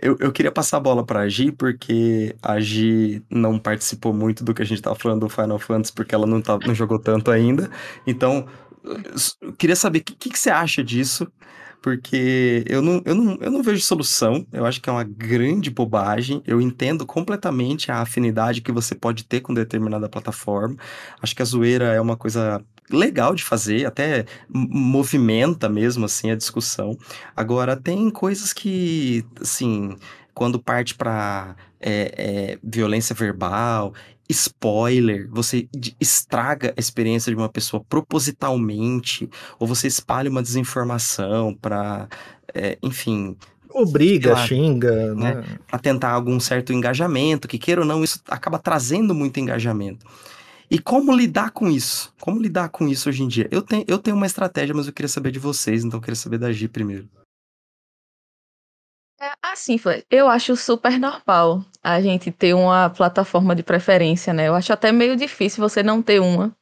Eu, 0.00 0.16
eu 0.20 0.32
queria 0.32 0.52
passar 0.52 0.76
a 0.76 0.80
bola 0.80 1.04
pra 1.04 1.28
Gi, 1.28 1.50
porque 1.50 2.34
a 2.40 2.60
Gi 2.60 3.22
não 3.28 3.58
participou 3.58 4.12
muito 4.12 4.44
do 4.44 4.54
que 4.54 4.62
a 4.62 4.64
gente 4.64 4.80
tava 4.80 4.96
falando 4.96 5.20
do 5.20 5.28
Final 5.28 5.58
Fantasy, 5.58 5.92
porque 5.92 6.14
ela 6.14 6.26
não, 6.26 6.40
tá, 6.40 6.58
não 6.64 6.74
jogou 6.74 6.98
tanto 6.98 7.30
ainda. 7.30 7.68
Então, 8.06 8.46
eu 9.40 9.52
queria 9.52 9.76
saber 9.76 9.98
o 9.98 10.04
que, 10.04 10.14
que, 10.14 10.38
você 10.38 10.50
acha 10.50 10.84
disso, 10.84 11.26
porque 11.80 12.64
eu 12.68 12.80
não, 12.80 13.02
eu, 13.04 13.14
não, 13.14 13.38
eu 13.40 13.50
não 13.50 13.62
vejo 13.62 13.82
solução, 13.82 14.46
eu 14.52 14.64
acho 14.64 14.80
que 14.80 14.88
é 14.88 14.92
uma 14.92 15.04
grande 15.04 15.70
bobagem, 15.70 16.42
eu 16.46 16.60
entendo 16.60 17.04
completamente 17.04 17.90
a 17.90 17.98
afinidade 18.00 18.60
que 18.60 18.72
você 18.72 18.94
pode 18.94 19.24
ter 19.24 19.40
com 19.40 19.52
determinada 19.52 20.08
plataforma, 20.08 20.76
acho 21.20 21.34
que 21.34 21.42
a 21.42 21.44
zoeira 21.44 21.86
é 21.86 22.00
uma 22.00 22.16
coisa 22.16 22.64
legal 22.90 23.34
de 23.34 23.44
fazer, 23.44 23.86
até 23.86 24.26
movimenta 24.48 25.68
mesmo 25.68 26.04
assim 26.04 26.30
a 26.30 26.36
discussão. 26.36 26.96
Agora 27.36 27.76
tem 27.76 28.10
coisas 28.10 28.52
que, 28.52 29.24
assim, 29.40 29.96
quando 30.34 30.60
parte 30.60 30.94
para 30.94 31.56
é, 31.80 32.14
é, 32.16 32.58
violência 32.62 33.14
verbal, 33.14 33.94
spoiler, 34.28 35.28
você 35.30 35.68
estraga 36.00 36.72
a 36.76 36.80
experiência 36.80 37.30
de 37.30 37.36
uma 37.36 37.48
pessoa 37.48 37.84
propositalmente, 37.88 39.28
ou 39.58 39.66
você 39.66 39.86
espalha 39.86 40.30
uma 40.30 40.42
desinformação 40.42 41.54
para, 41.54 42.08
é, 42.54 42.78
enfim, 42.82 43.36
obriga, 43.70 44.32
lá, 44.32 44.46
xinga, 44.46 45.14
né? 45.14 45.34
né? 45.34 45.44
Para 45.66 45.78
tentar 45.78 46.10
algum 46.10 46.38
certo 46.40 46.72
engajamento, 46.72 47.48
que 47.48 47.58
queira 47.58 47.82
ou 47.82 47.86
não, 47.86 48.02
isso 48.02 48.20
acaba 48.28 48.58
trazendo 48.58 49.14
muito 49.14 49.38
engajamento. 49.38 50.06
E 50.72 50.78
como 50.78 51.14
lidar 51.14 51.50
com 51.50 51.68
isso? 51.68 52.14
Como 52.18 52.40
lidar 52.40 52.70
com 52.70 52.88
isso 52.88 53.10
hoje 53.10 53.22
em 53.22 53.28
dia? 53.28 53.46
Eu 53.50 53.60
tenho, 53.60 53.84
eu 53.86 53.98
tenho 53.98 54.16
uma 54.16 54.24
estratégia, 54.24 54.74
mas 54.74 54.86
eu 54.86 54.92
queria 54.94 55.06
saber 55.06 55.30
de 55.30 55.38
vocês, 55.38 55.84
então 55.84 55.98
eu 55.98 56.00
queria 56.00 56.16
saber 56.16 56.38
da 56.38 56.50
Gi 56.50 56.66
primeiro. 56.66 57.06
É, 59.20 59.32
assim, 59.42 59.78
eu 60.10 60.28
acho 60.28 60.56
super 60.56 60.98
normal 60.98 61.62
a 61.82 62.00
gente 62.00 62.32
ter 62.32 62.54
uma 62.54 62.88
plataforma 62.88 63.54
de 63.54 63.62
preferência, 63.62 64.32
né? 64.32 64.48
Eu 64.48 64.54
acho 64.54 64.72
até 64.72 64.90
meio 64.90 65.14
difícil 65.14 65.60
você 65.60 65.82
não 65.82 66.00
ter 66.00 66.22
uma, 66.22 66.56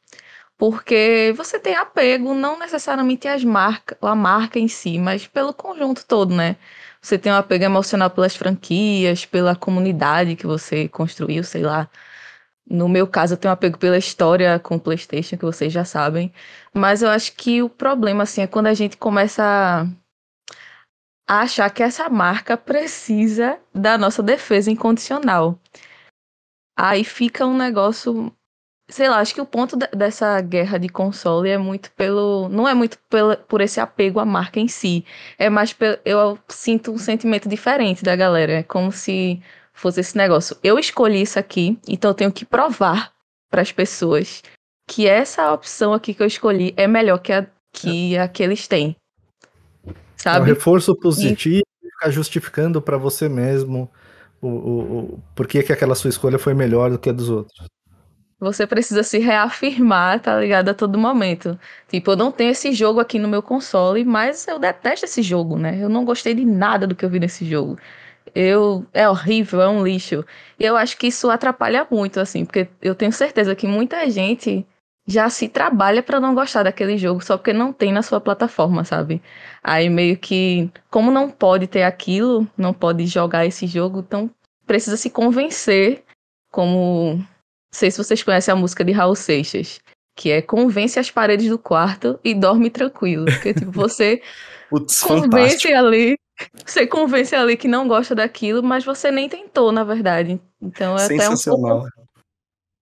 porque 0.59 1.33
você 1.37 1.61
tem 1.61 1.77
apego 1.77 2.35
não 2.35 2.59
necessariamente 2.59 3.29
às 3.29 3.45
marcas, 3.45 3.97
a 4.03 4.17
marca 4.17 4.59
em 4.59 4.67
si, 4.67 4.99
mas 4.99 5.29
pelo 5.29 5.55
conjunto 5.55 6.05
todo, 6.05 6.35
né? 6.35 6.57
Você 7.01 7.17
tem 7.17 7.31
um 7.31 7.37
apego 7.37 7.63
emocional 7.63 8.11
pelas 8.11 8.35
franquias, 8.35 9.25
pela 9.25 9.55
comunidade 9.55 10.35
que 10.35 10.49
você 10.49 10.89
construiu, 10.89 11.45
sei 11.45 11.63
lá. 11.63 11.89
No 12.71 12.89
meu 12.89 13.07
caso, 13.09 13.35
eu 13.35 13.37
tenho 13.37 13.51
um 13.51 13.55
apego 13.55 13.77
pela 13.79 13.99
história 13.99 14.59
com 14.61 14.77
o 14.77 14.81
PlayStation, 14.81 15.37
que 15.37 15.45
vocês 15.45 15.73
já 15.73 15.85
sabem. 15.85 16.33
Mas 16.73 17.03
eu 17.03 17.11
acho 17.11 17.33
que 17.35 17.61
o 17.63 17.69
problema, 17.69 18.23
assim, 18.23 18.43
é 18.43 18.47
quando 18.47 18.69
a 18.69 18.75
gente 18.75 18.97
começa 18.97 19.43
a 21.29 21.41
achar 21.41 21.69
que 21.71 21.83
essa 21.83 22.09
marca 22.09 22.57
precisa 22.57 23.59
da 23.75 23.99
nossa 23.99 24.23
defesa 24.23 24.71
incondicional. 24.71 25.59
Aí 26.79 27.05
fica 27.05 27.45
um 27.45 27.57
negócio. 27.57 28.33
Sei 28.89 29.09
lá, 29.09 29.19
acho 29.19 29.35
que 29.35 29.41
o 29.41 29.47
ponto 29.47 29.77
dessa 29.77 30.41
guerra 30.41 30.79
de 30.79 30.89
console 30.89 31.49
é 31.49 31.59
muito 31.59 31.91
pelo. 31.93 32.49
Não 32.49 32.69
é 32.69 32.75
muito 32.75 32.99
pelo, 33.11 33.37
por 33.37 33.61
esse 33.61 33.81
apego 33.81 34.21
à 34.21 34.25
marca 34.25 34.61
em 34.61 34.69
si. 34.69 35.05
É 35.39 35.51
mais 35.51 35.73
pelo. 35.73 35.99
Eu 36.05 36.39
sinto 36.49 36.93
um 36.93 36.99
sentimento 36.99 37.49
diferente 37.49 38.05
da 38.05 38.17
galera. 38.17 38.53
É 38.53 38.63
como 38.63 38.93
se 38.93 39.43
fosse 39.81 40.01
esse 40.01 40.17
negócio. 40.17 40.57
Eu 40.63 40.79
escolhi 40.79 41.23
isso 41.23 41.39
aqui, 41.39 41.79
então 41.89 42.11
eu 42.11 42.15
tenho 42.15 42.33
que 42.33 42.45
provar 42.45 43.13
para 43.51 43.63
as 43.63 43.73
pessoas 43.73 44.43
que 44.87 45.07
essa 45.07 45.53
opção 45.53 45.95
aqui 45.95 46.13
que 46.13 46.23
eu 46.23 46.27
escolhi 46.27 46.75
é 46.77 46.87
melhor 46.87 47.19
que 47.19 47.33
a 47.33 47.47
que, 47.73 48.19
a 48.19 48.29
que 48.29 48.43
eles 48.43 48.69
têm. 48.69 48.97
Sabe? 50.17 50.39
É 50.39 50.43
um 50.43 50.45
reforço 50.45 50.95
positivo 50.95 51.63
e 51.83 51.91
ficar 51.91 52.11
justificando 52.11 52.83
para 52.83 52.99
você 52.99 53.29
mesmo 53.29 53.91
o, 54.43 54.49
o, 54.49 54.99
o 55.15 55.23
por 55.35 55.47
que, 55.47 55.63
que 55.63 55.73
aquela 55.73 55.95
sua 55.95 56.11
escolha 56.11 56.39
foi 56.39 56.53
melhor 56.53 56.91
do 56.91 56.99
que 56.99 57.09
a 57.09 57.13
dos 57.13 57.31
outros. 57.31 57.67
Você 58.39 58.67
precisa 58.67 59.03
se 59.03 59.19
reafirmar, 59.19 60.21
tá 60.21 60.39
ligado? 60.41 60.71
A 60.71 60.75
todo 60.75 60.99
momento. 60.99 61.59
Tipo, 61.89 62.13
eu 62.13 62.17
não 62.17 62.33
tenho 62.33 62.51
esse 62.51 62.73
jogo 62.73 62.99
aqui 62.99 63.19
no 63.19 63.29
meu 63.29 63.43
console, 63.43 64.03
mas 64.05 64.49
eu 64.49 64.59
detesto 64.59 65.05
esse 65.05 65.23
jogo, 65.23 65.59
né? 65.59 65.79
Eu 65.79 65.89
não 65.91 66.05
gostei 66.05 66.35
de 66.35 66.45
nada 66.45 66.87
do 66.87 66.95
que 66.95 67.05
eu 67.05 67.11
vi 67.11 67.21
nesse 67.21 67.45
jogo 67.45 67.79
eu 68.35 68.87
é 68.93 69.09
horrível, 69.09 69.61
é 69.61 69.69
um 69.69 69.85
lixo. 69.85 70.25
E 70.59 70.65
eu 70.65 70.77
acho 70.77 70.97
que 70.97 71.09
isso 71.09 71.31
atrapalha 71.31 71.87
muito, 71.91 72.21
assim, 72.21 72.45
porque 72.45 72.69
eu 72.83 72.95
tenho 72.95 73.13
certeza 73.13 73.55
que 73.55 73.67
muita 73.67 74.09
gente 74.11 74.67
já 75.07 75.29
se 75.29 75.49
trabalha 75.49 76.03
para 76.03 76.21
não 76.21 76.35
gostar 76.35 76.63
daquele 76.63 76.97
jogo 76.97 77.25
só 77.25 77.37
porque 77.37 77.53
não 77.53 77.73
tem 77.73 77.93
na 77.93 78.03
sua 78.03 78.21
plataforma, 78.21 78.85
sabe? 78.85 79.21
Aí 79.63 79.89
meio 79.91 80.17
que, 80.17 80.71
como 80.91 81.11
não 81.11 81.31
pode 81.31 81.67
ter 81.67 81.83
aquilo, 81.83 82.47
não 82.57 82.73
pode 82.73 83.07
jogar 83.07 83.47
esse 83.47 83.67
jogo, 83.67 84.01
então 84.01 84.31
precisa 84.67 84.97
se 84.97 85.11
convencer, 85.11 86.05
como 86.53 87.15
não 87.17 87.27
sei 87.73 87.91
se 87.91 87.99
vocês 87.99 88.23
conhecem 88.23 88.53
a 88.53 88.57
música 88.57 88.85
de 88.85 88.93
Raul 88.93 89.17
Seixas, 89.17 89.81
que 90.17 90.31
é 90.31 90.43
convence 90.43 90.99
as 90.99 91.11
paredes 91.11 91.49
do 91.49 91.59
quarto 91.59 92.19
e 92.23 92.35
dorme 92.35 92.71
tranquilo, 92.71 93.25
porque 93.25 93.55
tipo 93.55 93.73
você 93.73 94.23
convence 95.03 95.73
ali 95.73 96.17
você 96.65 96.87
convence 96.87 97.35
ali 97.35 97.57
que 97.57 97.69
não 97.69 97.87
gosta 97.89 98.15
daquilo, 98.15 98.63
mas 98.63 98.85
você 98.85 99.11
nem 99.11 99.29
tentou, 99.29 99.73
na 99.73 99.85
verdade. 99.85 100.41
Então 100.61 100.97
é 100.97 101.05
até 101.05 101.29
um 101.29 101.37
pouco. 101.37 101.89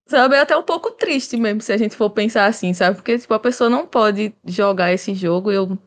Sabe, 0.06 0.36
é 0.36 0.40
até 0.40 0.56
um 0.56 0.62
pouco 0.62 0.90
triste 0.92 1.36
mesmo, 1.36 1.61
se 1.61 1.70
a 1.70 1.76
gente 1.76 1.94
for 1.94 2.09
pensar 2.09 2.46
assim, 2.46 2.72
sabe? 2.72 2.96
Porque, 2.96 3.18
tipo, 3.18 3.34
a 3.34 3.38
pessoa 3.38 3.68
não 3.68 3.86
pode 3.86 4.32
jogar 4.46 4.90
esse 4.90 5.14
jogo. 5.14 5.52
Eu 5.52 5.78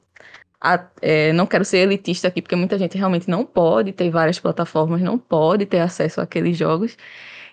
a, 0.61 0.85
é, 1.01 1.33
não 1.33 1.47
quero 1.47 1.65
ser 1.65 1.79
elitista 1.79 2.27
aqui, 2.27 2.41
porque 2.41 2.55
muita 2.55 2.77
gente 2.77 2.97
realmente 2.97 3.27
não 3.27 3.43
pode 3.43 3.91
ter 3.91 4.11
várias 4.11 4.39
plataformas, 4.39 5.01
não 5.01 5.17
pode 5.17 5.65
ter 5.65 5.79
acesso 5.79 6.21
àqueles 6.21 6.55
jogos. 6.55 6.95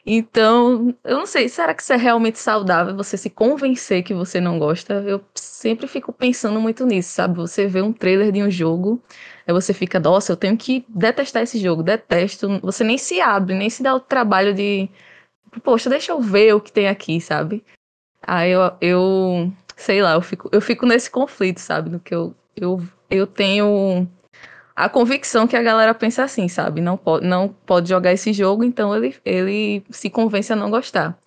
Então, 0.05 0.95
eu 1.05 1.19
não 1.19 1.27
sei, 1.27 1.49
será 1.49 1.75
que 1.75 1.83
isso 1.83 1.93
é 1.93 1.97
realmente 1.97 2.39
saudável 2.39 2.97
você 2.97 3.17
se 3.17 3.29
convencer 3.31 4.03
que 4.03 4.15
você 4.15 4.41
não 4.41 4.59
gosta? 4.59 4.95
Eu 5.07 5.23
sempre 5.35 5.87
fico 5.87 6.13
pensando 6.13 6.61
muito 6.61 6.87
nisso, 6.87 7.11
sabe? 7.11 7.37
Você 7.37 7.67
vê 7.67 7.83
um 7.83 7.93
trailer 7.93 8.33
de 8.33 8.43
um 8.43 8.51
jogo, 8.51 9.03
aí 9.49 9.55
você 9.55 9.73
fica, 9.73 9.99
nossa, 9.99 10.31
eu 10.31 10.37
tenho 10.37 10.57
que 10.59 10.85
detestar 10.89 11.43
esse 11.43 11.59
jogo, 11.59 11.83
detesto. 11.83 12.61
Você 12.63 12.85
nem 12.85 12.99
se 12.99 13.19
abre, 13.19 13.55
nem 13.55 13.71
se 13.71 13.83
dá 13.83 13.95
o 13.95 14.01
trabalho 14.01 14.55
de, 14.55 14.91
poxa, 15.65 15.89
deixa 15.89 16.13
eu 16.13 16.21
ver 16.21 16.55
o 16.55 16.61
que 16.61 16.71
tem 16.71 16.87
aqui, 16.87 17.19
sabe? 17.19 17.65
Aí 18.27 18.51
eu, 18.51 18.73
eu 18.79 19.53
sei 19.75 20.03
lá, 20.03 20.13
eu 20.13 20.21
fico, 20.21 20.51
eu 20.53 20.61
fico 20.61 20.85
nesse 20.85 21.11
conflito, 21.11 21.61
sabe? 21.61 21.89
No 21.89 21.99
que 21.99 22.15
eu, 22.15 22.35
eu, 22.55 22.83
eu 23.11 23.27
tenho 23.27 24.07
a 24.77 24.87
convicção 24.87 25.49
que 25.49 25.57
a 25.57 25.63
galera 25.63 25.95
pensa 25.95 26.25
assim, 26.25 26.47
sabe? 26.47 26.83
Não 26.83 26.99
pode, 26.99 27.27
não 27.27 27.49
pode 27.49 27.89
jogar 27.89 28.13
esse 28.13 28.35
jogo, 28.35 28.63
então 28.63 28.95
ele, 28.95 29.17
ele 29.25 29.83
se 29.89 30.11
convence 30.11 30.53
a 30.53 30.57
não 30.57 30.71
gostar. 30.71 31.19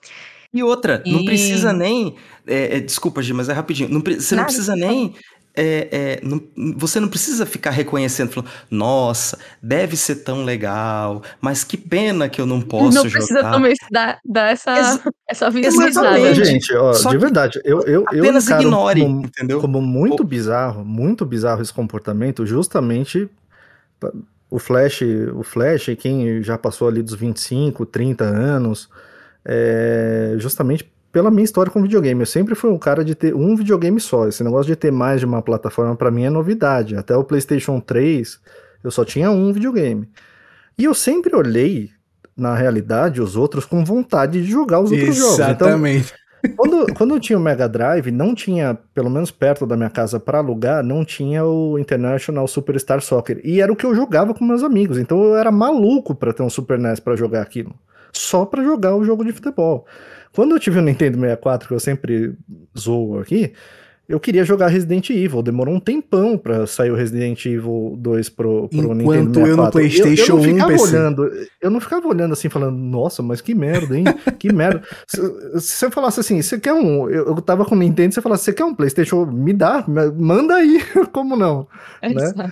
E 0.53 0.61
outra, 0.61 1.01
e... 1.05 1.11
não 1.11 1.25
precisa 1.25 1.73
nem. 1.73 2.15
É, 2.45 2.77
é, 2.77 2.79
desculpa, 2.79 3.21
Gi, 3.23 3.33
mas 3.33 3.49
é 3.49 3.53
rapidinho. 3.53 3.89
Não, 3.89 3.99
você 3.99 4.35
Nada, 4.35 4.43
não 4.43 4.45
precisa 4.45 4.75
nem 4.75 5.15
é, 5.55 5.89
é, 5.91 6.19
não, 6.23 6.41
você 6.77 6.99
não 6.99 7.09
precisa 7.09 7.45
ficar 7.45 7.71
reconhecendo, 7.71 8.31
falando, 8.31 8.49
nossa, 8.69 9.37
deve 9.61 9.97
ser 9.97 10.17
tão 10.17 10.43
legal, 10.43 11.21
mas 11.41 11.63
que 11.63 11.75
pena 11.77 12.29
que 12.29 12.39
eu 12.39 12.45
não 12.45 12.61
posso 12.61 12.95
Não 12.95 13.03
jogar. 13.03 13.11
precisa 13.11 13.41
também 13.41 13.73
dar, 13.91 14.19
dar 14.25 14.51
essa, 14.51 14.77
Exa- 14.77 15.03
essa 15.27 15.49
visualizada. 15.49 16.33
Gente, 16.33 16.73
ó, 16.75 16.91
de 16.93 17.17
verdade, 17.17 17.59
eu, 17.65 17.81
eu, 17.81 18.05
eu 18.11 18.23
apenas 18.23 18.45
encaro 18.45 18.63
ignore, 18.63 19.01
como, 19.01 19.25
entendeu? 19.25 19.59
como 19.59 19.81
muito 19.81 20.23
bizarro, 20.23 20.85
muito 20.85 21.25
bizarro 21.25 21.61
esse 21.61 21.73
comportamento, 21.73 22.45
justamente 22.45 23.29
o 24.49 24.59
Flash, 24.59 25.01
o 25.33 25.43
Flash, 25.43 25.89
quem 25.97 26.41
já 26.43 26.57
passou 26.57 26.87
ali 26.87 27.01
dos 27.01 27.13
25, 27.13 27.85
30 27.85 28.23
anos, 28.23 28.89
é, 29.45 30.35
justamente 30.37 30.90
pela 31.11 31.29
minha 31.29 31.43
história 31.43 31.71
com 31.71 31.81
videogame. 31.81 32.21
Eu 32.21 32.25
sempre 32.25 32.55
fui 32.55 32.69
um 32.69 32.77
cara 32.77 33.03
de 33.03 33.13
ter 33.13 33.35
um 33.35 33.55
videogame 33.55 33.99
só. 33.99 34.27
Esse 34.27 34.43
negócio 34.43 34.67
de 34.67 34.75
ter 34.75 34.91
mais 34.91 35.19
de 35.19 35.25
uma 35.25 35.41
plataforma 35.41 35.95
pra 35.95 36.09
mim 36.09 36.23
é 36.23 36.29
novidade. 36.29 36.95
Até 36.95 37.15
o 37.15 37.23
PlayStation 37.23 37.79
3, 37.79 38.39
eu 38.83 38.91
só 38.91 39.03
tinha 39.03 39.29
um 39.29 39.51
videogame. 39.51 40.09
E 40.77 40.85
eu 40.85 40.93
sempre 40.93 41.35
olhei, 41.35 41.89
na 42.35 42.55
realidade, 42.55 43.21
os 43.21 43.35
outros 43.35 43.65
com 43.65 43.83
vontade 43.83 44.41
de 44.43 44.49
jogar 44.49 44.79
os 44.79 44.91
outros 44.91 45.15
jogos. 45.15 45.39
Então, 45.39 45.67
Exatamente. 45.67 46.13
quando, 46.55 46.93
quando 46.93 47.13
eu 47.13 47.19
tinha 47.19 47.37
o 47.37 47.41
Mega 47.41 47.67
Drive, 47.67 48.09
não 48.09 48.33
tinha, 48.33 48.77
pelo 48.93 49.09
menos 49.09 49.29
perto 49.29 49.67
da 49.67 49.75
minha 49.75 49.89
casa 49.89 50.19
para 50.19 50.39
alugar, 50.39 50.83
não 50.83 51.05
tinha 51.05 51.45
o 51.45 51.77
International 51.77 52.47
Superstar 52.47 53.01
Soccer. 53.01 53.39
E 53.43 53.61
era 53.61 53.71
o 53.71 53.75
que 53.75 53.85
eu 53.85 53.93
jogava 53.93 54.33
com 54.33 54.45
meus 54.45 54.63
amigos. 54.63 54.97
Então 54.97 55.21
eu 55.23 55.35
era 55.35 55.51
maluco 55.51 56.15
para 56.15 56.33
ter 56.33 56.41
um 56.41 56.49
Super 56.49 56.79
NES 56.79 56.99
para 56.99 57.15
jogar 57.15 57.41
aquilo. 57.41 57.75
Só 58.13 58.45
para 58.45 58.63
jogar 58.63 58.95
o 58.95 59.03
jogo 59.03 59.23
de 59.23 59.31
futebol. 59.31 59.85
Quando 60.33 60.55
eu 60.55 60.59
tive 60.59 60.79
o 60.79 60.81
Nintendo 60.81 61.19
64, 61.19 61.67
que 61.67 61.73
eu 61.73 61.79
sempre 61.79 62.35
zoo 62.77 63.19
aqui, 63.19 63.53
eu 64.11 64.19
queria 64.19 64.43
jogar 64.43 64.67
Resident 64.67 65.09
Evil. 65.09 65.41
Demorou 65.41 65.73
um 65.73 65.79
tempão 65.79 66.37
pra 66.37 66.67
sair 66.67 66.91
o 66.91 66.95
Resident 66.95 67.45
Evil 67.45 67.95
2 67.97 68.29
pro, 68.29 68.67
pro 68.67 68.93
Nintendo 68.93 69.01
Enquanto 69.01 69.39
64. 69.39 69.49
eu 69.49 69.57
no 69.57 69.71
PlayStation 69.71 70.33
eu, 70.33 70.37
eu 70.37 70.41
não 70.41 70.41
1 70.41 70.53
ficava 70.53 70.71
PC. 70.71 70.83
olhando, 70.83 71.31
eu 71.61 71.69
não 71.69 71.81
ficava 71.81 72.07
olhando 72.07 72.33
assim, 72.33 72.49
falando, 72.49 72.77
nossa, 72.77 73.23
mas 73.23 73.41
que 73.41 73.55
merda, 73.55 73.97
hein? 73.97 74.03
Que 74.37 74.51
merda. 74.51 74.81
Se, 75.07 75.17
se 75.59 75.75
você 75.77 75.91
falasse 75.91 76.19
assim, 76.19 76.41
você 76.41 76.59
quer 76.59 76.73
um. 76.73 77.09
Eu, 77.09 77.27
eu 77.27 77.41
tava 77.41 77.65
com 77.65 77.75
o 77.75 77.77
Nintendo, 77.77 78.13
você 78.13 78.21
falasse, 78.21 78.43
você 78.43 78.53
quer 78.53 78.65
um 78.65 78.75
PlayStation? 78.75 79.25
Me 79.25 79.53
dá, 79.53 79.83
manda 80.17 80.55
aí, 80.55 80.81
como 81.11 81.35
não? 81.35 81.67
né? 82.01 82.11
Exato. 82.11 82.51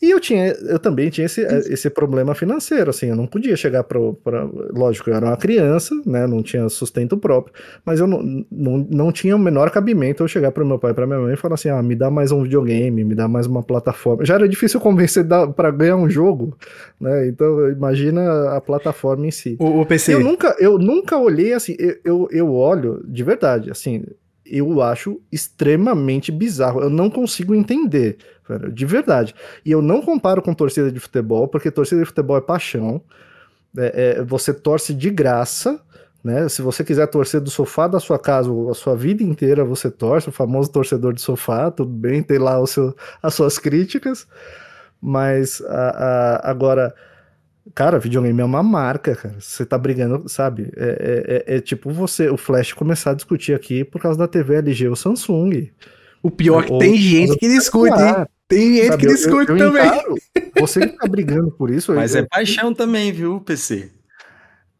E 0.00 0.10
eu 0.10 0.20
tinha, 0.20 0.46
eu 0.52 0.78
também 0.78 1.10
tinha 1.10 1.26
esse, 1.26 1.40
esse 1.40 1.90
problema 1.90 2.32
financeiro, 2.32 2.90
assim, 2.90 3.08
eu 3.08 3.16
não 3.16 3.26
podia 3.26 3.56
chegar 3.56 3.82
pro, 3.82 4.14
pra, 4.14 4.48
lógico, 4.70 5.10
eu 5.10 5.14
era 5.14 5.26
uma 5.26 5.36
criança, 5.36 5.92
né, 6.06 6.24
não 6.24 6.40
tinha 6.40 6.68
sustento 6.68 7.16
próprio, 7.16 7.52
mas 7.84 7.98
eu 7.98 8.06
não, 8.06 8.22
não, 8.48 8.86
não 8.88 9.12
tinha 9.12 9.34
o 9.34 9.38
menor 9.38 9.70
cabimento 9.72 10.22
eu 10.22 10.28
chegar 10.28 10.52
pro 10.52 10.64
meu 10.64 10.78
pai 10.78 10.94
pra 10.98 11.06
minha 11.06 11.20
mãe 11.20 11.34
e 11.34 11.36
falar 11.36 11.54
assim, 11.54 11.68
ah, 11.68 11.80
me 11.80 11.94
dá 11.94 12.10
mais 12.10 12.32
um 12.32 12.42
videogame, 12.42 13.04
me 13.04 13.14
dá 13.14 13.28
mais 13.28 13.46
uma 13.46 13.62
plataforma. 13.62 14.24
Já 14.24 14.34
era 14.34 14.48
difícil 14.48 14.80
convencer 14.82 15.24
pra 15.54 15.70
ganhar 15.70 15.94
um 15.94 16.10
jogo, 16.10 16.56
né, 17.00 17.28
então 17.28 17.70
imagina 17.70 18.56
a 18.56 18.60
plataforma 18.60 19.24
em 19.24 19.30
si. 19.30 19.56
O, 19.60 19.80
o 19.80 19.86
PC. 19.86 20.14
Eu 20.14 20.20
nunca, 20.20 20.56
eu 20.58 20.76
nunca 20.76 21.16
olhei 21.16 21.52
assim, 21.52 21.76
eu, 21.78 21.96
eu, 22.04 22.28
eu 22.32 22.52
olho, 22.52 23.00
de 23.06 23.22
verdade, 23.22 23.70
assim, 23.70 24.02
eu 24.44 24.82
acho 24.82 25.20
extremamente 25.30 26.32
bizarro. 26.32 26.80
Eu 26.80 26.90
não 26.90 27.08
consigo 27.10 27.54
entender, 27.54 28.16
velho, 28.48 28.72
de 28.72 28.86
verdade. 28.86 29.34
E 29.64 29.70
eu 29.70 29.80
não 29.80 30.00
comparo 30.00 30.42
com 30.42 30.54
torcida 30.54 30.90
de 30.90 30.98
futebol, 30.98 31.46
porque 31.46 31.70
torcida 31.70 32.00
de 32.00 32.06
futebol 32.06 32.36
é 32.36 32.40
paixão. 32.40 33.00
É, 33.76 34.16
é, 34.18 34.22
você 34.24 34.52
torce 34.52 34.94
de 34.94 35.10
graça, 35.10 35.78
né? 36.22 36.48
Se 36.48 36.60
você 36.62 36.82
quiser 36.84 37.06
torcer 37.06 37.40
do 37.40 37.50
sofá 37.50 37.86
da 37.86 38.00
sua 38.00 38.18
casa 38.18 38.50
a 38.70 38.74
sua 38.74 38.96
vida 38.96 39.22
inteira, 39.22 39.64
você 39.64 39.90
torce, 39.90 40.28
o 40.28 40.32
famoso 40.32 40.70
torcedor 40.70 41.12
de 41.12 41.20
sofá, 41.20 41.70
tudo 41.70 41.90
bem, 41.90 42.22
tem 42.22 42.38
lá 42.38 42.58
o 42.60 42.66
seu, 42.66 42.94
as 43.22 43.34
suas 43.34 43.58
críticas. 43.58 44.26
Mas 45.00 45.60
a- 45.62 46.40
a- 46.44 46.50
agora. 46.50 46.94
Cara, 47.74 47.98
videogame 47.98 48.40
é 48.40 48.44
uma 48.44 48.62
marca, 48.62 49.14
cara. 49.14 49.36
Você 49.38 49.64
tá 49.64 49.76
brigando, 49.76 50.26
sabe? 50.28 50.72
É, 50.74 51.44
é- 51.46 51.54
é- 51.54 51.56
é 51.56 51.60
tipo 51.60 51.90
você, 51.90 52.28
o 52.30 52.36
Flash 52.38 52.72
começar 52.72 53.10
a 53.10 53.14
discutir 53.14 53.54
aqui 53.54 53.84
por 53.84 54.00
causa 54.00 54.18
da 54.18 54.26
TV 54.26 54.54
LG 54.56 54.88
ou 54.88 54.96
Samsung. 54.96 55.70
O 56.22 56.30
pior 56.30 56.64
é 56.64 56.66
que 56.66 56.78
tem 56.78 56.96
gente 56.96 57.36
que 57.36 57.46
discute, 57.46 57.92
hein? 58.02 58.26
Tem 58.48 58.74
gente 58.76 58.86
sabe? 58.88 59.00
que 59.00 59.06
Eu- 59.06 59.10
eu- 59.10 59.16
discute 59.16 59.50
eu 59.52 59.58
também. 59.58 59.86
encaro. 59.86 60.14
Você 60.60 60.80
que 60.80 60.96
tá 60.96 61.06
brigando 61.06 61.50
por 61.52 61.70
isso. 61.70 61.94
Mas 61.94 62.14
eu- 62.14 62.22
é 62.22 62.26
paixão 62.26 62.72
também, 62.72 63.12
viu, 63.12 63.38
PC? 63.42 63.90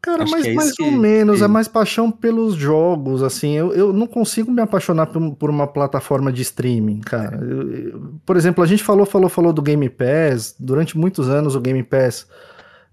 Cara, 0.01 0.23
Acho 0.23 0.31
mas 0.31 0.43
que 0.43 0.49
é 0.49 0.53
mais 0.53 0.69
isso 0.69 0.83
ou 0.83 0.89
que- 0.91 0.97
menos, 0.97 1.39
que- 1.39 1.43
é 1.43 1.47
mais 1.47 1.67
paixão 1.67 2.09
pelos 2.09 2.55
jogos, 2.55 3.21
assim, 3.21 3.55
eu, 3.57 3.73
eu 3.73 3.91
não 3.91 4.07
consigo 4.07 4.49
me 4.49 4.61
apaixonar 4.61 5.07
por, 5.07 5.35
por 5.35 5.49
uma 5.49 5.67
plataforma 5.67 6.31
de 6.31 6.41
streaming, 6.41 7.01
cara. 7.01 7.37
Eu- 7.43 7.71
eu- 7.73 8.01
por 8.25 8.37
exemplo, 8.37 8.63
a 8.63 8.67
gente 8.67 8.81
falou, 8.83 9.05
falou, 9.05 9.29
falou 9.29 9.51
do 9.51 9.61
Game 9.61 9.89
Pass, 9.89 10.55
durante 10.57 10.97
muitos 10.97 11.27
anos 11.27 11.53
o 11.53 11.59
Game 11.59 11.83
Pass, 11.83 12.27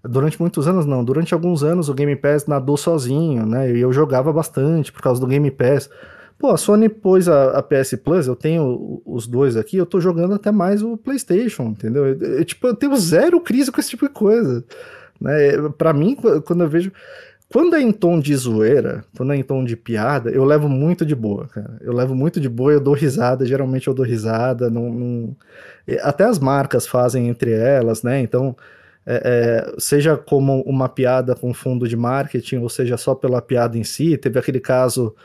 durante 0.03 0.39
muitos 0.39 0.67
anos 0.67 0.85
não, 0.85 1.01
durante 1.03 1.33
alguns 1.33 1.63
anos 1.63 1.87
o 1.87 1.93
Game 1.93 2.15
Pass 2.17 2.45
nadou 2.45 2.75
sozinho, 2.75 3.45
né, 3.45 3.71
e 3.73 3.79
eu 3.79 3.93
jogava 3.93 4.33
bastante 4.33 4.91
por 4.91 5.01
causa 5.01 5.21
do 5.21 5.27
Game 5.27 5.49
Pass. 5.49 5.89
Pô, 6.37 6.51
a 6.51 6.57
Sony 6.57 6.87
pôs 6.89 7.27
a, 7.29 7.57
a 7.57 7.63
PS 7.63 7.95
Plus, 8.03 8.27
eu 8.27 8.35
tenho 8.35 9.01
os 9.05 9.25
dois 9.25 9.55
aqui, 9.57 9.77
eu 9.77 9.85
tô 9.87 9.99
jogando 10.01 10.35
até 10.35 10.51
mais 10.51 10.83
o 10.83 10.95
PlayStation, 10.97 11.63
entendeu? 11.69 12.05
Eu- 12.05 12.19
eu, 12.21 12.45
tipo, 12.45 12.67
eu 12.67 12.75
tenho 12.75 12.95
zero 12.97 13.39
crise 13.39 13.71
com 13.71 13.79
esse 13.79 13.89
tipo 13.91 14.05
de 14.07 14.13
coisa. 14.13 14.63
Né? 15.19 15.33
Para 15.77 15.93
mim, 15.93 16.15
qu- 16.15 16.41
quando 16.41 16.63
eu 16.63 16.69
vejo. 16.69 16.91
Quando 17.49 17.77
é 17.77 17.81
em 17.81 17.93
tom 17.93 18.19
de 18.19 18.35
zoeira, 18.35 19.05
quando 19.15 19.31
é 19.31 19.37
em 19.37 19.41
tom 19.43 19.63
de 19.63 19.77
piada, 19.77 20.29
eu 20.29 20.43
levo 20.43 20.67
muito 20.67 21.05
de 21.05 21.15
boa, 21.15 21.47
cara. 21.47 21.77
Eu 21.79 21.93
levo 21.93 22.13
muito 22.13 22.41
de 22.41 22.49
boa, 22.49 22.73
eu 22.73 22.81
dou 22.81 22.93
risada, 22.93 23.45
geralmente 23.45 23.87
eu 23.87 23.93
dou 23.93 24.05
risada. 24.05 24.69
Não, 24.69 24.89
não- 24.91 25.35
Até 26.01 26.25
as 26.25 26.39
marcas 26.39 26.85
fazem 26.85 27.29
entre 27.29 27.51
elas, 27.53 28.03
né? 28.03 28.19
Então, 28.19 28.53
é, 29.05 29.65
é, 29.73 29.75
seja 29.79 30.17
como 30.17 30.61
uma 30.63 30.89
piada 30.89 31.33
com 31.35 31.53
fundo 31.53 31.87
de 31.87 31.95
marketing, 31.95 32.57
ou 32.57 32.67
seja 32.69 32.97
só 32.97 33.15
pela 33.15 33.41
piada 33.41 33.77
em 33.77 33.83
si. 33.85 34.17
Teve 34.17 34.37
aquele 34.39 34.59
caso 34.59 35.15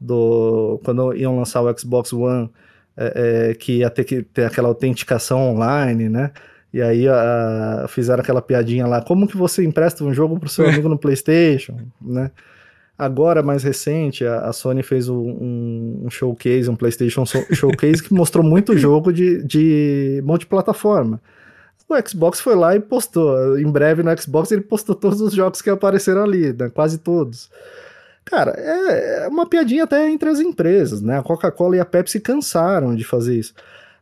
do. 0.00 0.80
Quando 0.84 1.14
iam 1.14 1.36
lançar 1.36 1.62
o 1.62 1.78
Xbox 1.78 2.12
One, 2.12 2.50
é, 2.96 3.50
é, 3.50 3.54
que 3.54 3.78
ia 3.78 3.90
ter 3.90 4.02
que 4.04 4.22
ter 4.22 4.44
aquela 4.44 4.68
autenticação 4.68 5.40
online, 5.54 6.08
né? 6.08 6.32
E 6.72 6.82
aí 6.82 7.08
a- 7.08 7.86
fizeram 7.88 8.20
aquela 8.22 8.42
piadinha 8.42 8.86
lá, 8.86 9.00
como 9.02 9.26
que 9.26 9.36
você 9.36 9.64
empresta 9.64 10.04
um 10.04 10.12
jogo 10.12 10.38
pro 10.38 10.48
seu 10.48 10.66
amigo 10.68 10.88
no 10.88 10.98
PlayStation, 10.98 11.76
né? 12.00 12.30
Agora, 12.98 13.44
mais 13.44 13.62
recente, 13.62 14.24
a, 14.26 14.40
a 14.40 14.52
Sony 14.52 14.82
fez 14.82 15.08
um, 15.08 15.16
um- 16.04 16.10
showcase, 16.10 16.68
um 16.68 16.74
PlayStation 16.74 17.24
showcase 17.24 18.02
que 18.02 18.12
mostrou 18.12 18.44
muito 18.44 18.76
jogo 18.78 19.12
de, 19.12 19.42
de 19.44 20.20
multiplataforma. 20.24 21.20
O 21.88 21.94
Xbox 22.06 22.38
foi 22.40 22.54
lá 22.54 22.76
e 22.76 22.80
postou. 22.80 23.58
Em 23.58 23.70
breve 23.70 24.02
no 24.02 24.20
Xbox 24.20 24.50
ele 24.52 24.60
postou 24.60 24.94
todos 24.94 25.20
os 25.22 25.32
jogos 25.32 25.62
que 25.62 25.70
apareceram 25.70 26.22
ali, 26.24 26.52
né? 26.52 26.68
quase 26.68 26.98
todos. 26.98 27.48
Cara, 28.26 28.52
é, 28.58 29.24
é 29.24 29.28
uma 29.28 29.46
piadinha 29.46 29.84
até 29.84 30.06
entre 30.10 30.28
as 30.28 30.38
empresas, 30.38 31.00
né? 31.00 31.18
A 31.18 31.22
Coca-Cola 31.22 31.76
e 31.76 31.80
a 31.80 31.84
Pepsi 31.86 32.20
cansaram 32.20 32.94
de 32.94 33.04
fazer 33.04 33.38
isso. 33.38 33.54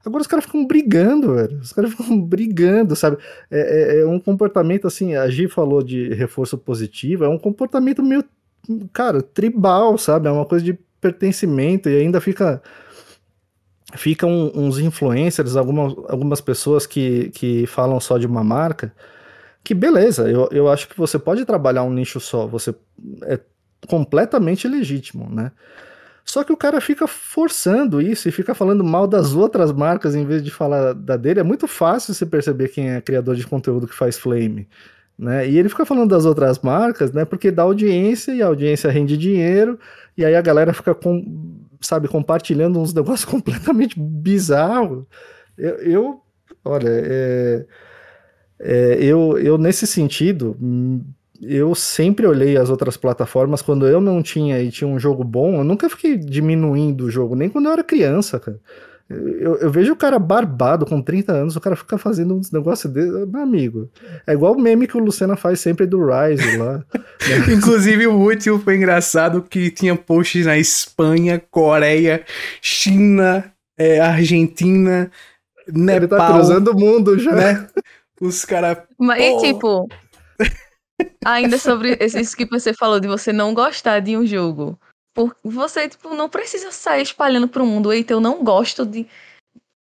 Agora 0.06 0.22
os 0.22 0.26
caras 0.28 0.44
ficam 0.46 0.66
brigando, 0.66 1.34
velho. 1.34 1.58
Os 1.60 1.72
caras 1.72 1.90
ficam 1.90 2.20
brigando, 2.22 2.94
sabe? 2.96 3.18
É, 3.50 3.98
é- 3.98 4.00
é 4.00 4.06
um 4.06 4.20
comportamento 4.20 4.86
assim. 4.86 5.14
A 5.16 5.28
Gi 5.28 5.48
falou 5.48 5.82
de 5.82 6.14
reforço 6.14 6.56
positivo, 6.56 7.24
é 7.24 7.28
um 7.28 7.38
comportamento 7.38 8.02
meio, 8.02 8.24
cara, 8.92 9.22
tribal, 9.22 9.98
sabe? 9.98 10.28
É 10.28 10.30
uma 10.30 10.46
coisa 10.46 10.64
de 10.64 10.74
pertencimento 11.00 11.88
e 11.88 11.96
ainda 12.00 12.20
fica. 12.20 12.62
Ficam 13.94 14.50
uns 14.54 14.78
influencers, 14.80 15.54
algumas, 15.56 15.94
algumas 16.08 16.40
pessoas 16.40 16.86
que, 16.86 17.30
que 17.30 17.66
falam 17.68 18.00
só 18.00 18.18
de 18.18 18.26
uma 18.26 18.42
marca, 18.42 18.92
que 19.62 19.74
beleza, 19.74 20.28
eu, 20.30 20.48
eu 20.52 20.68
acho 20.68 20.88
que 20.88 20.98
você 20.98 21.18
pode 21.18 21.44
trabalhar 21.44 21.84
um 21.84 21.92
nicho 21.92 22.18
só, 22.20 22.46
você 22.48 22.74
é 23.24 23.40
completamente 23.88 24.66
legítimo, 24.68 25.30
né? 25.30 25.52
Só 26.28 26.42
que 26.42 26.52
o 26.52 26.56
cara 26.56 26.80
fica 26.80 27.06
forçando 27.06 28.00
isso 28.00 28.28
e 28.28 28.32
fica 28.32 28.54
falando 28.54 28.82
mal 28.82 29.06
das 29.06 29.32
outras 29.32 29.72
marcas 29.72 30.14
em 30.16 30.26
vez 30.26 30.42
de 30.42 30.50
falar 30.50 30.92
da 30.92 31.16
dele. 31.16 31.38
É 31.40 31.44
muito 31.44 31.68
fácil 31.68 32.12
você 32.12 32.26
perceber 32.26 32.68
quem 32.68 32.90
é 32.90 33.00
criador 33.00 33.36
de 33.36 33.46
conteúdo 33.46 33.86
que 33.86 33.94
faz 33.94 34.18
flame, 34.18 34.68
né? 35.16 35.48
E 35.48 35.56
ele 35.56 35.68
fica 35.68 35.86
falando 35.86 36.10
das 36.10 36.24
outras 36.24 36.58
marcas, 36.58 37.12
né? 37.12 37.24
Porque 37.24 37.52
dá 37.52 37.62
audiência 37.62 38.32
e 38.32 38.42
a 38.42 38.46
audiência 38.46 38.90
rende 38.90 39.16
dinheiro 39.16 39.78
e 40.16 40.24
aí 40.24 40.34
a 40.34 40.42
galera 40.42 40.72
fica 40.72 40.94
com, 40.94 41.64
sabe, 41.80 42.08
compartilhando 42.08 42.80
uns 42.80 42.92
negócios 42.94 43.24
completamente 43.24 43.98
bizarros. 43.98 45.04
Eu, 45.56 45.76
eu 45.76 46.22
olha, 46.64 46.88
é, 46.90 47.66
é, 48.58 48.98
eu, 49.00 49.38
eu 49.38 49.56
nesse 49.58 49.86
sentido, 49.86 50.56
hum, 50.60 51.04
eu 51.42 51.74
sempre 51.74 52.26
olhei 52.26 52.56
as 52.56 52.70
outras 52.70 52.96
plataformas 52.96 53.62
quando 53.62 53.86
eu 53.86 54.00
não 54.00 54.22
tinha 54.22 54.60
e 54.60 54.70
tinha 54.70 54.88
um 54.88 54.98
jogo 54.98 55.24
bom, 55.24 55.56
eu 55.56 55.64
nunca 55.64 55.88
fiquei 55.88 56.16
diminuindo 56.16 57.04
o 57.04 57.10
jogo, 57.10 57.34
nem 57.34 57.48
quando 57.48 57.66
eu 57.66 57.72
era 57.72 57.84
criança, 57.84 58.38
cara. 58.38 58.58
Eu, 59.08 59.56
eu 59.58 59.70
vejo 59.70 59.92
o 59.92 59.96
cara 59.96 60.18
barbado 60.18 60.84
com 60.84 61.00
30 61.00 61.32
anos, 61.32 61.54
o 61.54 61.60
cara 61.60 61.76
fica 61.76 61.96
fazendo 61.96 62.34
uns 62.34 62.50
negócios 62.50 62.92
dele, 62.92 63.24
meu 63.26 63.40
amigo. 63.40 63.88
É 64.26 64.32
igual 64.32 64.54
o 64.54 64.60
meme 64.60 64.88
que 64.88 64.96
o 64.96 65.00
Lucena 65.00 65.36
faz 65.36 65.60
sempre 65.60 65.86
do 65.86 66.00
Rise 66.04 66.56
lá. 66.56 66.78
né? 66.78 66.84
Inclusive, 67.54 68.08
o 68.08 68.18
último 68.18 68.58
foi 68.58 68.76
engraçado 68.76 69.42
que 69.42 69.70
tinha 69.70 69.94
posts 69.94 70.46
na 70.46 70.58
Espanha, 70.58 71.40
Coreia, 71.50 72.24
China, 72.60 73.44
é, 73.78 74.00
Argentina, 74.00 75.08
Nepal. 75.68 75.96
Ele 75.96 76.08
tá 76.08 76.32
cruzando 76.32 76.68
o 76.72 76.78
mundo 76.78 77.16
já. 77.16 77.32
Né? 77.32 77.68
Os 78.20 78.44
caras. 78.44 78.78
Mas, 78.98 79.20
e 79.20 79.52
tipo, 79.52 79.86
ainda 81.24 81.58
sobre 81.58 81.96
isso 82.00 82.36
que 82.36 82.46
você 82.46 82.72
falou 82.72 83.00
de 83.00 83.08
você 83.08 83.32
não 83.32 83.54
gostar 83.54 84.00
de 84.00 84.16
um 84.16 84.26
jogo. 84.26 84.78
Por, 85.14 85.34
você, 85.42 85.88
tipo, 85.88 86.14
não 86.14 86.28
precisa 86.28 86.70
sair 86.70 87.02
espalhando 87.02 87.48
pro 87.48 87.66
mundo. 87.66 87.92
Eita, 87.92 88.12
eu 88.12 88.20
não 88.20 88.44
gosto 88.44 88.84
de. 88.84 89.06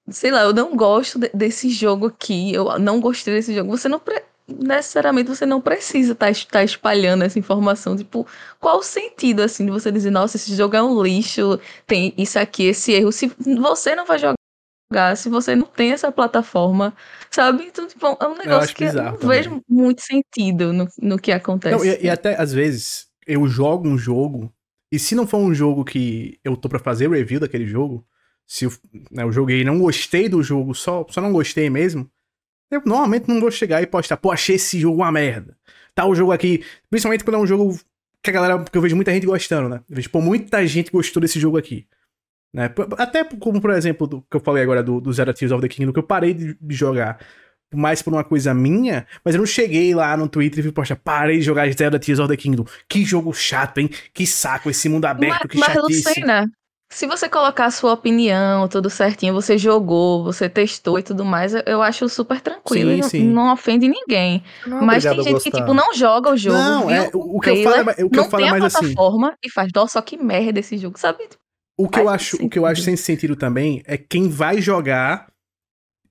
Sei 0.08 0.30
lá, 0.30 0.42
eu 0.42 0.52
não 0.52 0.76
gosto 0.76 1.18
de, 1.18 1.28
desse 1.34 1.68
jogo 1.68 2.06
aqui. 2.06 2.52
Eu 2.54 2.78
não 2.78 3.00
gostei 3.00 3.34
desse 3.34 3.54
jogo. 3.54 3.76
Você 3.76 3.88
não. 3.88 3.98
Pre, 3.98 4.22
necessariamente 4.48 5.28
você 5.28 5.44
não 5.44 5.60
precisa 5.60 6.12
estar 6.12 6.32
tá, 6.32 6.40
tá 6.50 6.64
espalhando 6.64 7.24
essa 7.24 7.38
informação. 7.38 7.96
Tipo, 7.96 8.26
qual 8.60 8.78
o 8.78 8.82
sentido, 8.82 9.40
assim, 9.40 9.66
de 9.66 9.72
você 9.72 9.90
dizer, 9.90 10.10
nossa, 10.10 10.36
esse 10.36 10.54
jogo 10.54 10.76
é 10.76 10.82
um 10.82 11.02
lixo, 11.02 11.58
tem 11.86 12.14
isso 12.16 12.38
aqui, 12.38 12.64
esse 12.64 12.92
erro. 12.92 13.10
Se 13.10 13.32
você 13.58 13.96
não 13.96 14.06
vai 14.06 14.18
jogar, 14.18 14.36
se 15.16 15.28
você 15.28 15.56
não 15.56 15.66
tem 15.66 15.92
essa 15.92 16.12
plataforma, 16.12 16.94
sabe? 17.30 17.64
Então, 17.64 17.86
tipo, 17.86 18.06
é 18.06 18.28
um 18.28 18.36
negócio 18.36 18.74
que 18.74 18.84
eu 18.84 18.92
não 18.92 19.16
também. 19.16 19.28
vejo 19.28 19.62
muito 19.68 20.02
sentido 20.02 20.72
no, 20.72 20.88
no 21.00 21.18
que 21.18 21.32
acontece. 21.32 21.76
Não, 21.76 21.84
e, 21.84 22.04
e 22.04 22.10
até, 22.10 22.40
às 22.40 22.52
vezes, 22.52 23.08
eu 23.26 23.46
jogo 23.48 23.88
um 23.88 23.98
jogo 23.98 24.52
e 24.90 24.98
se 24.98 25.14
não 25.14 25.26
for 25.26 25.38
um 25.38 25.52
jogo 25.52 25.84
que 25.84 26.38
eu 26.44 26.56
tô 26.56 26.68
para 26.68 26.78
fazer 26.78 27.10
review 27.10 27.40
daquele 27.40 27.66
jogo, 27.66 28.06
se 28.46 28.64
eu, 28.64 28.72
né, 29.10 29.24
eu 29.24 29.32
joguei 29.32 29.60
e 29.62 29.64
não 29.64 29.78
gostei 29.78 30.28
do 30.28 30.42
jogo, 30.42 30.74
só, 30.74 31.04
só 31.10 31.20
não 31.20 31.32
gostei 31.32 31.68
mesmo, 31.68 32.08
eu 32.70 32.80
normalmente 32.86 33.28
não 33.28 33.40
vou 33.40 33.50
chegar 33.50 33.82
e 33.82 33.86
postar, 33.86 34.16
pô, 34.16 34.30
achei 34.30 34.56
esse 34.56 34.78
jogo 34.78 34.98
uma 34.98 35.10
merda. 35.12 35.56
Tá 35.94 36.06
o 36.06 36.14
jogo 36.14 36.32
aqui, 36.32 36.64
principalmente 36.88 37.24
quando 37.24 37.36
é 37.36 37.40
um 37.40 37.46
jogo 37.46 37.78
que 38.22 38.30
a 38.30 38.32
galera, 38.32 38.58
porque 38.58 38.76
eu 38.76 38.82
vejo 38.82 38.96
muita 38.96 39.12
gente 39.12 39.26
gostando, 39.26 39.68
né? 39.68 39.80
Eu 39.88 39.96
vejo, 39.96 40.10
pô, 40.10 40.20
muita 40.20 40.64
gente 40.66 40.90
gostou 40.90 41.20
desse 41.20 41.38
jogo 41.40 41.56
aqui. 41.56 41.86
Né? 42.56 42.72
Até 42.96 43.22
como, 43.22 43.60
por 43.60 43.70
exemplo, 43.70 44.06
do 44.06 44.22
que 44.22 44.34
eu 44.34 44.40
falei 44.40 44.62
agora 44.62 44.82
do, 44.82 44.98
do 44.98 45.12
Zero 45.12 45.34
Tears 45.34 45.52
of 45.52 45.60
the 45.60 45.68
Kingdom, 45.68 45.92
que 45.92 45.98
eu 45.98 46.02
parei 46.02 46.32
de, 46.32 46.56
de 46.58 46.74
jogar 46.74 47.18
mais 47.74 48.00
por 48.00 48.14
uma 48.14 48.24
coisa 48.24 48.54
minha, 48.54 49.06
mas 49.22 49.34
eu 49.34 49.40
não 49.40 49.46
cheguei 49.46 49.94
lá 49.94 50.16
no 50.16 50.26
Twitter 50.26 50.60
e 50.60 50.62
vi, 50.62 50.72
poxa, 50.72 50.96
parei 50.96 51.36
de 51.36 51.42
jogar 51.42 51.70
Zelda 51.70 51.98
Tears 51.98 52.18
of 52.18 52.30
the 52.30 52.36
Kingdom. 52.36 52.64
Que 52.88 53.04
jogo 53.04 53.30
chato, 53.34 53.76
hein? 53.76 53.90
Que 54.14 54.26
saco 54.26 54.70
esse 54.70 54.88
mundo 54.88 55.04
aberto, 55.04 55.40
mas, 55.42 55.50
que 55.50 55.58
mas, 55.58 55.72
chatice. 55.74 56.08
Lucena, 56.08 56.46
se 56.88 57.06
você 57.06 57.28
colocar 57.28 57.66
a 57.66 57.70
sua 57.70 57.92
opinião, 57.92 58.66
tudo 58.68 58.88
certinho, 58.88 59.34
você 59.34 59.58
jogou, 59.58 60.24
você 60.24 60.48
testou 60.48 60.98
e 60.98 61.02
tudo 61.02 61.26
mais, 61.26 61.52
eu 61.66 61.82
acho 61.82 62.08
super 62.08 62.40
tranquilo. 62.40 62.90
Sim, 62.90 63.00
não, 63.00 63.08
sim. 63.10 63.24
não, 63.24 63.52
ofende 63.52 63.86
ninguém. 63.86 64.42
Não, 64.66 64.80
mas 64.80 65.04
tem 65.04 65.22
gente 65.22 65.42
que, 65.42 65.50
tipo, 65.50 65.74
não 65.74 65.92
joga 65.92 66.30
o 66.30 66.36
jogo. 66.38 66.56
Não, 66.56 66.90
é, 66.90 67.10
o, 67.12 67.36
o 67.36 67.40
que 67.40 67.50
eu 67.50 67.62
falo 67.62 67.90
é, 67.90 68.02
o 68.02 68.08
que 68.08 68.18
eu 68.18 68.24
falo 68.30 68.46
é 68.46 68.50
mais 68.50 68.64
assim. 68.64 68.94
plataforma 68.94 69.36
e 69.44 69.50
faz, 69.50 69.68
nossa, 69.74 69.92
só 69.92 70.00
que 70.00 70.16
merda 70.16 70.60
esse 70.60 70.78
jogo, 70.78 70.98
sabe? 70.98 71.18
O 71.78 71.88
que, 71.88 71.98
eu 71.98 72.08
acho, 72.08 72.42
o 72.42 72.48
que 72.48 72.58
eu 72.58 72.64
acho 72.64 72.80
sem 72.80 72.96
sentido 72.96 73.36
também 73.36 73.82
é 73.86 73.98
quem 73.98 74.28
vai 74.28 74.62
jogar 74.62 75.30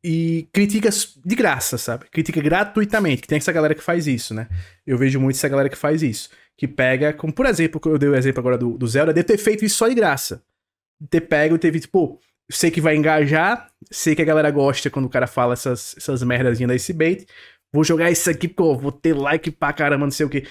e 0.04 0.48
critica 0.54 0.90
de 0.90 1.36
graça, 1.36 1.80
sabe? 1.80 2.06
Critica 2.12 2.40
gratuitamente, 2.40 3.24
que 3.24 3.28
tem 3.28 3.40
essa 3.40 3.52
galera 3.52 3.74
que 3.74 3.82
faz 3.82 4.06
isso, 4.06 4.36
né? 4.36 4.48
Eu 4.86 5.00
vejo 5.00 5.20
muito 5.20 5.36
essa 5.36 5.50
galera 5.50 5.68
que 5.68 5.76
faz 5.76 6.04
isso. 6.04 6.30
Que 6.56 6.68
pega, 6.68 7.12
como 7.12 7.34
por 7.34 7.48
exemplo, 7.48 7.82
eu 7.86 7.98
dei 7.98 8.08
o 8.08 8.16
exemplo 8.16 8.40
agora 8.40 8.58
do, 8.58 8.78
do 8.78 8.88
Zelda, 8.88 9.12
de 9.12 9.24
ter 9.24 9.40
feito 9.40 9.66
isso 9.66 9.78
só 9.78 9.88
de 9.88 9.96
graça. 9.96 10.44
Ter 11.10 11.22
pego 11.22 11.56
e 11.56 11.60
ter 11.60 11.72
visto, 11.72 11.90
pô, 11.90 12.20
sei 12.52 12.70
que 12.70 12.80
vai 12.80 12.96
engajar, 12.96 13.72
sei 13.92 14.16
que 14.16 14.22
a 14.22 14.26
galera 14.26 14.52
gosta 14.52 14.92
quando 14.92 15.06
o 15.06 15.10
cara 15.10 15.26
fala 15.26 15.54
essas, 15.54 15.96
essas 15.98 16.22
merdazinhas 16.22 16.72
desse 16.72 16.94
bait. 16.94 17.26
Vou 17.74 17.84
jogar 17.84 18.12
isso 18.12 18.30
aqui, 18.30 18.48
pô, 18.48 18.78
vou 18.78 18.92
ter 18.92 19.14
like 19.14 19.50
pra 19.50 19.74
caramba, 19.74 20.06
não 20.06 20.12
sei 20.12 20.28
o 20.28 20.30
que. 20.30 20.48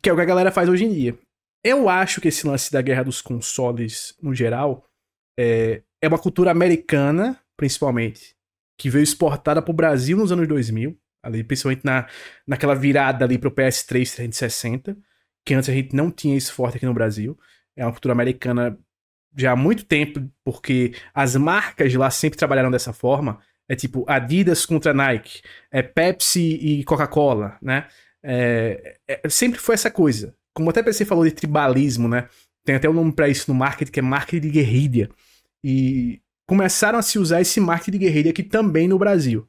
Que 0.00 0.10
é 0.10 0.12
o 0.12 0.16
que 0.16 0.22
a 0.22 0.26
galera 0.26 0.52
faz 0.52 0.68
hoje 0.68 0.84
em 0.84 0.92
dia. 0.92 1.18
Eu 1.66 1.88
acho 1.88 2.20
que 2.20 2.28
esse 2.28 2.46
lance 2.46 2.70
da 2.70 2.80
guerra 2.80 3.02
dos 3.02 3.20
consoles, 3.20 4.14
no 4.22 4.32
geral, 4.32 4.88
é, 5.36 5.82
é 6.00 6.06
uma 6.06 6.16
cultura 6.16 6.52
americana, 6.52 7.40
principalmente 7.56 8.36
que 8.78 8.88
veio 8.88 9.02
exportada 9.02 9.60
para 9.60 9.72
o 9.72 9.74
Brasil 9.74 10.16
nos 10.16 10.30
anos 10.30 10.46
2000, 10.46 10.96
ali, 11.24 11.42
principalmente 11.42 11.84
na, 11.84 12.06
naquela 12.46 12.72
virada 12.72 13.24
ali 13.24 13.36
para 13.36 13.48
o 13.48 13.52
PS3 13.52 14.14
360, 14.14 14.96
que 15.44 15.54
antes 15.54 15.68
a 15.68 15.72
gente 15.72 15.92
não 15.92 16.08
tinha 16.08 16.36
isso 16.36 16.52
forte 16.52 16.76
aqui 16.76 16.86
no 16.86 16.94
Brasil. 16.94 17.36
É 17.74 17.84
uma 17.84 17.90
cultura 17.90 18.12
americana 18.12 18.78
já 19.36 19.50
há 19.50 19.56
muito 19.56 19.86
tempo, 19.86 20.24
porque 20.44 20.94
as 21.12 21.34
marcas 21.34 21.92
lá 21.94 22.10
sempre 22.10 22.38
trabalharam 22.38 22.70
dessa 22.70 22.92
forma. 22.92 23.40
É 23.68 23.74
tipo 23.74 24.04
Adidas 24.06 24.64
contra 24.64 24.94
Nike, 24.94 25.42
é 25.72 25.82
Pepsi 25.82 26.60
e 26.62 26.84
Coca-Cola, 26.84 27.58
né? 27.60 27.88
É, 28.22 28.98
é, 29.08 29.28
sempre 29.28 29.58
foi 29.58 29.74
essa 29.74 29.90
coisa. 29.90 30.32
Como 30.56 30.70
até 30.70 30.82
você 30.82 31.04
falou 31.04 31.24
de 31.24 31.32
tribalismo, 31.32 32.08
né? 32.08 32.28
Tem 32.64 32.76
até 32.76 32.88
um 32.88 32.94
nome 32.94 33.12
para 33.12 33.28
isso 33.28 33.52
no 33.52 33.54
marketing 33.54 33.92
que 33.92 34.00
é 34.00 34.02
marketing 34.02 34.40
de 34.40 34.50
guerrilha. 34.50 35.10
E 35.62 36.18
começaram 36.48 36.98
a 36.98 37.02
se 37.02 37.18
usar 37.18 37.42
esse 37.42 37.60
marketing 37.60 37.98
de 37.98 37.98
guerrilha 37.98 38.30
aqui 38.30 38.42
também 38.42 38.88
no 38.88 38.98
Brasil. 38.98 39.46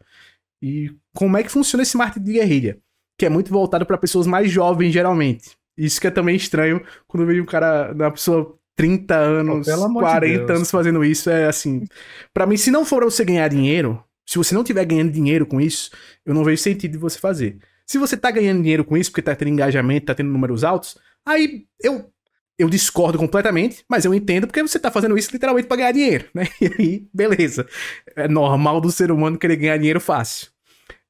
E 0.61 0.91
como 1.15 1.37
é 1.37 1.43
que 1.43 1.51
funciona 1.51 1.83
esse 1.83 1.95
marketing 1.95 2.25
de 2.25 2.33
guerrilha? 2.33 2.77
Que 3.17 3.25
é 3.25 3.29
muito 3.29 3.49
voltado 3.49 3.85
para 3.85 3.97
pessoas 3.97 4.27
mais 4.27 4.51
jovens, 4.51 4.91
geralmente. 4.91 5.55
Isso 5.77 6.01
que 6.01 6.07
é 6.07 6.11
também 6.11 6.35
estranho 6.35 6.83
quando 7.07 7.23
eu 7.23 7.27
vejo 7.27 7.41
um 7.41 7.45
cara, 7.45 7.93
uma 7.93 8.11
pessoa 8.11 8.57
30 8.75 9.15
anos, 9.15 9.67
oh, 9.67 9.93
40 9.93 10.45
de 10.45 10.51
anos 10.51 10.69
fazendo 10.69 11.05
isso. 11.05 11.29
É 11.29 11.47
assim. 11.47 11.85
para 12.33 12.45
mim, 12.45 12.57
se 12.57 12.69
não 12.69 12.83
for 12.83 13.01
você 13.03 13.23
ganhar 13.23 13.47
dinheiro, 13.47 14.03
se 14.27 14.37
você 14.37 14.53
não 14.53 14.63
tiver 14.63 14.83
ganhando 14.83 15.11
dinheiro 15.11 15.45
com 15.45 15.61
isso, 15.61 15.89
eu 16.25 16.33
não 16.33 16.43
vejo 16.43 16.61
sentido 16.61 16.91
de 16.91 16.97
você 16.97 17.17
fazer. 17.17 17.57
Se 17.87 17.97
você 17.97 18.17
tá 18.17 18.29
ganhando 18.29 18.61
dinheiro 18.61 18.83
com 18.83 18.97
isso, 18.97 19.09
porque 19.09 19.21
tá 19.21 19.35
tendo 19.35 19.49
engajamento, 19.49 20.07
tá 20.07 20.15
tendo 20.15 20.29
números 20.29 20.63
altos, 20.63 20.97
aí 21.25 21.65
eu 21.81 22.11
eu 22.59 22.67
discordo 22.67 23.19
completamente, 23.19 23.85
mas 23.87 24.03
eu 24.03 24.13
entendo 24.15 24.47
porque 24.47 24.63
você 24.63 24.79
tá 24.79 24.89
fazendo 24.89 25.15
isso 25.15 25.29
literalmente 25.31 25.67
para 25.67 25.77
ganhar 25.77 25.91
dinheiro, 25.91 26.25
né? 26.33 26.47
E 26.59 26.65
aí, 26.65 27.07
beleza. 27.13 27.67
É 28.15 28.27
normal 28.27 28.81
do 28.81 28.91
ser 28.91 29.11
humano 29.11 29.37
querer 29.37 29.57
ganhar 29.57 29.77
dinheiro 29.77 29.99
fácil. 29.99 30.49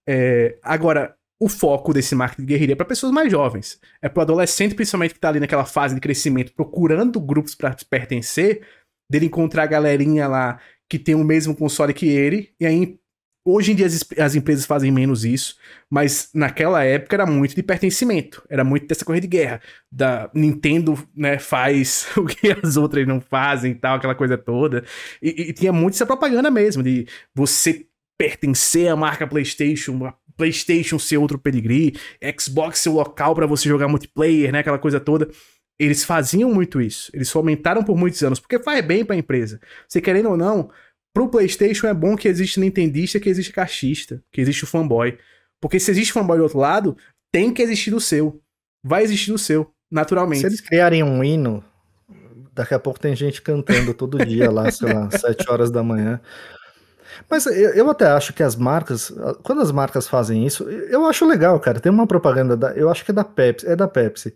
É, 0.06 0.58
agora, 0.62 1.16
o 1.40 1.48
foco 1.48 1.94
desse 1.94 2.16
marketing 2.16 2.42
de 2.42 2.48
guerrilha 2.48 2.74
é 2.74 2.76
para 2.76 2.86
pessoas 2.86 3.14
mais 3.14 3.32
jovens. 3.32 3.80
É 4.02 4.10
para 4.10 4.24
adolescente, 4.24 4.76
principalmente, 4.76 5.14
que 5.14 5.20
tá 5.20 5.30
ali 5.30 5.40
naquela 5.40 5.64
fase 5.64 5.96
de 5.96 6.02
crescimento, 6.02 6.54
procurando 6.54 7.20
grupos 7.20 7.56
para 7.56 7.76
pertencer, 7.90 8.68
dele 9.10 9.28
encontrar 9.28 9.64
a 9.64 9.68
galerinha 9.68 10.28
lá 10.28 10.60
que 10.90 11.00
tem 11.00 11.16
o 11.16 11.24
mesmo 11.24 11.56
console 11.56 11.94
que 11.94 12.08
ele, 12.08 12.54
e 12.60 12.66
aí 12.66 13.00
Hoje 13.50 13.72
em 13.72 13.76
dia 13.76 13.86
as, 13.86 14.04
as, 14.20 14.36
empresas 14.36 14.66
fazem 14.66 14.92
menos 14.92 15.24
isso, 15.24 15.56
mas 15.90 16.30
naquela 16.34 16.84
época 16.84 17.16
era 17.16 17.26
muito 17.26 17.56
de 17.56 17.64
pertencimento, 17.64 18.44
era 18.50 18.62
muito 18.62 18.86
dessa 18.88 19.06
corrida 19.06 19.26
de 19.26 19.30
guerra. 19.30 19.62
Da 19.90 20.30
Nintendo, 20.34 21.00
né, 21.16 21.40
faz 21.40 22.10
o 22.18 22.26
que 22.26 22.50
as 22.62 22.76
outras 22.76 23.08
não 23.08 23.22
fazem 23.22 23.74
tal, 23.74 23.96
aquela 23.96 24.14
coisa 24.16 24.38
toda. 24.38 24.84
E, 25.22 25.44
e 25.44 25.54
tinha 25.54 25.72
muito 25.72 25.94
essa 25.94 26.06
propaganda 26.06 26.52
mesmo, 26.52 26.84
de 26.84 27.08
você 27.34 27.86
pertencer 28.18 28.90
à 28.90 28.98
marca 28.98 29.26
PlayStation, 29.26 30.12
PlayStation 30.36 31.00
ser 31.00 31.16
outro 31.16 31.40
pedigree, 31.40 31.96
Xbox 32.38 32.80
ser 32.80 32.90
o 32.90 32.96
local 32.96 33.34
para 33.34 33.48
você 33.48 33.70
jogar 33.70 33.88
multiplayer, 33.88 34.52
né, 34.52 34.60
aquela 34.60 34.78
coisa 34.78 35.00
toda. 35.00 35.30
Eles 35.80 36.04
faziam 36.04 36.54
muito 36.54 36.82
isso. 36.82 37.10
Eles 37.14 37.32
fomentaram 37.32 37.82
por 37.82 37.96
muitos 37.96 38.22
anos, 38.24 38.42
porque 38.42 38.60
faz 38.60 38.84
bem 38.84 39.06
para 39.06 39.16
a 39.16 39.20
empresa. 39.20 39.62
Você 39.88 40.02
querendo 40.02 40.32
ou 40.32 40.36
não, 40.36 40.70
Pro 41.18 41.28
PlayStation 41.28 41.88
é 41.88 41.96
bom 41.96 42.16
que 42.16 42.28
existe 42.28 42.60
nintendista, 42.60 43.20
que 43.20 43.28
existe 43.28 43.52
caixista, 43.52 44.22
que 44.32 44.40
existe 44.40 44.66
o 44.66 44.68
fanboy. 44.68 45.18
Porque 45.60 45.80
se 45.80 45.90
existe 45.90 46.14
fanboy 46.14 46.38
do 46.38 46.44
outro 46.44 46.60
lado, 46.60 46.96
tem 47.32 47.52
que 47.52 47.64
existir 47.64 47.92
o 47.92 48.00
seu. 48.00 48.40
Vai 48.84 49.02
existir 49.02 49.32
o 49.32 49.38
seu, 49.40 49.68
naturalmente. 49.90 50.42
Se 50.42 50.46
eles 50.46 50.62
criarem 50.62 51.02
um 51.02 51.24
hino, 51.24 51.64
daqui 52.54 52.76
a 52.76 52.80
pouco 52.80 53.00
tem 53.00 53.16
gente 53.16 53.42
cantando 53.42 53.96
todo 53.96 54.20
dia 54.24 54.52
lá, 54.52 54.70
sei 54.70 54.94
lá, 54.94 55.10
7 55.10 55.50
horas 55.50 55.72
da 55.72 55.82
manhã. 55.82 56.22
Mas 57.28 57.48
eu, 57.48 57.72
eu, 57.74 57.90
até 57.90 58.06
acho 58.10 58.32
que 58.32 58.44
as 58.44 58.56
marcas, 58.56 59.12
quando 59.42 59.64
as 59.64 59.72
marcas 59.72 60.08
fazem 60.08 60.46
isso, 60.46 60.70
eu 60.70 61.04
acho 61.08 61.26
legal, 61.26 61.60
cara. 61.60 61.80
Tem 61.80 61.92
uma 61.92 62.06
propaganda 62.06 62.56
da, 62.56 62.74
eu 62.74 62.92
acho 62.92 63.04
que 63.04 63.10
é 63.10 63.14
da 63.16 63.24
Pepsi, 63.24 63.66
é 63.66 63.76
da 63.76 63.88
Pepsi. 63.88 64.36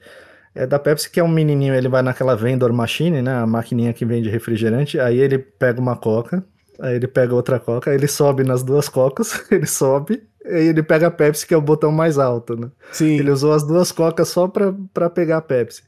É 0.56 0.66
da 0.66 0.80
Pepsi 0.80 1.12
que 1.12 1.20
é 1.20 1.24
um 1.24 1.28
menininho, 1.28 1.76
ele 1.76 1.88
vai 1.88 2.02
naquela 2.02 2.36
vendor 2.36 2.74
machine, 2.74 3.22
né, 3.22 3.36
a 3.36 3.46
maquininha 3.46 3.94
que 3.94 4.04
vende 4.04 4.32
refrigerante, 4.32 5.00
aí 5.00 5.20
ele 5.20 5.38
pega 5.38 5.80
uma 5.80 5.96
coca, 5.96 6.44
Aí 6.82 6.96
ele 6.96 7.08
pega 7.08 7.36
outra 7.36 7.60
coca, 7.60 7.92
aí 7.92 7.96
ele 7.96 8.08
sobe 8.08 8.44
nas 8.44 8.64
duas 8.64 8.90
cocas, 8.90 9.44
ele 9.52 9.68
sobe, 9.68 10.24
aí 10.44 10.66
ele 10.66 10.82
pega 10.82 11.08
a 11.08 11.12
Pepsi, 11.12 11.46
que 11.46 11.54
é 11.54 11.58
o 11.58 11.62
botão 11.62 11.92
mais 11.92 12.18
alto, 12.18 12.60
né? 12.60 12.70
Sim. 12.92 13.20
Ele 13.20 13.30
usou 13.30 13.54
as 13.54 13.64
duas 13.64 13.92
cocas 13.92 14.28
só 14.30 14.48
pra, 14.48 14.74
pra 14.92 15.08
pegar 15.08 15.38
a 15.38 15.42
Pepsi. 15.42 15.84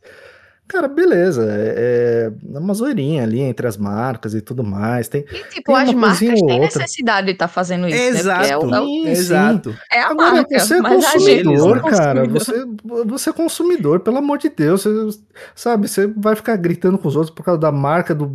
Cara, 0.68 0.88
beleza. 0.88 1.46
É, 1.50 2.32
é 2.54 2.58
uma 2.60 2.74
zoeirinha 2.74 3.24
ali 3.24 3.42
entre 3.42 3.68
as 3.68 3.76
marcas 3.76 4.34
e 4.34 4.42
tudo 4.42 4.64
mais. 4.64 5.08
Tem, 5.08 5.26
e, 5.30 5.44
tipo, 5.50 5.74
tem 5.74 5.76
as 5.76 5.94
marcas 5.94 6.20
têm 6.20 6.60
necessidade 6.60 7.28
de 7.28 7.34
estar 7.34 7.48
tá 7.48 7.54
fazendo 7.54 7.88
isso, 7.88 7.98
exato, 7.98 8.68
né? 8.68 8.78
É, 8.78 8.80
o, 8.80 8.86
sim, 8.86 9.08
exato. 9.08 9.78
É 9.92 10.00
a 10.00 10.10
Agora, 10.10 10.32
marca, 10.32 10.60
você 10.60 10.76
é 10.76 10.82
consumidor, 10.82 11.82
cara. 11.82 12.26
Você, 12.30 12.66
você 13.06 13.30
é 13.30 13.34
consumidor, 13.34 14.00
pelo 14.00 14.18
amor 14.18 14.38
de 14.38 14.50
Deus. 14.50 14.84
Você, 14.84 15.20
sabe, 15.54 15.88
você 15.88 16.08
vai 16.08 16.36
ficar 16.36 16.56
gritando 16.56 16.98
com 16.98 17.08
os 17.08 17.16
outros 17.16 17.36
por 17.36 17.44
causa 17.44 17.60
da 17.60 17.72
marca 17.72 18.16
do 18.16 18.26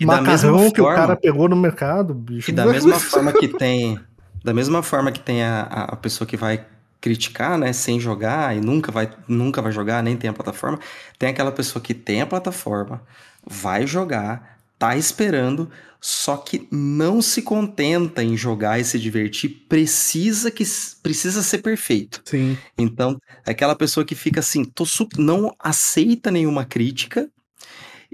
e 0.00 0.06
macarrão 0.06 0.70
que 0.70 0.80
forma, 0.80 0.92
o 0.92 0.96
cara 0.96 1.16
pegou 1.16 1.48
no 1.48 1.56
mercado, 1.56 2.14
bicho. 2.14 2.50
E 2.50 2.54
da 2.54 2.66
mesma 2.66 2.98
forma 3.00 3.32
que 3.32 3.48
tem... 3.48 3.98
Da 4.44 4.54
mesma 4.54 4.82
forma 4.82 5.10
que 5.10 5.18
tem 5.18 5.42
a, 5.42 5.62
a 5.62 5.96
pessoa 5.96 6.26
que 6.26 6.36
vai 6.36 6.64
criticar, 7.00 7.58
né, 7.58 7.72
sem 7.72 8.00
jogar 8.00 8.56
e 8.56 8.60
nunca 8.60 8.90
vai, 8.90 9.10
nunca 9.28 9.62
vai 9.62 9.72
jogar, 9.72 10.02
nem 10.02 10.16
tem 10.16 10.30
a 10.30 10.32
plataforma. 10.32 10.78
Tem 11.18 11.28
aquela 11.28 11.52
pessoa 11.52 11.82
que 11.82 11.94
tem 11.94 12.20
a 12.20 12.26
plataforma, 12.26 13.02
vai 13.44 13.86
jogar, 13.86 14.58
tá 14.78 14.96
esperando, 14.96 15.70
só 16.00 16.36
que 16.36 16.68
não 16.70 17.22
se 17.22 17.42
contenta 17.42 18.22
em 18.22 18.36
jogar 18.36 18.78
e 18.78 18.84
se 18.84 18.98
divertir, 18.98 19.66
precisa 19.68 20.50
que 20.50 20.64
precisa 21.02 21.42
ser 21.42 21.58
perfeito. 21.58 22.22
Sim. 22.24 22.56
Então, 22.76 23.20
é 23.46 23.50
aquela 23.50 23.74
pessoa 23.74 24.04
que 24.04 24.14
fica 24.14 24.40
assim, 24.40 24.64
tô 24.64 24.84
não 25.18 25.54
aceita 25.58 26.30
nenhuma 26.30 26.64
crítica. 26.64 27.28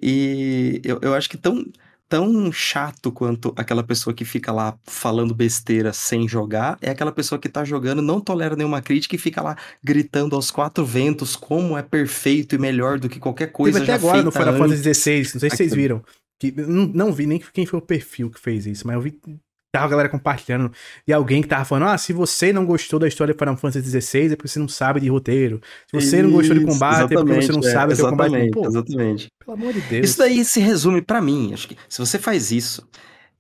E 0.01 0.81
eu, 0.85 0.98
eu 1.02 1.14
acho 1.14 1.28
que 1.28 1.36
tão, 1.36 1.64
tão 2.09 2.52
chato 2.52 3.10
quanto 3.10 3.55
aquela 3.56 3.82
pessoa 3.82 4.12
que 4.12 4.24
fica 4.24 4.52
lá 4.52 4.78
falando 4.85 5.35
besteira 5.35 5.93
sem 5.93 6.28
jogar, 6.28 6.77
é 6.82 6.90
aquela 6.90 7.10
pessoa 7.10 7.39
que 7.39 7.48
tá 7.48 7.64
jogando, 7.64 8.02
não 8.02 8.20
tolera 8.20 8.55
nenhuma 8.55 8.82
crítica 8.82 9.16
e 9.16 9.19
fica 9.19 9.40
lá 9.40 9.56
gritando 9.82 10.36
aos 10.36 10.51
quatro 10.51 10.85
ventos 10.85 11.36
como 11.36 11.77
é 11.77 11.82
perfeito 11.82 12.55
e 12.55 12.59
melhor 12.59 12.98
do 12.98 13.09
que 13.09 13.19
qualquer 13.19 13.51
coisa. 13.51 13.81
Teve 13.81 13.93
até 13.93 14.05
agora 14.05 14.23
no 14.23 14.31
Final 14.31 14.56
Fantasy 14.59 14.94
XVI, 14.94 15.19
não 15.35 15.40
sei 15.40 15.51
se 15.51 15.56
vocês 15.56 15.74
viram. 15.74 16.05
Que, 16.39 16.52
não, 16.52 16.86
não 16.86 17.12
vi 17.12 17.24
nem 17.24 17.39
quem 17.39 17.64
foi 17.64 17.78
o 17.78 17.82
perfil 17.82 18.28
que 18.28 18.40
fez 18.40 18.66
isso, 18.66 18.86
mas 18.86 18.94
eu 18.94 19.01
vi 19.01 19.19
tava 19.73 19.86
a 19.86 19.89
galera 19.89 20.09
compartilhando 20.11 20.70
e 21.09 21.12
alguém 21.12 21.40
que 21.40 21.49
tava 21.49 21.65
falando: 21.65 21.89
ah, 21.89 21.99
se 21.99 22.12
você 22.12 22.53
não 22.53 22.66
gostou 22.66 23.01
da 23.01 23.09
história 23.09 23.32
de 23.32 23.39
Final 23.39 23.57
Fantasy 23.57 24.01
XVI 24.01 24.32
é 24.32 24.36
porque 24.36 24.49
você 24.49 24.59
não 24.59 24.69
sabe 24.69 25.01
de 25.01 25.09
roteiro. 25.09 25.61
Se 25.86 26.01
você 26.01 26.16
isso, 26.19 26.28
não 26.28 26.31
gostou 26.31 26.59
de 26.59 26.65
combate 26.65 27.15
é 27.15 27.16
porque 27.16 27.35
você 27.35 27.53
não 27.53 27.61
é, 27.61 27.73
sabe 27.73 27.94
de 27.94 28.03
combate. 28.03 28.51
Pô, 28.51 28.66
exatamente. 28.66 29.28
Pelo 29.44 29.57
amor 29.57 29.73
de 29.73 29.81
Deus. 29.81 30.11
Isso 30.11 30.19
daí 30.19 30.44
se 30.44 30.61
resume 30.61 31.01
para 31.01 31.23
mim. 31.23 31.53
Acho 31.55 31.69
que 31.69 31.77
se 31.89 31.99
você 31.99 32.19
faz 32.19 32.53
isso, 32.53 32.86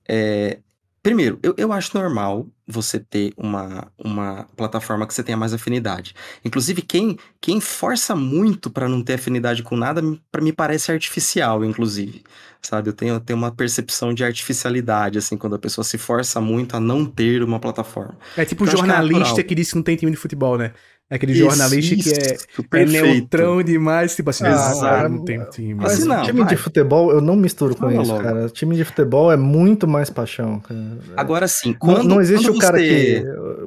é, 0.08 0.58
Primeiro, 1.02 1.38
eu, 1.42 1.52
eu 1.58 1.72
acho 1.72 1.98
normal 1.98 2.46
você 2.64 3.00
ter 3.00 3.32
uma, 3.36 3.90
uma 3.98 4.46
plataforma 4.56 5.04
que 5.04 5.12
você 5.12 5.22
tenha 5.22 5.36
mais 5.36 5.52
afinidade. 5.52 6.14
Inclusive, 6.44 6.80
quem, 6.80 7.18
quem 7.40 7.60
força 7.60 8.14
muito 8.14 8.70
para 8.70 8.88
não 8.88 9.02
ter 9.02 9.14
afinidade 9.14 9.64
com 9.64 9.76
nada, 9.76 10.00
para 10.30 10.40
me 10.40 10.52
parece 10.52 10.92
artificial, 10.92 11.64
inclusive. 11.64 12.22
Sabe? 12.62 12.88
Eu 12.88 12.92
tenho, 12.92 13.14
eu 13.14 13.20
tenho 13.20 13.36
uma 13.36 13.50
percepção 13.50 14.14
de 14.14 14.24
artificialidade, 14.24 15.18
assim, 15.18 15.36
quando 15.36 15.56
a 15.56 15.58
pessoa 15.58 15.84
se 15.84 15.98
força 15.98 16.40
muito 16.40 16.76
a 16.76 16.80
não 16.80 17.04
ter 17.04 17.42
uma 17.42 17.58
plataforma. 17.58 18.16
É 18.36 18.44
tipo 18.44 18.62
o 18.62 18.66
jornalista 18.68 19.42
que, 19.42 19.48
que 19.48 19.54
disse 19.56 19.72
que 19.72 19.76
não 19.76 19.82
tem 19.82 19.96
time 19.96 20.12
de 20.12 20.16
futebol, 20.16 20.56
né? 20.56 20.72
É 21.12 21.16
aquele 21.16 21.32
isso, 21.32 21.42
jornalista 21.42 21.94
isso, 21.94 22.10
que 22.10 22.76
é, 22.78 22.80
é 22.80 22.86
neutrão 22.86 23.62
demais, 23.62 24.16
tipo 24.16 24.30
assim, 24.30 24.44
ah, 24.46 25.02
não, 25.02 25.18
não 25.18 25.24
tem 25.26 25.44
time. 25.50 25.74
Mas 25.74 25.92
assim, 25.92 26.08
não, 26.08 26.22
time 26.22 26.40
vai. 26.40 26.48
de 26.48 26.56
futebol, 26.56 27.12
eu 27.12 27.20
não 27.20 27.36
misturo 27.36 27.76
com 27.76 27.90
isso, 27.90 28.10
logo. 28.10 28.22
cara. 28.22 28.48
Time 28.48 28.74
de 28.74 28.82
futebol 28.82 29.30
é 29.30 29.36
muito 29.36 29.86
mais 29.86 30.08
paixão. 30.08 30.60
Cara. 30.60 30.80
Agora 31.14 31.46
sim, 31.46 31.74
quando, 31.74 31.98
não, 31.98 32.14
não 32.14 32.20
existe 32.22 32.50
o 32.50 32.58
cara 32.58 32.78
você... 32.78 32.86
que 32.88 33.26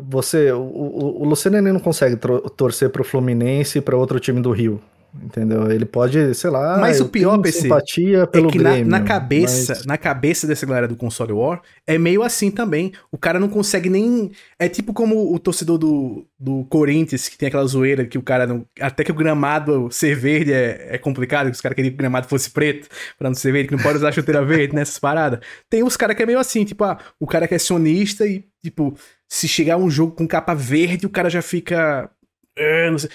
você, 0.10 0.52
o, 0.54 0.58
o, 0.58 1.22
o 1.22 1.26
Luciano 1.26 1.62
não 1.62 1.80
consegue 1.80 2.18
torcer 2.58 2.90
pro 2.90 3.04
Fluminense 3.04 3.78
e 3.78 3.82
para 3.82 3.96
outro 3.96 4.20
time 4.20 4.42
do 4.42 4.50
Rio. 4.50 4.82
Entendeu? 5.24 5.72
Ele 5.72 5.86
pode, 5.86 6.34
sei 6.34 6.50
lá. 6.50 6.78
Mas 6.78 7.00
o 7.00 7.08
pior, 7.08 7.38
PC, 7.40 7.62
simpatia 7.62 8.24
é 8.24 8.26
pelo 8.26 8.50
é 8.50 8.52
que 8.52 8.58
Grêmio, 8.58 8.86
na, 8.86 9.00
na, 9.00 9.06
cabeça, 9.06 9.74
mas... 9.74 9.86
na 9.86 9.98
cabeça 9.98 10.46
dessa 10.46 10.66
galera 10.66 10.88
do 10.88 10.96
console 10.96 11.32
war, 11.32 11.62
é 11.88 11.98
meio 11.98 12.22
assim 12.22 12.52
também. 12.52 12.92
O 13.12 13.18
cara 13.18 13.40
não 13.40 13.48
consegue 13.48 13.90
nem. 13.90 14.32
É 14.60 14.68
tipo 14.68 14.94
como 14.94 15.34
o 15.34 15.40
torcedor 15.40 15.78
do, 15.78 16.26
do 16.38 16.66
Corinthians, 16.66 17.30
que 17.30 17.38
tem 17.38 17.48
aquela 17.48 17.66
zoeira 17.66 18.06
que 18.06 18.18
o 18.18 18.22
cara 18.22 18.46
não. 18.46 18.66
Até 18.80 19.04
que 19.04 19.12
o 19.12 19.16
gramado 19.16 19.90
ser 19.90 20.16
verde 20.16 20.52
é, 20.52 20.96
é 20.96 20.98
complicado, 20.98 21.48
que 21.48 21.56
os 21.56 21.62
caras 21.62 21.76
queriam 21.76 21.92
que 21.92 21.96
o 21.96 22.00
gramado 22.00 22.28
fosse 22.28 22.50
preto, 22.50 22.90
pra 23.18 23.30
não 23.30 23.36
ser 23.36 23.52
verde, 23.52 23.70
que 23.70 23.76
não 23.76 23.84
pode 23.84 23.98
usar 23.98 24.12
chuteira 24.12 24.44
verde 24.46 24.76
nessas 24.76 25.00
paradas. 25.00 25.40
Tem 25.70 25.82
uns 25.82 25.96
caras 25.96 26.16
que 26.16 26.24
é 26.24 26.26
meio 26.26 26.40
assim, 26.40 26.66
tipo, 26.66 26.84
ah, 26.84 26.98
o 27.20 27.26
cara 27.26 27.48
que 27.48 27.56
é 27.56 27.60
sionista 27.60 28.26
e, 28.28 28.46
tipo, 28.64 28.98
se 29.30 29.48
chegar 29.48 29.78
um 29.78 29.90
jogo 29.90 30.14
com 30.14 30.28
capa 30.28 30.54
verde, 30.54 31.06
o 31.06 31.10
cara 31.10 31.30
já 31.30 31.42
fica. 31.42 32.10
Uh, 32.58 32.92
não 32.92 32.98
sei 32.98 33.10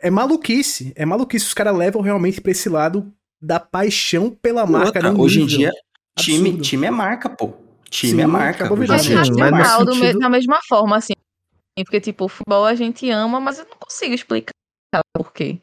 é 0.00 0.10
maluquice. 0.10 0.92
É 0.96 1.04
maluquice. 1.04 1.46
Os 1.46 1.54
caras 1.54 1.76
levam 1.76 2.02
realmente 2.02 2.40
pra 2.40 2.52
esse 2.52 2.68
lado 2.68 3.12
da 3.40 3.60
paixão 3.60 4.30
pela 4.30 4.66
marca. 4.66 4.98
Outra, 4.98 5.22
hoje 5.22 5.42
em 5.42 5.46
dia, 5.46 5.72
time, 6.18 6.60
time 6.60 6.86
é 6.86 6.90
marca, 6.90 7.28
pô. 7.28 7.52
Time 7.90 8.12
Sim, 8.12 8.20
é 8.20 8.26
marca. 8.26 8.68
Mas 8.74 9.08
é 9.08 9.14
racional 9.14 9.94
sentido... 9.94 10.18
da 10.18 10.28
mesma 10.28 10.58
forma, 10.68 10.96
assim. 10.96 11.14
Porque, 11.76 12.00
tipo, 12.00 12.24
o 12.24 12.28
futebol 12.28 12.64
a 12.64 12.74
gente 12.74 13.08
ama, 13.10 13.40
mas 13.40 13.58
eu 13.58 13.64
não 13.64 13.76
consigo 13.78 14.12
explicar 14.12 14.52
por 15.14 15.32
quê. 15.32 15.60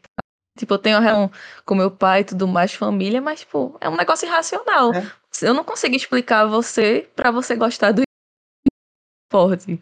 Tipo, 0.57 0.75
eu 0.75 0.77
tenho 0.77 0.99
relação 0.99 1.29
com 1.65 1.75
meu 1.75 1.91
pai 1.91 2.21
e 2.21 2.23
tudo 2.23 2.47
mais, 2.47 2.73
família, 2.73 3.21
mas, 3.21 3.41
tipo, 3.41 3.77
é 3.81 3.89
um 3.89 3.97
negócio 3.97 4.25
irracional. 4.25 4.93
É. 4.93 5.11
Eu 5.41 5.53
não 5.53 5.65
consigo 5.65 5.95
explicar 5.95 6.45
você 6.45 7.09
para 7.13 7.29
você 7.29 7.55
gostar 7.55 7.91
do 7.91 8.04
forte. 9.31 9.79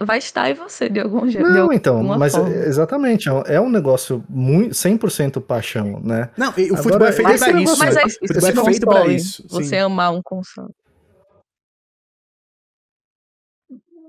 Vai 0.00 0.18
estar 0.18 0.50
em 0.50 0.54
você 0.54 0.88
de 0.88 1.00
algum 1.00 1.28
jeito. 1.28 1.48
Não, 1.48 1.72
então, 1.72 2.02
mas 2.02 2.34
forma. 2.34 2.50
exatamente, 2.50 3.28
é 3.46 3.60
um 3.60 3.68
negócio 3.68 4.24
muito 4.28 4.74
100% 4.74 5.40
paixão, 5.40 6.00
né? 6.02 6.30
Não, 6.36 6.48
o 6.48 6.52
Agora, 6.52 6.82
futebol 6.82 7.08
é 7.08 7.12
feito 7.12 7.38
pra 7.38 7.60
isso. 7.60 7.78
Mas 7.78 7.96
é, 7.96 8.04
o 8.04 8.10
futebol 8.10 8.48
é 8.48 8.64
feito 8.64 8.86
pra 8.86 9.06
isso. 9.06 9.44
Você 9.48 9.64
sim. 9.64 9.76
amar 9.76 10.12
um 10.12 10.22
console. 10.22 10.72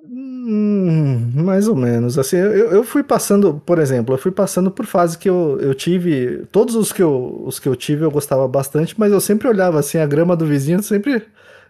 Hum, 0.09 1.31
mais 1.35 1.67
ou 1.67 1.75
menos. 1.75 2.17
Assim, 2.17 2.37
eu, 2.37 2.71
eu 2.71 2.83
fui 2.83 3.03
passando, 3.03 3.61
por 3.65 3.77
exemplo, 3.77 4.15
eu 4.15 4.17
fui 4.17 4.31
passando 4.31 4.71
por 4.71 4.85
fases 4.85 5.17
que 5.17 5.29
eu, 5.29 5.59
eu 5.59 5.75
tive. 5.75 6.45
Todos 6.51 6.75
os 6.75 6.93
que 6.93 7.03
eu, 7.03 7.43
os 7.45 7.59
que 7.59 7.67
eu 7.67 7.75
tive 7.75 8.05
eu 8.05 8.11
gostava 8.11 8.47
bastante, 8.47 8.95
mas 8.97 9.11
eu 9.11 9.19
sempre 9.19 9.47
olhava 9.47 9.79
assim, 9.79 9.97
a 9.97 10.05
grama 10.05 10.35
do 10.35 10.45
vizinho 10.45 10.81
sempre 10.81 11.27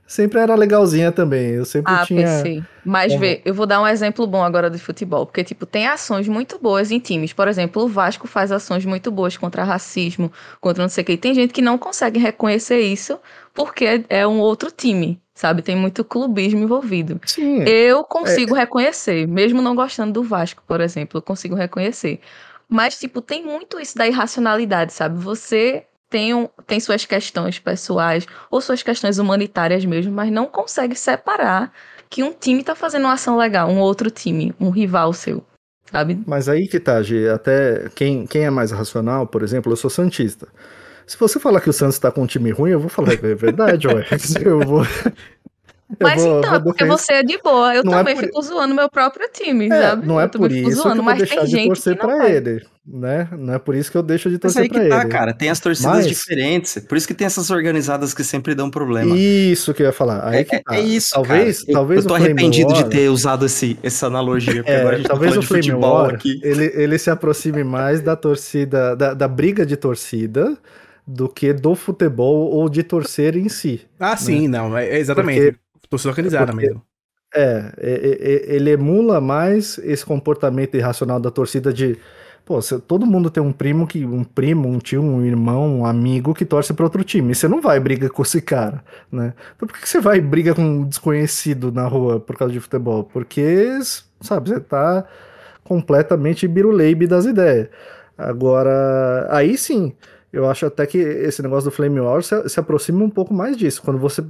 sempre 0.07 0.39
era 0.39 0.55
legalzinha 0.55 1.11
também. 1.11 1.51
Eu 1.51 1.65
sempre 1.65 1.93
ah, 1.93 2.05
tinha. 2.05 2.65
Mas 2.83 3.11
é. 3.11 3.17
vê, 3.17 3.41
eu 3.43 3.53
vou 3.53 3.65
dar 3.65 3.81
um 3.81 3.87
exemplo 3.87 4.25
bom 4.25 4.41
agora 4.41 4.69
de 4.69 4.79
futebol, 4.79 5.25
porque 5.25 5.43
tipo, 5.43 5.65
tem 5.65 5.85
ações 5.85 6.27
muito 6.27 6.57
boas 6.57 6.89
em 6.89 6.99
times. 6.99 7.33
Por 7.33 7.47
exemplo, 7.47 7.83
o 7.83 7.87
Vasco 7.87 8.25
faz 8.27 8.51
ações 8.51 8.85
muito 8.85 9.11
boas 9.11 9.35
contra 9.35 9.63
racismo, 9.63 10.31
contra 10.61 10.81
não 10.81 10.89
sei 10.89 11.03
o 11.03 11.05
que. 11.05 11.17
Tem 11.17 11.33
gente 11.35 11.53
que 11.53 11.61
não 11.61 11.77
consegue 11.77 12.17
reconhecer 12.17 12.79
isso 12.79 13.19
porque 13.53 14.05
é 14.07 14.25
um 14.25 14.39
outro 14.39 14.71
time, 14.71 15.21
sabe? 15.35 15.61
Tem 15.61 15.75
muito 15.75 16.05
clubismo 16.05 16.61
envolvido. 16.61 17.19
Sim. 17.25 17.63
Eu 17.63 18.03
consigo 18.03 18.55
é... 18.55 18.59
reconhecer, 18.59 19.27
mesmo 19.27 19.61
não 19.61 19.75
gostando 19.75 20.13
do 20.13 20.23
Vasco, 20.23 20.63
por 20.65 20.79
exemplo, 20.79 21.17
eu 21.17 21.21
consigo 21.21 21.55
reconhecer. 21.55 22.21
Mas, 22.69 22.99
tipo, 22.99 23.21
tem 23.21 23.45
muito 23.45 23.79
isso 23.79 23.97
da 23.97 24.07
irracionalidade, 24.07 24.91
sabe? 24.93 25.17
Você 25.19 25.85
tem, 26.09 26.49
tem 26.65 26.79
suas 26.79 27.05
questões 27.05 27.59
pessoais 27.59 28.25
ou 28.49 28.61
suas 28.61 28.81
questões 28.81 29.17
humanitárias 29.17 29.83
mesmo, 29.85 30.11
mas 30.11 30.31
não 30.31 30.45
consegue 30.45 30.95
separar 30.95 31.71
que 32.09 32.23
um 32.23 32.31
time 32.31 32.63
tá 32.63 32.75
fazendo 32.75 33.03
uma 33.03 33.13
ação 33.13 33.37
legal, 33.37 33.69
um 33.69 33.79
outro 33.79 34.09
time, 34.09 34.53
um 34.59 34.69
rival 34.69 35.11
seu, 35.13 35.43
sabe? 35.91 36.21
Mas 36.25 36.47
aí 36.47 36.67
que 36.67 36.79
tá, 36.79 37.01
G, 37.01 37.29
até 37.29 37.89
quem, 37.95 38.25
quem 38.25 38.45
é 38.45 38.49
mais 38.49 38.71
racional, 38.71 39.27
por 39.27 39.43
exemplo, 39.43 39.71
eu 39.71 39.77
sou 39.77 39.89
Santista. 39.89 40.47
Se 41.05 41.17
você 41.17 41.39
falar 41.39 41.61
que 41.61 41.69
o 41.69 41.73
Santos 41.73 41.99
tá 41.99 42.11
com 42.11 42.23
um 42.23 42.27
time 42.27 42.51
ruim, 42.51 42.71
eu 42.71 42.79
vou 42.79 42.89
falar, 42.89 43.13
é 43.13 43.35
verdade, 43.35 43.87
ué. 43.87 44.05
Eu 44.43 44.59
vou, 44.59 44.83
mas 46.01 46.21
vou, 46.21 46.39
então, 46.39 46.49
vou 46.49 46.59
é 46.59 46.63
porque 46.63 46.85
você 46.85 47.13
é 47.13 47.23
de 47.23 47.37
boa. 47.37 47.73
Eu 47.73 47.83
não 47.83 47.93
é 47.93 47.97
também 47.97 48.13
é 48.13 48.15
por... 48.15 48.25
fico 48.25 48.41
zoando 48.41 48.75
meu 48.75 48.89
próprio 48.89 49.29
time, 49.31 49.67
é, 49.67 49.81
sabe? 49.81 50.05
Não 50.05 50.19
é 50.19 50.27
por 50.27 50.51
isso 50.51 50.71
zoando, 50.71 50.95
que 50.95 50.99
eu 50.99 51.03
vou 51.03 51.13
deixar 51.15 51.45
de 51.45 51.65
torcer 51.65 51.97
pra 51.97 52.29
ele, 52.29 52.65
né? 52.87 53.27
Não 53.37 53.53
é 53.53 53.59
por 53.59 53.75
isso 53.75 53.91
que 53.91 53.97
eu 53.97 54.03
deixo 54.03 54.29
de 54.29 54.37
torcer 54.37 54.63
ele. 54.63 54.69
Mas 54.73 54.81
aí 54.81 54.89
que 54.89 54.95
tá, 54.95 55.05
cara. 55.07 55.33
Tem 55.33 55.49
as 55.49 55.59
torcidas 55.59 55.97
mas... 55.97 56.07
diferentes. 56.07 56.79
Por 56.87 56.97
isso 56.97 57.07
que 57.07 57.13
tem 57.13 57.25
essas 57.27 57.49
organizadas 57.49 58.13
que 58.13 58.23
sempre 58.23 58.55
dão 58.55 58.69
problema. 58.69 59.15
Isso 59.17 59.73
que 59.73 59.81
eu 59.81 59.87
ia 59.87 59.93
falar. 59.93 60.27
Aí 60.27 60.39
é, 60.39 60.43
que 60.43 60.63
tá. 60.63 60.75
é 60.75 60.81
isso, 60.81 61.09
talvez, 61.13 61.63
cara. 61.63 61.73
talvez 61.73 62.03
eu 62.03 62.07
tô 62.07 62.15
arrependido 62.15 62.71
War... 62.71 62.83
de 62.83 62.89
ter 62.89 63.09
usado 63.09 63.45
esse, 63.45 63.77
essa 63.83 64.07
analogia, 64.07 64.63
é, 64.65 64.79
agora 64.79 64.95
a 64.95 64.97
gente 64.97 65.07
tá 65.07 65.13
talvez 65.13 65.33
tá 65.33 65.39
o 65.39 65.43
Flame 65.43 65.73
War, 65.73 66.15
aqui. 66.15 66.39
Ele, 66.43 66.71
ele 66.73 66.97
se 66.97 67.09
aproxime 67.09 67.63
mais 67.63 68.01
da 68.01 68.15
torcida, 68.15 68.95
da, 68.95 69.13
da 69.13 69.27
briga 69.27 69.65
de 69.65 69.75
torcida, 69.75 70.57
do 71.05 71.27
que 71.27 71.53
do 71.53 71.75
futebol 71.75 72.51
ou 72.51 72.69
de 72.69 72.83
torcer 72.83 73.35
em 73.35 73.49
si. 73.49 73.81
Ah, 73.99 74.11
né? 74.11 74.17
sim, 74.17 74.47
não, 74.47 74.77
é, 74.77 74.97
exatamente. 74.97 75.51
Porque 75.51 75.67
Torcida 75.89 76.09
organizada 76.09 76.51
porque, 76.51 76.67
mesmo. 76.67 76.81
É, 77.33 77.73
é, 77.77 78.17
é, 78.49 78.55
ele 78.55 78.71
emula 78.71 79.19
mais 79.19 79.77
esse 79.79 80.05
comportamento 80.05 80.75
irracional 80.75 81.19
da 81.19 81.31
torcida 81.31 81.73
de. 81.73 81.97
Pô, 82.47 82.59
todo 82.87 83.05
mundo 83.05 83.29
tem 83.29 83.43
um 83.43 83.51
primo 83.51 83.85
que. 83.85 84.05
Um 84.05 84.23
primo, 84.23 84.69
um 84.69 84.79
tio, 84.79 85.01
um 85.03 85.25
irmão, 85.25 85.79
um 85.79 85.85
amigo 85.85 86.33
que 86.33 86.45
torce 86.45 86.73
para 86.73 86.85
outro 86.85 87.03
time. 87.03 87.35
Você 87.35 87.45
não 87.45 87.59
vai 87.59 87.77
brigar 87.77 88.09
com 88.09 88.23
esse 88.23 88.41
cara, 88.41 88.81
né? 89.11 89.33
Então 89.53 89.67
por 89.67 89.77
que 89.77 89.87
você 89.87 89.99
vai 89.99 90.21
brigar 90.21 90.55
com 90.55 90.61
um 90.61 90.85
desconhecido 90.85 91.73
na 91.73 91.85
rua 91.85 92.21
por 92.21 92.37
causa 92.37 92.53
de 92.53 92.61
futebol? 92.61 93.03
Porque, 93.03 93.77
sabe, 94.21 94.47
você 94.47 94.61
tá 94.61 95.05
completamente 95.65 96.47
biruleibe 96.47 97.05
das 97.05 97.25
ideias. 97.25 97.67
Agora, 98.17 99.27
aí 99.29 99.57
sim, 99.57 99.91
eu 100.31 100.49
acho 100.49 100.65
até 100.67 100.85
que 100.85 100.97
esse 100.97 101.41
negócio 101.41 101.69
do 101.69 101.75
Flame 101.75 101.99
War 101.99 102.23
se, 102.23 102.47
se 102.47 102.61
aproxima 102.61 103.03
um 103.03 103.09
pouco 103.09 103.33
mais 103.33 103.57
disso. 103.57 103.81
Quando 103.81 103.99
você 103.99 104.23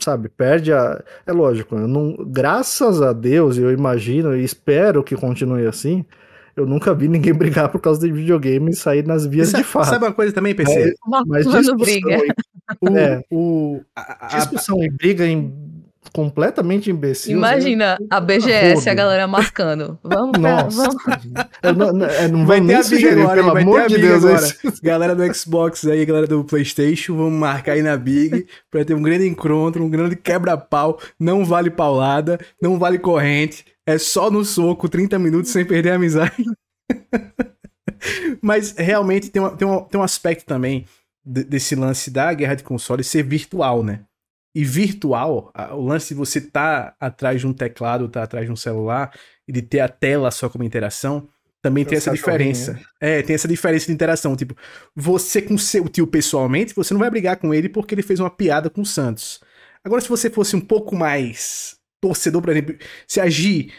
sabe, 0.00 0.28
perde 0.28 0.72
a. 0.72 1.00
É 1.24 1.30
lógico, 1.30 1.76
não... 1.76 2.16
graças 2.26 3.00
a 3.00 3.12
Deus, 3.12 3.56
eu 3.56 3.70
imagino 3.70 4.34
e 4.34 4.42
espero 4.42 5.04
que 5.04 5.14
continue 5.14 5.64
assim. 5.64 6.04
Eu 6.56 6.66
nunca 6.66 6.94
vi 6.94 7.08
ninguém 7.08 7.32
brigar 7.34 7.68
por 7.68 7.80
causa 7.80 8.00
de 8.00 8.12
videogame 8.12 8.70
e 8.70 8.76
sair 8.76 9.06
nas 9.06 9.26
vias 9.26 9.48
sabe, 9.48 9.64
de 9.64 9.68
fato. 9.68 9.88
Sabe 9.88 10.04
uma 10.04 10.12
coisa 10.12 10.32
também, 10.32 10.54
PC? 10.54 10.94
Mas, 11.06 11.26
mas 11.26 11.46
discussão, 11.46 11.76
briga. 11.76 12.18
O, 12.80 12.96
é, 12.96 13.24
o, 13.30 13.80
a, 13.94 14.26
a, 14.26 14.38
discussão 14.38 14.82
e 14.82 14.90
briga 14.90 15.26
em 15.26 15.52
completamente 16.12 16.90
imbecil. 16.90 17.36
Imagina 17.36 17.96
a 18.10 18.20
BGS, 18.20 18.88
a 18.88 18.94
galera 18.94 19.26
marcando. 19.26 19.98
Vamos, 20.02 20.38
pra, 20.38 20.64
Nossa. 20.64 20.76
vamos. 20.76 20.96
Eu 21.62 21.74
não, 21.74 21.92
não, 21.92 22.06
eu 22.06 22.28
não 22.28 22.46
Vai 22.46 22.60
nem 22.60 22.76
a 22.76 22.78
Big 22.80 22.88
sugerir, 22.88 23.20
agora, 23.22 23.40
pelo 23.42 23.52
vai 23.52 23.62
amor 23.62 23.80
a 23.80 23.86
de 23.86 23.98
Deus. 23.98 24.24
agora. 24.24 24.46
Galera 24.82 25.14
do 25.14 25.34
Xbox 25.34 25.86
aí, 25.86 26.04
galera 26.04 26.26
do 26.26 26.44
PlayStation, 26.44 27.16
vamos 27.16 27.38
marcar 27.38 27.72
aí 27.72 27.82
na 27.82 27.96
Big 27.96 28.46
pra 28.70 28.84
ter 28.84 28.94
um 28.94 29.02
grande 29.02 29.26
encontro, 29.26 29.84
um 29.84 29.88
grande 29.88 30.16
quebra-pau. 30.16 30.98
Não 31.18 31.44
vale 31.44 31.70
paulada, 31.70 32.38
não 32.60 32.78
vale 32.78 32.98
corrente. 32.98 33.64
É 33.86 33.98
só 33.98 34.30
no 34.30 34.44
soco, 34.44 34.88
30 34.88 35.18
minutos 35.18 35.50
sem 35.50 35.64
perder 35.64 35.90
a 35.90 35.94
amizade. 35.96 36.44
Mas 38.40 38.72
realmente 38.76 39.30
tem, 39.30 39.40
uma- 39.42 39.56
tem, 39.56 39.66
uma- 39.66 39.82
tem 39.84 40.00
um 40.00 40.04
aspecto 40.04 40.44
também 40.46 40.86
de- 41.24 41.44
desse 41.44 41.74
lance 41.74 42.10
da 42.10 42.32
guerra 42.34 42.54
de 42.54 42.62
consoles 42.64 43.06
ser 43.06 43.22
virtual, 43.22 43.82
né? 43.82 44.00
E 44.54 44.64
virtual, 44.64 45.50
o 45.72 45.80
lance 45.80 46.08
de 46.08 46.14
você 46.14 46.40
tá 46.40 46.94
atrás 47.00 47.40
de 47.40 47.46
um 47.46 47.52
teclado, 47.54 48.08
tá 48.08 48.22
atrás 48.22 48.44
de 48.44 48.52
um 48.52 48.56
celular, 48.56 49.12
e 49.48 49.52
de 49.52 49.62
ter 49.62 49.80
a 49.80 49.88
tela 49.88 50.30
só 50.30 50.48
como 50.48 50.62
interação, 50.62 51.26
também 51.62 51.84
tem 51.84 51.96
Os 51.96 52.06
essa 52.06 52.14
diferença. 52.14 52.78
É, 53.00 53.22
tem 53.22 53.34
essa 53.34 53.48
diferença 53.48 53.86
de 53.86 53.92
interação. 53.92 54.36
Tipo, 54.36 54.54
você 54.94 55.40
com 55.40 55.56
seu 55.56 55.88
tio 55.88 56.06
pessoalmente, 56.06 56.74
você 56.74 56.92
não 56.92 56.98
vai 57.00 57.08
brigar 57.08 57.36
com 57.38 57.54
ele 57.54 57.68
porque 57.68 57.94
ele 57.94 58.02
fez 58.02 58.20
uma 58.20 58.28
piada 58.28 58.68
com 58.68 58.82
o 58.82 58.86
Santos. 58.86 59.40
Agora, 59.82 60.00
se 60.02 60.08
você 60.08 60.28
fosse 60.28 60.54
um 60.54 60.60
pouco 60.60 60.94
mais 60.94 61.76
torcedor, 62.02 62.42
por 62.42 62.50
exemplo, 62.50 62.76
se 63.06 63.20
agir 63.20 63.72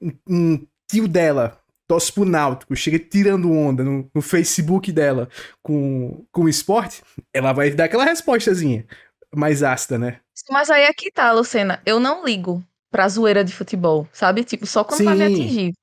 um, 0.00 0.12
um 0.26 0.66
tio 0.88 1.08
dela 1.08 1.60
torce 1.86 2.12
pro 2.12 2.24
Náutico, 2.24 2.74
chega 2.76 2.98
tirando 2.98 3.52
onda 3.52 3.82
no, 3.82 4.08
no 4.14 4.22
Facebook 4.22 4.90
dela 4.90 5.28
com, 5.62 6.24
com 6.32 6.44
o 6.44 6.48
esporte, 6.48 7.02
ela 7.32 7.52
vai 7.52 7.70
dar 7.70 7.84
aquela 7.84 8.04
respostazinha 8.04 8.86
mais 9.34 9.62
ácida, 9.62 9.98
né? 9.98 10.20
Mas 10.50 10.70
aí 10.70 10.86
aqui 10.86 11.10
tá, 11.10 11.32
Lucena. 11.32 11.82
Eu 11.84 11.98
não 11.98 12.24
ligo 12.24 12.62
pra 12.90 13.08
zoeira 13.08 13.44
de 13.44 13.52
futebol, 13.52 14.08
sabe? 14.12 14.44
Tipo, 14.44 14.66
só 14.66 14.84
quando 14.84 15.04
vai 15.04 15.16
me 15.16 15.26
Sim. 15.26 15.34
atingir. 15.34 15.74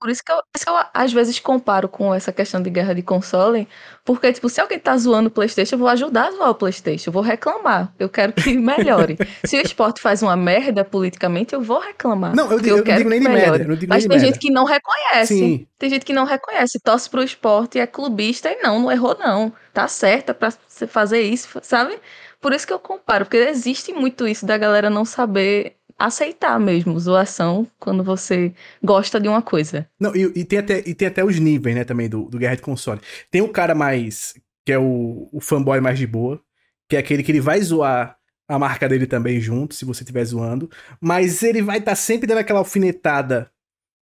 Por 0.00 0.08
isso 0.08 0.22
que, 0.24 0.32
eu, 0.32 0.36
isso 0.56 0.64
que 0.64 0.70
eu, 0.70 0.76
às 0.94 1.12
vezes, 1.12 1.38
comparo 1.38 1.86
com 1.88 2.14
essa 2.14 2.32
questão 2.32 2.62
de 2.62 2.70
guerra 2.70 2.94
de 2.94 3.02
console. 3.02 3.68
Porque, 4.04 4.32
tipo, 4.32 4.48
se 4.48 4.58
alguém 4.60 4.78
tá 4.78 4.96
zoando 4.96 5.28
o 5.28 5.30
Playstation, 5.30 5.74
eu 5.74 5.78
vou 5.78 5.88
ajudar 5.88 6.28
a 6.28 6.30
zoar 6.30 6.50
o 6.50 6.54
Playstation. 6.54 7.10
Eu 7.10 7.12
vou 7.12 7.22
reclamar. 7.22 7.92
Eu 7.98 8.08
quero 8.08 8.32
que 8.32 8.54
melhore. 8.58 9.18
se 9.44 9.58
o 9.58 9.60
esporte 9.60 10.00
faz 10.00 10.22
uma 10.22 10.34
merda 10.36 10.84
politicamente, 10.84 11.54
eu 11.54 11.60
vou 11.60 11.80
reclamar. 11.80 12.34
Não, 12.34 12.50
eu, 12.50 12.58
digo- 12.58 12.70
eu 12.70 12.76
não 12.78 12.84
quero 12.84 12.98
digo 12.98 13.10
nem 13.10 13.20
que 13.20 13.26
de 13.26 13.30
melhore. 13.32 13.50
merda. 13.50 13.64
eu 13.64 13.68
não 13.68 13.76
digo 13.76 13.90
Mas 13.92 14.04
nem 14.06 14.18
tem 14.18 14.26
gente 14.26 14.38
que 14.38 14.50
não 14.50 14.64
reconhece. 14.64 15.34
Sim, 15.38 15.66
Tem 15.78 15.90
gente 15.90 16.04
que 16.06 16.12
não 16.14 16.24
reconhece, 16.24 16.80
torce 16.80 17.10
pro 17.10 17.22
esporte, 17.22 17.78
é 17.78 17.86
clubista 17.86 18.50
e 18.50 18.56
não, 18.62 18.80
não 18.80 18.90
errou 18.90 19.16
não. 19.18 19.52
Tá 19.74 19.86
certa 19.86 20.32
pra 20.32 20.50
fazer 20.88 21.20
isso, 21.20 21.58
sabe? 21.62 21.98
Por 22.40 22.54
isso 22.54 22.66
que 22.66 22.72
eu 22.72 22.78
comparo, 22.78 23.26
porque 23.26 23.36
existe 23.36 23.92
muito 23.92 24.26
isso 24.26 24.46
da 24.46 24.56
galera 24.56 24.88
não 24.88 25.04
saber 25.04 25.76
aceitar 26.00 26.58
mesmo 26.58 26.98
zoação 26.98 27.66
quando 27.78 28.02
você 28.02 28.54
gosta 28.82 29.20
de 29.20 29.28
uma 29.28 29.42
coisa. 29.42 29.86
Não, 30.00 30.16
e, 30.16 30.32
e 30.34 30.44
tem 30.44 30.58
até, 30.58 30.82
e 30.86 30.94
tem 30.94 31.06
até 31.06 31.22
os 31.22 31.38
níveis, 31.38 31.76
né, 31.76 31.84
também, 31.84 32.08
do, 32.08 32.24
do 32.24 32.38
Guerra 32.38 32.56
de 32.56 32.62
Console. 32.62 33.00
Tem 33.30 33.42
o 33.42 33.48
cara 33.48 33.74
mais. 33.74 34.34
que 34.64 34.72
é 34.72 34.78
o, 34.78 35.28
o 35.30 35.40
fanboy 35.40 35.80
mais 35.80 35.98
de 35.98 36.06
boa, 36.06 36.40
que 36.88 36.96
é 36.96 36.98
aquele 36.98 37.22
que 37.22 37.30
ele 37.30 37.40
vai 37.40 37.60
zoar 37.60 38.16
a 38.48 38.58
marca 38.58 38.88
dele 38.88 39.06
também 39.06 39.40
junto, 39.40 39.74
se 39.74 39.84
você 39.84 40.02
estiver 40.02 40.24
zoando. 40.24 40.70
Mas 41.00 41.42
ele 41.42 41.62
vai 41.62 41.78
estar 41.78 41.94
sempre 41.94 42.26
dando 42.26 42.38
aquela 42.38 42.58
alfinetada 42.60 43.50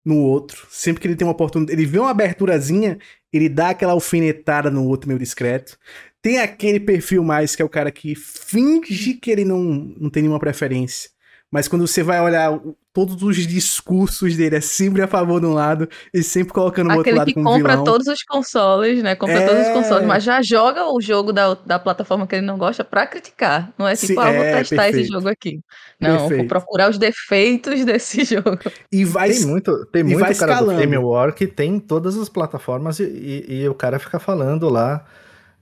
no 0.04 0.18
outro. 0.18 0.68
Sempre 0.70 1.02
que 1.02 1.08
ele 1.08 1.16
tem 1.16 1.26
uma 1.26 1.34
oportunidade. 1.34 1.80
Ele 1.80 1.86
vê 1.86 2.00
uma 2.00 2.10
aberturazinha, 2.10 2.98
ele 3.32 3.48
dá 3.48 3.70
aquela 3.70 3.94
alfinetada 3.94 4.70
no 4.70 4.86
outro 4.86 5.08
meio 5.08 5.20
discreto. 5.20 5.78
Tem 6.22 6.40
aquele 6.40 6.80
perfil 6.80 7.24
mais 7.24 7.56
que 7.56 7.62
é 7.62 7.66
o 7.66 7.70
cara 7.70 7.92
que 7.92 8.16
finge 8.16 9.14
que 9.14 9.30
ele 9.30 9.46
não, 9.46 9.62
não 9.62 10.10
tem 10.10 10.24
nenhuma 10.24 10.40
preferência. 10.40 11.13
Mas 11.54 11.68
quando 11.68 11.86
você 11.86 12.02
vai 12.02 12.20
olhar 12.20 12.60
todos 12.92 13.22
os 13.22 13.36
discursos 13.38 14.36
dele, 14.36 14.56
é 14.56 14.62
sempre 14.62 15.04
a 15.04 15.08
favor 15.08 15.40
de 15.40 15.46
um 15.46 15.54
lado 15.54 15.88
e 16.12 16.24
sempre 16.24 16.52
colocando 16.52 16.88
o 16.88 16.90
outro 16.96 17.02
Aquele 17.02 17.18
lado 17.20 17.28
que 17.28 17.34
como 17.36 17.46
compra 17.48 17.74
vilão. 17.74 17.84
todos 17.84 18.08
os 18.08 18.24
consoles, 18.24 19.04
né? 19.04 19.16
Compra 19.16 19.46
todos 19.46 19.62
os 19.62 19.68
É. 19.68 19.74
consoles, 19.74 20.08
mas 20.08 20.24
já 20.24 20.42
joga 20.42 20.86
o 20.92 21.00
jogo 21.00 21.32
da, 21.32 21.54
da 21.54 21.78
plataforma 21.78 22.26
que 22.26 22.36
ele 22.36 22.46
não 22.46 22.58
gosta 22.58 22.84
pra 22.84 23.06
criticar. 23.06 23.72
Não 23.78 23.88
é 23.88 23.96
tipo, 23.96 24.14
Sim, 24.14 24.20
ah, 24.20 24.30
eu 24.32 24.34
vou 24.36 24.44
é, 24.44 24.58
testar 24.58 24.90
esse 24.90 24.98
perfeito. 24.98 25.12
jogo 25.14 25.30
aqui. 25.30 25.60
Não, 26.00 26.18
vou 26.20 26.28
Perfeito. 26.30 26.50
procurar 26.50 26.90
os 26.90 26.98
defeitos 26.98 27.86
desse 27.86 28.24
jogo. 28.26 28.58
E 28.92 29.06
vai. 29.06 29.30
Tem 29.32 29.46
muito, 29.46 29.86
tem 29.92 30.04
muito 30.04 30.20
vai 30.20 30.34
cara 30.34 30.54
do 30.54 30.60
escalando. 30.62 30.80
Game 30.80 30.98
War 30.98 31.34
que 31.36 31.46
tem 31.46 31.80
todas 31.80 32.18
as 32.18 32.30
plataformas 32.30 33.00
e, 33.00 33.04
e- 33.04 33.62
e 33.62 33.70
o 33.70 33.76
cara 33.76 34.00
fica 34.00 34.18
falando 34.18 34.70
lá, 34.70 35.06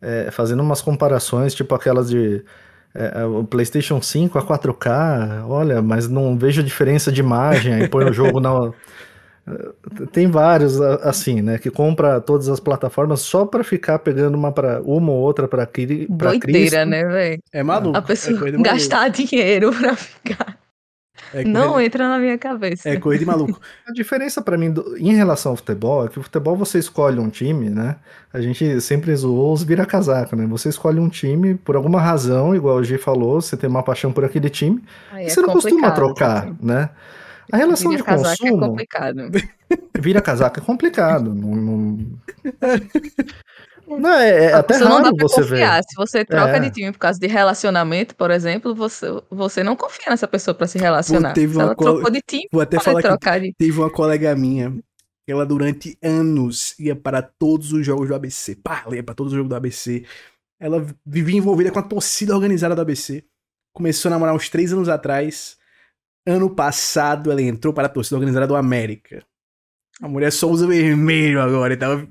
é, 0.01 0.31
fazendo 0.31 0.61
umas 0.63 0.81
comparações, 0.81 1.53
tipo 1.53 1.75
aquelas 1.75 2.09
de 2.09 2.43
é, 2.93 3.23
o 3.25 3.43
PlayStation 3.43 4.01
5 4.01 4.37
a 4.37 4.43
4K, 4.43 5.45
olha, 5.47 5.81
mas 5.81 6.07
não 6.09 6.37
vejo 6.37 6.61
diferença 6.61 7.11
de 7.11 7.21
imagem, 7.21 7.73
aí 7.73 7.87
põe 7.87 8.05
o 8.05 8.13
jogo 8.13 8.39
na. 8.39 8.71
Tem 10.11 10.29
vários 10.29 10.79
assim, 10.79 11.41
né? 11.41 11.57
Que 11.57 11.71
compra 11.71 12.21
todas 12.21 12.47
as 12.47 12.59
plataformas 12.59 13.21
só 13.21 13.45
pra 13.45 13.63
ficar 13.63 13.99
pegando 13.99 14.35
uma, 14.35 14.51
pra, 14.51 14.81
uma 14.83 15.11
ou 15.11 15.17
outra 15.17 15.47
pra 15.47 15.65
Doideira, 15.65 16.39
Cristo. 16.39 16.85
né, 16.85 17.03
velho? 17.05 17.41
É 17.51 17.63
maluco. 17.63 17.97
A 17.97 18.01
pessoa 18.01 18.37
é 18.37 18.39
maluco. 18.39 18.63
gastar 18.63 19.09
dinheiro 19.09 19.71
pra 19.73 19.95
ficar. 19.95 20.60
É 21.33 21.43
Não 21.43 21.79
entra 21.79 22.07
na 22.09 22.17
minha 22.19 22.37
cabeça. 22.37 22.89
é 22.89 22.97
coisa 22.97 23.19
de 23.19 23.25
maluco. 23.25 23.59
A 23.87 23.91
diferença 23.91 24.41
pra 24.41 24.57
mim 24.57 24.71
do- 24.71 24.97
em 24.97 25.13
relação 25.15 25.51
ao 25.53 25.55
futebol 25.55 26.05
é 26.05 26.09
que 26.09 26.19
o 26.19 26.23
futebol 26.23 26.55
você 26.55 26.77
escolhe 26.79 27.19
um 27.19 27.29
time, 27.29 27.69
né? 27.69 27.95
A 28.33 28.41
gente 28.41 28.79
sempre 28.81 29.15
zoou 29.15 29.53
os 29.53 29.63
vira-casaca, 29.63 30.35
né? 30.35 30.45
Você 30.47 30.69
escolhe 30.69 30.99
um 30.99 31.09
time 31.09 31.55
por 31.55 31.75
alguma 31.75 32.01
razão, 32.01 32.55
igual 32.55 32.77
o 32.77 32.83
G 32.83 32.97
falou, 32.97 33.41
você 33.41 33.55
tem 33.55 33.69
uma 33.69 33.83
paixão 33.83 34.11
por 34.11 34.25
aquele 34.25 34.49
time, 34.49 34.83
Aí 35.11 35.23
e 35.23 35.27
é 35.27 35.29
você 35.29 35.41
não 35.41 35.49
costuma 35.53 35.91
trocar, 35.91 36.43
assim. 36.45 36.57
né? 36.61 36.89
A 37.51 37.57
relação 37.57 37.91
de 37.91 37.97
Vira 37.97 38.07
casaca 38.07 38.33
é 38.33 38.49
consumo, 38.49 38.67
complicado. 38.69 39.17
vira-casaca 39.99 40.61
é 40.61 40.63
complicado. 40.63 41.33
Não, 41.35 41.55
não... 41.55 41.97
Não, 43.99 44.13
é, 44.13 44.45
é 44.45 44.53
até 44.53 44.77
não 44.79 44.87
raro 45.01 45.15
pra 45.15 45.27
você 45.27 45.41
ver. 45.41 45.49
confiar. 45.49 45.83
Se 45.83 45.95
você 45.95 46.23
troca 46.25 46.57
É. 46.57 46.59
de 46.59 46.71
time 46.71 46.91
por 46.91 46.99
causa 46.99 47.19
de 47.19 47.27
relacionamento, 47.27 48.15
por 48.15 48.31
exemplo, 48.31 48.73
você, 48.75 49.07
você 49.29 49.63
não 49.63 49.75
confia 49.75 50.09
nessa 50.09 50.27
pessoa 50.27 50.53
pra 50.53 50.67
se 50.67 50.77
relacionar. 50.77 51.33
teve 51.33 51.53
Se 51.53 51.57
uma 51.59 51.75
trocou 51.75 52.09
de 52.11 52.21
time, 52.21 52.47
Vou 52.51 52.61
até 52.61 52.79
falar 52.79 53.01
que 53.01 53.07
trocar 53.07 53.39
de. 53.39 53.53
teve 53.57 53.77
uma 53.79 53.89
colega 53.89 54.35
minha. 54.35 54.71
que 55.25 55.31
Ela 55.31 55.45
durante 55.45 55.97
anos 56.01 56.73
ia 56.79 56.95
para 56.95 57.21
todos 57.21 57.71
os 57.73 57.85
jogos 57.85 58.07
do 58.07 58.15
ABC. 58.15 58.55
Pá, 58.55 58.83
ela 58.85 58.95
ia 58.95 59.03
para 59.03 59.13
todos 59.15 59.31
os 59.33 59.37
jogos 59.37 59.49
do 59.49 59.55
ABC. 59.55 60.03
Ela 60.59 60.85
vivia 61.05 61.37
envolvida 61.37 61.71
com 61.71 61.79
a 61.79 61.83
torcida 61.83 62.33
organizada 62.35 62.75
do 62.75 62.81
ABC. 62.81 63.23
Começou 63.73 64.09
a 64.09 64.11
namorar 64.11 64.35
uns 64.35 64.49
três 64.49 64.73
anos 64.73 64.89
atrás. 64.89 65.57
Ano 66.27 66.49
passado 66.53 67.31
ela 67.31 67.41
entrou 67.41 67.73
para 67.73 67.87
a 67.87 67.89
torcida 67.89 68.15
organizada 68.15 68.45
do 68.47 68.55
América. 68.55 69.23
A 70.01 70.07
mulher 70.07 70.31
só 70.31 70.47
usa 70.49 70.65
vermelho 70.65 71.41
agora. 71.41 71.73
Então... 71.73 72.07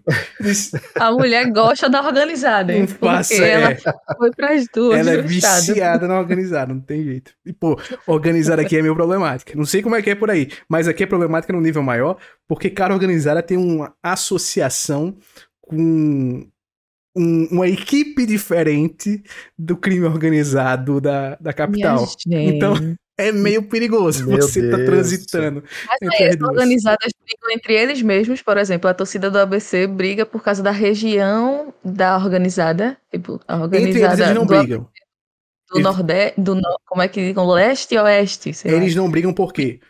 A 0.96 1.10
mulher 1.10 1.50
gosta 1.50 1.88
da 1.88 2.00
organizada? 2.06 2.72
Não 2.72 2.86
Porque 2.86 2.98
faça, 3.04 3.34
ela 3.34 3.72
é. 3.72 3.78
foi 4.16 4.30
pras 4.30 4.66
duas. 4.72 4.98
Ela 4.98 5.10
é 5.12 5.22
viciada 5.22 6.06
na 6.06 6.18
organizada, 6.18 6.72
não 6.72 6.80
tem 6.80 7.02
jeito. 7.02 7.32
E, 7.44 7.52
pô, 7.52 7.76
organizada 8.06 8.62
aqui 8.62 8.76
é 8.76 8.82
meio 8.82 8.94
problemática. 8.94 9.54
Não 9.56 9.64
sei 9.64 9.82
como 9.82 9.96
é 9.96 10.02
que 10.02 10.10
é 10.10 10.14
por 10.14 10.30
aí, 10.30 10.48
mas 10.68 10.86
aqui 10.86 11.02
é 11.02 11.06
problemática 11.06 11.52
num 11.52 11.60
nível 11.60 11.82
maior, 11.82 12.16
porque 12.46 12.70
cara 12.70 12.94
organizada 12.94 13.42
tem 13.42 13.56
uma 13.56 13.92
associação 14.02 15.16
com 15.60 16.46
um- 17.16 17.48
uma 17.50 17.68
equipe 17.68 18.24
diferente 18.24 19.20
do 19.58 19.76
crime 19.76 20.06
organizado 20.06 21.00
da, 21.00 21.36
da 21.40 21.52
capital. 21.52 21.96
Então. 22.54 22.74
É 23.22 23.32
meio 23.32 23.62
perigoso 23.62 24.26
Meu 24.26 24.40
você 24.40 24.68
tá 24.70 24.76
Deus. 24.76 24.88
transitando. 24.88 25.64
Mas 25.86 25.98
entre 26.02 26.24
é, 26.24 26.44
organizadas 26.44 27.12
brigam 27.24 27.50
entre 27.56 27.74
eles 27.74 28.02
mesmos, 28.02 28.42
por 28.42 28.56
exemplo, 28.58 28.88
a 28.90 28.94
torcida 28.94 29.30
do 29.30 29.38
ABC 29.38 29.86
briga 29.86 30.24
por 30.26 30.42
causa 30.42 30.62
da 30.62 30.70
região 30.70 31.72
da 31.84 32.16
organizada, 32.16 32.96
tipo, 33.10 33.40
a 33.46 33.56
Entre 33.64 33.76
eles, 33.78 33.96
organizada 33.96 34.22
eles 34.24 34.34
não 34.34 34.46
do, 34.46 34.56
brigam. 34.58 34.80
do 35.70 35.76
Eles- 35.78 35.84
Nordeste, 35.84 36.40
do, 36.40 36.54
no- 36.54 36.80
como 36.86 37.02
é 37.02 37.08
que 37.08 37.24
digam, 37.26 37.46
leste 37.48 37.94
e 37.94 37.98
oeste, 37.98 38.52
sei 38.54 38.70
lá. 38.72 38.76
Eles 38.78 38.94
não 38.94 39.10
brigam 39.10 39.32
por 39.32 39.52
quê? 39.52 39.80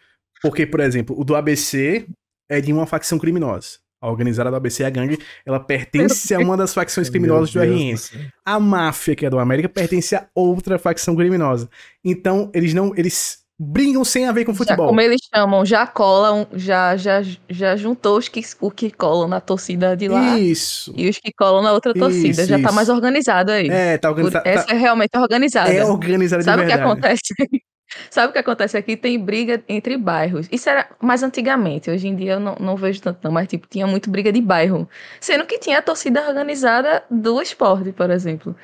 Porque, 0.43 0.67
por 0.67 0.81
exemplo, 0.81 1.19
o 1.19 1.25
do 1.25 1.35
ABC 1.37 2.07
é 2.49 2.61
de 2.61 2.73
uma 2.73 2.87
facção 2.87 3.19
criminosa. 3.19 3.79
A 4.01 4.09
organizada 4.09 4.51
do 4.51 4.57
ABC, 4.57 4.83
a 4.85 4.91
gangue, 4.91 5.19
ela 5.45 5.61
pertence 5.61 6.35
a 6.35 6.39
uma 6.39 6.57
das 6.57 6.73
facções 6.73 7.11
criminosas 7.11 7.53
do 7.53 7.59
Meu 7.61 7.69
Deus 7.69 7.81
RN. 7.83 7.93
do 7.93 7.99
céu. 7.99 8.21
A 8.47 8.59
máfia, 8.59 9.15
que 9.15 9.27
é 9.27 9.31
do 9.31 9.39
América, 9.39 9.69
pertence 9.69 10.15
a 10.17 10.27
outra 10.35 10.79
facção 10.79 11.15
criminosa. 11.15 11.69
Então, 12.05 12.51
eles 12.55 12.73
não. 12.73 12.93
Eles 12.97 13.41
brigam 13.63 14.03
sem 14.07 14.27
a 14.27 14.33
ver 14.33 14.47
com 14.47 14.53
Já, 14.53 14.59
futebol. 14.59 14.87
como 14.87 15.03
eles 15.03 15.21
chamam, 15.35 15.67
já 15.67 15.87
colam, 15.87 16.47
já, 16.55 16.97
já, 16.97 17.21
já 17.51 17.77
juntou 17.77 18.17
os 18.17 18.27
que, 18.27 18.41
o 18.59 18.71
que 18.71 18.91
colam 18.91 19.29
na 19.29 19.39
torcida 19.39 19.95
de 19.95 20.09
lá 20.09 20.39
Isso. 20.39 20.95
e 20.97 21.07
os 21.11 21.19
que 21.19 21.31
colam 21.31 21.63
na 21.63 21.71
outra 21.75 21.93
torcida. 21.93 22.41
Isso, 22.41 22.47
já 22.47 22.57
tá 22.59 22.65
isso. 22.65 22.75
mais 22.75 22.89
organizado 22.89 23.53
aí. 23.53 23.69
É, 23.69 23.99
tá 23.99 24.09
organizado. 24.09 24.49
Essa 24.49 24.71
é 24.73 24.79
realmente 24.79 25.11
organizada. 25.15 25.71
é 25.71 25.85
organizada 25.85 26.43
Sabe 26.43 26.63
o 26.63 26.65
de 26.65 26.71
que 26.71 26.77
verdade. 26.79 26.91
acontece? 27.01 27.61
Sabe 28.09 28.31
o 28.31 28.33
que 28.33 28.39
acontece 28.39 28.77
aqui? 28.77 28.97
Tem 28.97 29.19
briga 29.19 29.63
entre 29.69 29.97
bairros. 29.97 30.49
Isso 30.51 30.69
era 30.69 30.89
mais 31.01 31.23
antigamente. 31.23 31.91
Hoje 31.91 32.09
em 32.09 32.15
dia 32.15 32.33
eu 32.35 32.41
não, 32.41 32.55
não 32.61 32.77
vejo 32.77 33.01
tanto, 33.03 33.19
não. 33.23 33.33
Mas, 33.33 33.49
tipo, 33.49 33.67
tinha 33.67 33.87
muito 33.87 34.11
briga 34.11 34.33
de 34.33 34.41
bairro. 34.41 34.89
Sendo 35.21 35.45
que 35.45 35.59
tinha 35.59 35.79
a 35.79 35.83
torcida 35.83 36.27
organizada 36.27 37.03
do 37.11 37.41
esporte, 37.43 37.93
por 37.93 38.11
exemplo. 38.11 38.55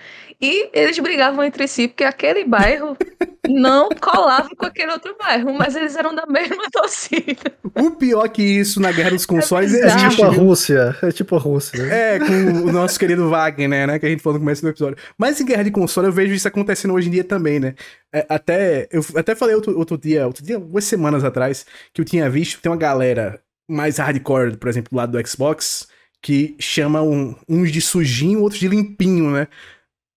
E 0.41 0.71
eles 0.73 0.99
brigavam 0.99 1.45
entre 1.45 1.67
si, 1.67 1.89
porque 1.89 2.05
aquele 2.05 2.45
bairro 2.45 2.97
não 3.49 3.89
colava 3.91 4.49
com 4.57 4.67
aquele 4.67 4.93
outro 4.93 5.15
bairro, 5.19 5.53
mas 5.55 5.75
eles 5.77 5.97
eram 5.97 6.15
da 6.15 6.27
mesma 6.27 6.65
torcida. 6.73 7.53
O 7.75 7.91
pior 7.93 8.29
que 8.29 8.43
isso 8.43 8.81
na 8.81 8.93
guerra 8.93 9.11
dos 9.11 9.27
consoles 9.27 9.73
É 9.75 9.87
É 9.89 10.09
tipo 10.09 10.25
a? 10.25 10.29
Rússia. 10.29 10.97
É 11.03 11.11
tipo 11.13 11.37
a 11.37 11.39
Rússia. 11.39 11.83
né? 11.85 12.17
É, 12.17 12.19
com 12.19 12.33
o 12.69 12.73
nosso 12.73 12.99
querido 12.99 13.29
Wagner, 13.29 13.87
né? 13.87 13.99
Que 13.99 14.07
a 14.07 14.09
gente 14.09 14.23
falou 14.23 14.39
no 14.39 14.45
começo 14.45 14.63
do 14.63 14.69
episódio. 14.69 14.97
Mas 15.19 15.41
em 15.41 15.45
guerra 15.47 15.65
de 15.65 15.71
console 15.71 16.07
eu 16.09 16.13
vejo 16.13 16.33
isso 16.35 16.49
acontecendo 16.49 16.95
hoje 16.95 17.09
em 17.09 17.13
dia 17.13 17.25
também, 17.25 17.59
né? 17.61 17.75
É, 18.13 18.25
até, 18.29 18.89
eu 18.91 19.05
até 19.17 19.35
falei 19.35 19.55
outro, 19.55 19.77
outro 19.77 19.99
dia, 19.99 20.27
outro 20.27 20.45
dia, 20.45 20.57
algumas 20.57 20.85
semanas 20.85 21.25
atrás, 21.25 21.67
que 21.93 22.01
eu 22.01 22.05
tinha 22.05 22.29
visto 22.31 22.57
que 22.57 22.63
tem 22.63 22.71
uma 22.73 22.79
galera 22.79 23.41
mais 23.69 23.99
hardcore, 23.99 24.57
por 24.57 24.69
exemplo, 24.69 24.91
do 24.91 24.97
lado 24.97 25.13
do 25.21 25.29
Xbox, 25.29 25.87
que 26.23 26.57
chama 26.59 27.03
um- 27.03 27.35
uns 27.49 27.71
de 27.71 27.81
sujinho, 27.81 28.41
outros 28.41 28.61
de 28.61 28.69
limpinho, 28.69 29.31
né? 29.31 29.49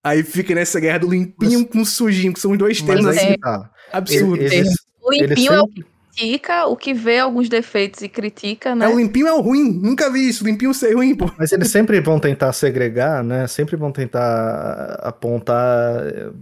Aí 0.10 0.24
fica 0.24 0.56
nessa 0.56 0.80
guerra 0.80 1.00
do 1.00 1.10
limpinho 1.10 1.66
com 1.66 1.86
sujinho, 1.86 2.34
que 2.34 2.40
são 2.40 2.52
os 2.52 2.58
dois 2.58 2.82
Mas 2.82 2.88
termos 2.96 3.18
aí 3.18 3.18
assim, 3.28 3.38
tá. 3.38 3.70
Eles, 4.38 4.76
O 5.02 5.12
limpinho 5.12 5.54
é 5.54 5.62
o 5.62 5.66
sempre- 5.68 5.84
que 5.84 5.90
critica, 6.16 6.66
o 6.66 6.76
que 6.76 6.94
vê 6.94 7.20
alguns 7.20 7.48
defeitos 7.48 8.02
e 8.02 8.10
critica, 8.10 8.76
né? 8.76 8.86
É, 8.86 8.90
o 8.90 8.98
limpinho 8.98 9.28
é 9.28 9.34
o 9.34 9.40
ruim, 9.40 9.72
nunca 9.72 10.12
vi 10.12 10.28
isso, 10.28 10.44
limpinho 10.44 10.74
ser 10.74 10.94
ruim, 10.96 11.16
pô. 11.16 11.32
Mas 11.38 11.52
eles 11.52 11.70
sempre 11.70 12.00
vão 12.02 12.20
tentar 12.20 12.52
segregar, 12.54 13.24
né? 13.24 13.48
Sempre 13.48 13.76
vão 13.76 13.92
tentar 13.92 15.00
apontar, 15.02 16.02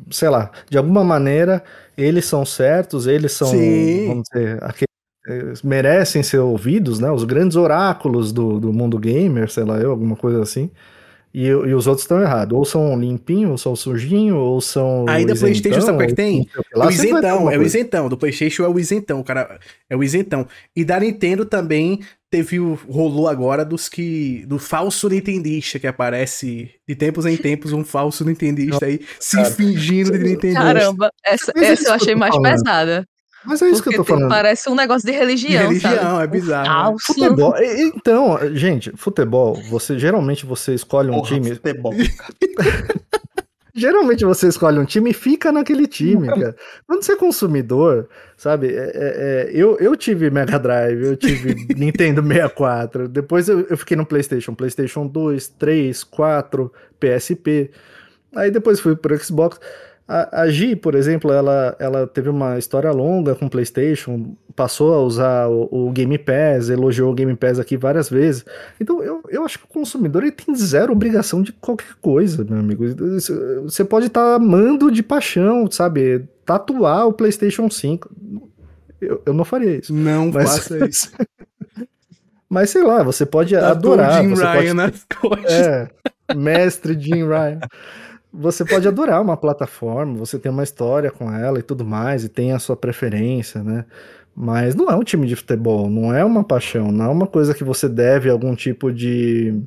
sei 0.10 0.30
lá, 0.30 0.50
de 0.70 0.78
alguma 0.78 1.04
maneira 1.04 1.64
eles 1.98 2.26
são 2.26 2.46
certos, 2.46 3.06
eles 3.06 3.34
são, 3.34 3.50
Sim. 3.50 4.08
vamos 4.08 4.24
dizer, 4.34 4.64
aqueles 4.64 4.88
eles 5.28 5.62
merecem 5.62 6.24
ser 6.24 6.38
ouvidos, 6.38 7.00
né? 7.00 7.12
Os 7.12 7.26
grandes 7.26 7.58
oráculos 7.58 8.32
do, 8.32 8.62
do 8.62 8.72
mundo 8.72 8.98
gamer, 8.98 9.52
sei 9.52 9.66
lá 9.66 9.78
eu, 9.78 9.92
alguma 9.92 10.16
coisa 10.16 10.42
assim. 10.42 10.72
E, 11.38 11.46
e 11.46 11.74
os 11.76 11.86
outros 11.86 12.04
estão 12.04 12.20
errados. 12.20 12.58
Ou 12.58 12.66
são 12.66 13.00
limpinho, 13.00 13.52
ou 13.52 13.60
são 13.60 13.76
sujinho, 13.76 14.38
ou 14.38 14.60
são. 14.60 15.06
Aí 15.08 15.24
da 15.24 15.36
PlayStation, 15.36 15.82
sabe 15.82 15.98
o 15.98 16.00
que 16.00 16.06
é 16.06 16.08
que 16.08 16.16
tem? 16.16 16.50
lá, 16.74 16.88
o 16.88 16.90
isentão, 16.90 17.52
é 17.52 17.56
o 17.60 17.62
isentão. 17.62 18.10
Do 18.10 18.18
PlayStation 18.18 18.64
é 18.64 18.68
o 18.68 18.80
isentão, 18.80 19.22
cara. 19.22 19.60
É 19.88 19.96
o 19.96 20.04
isentão. 20.04 20.48
E 20.76 20.84
da 20.84 21.00
Nintendo 21.00 21.46
também 21.46 22.00
teve 22.28 22.60
o 22.60 22.74
rolou 22.90 23.28
agora 23.28 23.64
dos 23.64 23.88
que. 23.88 24.48
do 24.48 24.58
falso 24.58 25.08
nintendista 25.10 25.78
que 25.78 25.86
aparece 25.86 26.72
de 26.88 26.96
tempos 26.96 27.24
em 27.28 27.38
tempos 27.38 27.72
um 27.72 27.86
falso 27.86 28.26
nintendista 28.26 28.88
aí 28.88 29.00
se 29.20 29.38
cara. 29.38 29.52
fingindo 29.52 30.14
de 30.14 30.24
nintendista. 30.24 30.60
Caramba, 30.60 31.12
essa, 31.24 31.54
essa 31.56 31.90
eu 31.90 31.94
achei 31.94 32.16
mais 32.16 32.36
pesada. 32.42 33.08
Mas 33.46 33.62
é 33.62 33.70
isso 33.70 33.82
que 33.82 33.90
eu 33.90 33.94
tô 33.94 33.98
Porque 34.00 34.14
falando. 34.14 34.30
Parece 34.30 34.70
um 34.70 34.76
negócio 34.76 35.06
de 35.06 35.12
De 35.14 35.18
religião, 35.18 35.68
religião, 35.70 35.92
sabe? 35.96 36.24
é 36.24 36.28
bizarro. 36.28 36.92
né? 36.92 36.98
Futebol. 37.00 37.54
Então, 37.96 38.40
gente, 38.56 38.92
futebol, 38.98 39.56
você 39.70 39.98
geralmente 39.98 40.46
você 40.46 40.74
escolhe 40.74 41.10
um 41.10 41.14
Porra, 41.16 41.28
time. 41.28 41.56
futebol. 41.56 41.94
Geralmente 43.76 44.26
você 44.26 44.48
escolhe 44.48 44.80
um 44.80 44.86
time 44.86 45.12
e 45.12 45.14
fica 45.14 45.52
naquele 45.52 45.86
time, 45.86 46.28
cara. 46.28 46.56
Quando 46.88 47.04
você 47.04 47.12
é 47.12 47.16
consumidor, 47.16 48.10
sabe? 48.36 48.70
é- 48.70 48.80
é- 48.80 48.92
é, 48.96 49.52
eu, 49.54 49.78
eu 49.78 49.96
tive 49.96 50.32
Mega 50.32 50.58
Drive, 50.58 51.00
eu 51.04 51.16
tive 51.16 51.54
Nintendo 51.78 52.24
64, 52.24 53.08
depois 53.08 53.48
eu, 53.48 53.68
eu 53.70 53.78
fiquei 53.78 53.96
no 53.96 54.04
PlayStation, 54.04 54.56
PlayStation 54.56 55.06
2, 55.06 55.50
3, 55.50 56.04
4, 56.06 56.74
PSP. 57.00 57.70
Aí 58.36 58.50
depois 58.50 58.80
fui 58.80 58.96
pro 58.96 59.16
Xbox. 59.24 59.60
A, 60.08 60.44
a 60.44 60.50
Gi, 60.50 60.74
por 60.76 60.96
exemplo, 60.96 61.32
ela, 61.34 61.76
ela 61.80 62.08
teve 62.08 62.30
uma 62.30 62.58
história 62.58 62.90
longa 62.92 63.36
com 63.36 63.48
o 63.48 63.50
PlayStation, 63.50 64.36
passou 64.56 64.94
a 64.94 65.02
usar 65.02 65.50
o, 65.50 65.68
o 65.70 65.92
Game 65.92 66.18
Pass, 66.18 66.70
elogiou 66.70 67.12
o 67.12 67.14
Game 67.14 67.36
Pass 67.36 67.60
aqui 67.60 67.76
várias 67.76 68.10
vezes. 68.10 68.46
Então 68.80 69.04
eu, 69.04 69.22
eu 69.28 69.44
acho 69.44 69.60
que 69.60 69.66
o 69.66 69.68
consumidor 69.68 70.24
ele 70.24 70.32
tem 70.32 70.56
zero 70.56 70.94
obrigação 70.94 71.42
de 71.42 71.52
qualquer 71.52 71.94
coisa, 72.02 72.46
meu 72.46 72.58
amigo. 72.58 72.86
Você 73.64 73.84
pode 73.84 74.08
estar 74.08 74.36
amando 74.36 74.90
de 74.90 75.04
paixão, 75.04 75.70
sabe? 75.70 76.24
Tatuar 76.46 77.06
o 77.08 77.14
PlayStation 77.14 77.70
5. 77.70 78.10
Eu, 79.02 79.22
eu 79.26 79.34
não 79.34 79.44
faria 79.44 79.78
isso. 79.78 79.94
Não 79.94 80.32
Mas, 80.32 80.50
faça 80.50 80.84
isso. 80.88 81.12
mas 82.50 82.70
sei 82.70 82.82
lá, 82.84 83.04
você 83.04 83.26
pode 83.26 83.56
adorar. 83.58 84.22
Jim 84.22 84.30
você 84.30 84.44
Ryan 84.46 84.54
pode 84.54 84.74
nas 84.74 85.06
costas. 85.20 85.52
é, 85.52 85.90
mestre 86.34 86.98
Jim 86.98 87.28
Ryan. 87.28 87.60
Você 88.38 88.64
pode 88.64 88.88
adorar 88.88 89.22
uma 89.22 89.36
plataforma, 89.36 90.14
você 90.16 90.38
tem 90.38 90.52
uma 90.52 90.64
história 90.64 91.10
com 91.10 91.32
ela 91.32 91.60
e 91.60 91.64
tudo 91.64 91.84
mais, 91.84 92.24
e 92.24 92.30
tem 92.30 92.52
a 92.52 92.60
sua 92.60 92.76
preferência, 92.76 93.64
né? 93.64 93.86
Mas 94.36 94.76
não 94.76 94.90
é 94.90 94.96
um 94.96 95.04
time 95.04 95.26
de 95.26 95.36
futebol, 95.36 95.90
não 95.90 96.14
é 96.14 96.24
uma 96.24 96.44
paixão, 96.44 96.92
não 96.92 97.06
é 97.06 97.08
uma 97.08 97.26
coisa 97.26 97.56
que 97.56 97.64
você 97.64 97.90
deve 97.90 98.30
algum 98.30 98.56
tipo 98.56 98.92
de 98.92 99.60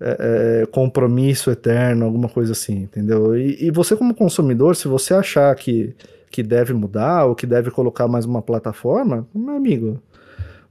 é, 0.00 0.62
é, 0.62 0.66
compromisso 0.66 1.50
eterno, 1.50 2.04
alguma 2.04 2.28
coisa 2.28 2.52
assim, 2.52 2.82
entendeu? 2.82 3.36
E, 3.36 3.66
e 3.66 3.70
você, 3.72 3.96
como 3.96 4.14
consumidor, 4.14 4.76
se 4.76 4.86
você 4.86 5.12
achar 5.12 5.52
que, 5.56 5.94
que 6.30 6.42
deve 6.42 6.72
mudar 6.72 7.24
ou 7.24 7.34
que 7.34 7.46
deve 7.46 7.70
colocar 7.72 8.06
mais 8.06 8.24
uma 8.24 8.40
plataforma, 8.40 9.26
meu 9.34 9.56
amigo, 9.56 10.00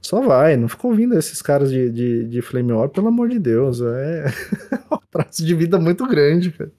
só 0.00 0.20
vai, 0.20 0.56
não 0.56 0.68
fica 0.68 0.86
ouvindo 0.86 1.18
esses 1.18 1.42
caras 1.42 1.70
de, 1.70 1.90
de, 1.90 2.24
de 2.24 2.40
Flame 2.40 2.72
War, 2.72 2.88
pelo 2.88 3.08
amor 3.08 3.28
de 3.28 3.38
Deus. 3.38 3.82
É 3.82 4.26
um 4.90 4.98
prazo 5.10 5.44
de 5.44 5.54
vida 5.54 5.78
muito 5.78 6.06
grande, 6.06 6.52
cara. 6.52 6.70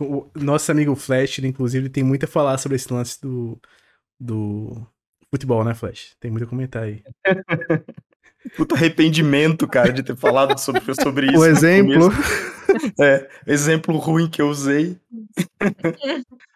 O 0.00 0.30
nosso 0.34 0.70
amigo 0.70 0.94
Flash, 0.94 1.38
ele, 1.38 1.48
inclusive, 1.48 1.88
tem 1.88 2.02
muito 2.02 2.24
a 2.24 2.28
falar 2.28 2.58
sobre 2.58 2.76
esse 2.76 2.92
lance 2.92 3.20
do, 3.20 3.60
do 4.18 4.86
futebol, 5.30 5.64
né, 5.64 5.74
Flash? 5.74 6.14
Tem 6.20 6.30
muito 6.30 6.44
a 6.44 6.48
comentar 6.48 6.84
aí. 6.84 7.02
Puta 8.56 8.74
arrependimento, 8.74 9.66
cara, 9.66 9.92
de 9.92 10.02
ter 10.02 10.16
falado 10.16 10.58
sobre, 10.58 10.82
sobre 10.94 11.26
isso. 11.32 11.38
O 11.38 11.46
exemplo. 11.46 12.10
É, 13.00 13.28
exemplo 13.46 13.96
ruim 13.96 14.28
que 14.28 14.42
eu 14.42 14.48
usei. 14.48 14.98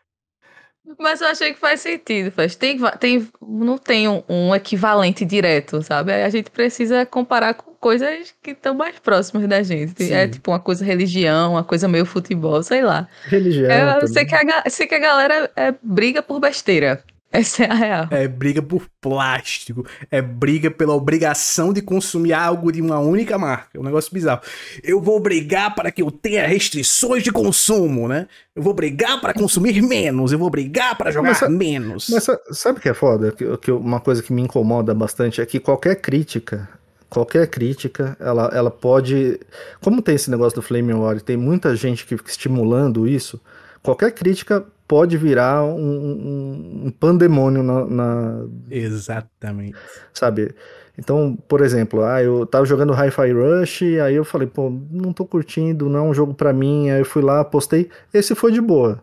Mas 0.98 1.20
eu 1.20 1.28
achei 1.28 1.54
que 1.54 1.60
faz 1.60 1.80
sentido, 1.80 2.32
faz. 2.32 2.56
Tem, 2.56 2.78
tem, 2.98 3.28
não 3.40 3.78
tem 3.78 4.08
um, 4.08 4.22
um 4.28 4.54
equivalente 4.54 5.24
direto, 5.24 5.80
sabe? 5.82 6.12
A 6.12 6.28
gente 6.28 6.50
precisa 6.50 7.06
comparar 7.06 7.54
com 7.54 7.72
coisas 7.74 8.34
que 8.42 8.50
estão 8.50 8.74
mais 8.74 8.98
próximas 8.98 9.46
da 9.48 9.62
gente. 9.62 10.02
Sim. 10.02 10.12
É 10.12 10.26
tipo 10.26 10.50
uma 10.50 10.58
coisa 10.58 10.84
religião, 10.84 11.52
uma 11.52 11.62
coisa 11.62 11.86
meio 11.86 12.04
futebol, 12.04 12.62
sei 12.62 12.82
lá. 12.82 13.06
Religião. 13.26 13.70
É, 13.70 13.98
eu 14.02 14.08
sei 14.08 14.24
que 14.24 14.34
a, 14.34 14.64
sei 14.68 14.86
que 14.86 14.94
a 14.94 14.98
galera 14.98 15.50
é, 15.54 15.72
briga 15.82 16.20
por 16.20 16.40
besteira. 16.40 17.02
Essa 17.30 17.64
é 17.64 17.70
a 17.70 17.74
real. 17.74 18.09
É 18.10 18.26
briga 18.26 18.62
por 18.62 18.86
plástico, 19.02 19.84
é 20.10 20.22
briga 20.22 20.70
pela 20.70 20.94
obrigação 20.94 21.72
de 21.74 21.82
consumir 21.82 22.32
algo 22.32 22.72
de 22.72 22.80
uma 22.80 22.98
única 22.98 23.36
marca. 23.36 23.68
É 23.74 23.78
um 23.78 23.82
negócio 23.84 24.12
bizarro. 24.12 24.40
Eu 24.82 25.00
vou 25.00 25.20
brigar 25.20 25.74
para 25.74 25.90
que 25.92 26.00
eu 26.02 26.10
tenha 26.10 26.46
restrições 26.46 27.22
de 27.22 27.30
consumo, 27.30 28.09
né? 28.09 28.26
Eu 28.56 28.62
vou 28.62 28.72
brigar 28.72 29.20
para 29.20 29.34
consumir 29.34 29.82
menos, 29.82 30.32
eu 30.32 30.38
vou 30.38 30.48
brigar 30.48 30.96
para 30.96 31.10
jogar 31.10 31.36
Mas 31.40 31.50
menos. 31.50 32.09
Mas 32.09 32.24
sa- 32.24 32.40
sabe 32.50 32.78
o 32.78 32.82
que 32.82 32.88
é 32.88 32.94
foda? 32.94 33.30
Que, 33.32 33.56
que 33.59 33.70
uma 33.70 34.00
coisa 34.00 34.22
que 34.22 34.32
me 34.32 34.40
incomoda 34.40 34.94
bastante 34.94 35.40
é 35.42 35.46
que 35.46 35.60
qualquer 35.60 35.96
crítica, 35.96 36.66
qualquer 37.10 37.46
crítica, 37.48 38.16
ela, 38.18 38.50
ela 38.55 38.70
pode. 38.70 39.38
Como 39.82 40.00
tem 40.00 40.14
esse 40.14 40.30
negócio 40.30 40.56
do 40.56 40.62
Flame 40.62 40.94
War 40.94 41.18
e 41.18 41.20
tem 41.20 41.36
muita 41.36 41.76
gente 41.76 42.06
que 42.06 42.16
fica 42.16 42.30
estimulando 42.30 43.06
isso, 43.06 43.38
qualquer 43.82 44.12
crítica 44.12 44.64
pode 44.89 45.16
virar 45.19 45.62
um, 45.65 45.78
um- 45.78 46.82
um 46.86 46.90
pandemônio 46.90 47.62
na- 47.62 47.85
na, 47.86 48.44
Exatamente. 48.70 49.77
sabe? 50.12 50.55
Então, 50.98 51.36
por 51.47 51.60
exemplo, 51.60 52.02
ah, 52.02 52.20
eu 52.23 52.44
tava 52.44 52.65
jogando 52.65 52.93
Hi-Fi 52.93 53.31
Rush, 53.32 53.82
aí 54.05 54.16
eu 54.16 54.24
falei, 54.24 54.48
pô, 54.48 54.73
não 54.90 55.12
tô 55.12 55.24
curtindo, 55.24 55.89
não 55.89 56.01
é 56.01 56.02
um 56.02 56.15
jogo 56.15 56.35
pra 56.35 56.52
mim, 56.52 56.90
aí 56.90 57.01
eu 57.01 57.05
fui 57.05 57.23
lá, 57.23 57.44
postei, 57.44 57.89
esse 58.12 58.35
foi 58.35 58.51
de 58.51 58.60
boa. 58.60 59.01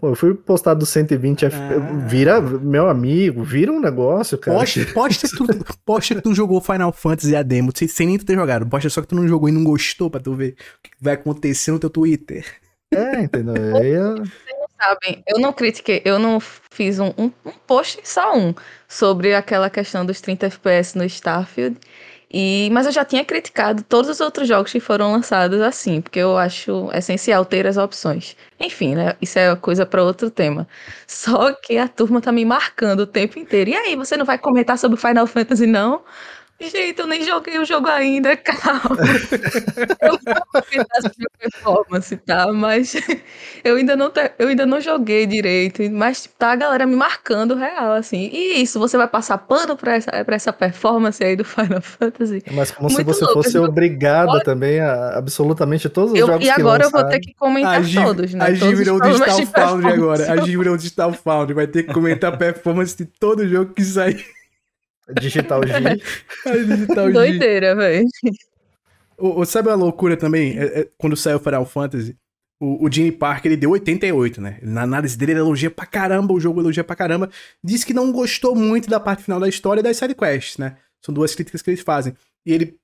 Pô, 0.00 0.08
eu 0.08 0.14
fui 0.16 0.34
postar 0.34 0.74
do 0.74 0.84
120 0.84 1.44
F... 1.44 1.56
Ah. 1.56 2.06
vira 2.08 2.40
meu 2.40 2.88
amigo, 2.88 3.44
vira 3.44 3.70
um 3.70 3.80
negócio, 3.80 4.36
cara. 4.36 4.58
Posta, 4.58 4.84
posta, 4.92 5.28
que 5.28 5.36
tu, 5.36 5.46
posta 5.86 6.14
que 6.16 6.20
tu 6.22 6.34
jogou 6.34 6.60
Final 6.60 6.92
Fantasy 6.92 7.36
a 7.36 7.42
demo, 7.44 7.70
sem, 7.72 7.86
sem 7.86 8.08
nem 8.08 8.18
tu 8.18 8.24
ter 8.24 8.34
jogado. 8.34 8.66
Posta 8.66 8.90
só 8.90 9.00
que 9.00 9.06
tu 9.06 9.14
não 9.14 9.28
jogou 9.28 9.48
e 9.48 9.52
não 9.52 9.62
gostou 9.62 10.10
pra 10.10 10.20
tu 10.20 10.34
ver 10.34 10.56
o 10.78 10.82
que 10.82 10.90
vai 11.00 11.14
acontecer 11.14 11.70
no 11.70 11.78
teu 11.78 11.88
Twitter. 11.88 12.44
É, 12.92 13.20
entendeu? 13.22 13.76
Aí 13.76 13.90
eu- 13.90 14.24
Sabem, 14.82 15.22
eu 15.28 15.38
não 15.38 15.52
critiquei, 15.52 16.02
eu 16.04 16.18
não 16.18 16.40
fiz 16.40 16.98
um, 16.98 17.08
um, 17.16 17.30
um 17.44 17.52
post, 17.66 18.00
só 18.04 18.36
um, 18.36 18.52
sobre 18.88 19.32
aquela 19.34 19.70
questão 19.70 20.04
dos 20.04 20.20
30 20.20 20.46
FPS 20.46 20.98
no 20.98 21.04
Starfield. 21.04 21.78
E, 22.34 22.70
mas 22.72 22.86
eu 22.86 22.92
já 22.92 23.04
tinha 23.04 23.24
criticado 23.24 23.82
todos 23.84 24.08
os 24.10 24.18
outros 24.20 24.48
jogos 24.48 24.72
que 24.72 24.80
foram 24.80 25.12
lançados 25.12 25.60
assim, 25.60 26.00
porque 26.00 26.18
eu 26.18 26.36
acho 26.38 26.90
essencial 26.94 27.44
ter 27.44 27.66
as 27.66 27.76
opções. 27.76 28.34
Enfim, 28.58 28.94
né? 28.94 29.14
Isso 29.20 29.38
é 29.38 29.54
coisa 29.54 29.84
para 29.86 30.02
outro 30.02 30.30
tema. 30.30 30.66
Só 31.06 31.52
que 31.52 31.76
a 31.76 31.86
turma 31.88 32.20
tá 32.22 32.32
me 32.32 32.44
marcando 32.44 33.00
o 33.00 33.06
tempo 33.06 33.38
inteiro. 33.38 33.70
E 33.70 33.74
aí, 33.76 33.94
você 33.96 34.16
não 34.16 34.24
vai 34.24 34.38
comentar 34.38 34.78
sobre 34.78 34.96
Final 34.98 35.26
Fantasy, 35.26 35.66
não? 35.66 36.02
Gente, 36.70 36.98
eu 36.98 37.06
nem 37.06 37.24
joguei 37.24 37.58
o 37.58 37.64
jogo 37.64 37.88
ainda, 37.88 38.36
calma. 38.38 38.96
eu 40.00 40.10
vou 40.12 40.62
comentar 40.62 41.02
sobre 41.02 41.26
a 41.26 41.38
performance, 41.38 42.16
tá? 42.18 42.52
Mas 42.52 42.94
eu 43.64 43.76
ainda 43.76 43.96
não, 43.96 44.10
te... 44.10 44.32
eu 44.38 44.48
ainda 44.48 44.64
não 44.64 44.80
joguei 44.80 45.26
direito. 45.26 45.82
Mas 45.90 46.28
tá 46.38 46.52
a 46.52 46.56
galera 46.56 46.86
me 46.86 46.94
marcando 46.94 47.54
real, 47.54 47.92
assim. 47.92 48.30
E 48.32 48.62
isso, 48.62 48.78
você 48.78 48.96
vai 48.96 49.08
passar 49.08 49.38
pano 49.38 49.76
pra 49.76 49.96
essa, 49.96 50.24
pra 50.24 50.36
essa 50.36 50.52
performance 50.52 51.22
aí 51.22 51.36
do 51.36 51.44
Final 51.44 51.80
Fantasy? 51.80 52.42
Mas 52.52 52.70
como 52.70 52.88
Muito 52.90 52.96
se 52.96 53.04
você 53.04 53.24
louco, 53.24 53.42
fosse 53.42 53.58
obrigada 53.58 54.40
também 54.40 54.80
a 54.80 55.18
absolutamente 55.18 55.88
todos 55.88 56.12
os 56.12 56.18
eu, 56.18 56.26
jogos 56.26 56.46
E 56.46 56.50
agora 56.50 56.84
eu 56.84 56.90
vou 56.90 57.04
ter 57.04 57.20
que 57.20 57.34
comentar 57.34 57.82
a 57.82 58.04
todos, 58.04 58.32
né? 58.34 58.44
A 58.44 58.54
G 58.54 58.74
virou 58.74 58.98
o 58.98 59.00
Digital 59.00 59.46
Foundry 59.46 59.92
agora. 59.92 60.32
A 60.32 60.36
G 60.36 60.56
virou 60.56 60.74
o 60.74 60.78
Digital 60.78 61.12
Foundry. 61.12 61.54
Vai 61.54 61.66
ter 61.66 61.82
que 61.84 61.92
comentar 61.92 62.32
a 62.32 62.36
performance 62.36 62.96
de 62.96 63.04
todo 63.04 63.46
jogo 63.48 63.72
que 63.74 63.84
sair. 63.84 64.24
Digital 65.20 65.62
G. 65.66 65.72
Digital 66.66 67.06
G. 67.06 67.12
Doideira, 67.12 67.74
velho. 67.74 68.06
Sabe 69.46 69.70
a 69.70 69.74
loucura 69.74 70.16
também? 70.16 70.58
É, 70.58 70.80
é, 70.80 70.88
quando 70.98 71.16
saiu 71.16 71.38
Final 71.38 71.64
Fantasy, 71.64 72.16
o, 72.60 72.86
o 72.86 72.92
Jimmy 72.92 73.10
Parker 73.10 73.50
ele 73.50 73.60
deu 73.60 73.70
88, 73.70 74.40
né? 74.40 74.58
Na 74.62 74.82
análise 74.82 75.18
dele, 75.18 75.32
ele 75.32 75.40
elogia 75.40 75.70
pra 75.70 75.84
caramba 75.84 76.32
o 76.32 76.40
jogo, 76.40 76.60
elogia 76.60 76.84
pra 76.84 76.94
caramba. 76.94 77.28
Disse 77.62 77.84
que 77.84 77.92
não 77.92 78.12
gostou 78.12 78.54
muito 78.54 78.88
da 78.88 79.00
parte 79.00 79.24
final 79.24 79.40
da 79.40 79.48
história 79.48 79.80
e 79.80 79.82
das 79.82 79.96
sidequests, 79.96 80.58
né? 80.58 80.76
São 81.00 81.12
duas 81.12 81.34
críticas 81.34 81.60
que 81.60 81.70
eles 81.70 81.80
fazem. 81.80 82.14
E 82.46 82.52
ele, 82.52 82.76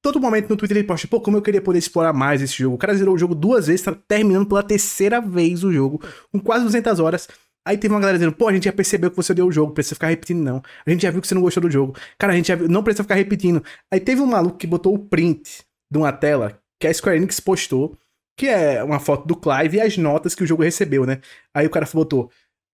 todo 0.00 0.18
momento 0.18 0.48
no 0.48 0.56
Twitter, 0.56 0.78
ele 0.78 0.86
posta, 0.86 1.06
pô, 1.06 1.20
como 1.20 1.36
eu 1.36 1.42
queria 1.42 1.60
poder 1.60 1.78
explorar 1.78 2.14
mais 2.14 2.40
esse 2.40 2.54
jogo. 2.54 2.76
O 2.76 2.78
cara 2.78 2.94
zerou 2.94 3.14
o 3.14 3.18
jogo 3.18 3.34
duas 3.34 3.66
vezes, 3.66 3.82
tá 3.82 3.94
terminando 4.08 4.46
pela 4.46 4.62
terceira 4.62 5.20
vez 5.20 5.62
o 5.62 5.70
jogo, 5.70 6.00
com 6.32 6.40
quase 6.40 6.64
200 6.64 6.98
horas. 6.98 7.28
Aí 7.66 7.76
teve 7.76 7.92
uma 7.92 7.98
galera 7.98 8.16
dizendo, 8.16 8.32
pô, 8.32 8.46
a 8.46 8.52
gente 8.52 8.66
já 8.66 8.72
percebeu 8.72 9.10
que 9.10 9.16
você 9.16 9.34
deu 9.34 9.44
o 9.44 9.50
jogo, 9.50 9.72
precisa 9.72 9.96
ficar 9.96 10.06
repetindo, 10.06 10.40
não. 10.40 10.62
A 10.86 10.90
gente 10.90 11.02
já 11.02 11.10
viu 11.10 11.20
que 11.20 11.26
você 11.26 11.34
não 11.34 11.42
gostou 11.42 11.60
do 11.60 11.70
jogo. 11.70 11.96
Cara, 12.16 12.32
a 12.32 12.36
gente 12.36 12.46
já 12.46 12.54
viu, 12.54 12.68
não 12.68 12.82
precisa 12.82 13.02
ficar 13.02 13.16
repetindo. 13.16 13.60
Aí 13.92 13.98
teve 13.98 14.20
um 14.20 14.26
maluco 14.26 14.56
que 14.56 14.68
botou 14.68 14.94
o 14.94 14.98
print 15.00 15.64
de 15.90 15.98
uma 15.98 16.12
tela 16.12 16.60
que 16.80 16.86
a 16.86 16.94
Square 16.94 17.16
Enix 17.16 17.40
postou, 17.40 17.98
que 18.38 18.46
é 18.46 18.84
uma 18.84 19.00
foto 19.00 19.26
do 19.26 19.34
Clive 19.34 19.78
e 19.78 19.80
as 19.80 19.96
notas 19.96 20.32
que 20.34 20.44
o 20.44 20.46
jogo 20.46 20.62
recebeu, 20.62 21.04
né? 21.04 21.20
Aí 21.52 21.66
o 21.66 21.70
cara 21.70 21.88
botou, 21.92 22.30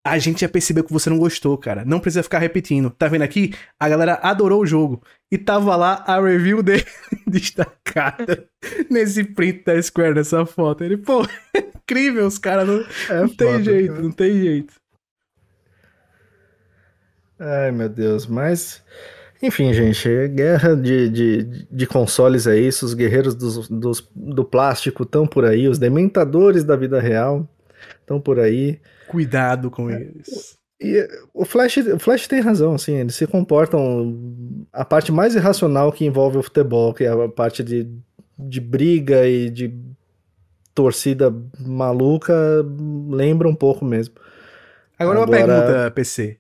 a 0.05 0.19
gente 0.19 0.41
já 0.41 0.49
percebeu 0.49 0.83
que 0.83 0.93
você 0.93 1.11
não 1.11 1.19
gostou, 1.19 1.57
cara. 1.59 1.85
Não 1.85 2.01
precisa 2.01 2.23
ficar 2.23 2.39
repetindo. 2.39 2.91
Tá 2.91 3.07
vendo 3.07 3.23
aqui? 3.23 3.55
A 3.79 3.89
galera 3.89 4.15
adorou 4.23 4.63
o 4.63 4.67
jogo. 4.67 5.03
E 5.31 5.37
tava 5.37 5.77
lá 5.77 6.03
a 6.07 6.21
review 6.21 6.63
dele 6.65 6.85
destacada 7.27 8.49
nesse 8.91 9.23
print 9.23 9.65
da 9.65 9.81
Square, 9.81 10.15
nessa 10.15 10.45
foto. 10.47 10.83
Ele, 10.83 10.97
pô, 10.97 11.23
é 11.55 11.59
incrível, 11.77 12.27
os 12.27 12.39
caras 12.39 12.67
não, 12.67 12.81
é 13.09 13.21
não 13.21 13.29
foda, 13.29 13.37
tem 13.37 13.63
jeito, 13.63 13.93
cara. 13.93 14.03
não 14.03 14.11
tem 14.11 14.33
jeito. 14.33 14.80
Ai, 17.41 17.73
meu 17.73 17.89
Deus, 17.89 18.27
mas. 18.27 18.83
Enfim, 19.43 19.73
gente, 19.73 20.29
guerra 20.29 20.77
de, 20.77 21.09
de, 21.09 21.67
de 21.71 21.87
consoles 21.87 22.47
é 22.47 22.59
isso, 22.59 22.85
os 22.85 22.93
guerreiros 22.93 23.35
dos, 23.35 23.67
dos, 23.71 24.07
do 24.15 24.45
plástico 24.45 25.05
estão 25.05 25.27
por 25.27 25.47
aí, 25.47 25.67
os 25.67 25.79
dementadores 25.79 26.63
da 26.63 26.77
vida 26.77 27.01
real 27.01 27.49
estão 27.99 28.21
por 28.21 28.39
aí. 28.39 28.79
Cuidado 29.09 29.71
com 29.71 29.91
eles. 29.91 30.59
E 30.79 31.09
o 31.33 31.47
Flash, 31.47 31.79
o 31.79 31.99
Flash 31.99 32.27
tem 32.27 32.41
razão, 32.41 32.75
assim, 32.75 32.97
eles 32.97 33.15
se 33.15 33.27
comportam. 33.27 34.19
A 34.71 34.85
parte 34.85 35.11
mais 35.11 35.35
irracional 35.35 35.91
que 35.91 36.05
envolve 36.05 36.37
o 36.37 36.43
futebol, 36.43 36.93
que 36.93 37.05
é 37.05 37.09
a 37.09 37.29
parte 37.29 37.65
de, 37.65 37.91
de 38.39 38.61
briga 38.61 39.27
e 39.27 39.49
de 39.49 39.75
torcida 40.75 41.35
maluca, 41.59 42.35
lembra 43.09 43.49
um 43.49 43.55
pouco 43.55 43.87
mesmo. 43.87 44.15
Agora, 44.99 45.23
Agora... 45.23 45.39
uma 45.39 45.47
pergunta, 45.47 45.91
PC. 45.93 46.39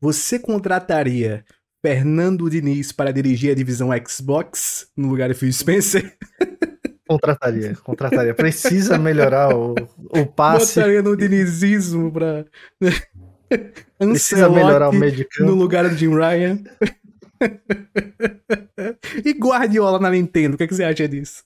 Você 0.00 0.38
contrataria 0.38 1.44
Fernando 1.82 2.48
Diniz 2.48 2.92
para 2.92 3.12
dirigir 3.12 3.52
a 3.52 3.54
divisão 3.54 3.90
Xbox 4.06 4.88
no 4.96 5.08
lugar 5.08 5.28
de 5.28 5.34
Phil 5.34 5.52
Spencer? 5.52 6.16
Contrataria, 7.08 7.74
contrataria. 7.74 8.34
Precisa 8.34 8.98
melhorar 8.98 9.56
o, 9.56 9.74
o 10.10 10.26
passe. 10.26 10.74
Botaria 10.74 11.02
no 11.02 11.16
dinizismo 11.16 12.12
para 12.12 12.44
Precisa 13.98 14.50
melhorar 14.50 14.90
o 14.90 14.92
meio 14.92 15.26
No 15.40 15.54
lugar 15.54 15.88
do 15.88 15.96
Jim 15.96 16.14
Ryan. 16.14 16.62
e 19.24 19.32
Guardiola 19.32 19.98
na 19.98 20.10
Nintendo, 20.10 20.54
o 20.54 20.58
que, 20.58 20.64
é 20.64 20.66
que 20.66 20.74
você 20.74 20.84
acha 20.84 21.08
disso? 21.08 21.44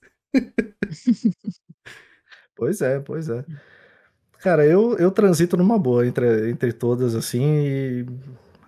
pois 2.57 2.81
é, 2.81 2.99
pois 2.99 3.29
é. 3.29 3.45
Cara, 4.41 4.67
eu, 4.67 4.97
eu 4.99 5.13
transito 5.13 5.57
numa 5.57 5.79
boa 5.79 6.05
entre, 6.05 6.51
entre 6.51 6.73
todas, 6.73 7.15
assim, 7.15 7.45
e 7.45 8.07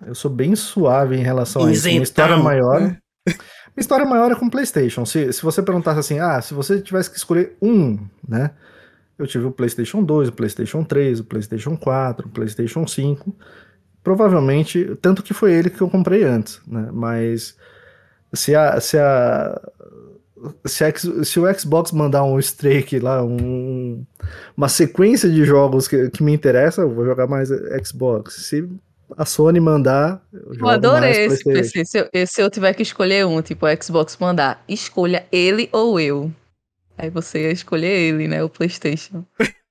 eu 0.05 0.15
sou 0.15 0.31
bem 0.31 0.55
suave 0.55 1.15
em 1.15 1.23
relação 1.23 1.65
a 1.65 1.71
isso. 1.71 1.87
Uma 1.87 2.03
história 2.03 2.37
maior. 2.37 2.81
Né? 2.81 2.97
Uma 3.27 3.81
história 3.81 4.05
maior 4.05 4.31
é 4.31 4.35
com 4.35 4.49
PlayStation. 4.49 5.05
Se, 5.05 5.33
se 5.33 5.41
você 5.41 5.61
perguntasse 5.61 5.99
assim, 5.99 6.19
ah, 6.19 6.41
se 6.41 6.53
você 6.53 6.79
tivesse 6.81 7.09
que 7.09 7.17
escolher 7.17 7.57
um, 7.61 7.99
né? 8.27 8.51
Eu 9.17 9.25
tive 9.25 9.45
o 9.45 9.51
PlayStation 9.51 10.03
2, 10.03 10.29
o 10.29 10.31
PlayStation 10.31 10.83
3, 10.83 11.21
o 11.21 11.23
PlayStation 11.23 11.77
4, 11.77 12.27
o 12.27 12.31
PlayStation 12.31 12.85
5. 12.85 13.35
Provavelmente, 14.03 14.97
tanto 15.01 15.23
que 15.23 15.33
foi 15.33 15.53
ele 15.53 15.69
que 15.69 15.81
eu 15.81 15.89
comprei 15.89 16.23
antes, 16.23 16.61
né? 16.67 16.89
Mas 16.91 17.55
se 18.33 18.55
a, 18.55 18.79
se 18.79 18.97
a 18.97 19.59
se, 20.65 20.83
a, 20.83 20.93
se, 21.23 21.39
o 21.39 21.59
Xbox 21.59 21.91
mandar 21.91 22.23
um 22.23 22.37
streak 22.39 22.99
lá, 22.99 23.23
um, 23.23 24.05
uma 24.55 24.69
sequência 24.69 25.29
de 25.29 25.43
jogos 25.43 25.87
que, 25.87 26.09
que 26.09 26.23
me 26.23 26.33
interessa, 26.33 26.81
eu 26.81 26.93
vou 26.93 27.05
jogar 27.05 27.27
mais 27.27 27.49
Xbox. 27.83 28.35
Se 28.47 28.69
a 29.17 29.25
Sony 29.25 29.59
mandar. 29.59 30.21
Eu, 30.31 30.53
eu 30.59 30.67
adorei 30.67 31.25
esse 31.25 31.43
PC. 31.43 31.85
Se 31.85 31.99
eu, 31.99 32.27
se 32.27 32.41
eu 32.41 32.49
tiver 32.49 32.73
que 32.73 32.83
escolher 32.83 33.25
um, 33.25 33.41
tipo, 33.41 33.65
o 33.65 33.83
Xbox 33.83 34.17
mandar, 34.17 34.63
escolha 34.67 35.25
ele 35.31 35.69
ou 35.71 35.99
eu. 35.99 36.31
Aí 36.97 37.09
você 37.09 37.43
ia 37.43 37.51
escolher 37.51 37.91
ele, 37.91 38.27
né? 38.27 38.43
O 38.43 38.49
PlayStation. 38.49 39.25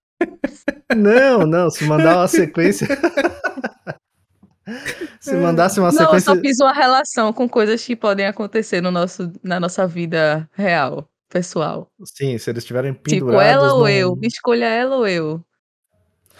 Não, 0.94 1.47
não, 1.47 1.70
se 1.70 1.85
mandar 1.85 2.19
uma 2.19 2.28
sequência. 2.28 2.86
se 5.19 5.35
mandasse 5.35 5.81
uma 5.81 5.90
sequência. 5.90 6.06
Não, 6.06 6.15
eu 6.15 6.20
só 6.20 6.36
fiz 6.36 6.61
uma 6.61 6.73
relação 6.73 7.32
com 7.32 7.48
coisas 7.48 7.85
que 7.85 7.97
podem 7.97 8.27
acontecer 8.27 8.81
no 8.81 8.90
nosso, 8.90 9.32
na 9.43 9.59
nossa 9.59 9.86
vida 9.86 10.48
real, 10.52 11.09
pessoal. 11.28 11.90
Sim, 12.05 12.39
se 12.39 12.51
eles 12.51 12.62
estiverem 12.62 12.94
pendurados. 12.94 13.28
Tipo, 13.28 13.40
ela 13.40 13.74
ou 13.74 13.89
eu. 13.89 14.19
Escolha 14.23 14.66
ela 14.66 14.97
ou 14.97 15.06
eu. 15.06 15.44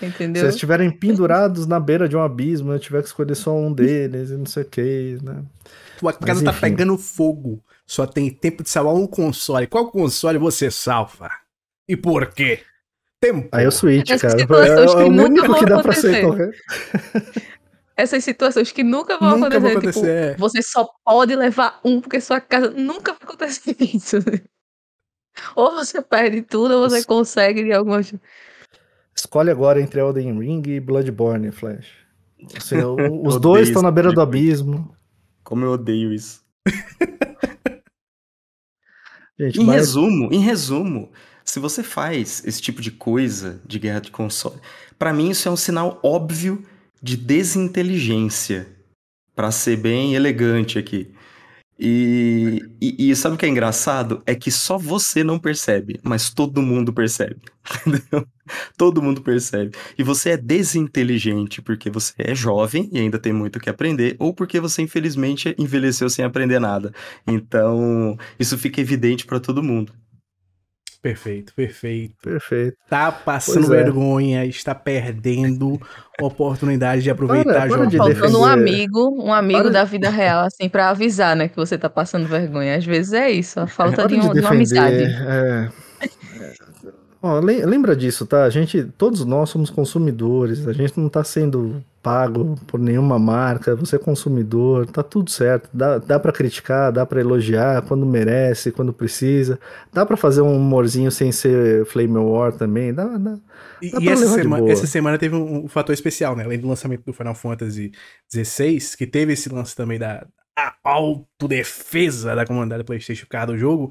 Entendeu? 0.03 0.41
Se 0.41 0.47
eles 0.47 0.55
estiverem 0.55 0.91
pendurados 0.91 1.67
na 1.67 1.79
beira 1.79 2.09
de 2.09 2.17
um 2.17 2.23
abismo, 2.23 2.73
eu 2.73 2.79
tiver 2.79 3.01
que 3.01 3.09
escolher 3.09 3.35
só 3.35 3.57
um 3.57 3.73
deles 3.73 4.31
e 4.31 4.37
não 4.37 4.47
sei 4.47 4.63
o 4.65 4.67
que, 4.67 5.19
né? 5.23 5.43
Tua 5.99 6.13
casa 6.13 6.45
tá 6.45 6.53
pegando 6.53 6.99
fogo. 6.99 7.63
Só 7.87 8.07
tem 8.07 8.31
tempo 8.31 8.63
de 8.63 8.71
salvar 8.71 8.95
um 8.95 9.07
console. 9.07 9.67
Qual 9.67 9.91
console 9.91 10.39
você 10.39 10.71
salva? 10.71 11.31
E 11.89 11.97
por 11.97 12.27
quê? 12.27 12.61
Tempo. 13.21 13.49
Aí 13.53 13.65
é 13.65 13.69
o 13.69 13.71
Switch, 13.71 14.09
cara. 14.19 14.41
É, 14.41 14.85
é, 14.85 14.87
o 14.87 15.07
único 15.07 15.59
que 15.59 15.67
dá 15.67 15.83
pra 15.83 15.93
ser 15.93 16.23
correto. 16.23 16.59
Essas 17.97 18.25
situações 18.25 18.73
que 18.73 18.83
nunca 18.83 19.17
vão 19.19 19.39
nunca 19.39 19.57
acontecer. 19.57 19.71
acontecer 19.71 19.93
tipo, 19.93 20.07
é. 20.07 20.37
Você 20.37 20.63
só 20.63 20.89
pode 21.05 21.37
levar 21.37 21.79
um, 21.85 22.01
porque 22.01 22.21
sua 22.21 22.41
casa 22.41 22.71
nunca 22.71 23.13
vai 23.13 23.23
acontecer 23.23 23.77
isso. 23.95 24.17
Ou 25.55 25.73
você 25.73 26.03
perde 26.03 26.43
tudo, 26.43 26.75
ou 26.75 26.89
você 26.89 27.05
consegue 27.05 27.63
de 27.63 27.73
alguma 27.73 28.01
Escolhe 29.15 29.51
agora 29.51 29.81
entre 29.81 30.01
Elden 30.01 30.39
Ring 30.39 30.63
e 30.67 30.81
Bloodborne, 30.81 31.51
Flash. 31.51 31.87
Assim, 32.57 32.77
os 33.25 33.39
dois 33.39 33.69
estão 33.69 33.83
na 33.83 33.91
beira 33.91 34.13
do 34.13 34.21
abismo. 34.21 34.95
Como 35.43 35.65
eu 35.65 35.73
odeio 35.73 36.13
isso. 36.13 36.43
Gente, 39.39 39.61
em 39.61 39.65
mas... 39.65 39.77
resumo, 39.77 40.29
em 40.33 40.39
resumo, 40.39 41.11
se 41.45 41.59
você 41.59 41.83
faz 41.83 42.43
esse 42.45 42.63
tipo 42.63 42.81
de 42.81 42.91
coisa 42.91 43.61
de 43.67 43.79
guerra 43.79 44.01
de 44.01 44.11
console, 44.11 44.61
para 44.99 45.13
mim 45.13 45.31
isso 45.31 45.49
é 45.49 45.51
um 45.51 45.57
sinal 45.57 45.99
óbvio 46.03 46.65
de 47.03 47.17
desinteligência, 47.17 48.69
para 49.35 49.51
ser 49.51 49.77
bem 49.77 50.15
elegante 50.15 50.79
aqui. 50.79 51.13
E, 51.87 52.63
e, 52.81 53.11
e, 53.11 53.15
sabe 53.15 53.35
o 53.35 53.39
que 53.39 53.45
é 53.45 53.49
engraçado? 53.51 54.23
É 54.25 54.35
que 54.35 54.51
só 54.51 54.79
você 54.79 55.23
não 55.23 55.39
percebe, 55.39 56.01
mas 56.03 56.31
todo 56.31 56.63
mundo 56.63 56.95
percebe. 56.95 57.43
Entendeu? 57.87 58.27
Todo 58.75 59.03
mundo 59.03 59.21
percebe. 59.21 59.77
E 59.99 60.03
você 60.03 60.31
é 60.31 60.37
desinteligente 60.39 61.61
porque 61.61 61.91
você 61.91 62.15
é 62.17 62.35
jovem 62.35 62.89
e 62.91 62.99
ainda 62.99 63.19
tem 63.19 63.35
muito 63.35 63.57
o 63.57 63.61
que 63.61 63.69
aprender, 63.69 64.17
ou 64.19 64.33
porque 64.33 64.59
você 64.61 64.81
infelizmente 64.81 65.55
envelheceu 65.59 66.09
sem 66.09 66.25
aprender 66.25 66.59
nada. 66.59 66.91
Então, 67.27 68.17
isso 68.39 68.57
fica 68.57 68.81
evidente 68.81 69.27
para 69.27 69.39
todo 69.39 69.63
mundo. 69.63 69.93
Perfeito, 71.05 71.53
perfeito. 71.55 72.15
Perfeito. 72.23 72.79
Tá 72.89 73.13
passando 73.13 73.75
é. 73.75 73.77
vergonha, 73.77 74.47
está 74.47 74.75
perdendo 74.75 75.79
oportunidade 76.19 77.03
de 77.03 77.11
aproveitar 77.11 77.69
para, 77.69 77.77
para 77.77 77.87
de 77.87 77.99
Faltando 77.99 78.41
um 78.41 78.45
amigo, 78.47 79.23
um 79.23 79.31
amigo 79.31 79.65
para 79.65 79.71
da 79.71 79.85
vida 79.85 80.09
real, 80.09 80.47
assim, 80.47 80.67
para 80.67 80.89
avisar, 80.89 81.37
né, 81.37 81.47
que 81.47 81.57
você 81.57 81.77
tá 81.77 81.91
passando 81.91 82.27
vergonha. 82.27 82.77
Às 82.77 82.87
vezes 82.87 83.13
é 83.13 83.31
isso, 83.31 83.61
a 83.61 83.67
falta 83.67 84.09
de, 84.09 84.15
um, 84.15 84.21
de, 84.21 84.33
de, 84.33 84.41
uma 84.41 84.53
amizade. 84.53 85.05
É, 85.05 85.69
Ó, 87.27 87.41
lembra 87.41 87.97
disso, 87.97 88.27
tá? 88.27 88.45
A 88.45 88.51
gente, 88.51 88.85
todos 88.99 89.25
nós 89.25 89.49
somos 89.49 89.71
consumidores, 89.71 90.69
a 90.69 90.75
gente 90.75 91.01
não 91.01 91.09
tá 91.09 91.25
sendo 91.25 91.83
pago 92.03 92.55
por 92.67 92.79
nenhuma 92.79 93.19
marca, 93.19 93.75
você 93.75 93.97
é 93.97 93.99
consumidor, 93.99 94.87
tá 94.89 95.03
tudo 95.03 95.31
certo. 95.31 95.71
Dá, 95.73 95.97
dá 95.97 96.21
para 96.21 96.31
criticar, 96.31 96.93
dá 96.93 97.07
para 97.07 97.23
elogiar 97.23 97.81
quando 97.81 98.05
merece, 98.05 98.71
quando 98.71 98.93
precisa. 98.93 99.59
Dá 99.91 100.05
para 100.05 100.19
fazer 100.19 100.43
um 100.43 100.55
humorzinho 100.55 101.11
sem 101.11 101.33
ser 101.33 101.87
Flame 101.87 102.19
War 102.19 102.53
também, 102.53 102.93
dá, 102.93 103.07
dá, 103.07 103.17
dá 103.17 103.39
E, 103.81 104.05
e 104.05 104.09
essa, 104.11 104.27
semana, 104.27 104.71
essa 104.71 104.87
semana 104.87 105.17
teve 105.17 105.35
um, 105.35 105.65
um, 105.65 105.69
fator 105.69 105.95
especial, 105.95 106.37
né? 106.37 106.45
Além 106.45 106.59
do 106.59 106.69
lançamento 106.69 107.05
do 107.07 107.15
Final 107.15 107.35
Fantasy 107.35 107.91
XVI, 108.31 108.79
que 108.99 109.07
teve 109.07 109.33
esse 109.33 109.49
lance 109.49 109.75
também 109.75 109.99
da 109.99 110.27
autodefesa 110.85 112.37
da 112.37 112.45
comunidade 112.45 112.85
PlayStation 112.85 113.25
por 113.25 113.31
causa 113.31 113.47
do 113.47 113.57
jogo, 113.57 113.91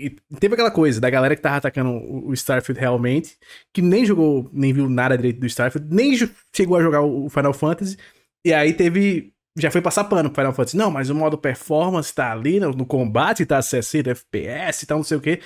e 0.00 0.36
teve 0.36 0.54
aquela 0.54 0.70
coisa 0.70 1.00
da 1.00 1.10
galera 1.10 1.36
que 1.36 1.42
tava 1.42 1.56
atacando 1.56 1.90
o 1.90 2.32
Starfield 2.32 2.80
realmente, 2.80 3.36
que 3.72 3.82
nem 3.82 4.04
jogou, 4.06 4.48
nem 4.52 4.72
viu 4.72 4.88
nada 4.88 5.16
direito 5.16 5.40
do 5.40 5.46
Starfield, 5.46 5.94
nem 5.94 6.16
chegou 6.54 6.76
a 6.76 6.82
jogar 6.82 7.02
o 7.02 7.28
Final 7.28 7.52
Fantasy. 7.52 7.96
E 8.44 8.52
aí 8.52 8.72
teve. 8.72 9.32
Já 9.58 9.70
foi 9.70 9.82
passar 9.82 10.04
pano 10.04 10.30
pro 10.30 10.40
Final 10.40 10.54
Fantasy. 10.54 10.76
Não, 10.76 10.90
mas 10.90 11.10
o 11.10 11.14
modo 11.14 11.36
performance 11.36 12.14
tá 12.14 12.32
ali 12.32 12.58
no, 12.58 12.70
no 12.70 12.86
combate, 12.86 13.44
tá 13.44 13.60
60 13.60 14.10
FPS 14.10 14.86
tal, 14.86 14.98
não 14.98 15.04
sei 15.04 15.18
o 15.18 15.20
quê. 15.20 15.40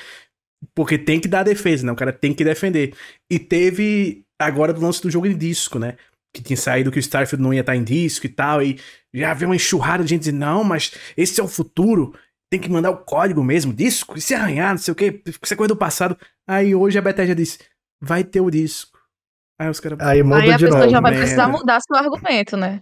Porque 0.74 0.97
tem 0.97 1.20
que 1.20 1.28
dar 1.28 1.43
defesa, 1.43 1.85
né? 1.85 1.93
O 1.93 1.97
cara 1.97 2.12
tem 2.12 2.32
que 2.32 2.44
defender. 2.44 2.94
E 3.31 3.39
teve 3.39 4.24
agora 4.39 4.72
do 4.72 4.81
lance 4.81 5.02
do 5.02 5.10
jogo 5.10 5.26
em 5.26 5.36
disco, 5.36 5.78
né? 5.78 5.97
Que 6.32 6.43
tinha 6.43 6.56
saído 6.56 6.90
que 6.90 6.98
o 6.98 7.01
Starfield 7.01 7.43
não 7.43 7.52
ia 7.52 7.60
estar 7.60 7.72
tá 7.72 7.76
em 7.76 7.85
disco 7.85 8.26
e 8.26 8.28
tal. 8.28 8.62
E 8.62 8.78
já 9.12 9.35
veio 9.35 9.48
uma 9.51 9.56
enxurrada 9.56 10.05
de 10.05 10.10
gente 10.10 10.20
dizendo: 10.20 10.39
não, 10.39 10.62
mas 10.62 10.93
esse 11.16 11.40
é 11.40 11.44
o 11.44 11.48
futuro 11.48 12.14
tem 12.55 12.60
que 12.60 12.70
mandar 12.70 12.90
o 12.90 12.98
código 12.98 13.43
mesmo, 13.43 13.72
disco, 13.72 14.16
e 14.16 14.20
se 14.20 14.32
arranhar, 14.32 14.70
não 14.70 14.78
sei 14.78 14.93
o 14.93 14.94
que, 14.94 15.20
isso 15.26 15.52
é 15.52 15.56
coisa 15.56 15.74
do 15.74 15.76
passado. 15.76 16.16
Aí 16.47 16.74
hoje 16.74 16.97
a 16.97 17.02
Bethesda 17.02 17.35
disse, 17.35 17.59
vai 18.01 18.22
ter 18.22 18.40
o 18.40 18.51
disco. 18.51 18.97
Aí 19.60 19.68
os 19.68 19.81
caras... 19.81 19.98
Aí, 20.01 20.22
muda 20.22 20.40
aí 20.40 20.52
a 20.52 20.59
pessoa 20.59 20.78
novo, 20.78 20.90
já 20.90 21.01
vai 21.01 21.10
merda. 21.10 21.24
precisar 21.24 21.48
mudar 21.48 21.81
seu 21.81 21.97
argumento, 21.97 22.56
né? 22.56 22.81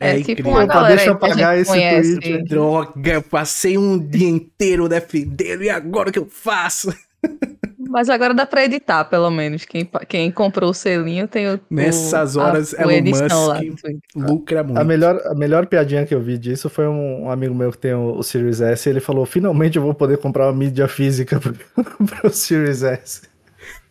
É, 0.00 0.18
é 0.18 0.22
tipo 0.22 0.48
uma 0.48 0.66
galera 0.66 0.96
deixa 0.96 1.10
eu 1.10 1.18
pagar 1.18 1.56
esse 1.56 1.70
conhece. 1.70 2.18
tweet. 2.18 2.44
Droga, 2.48 3.22
passei 3.22 3.78
um 3.78 3.96
dia 3.96 4.28
inteiro 4.28 4.88
defendendo, 4.88 5.62
e 5.62 5.70
agora 5.70 6.08
o 6.08 6.12
que 6.12 6.18
eu 6.18 6.26
faço? 6.26 6.92
Mas 7.92 8.08
agora 8.08 8.32
dá 8.32 8.46
pra 8.46 8.64
editar, 8.64 9.04
pelo 9.04 9.30
menos. 9.30 9.66
Quem, 9.66 9.86
quem 10.08 10.32
comprou 10.32 10.70
o 10.70 10.74
selinho 10.74 11.28
tem 11.28 11.46
o. 11.52 11.60
Nessas 11.70 12.36
horas, 12.36 12.72
a, 12.72 12.84
Elon 12.84 13.02
Musk 13.02 13.92
lucra 14.16 14.64
muito. 14.64 14.80
A 14.80 14.82
melhor, 14.82 15.20
a 15.26 15.34
melhor 15.34 15.66
piadinha 15.66 16.06
que 16.06 16.14
eu 16.14 16.20
vi 16.20 16.38
disso 16.38 16.70
foi 16.70 16.88
um, 16.88 17.30
amigo 17.30 17.54
meu 17.54 17.70
que 17.70 17.76
tem 17.76 17.92
o, 17.92 18.16
o, 18.16 18.22
Series 18.22 18.62
S. 18.62 18.88
Ele 18.88 18.98
falou: 18.98 19.26
finalmente 19.26 19.76
eu 19.76 19.82
vou 19.82 19.92
poder 19.92 20.16
comprar 20.16 20.46
uma 20.46 20.54
mídia 20.54 20.88
física 20.88 21.38
pro, 21.38 21.52
pro 22.06 22.30
Series 22.30 22.82
S. 22.82 23.22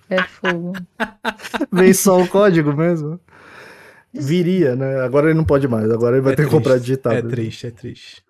É 0.09 0.23
fogo. 0.23 0.73
Vem 1.71 1.93
só 1.93 2.19
o 2.19 2.27
código 2.27 2.73
mesmo. 2.75 3.19
Viria, 4.11 4.75
né? 4.75 5.01
Agora 5.01 5.27
ele 5.27 5.37
não 5.37 5.45
pode 5.45 5.67
mais. 5.67 5.91
Agora 5.91 6.15
ele 6.15 6.23
vai 6.23 6.33
é 6.33 6.35
ter 6.35 6.41
triste, 6.41 6.49
que 6.49 6.57
comprar 6.57 6.79
digital. 6.79 7.13
É 7.13 7.21
triste, 7.21 7.67
é 7.67 7.71
triste. 7.71 8.23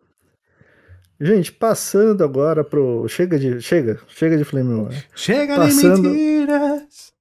Gente, 1.22 1.52
passando 1.52 2.24
agora 2.24 2.64
pro. 2.64 3.08
Chega 3.08 3.38
de. 3.38 3.62
Chega, 3.62 4.00
chega 4.08 4.36
de 4.36 4.44
Flame 4.44 4.74
War. 4.74 4.92
Chega 5.16 5.56
passando... 5.56 6.02
de 6.02 6.10
mentiras! 6.10 7.14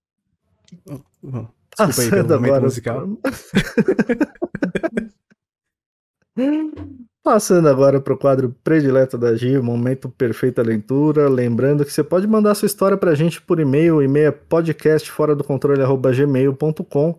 Oh, 1.22 1.44
passando 1.76 2.32
aí 2.32 2.44
agora. 2.44 2.62
Musical. 2.62 3.06
Passando 7.22 7.68
agora 7.68 8.00
para 8.00 8.14
o 8.14 8.16
quadro 8.16 8.56
predileto 8.64 9.18
da 9.18 9.36
Gi, 9.36 9.58
momento 9.58 10.08
perfeita 10.08 10.62
leitura. 10.62 11.28
Lembrando 11.28 11.84
que 11.84 11.92
você 11.92 12.02
pode 12.02 12.26
mandar 12.26 12.54
sua 12.54 12.64
história 12.64 12.96
para 12.96 13.10
a 13.10 13.14
gente 13.14 13.42
por 13.42 13.60
e-mail, 13.60 14.02
e-mail 14.02 14.28
é 14.28 14.30
podcast 14.30 15.10
fora 15.10 15.36
do 15.36 15.44
controle 15.44 15.82
gmail.com 16.16 17.18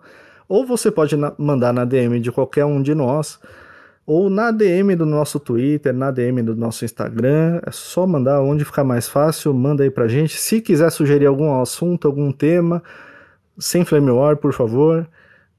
ou 0.49 0.66
você 0.66 0.90
pode 0.90 1.16
na 1.16 1.34
mandar 1.38 1.72
na 1.72 1.86
DM 1.86 2.20
de 2.20 2.32
qualquer 2.32 2.66
um 2.66 2.82
de 2.82 2.95
nós 2.95 3.40
ou 4.12 4.30
na 4.30 4.52
DM 4.52 4.94
do 4.94 5.06
nosso 5.06 5.40
Twitter, 5.40 5.94
na 5.94 6.12
DM 6.12 6.44
do 6.44 6.54
nosso 6.54 6.84
Instagram. 6.84 7.62
É 7.66 7.72
só 7.72 8.06
mandar 8.06 8.42
onde 8.42 8.66
ficar 8.66 8.84
mais 8.84 9.08
fácil, 9.08 9.54
manda 9.54 9.84
aí 9.84 9.90
pra 9.90 10.06
gente. 10.06 10.38
Se 10.38 10.60
quiser 10.60 10.92
sugerir 10.92 11.28
algum 11.28 11.62
assunto, 11.62 12.10
algum 12.10 12.30
tema, 12.30 12.84
sem 13.58 13.86
Flame 13.86 14.12
War, 14.12 14.36
por 14.36 14.52
favor, 14.52 15.08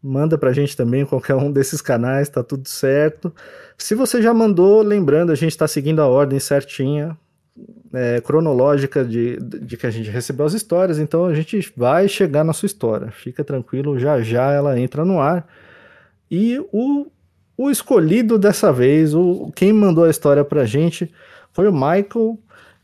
manda 0.02 0.36
pra 0.36 0.52
gente 0.52 0.76
também 0.76 1.06
qualquer 1.06 1.34
um 1.34 1.50
desses 1.50 1.80
canais, 1.80 2.28
tá 2.28 2.42
tudo 2.42 2.68
certo. 2.68 3.34
Se 3.78 3.94
você 3.94 4.20
já 4.20 4.34
mandou, 4.34 4.82
lembrando, 4.82 5.32
a 5.32 5.34
gente 5.34 5.56
tá 5.56 5.66
seguindo 5.66 6.02
a 6.02 6.06
ordem 6.06 6.38
certinha, 6.38 7.16
é, 7.90 8.20
cronológica 8.20 9.02
de, 9.02 9.38
de 9.38 9.78
que 9.78 9.86
a 9.86 9.90
gente 9.90 10.10
recebeu 10.10 10.44
as 10.44 10.52
histórias, 10.52 10.98
então 10.98 11.24
a 11.24 11.32
gente 11.32 11.72
vai 11.74 12.06
chegar 12.06 12.44
na 12.44 12.52
sua 12.52 12.66
história. 12.66 13.10
Fica 13.12 13.42
tranquilo, 13.42 13.98
já 13.98 14.20
já 14.20 14.52
ela 14.52 14.78
entra 14.78 15.06
no 15.06 15.20
ar. 15.20 15.48
E 16.30 16.62
o 16.70 17.06
o 17.56 17.70
escolhido 17.70 18.38
dessa 18.38 18.72
vez, 18.72 19.14
o, 19.14 19.50
quem 19.54 19.72
mandou 19.72 20.04
a 20.04 20.10
história 20.10 20.44
pra 20.44 20.64
gente 20.64 21.12
foi 21.52 21.68
o 21.68 21.72
Michael 21.72 22.38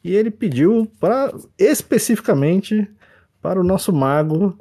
e 0.05 0.15
ele 0.15 0.31
pediu 0.31 0.91
para 1.01 1.33
especificamente 1.59 2.89
para 3.41 3.61
o 3.61 3.65
nosso 3.65 3.93
mago 3.93 4.57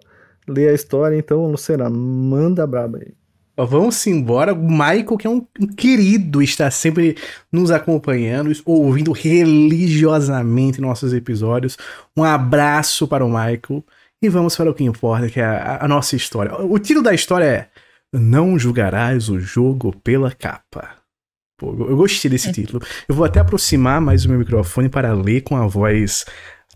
ler 0.48 0.70
a 0.70 0.74
história. 0.74 1.18
Então, 1.18 1.50
Luciana, 1.52 1.90
manda 1.90 2.66
braba 2.66 3.00
aí. 3.00 3.14
Vamos 3.58 4.06
embora. 4.06 4.54
O 4.54 4.70
Michael, 4.70 5.18
que 5.18 5.26
é 5.26 5.30
um 5.30 5.42
querido, 5.76 6.44
está 6.44 6.70
sempre 6.70 7.18
nos 7.52 7.72
acompanhando, 7.72 8.52
ouvindo 8.64 9.12
religiosamente 9.12 10.80
nossos 10.80 11.12
episódios. 11.12 11.76
Um 12.16 12.24
abraço 12.24 13.08
para 13.08 13.26
o 13.26 13.30
Michael. 13.30 13.84
E 14.22 14.30
vamos 14.30 14.56
para 14.56 14.70
o 14.70 14.74
que 14.74 14.84
importa, 14.84 15.30
que 15.30 15.40
é 15.40 15.46
a, 15.46 15.86
a 15.86 15.88
nossa 15.88 16.16
história. 16.16 16.56
O 16.56 16.78
título 16.80 17.04
da 17.04 17.14
história 17.14 17.46
é 17.46 17.70
não 18.14 18.58
julgarás 18.58 19.30
o 19.30 19.40
jogo 19.40 19.96
pela 20.02 20.32
capa. 20.32 20.98
Pô, 21.58 21.72
eu 21.88 21.98
gostei 21.98 22.30
desse 22.30 22.50
é. 22.50 22.54
título. 22.54 22.84
Eu 23.08 23.16
vou 23.16 23.26
até 23.26 23.40
aproximar 23.40 24.00
mais 24.00 24.26
o 24.26 24.30
meu 24.30 24.40
microfone 24.40 24.90
para 24.90 25.14
ler 25.14 25.42
com 25.42 25.58
a 25.58 25.66
voz 25.66 26.26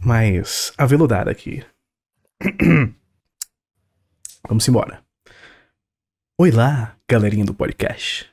mais 0.02 0.74
aveludada 0.78 1.30
aqui. 1.30 1.64
Vamos 4.48 4.68
embora. 4.68 5.04
Oi 6.40 6.50
lá, 6.50 6.96
galerinha 7.08 7.46
do 7.46 7.54
podcast. 7.54 8.28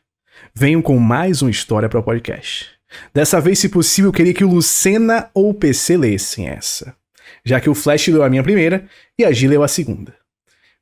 Venho 0.54 0.82
com 0.82 0.98
mais 0.98 1.42
uma 1.42 1.50
história 1.50 1.88
para 1.88 2.00
o 2.00 2.02
podcast. 2.02 2.70
Dessa 3.12 3.38
vez, 3.38 3.58
se 3.58 3.68
possível, 3.68 4.08
eu 4.08 4.14
queria 4.14 4.32
que 4.32 4.44
o 4.44 4.48
Lucena 4.48 5.30
ou 5.34 5.50
o 5.50 5.54
PC 5.54 5.98
lessem 5.98 6.48
essa, 6.48 6.96
já 7.44 7.60
que 7.60 7.68
o 7.68 7.74
Flash 7.74 8.08
leu 8.08 8.22
a 8.22 8.30
minha 8.30 8.42
primeira 8.42 8.88
e 9.18 9.24
a 9.26 9.30
G 9.30 9.46
leu 9.46 9.62
a 9.62 9.68
segunda. 9.68 10.16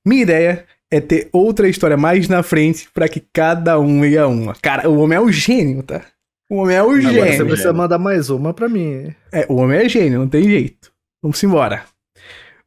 Minha 0.04 0.22
ideia 0.22 0.66
é 0.96 1.00
ter 1.00 1.28
outra 1.32 1.68
história 1.68 1.96
mais 1.96 2.28
na 2.28 2.42
frente 2.42 2.88
para 2.92 3.08
que 3.08 3.22
cada 3.32 3.78
um 3.78 4.00
leia 4.00 4.26
uma. 4.26 4.54
Cara, 4.54 4.88
o 4.88 4.98
homem 4.98 5.16
é 5.16 5.20
um 5.20 5.30
gênio, 5.30 5.82
tá? 5.82 6.02
O 6.50 6.56
homem 6.56 6.76
é 6.76 6.82
um 6.82 6.90
Agora 6.90 7.02
gênio. 7.02 7.36
Você 7.36 7.44
precisa 7.44 7.72
mandar 7.72 7.98
mais 7.98 8.30
uma 8.30 8.54
para 8.54 8.68
mim. 8.68 9.14
É, 9.32 9.46
o 9.48 9.56
homem 9.56 9.78
é 9.78 9.88
gênio, 9.88 10.20
não 10.20 10.28
tem 10.28 10.44
jeito. 10.44 10.92
Vamos 11.22 11.42
embora. 11.42 11.84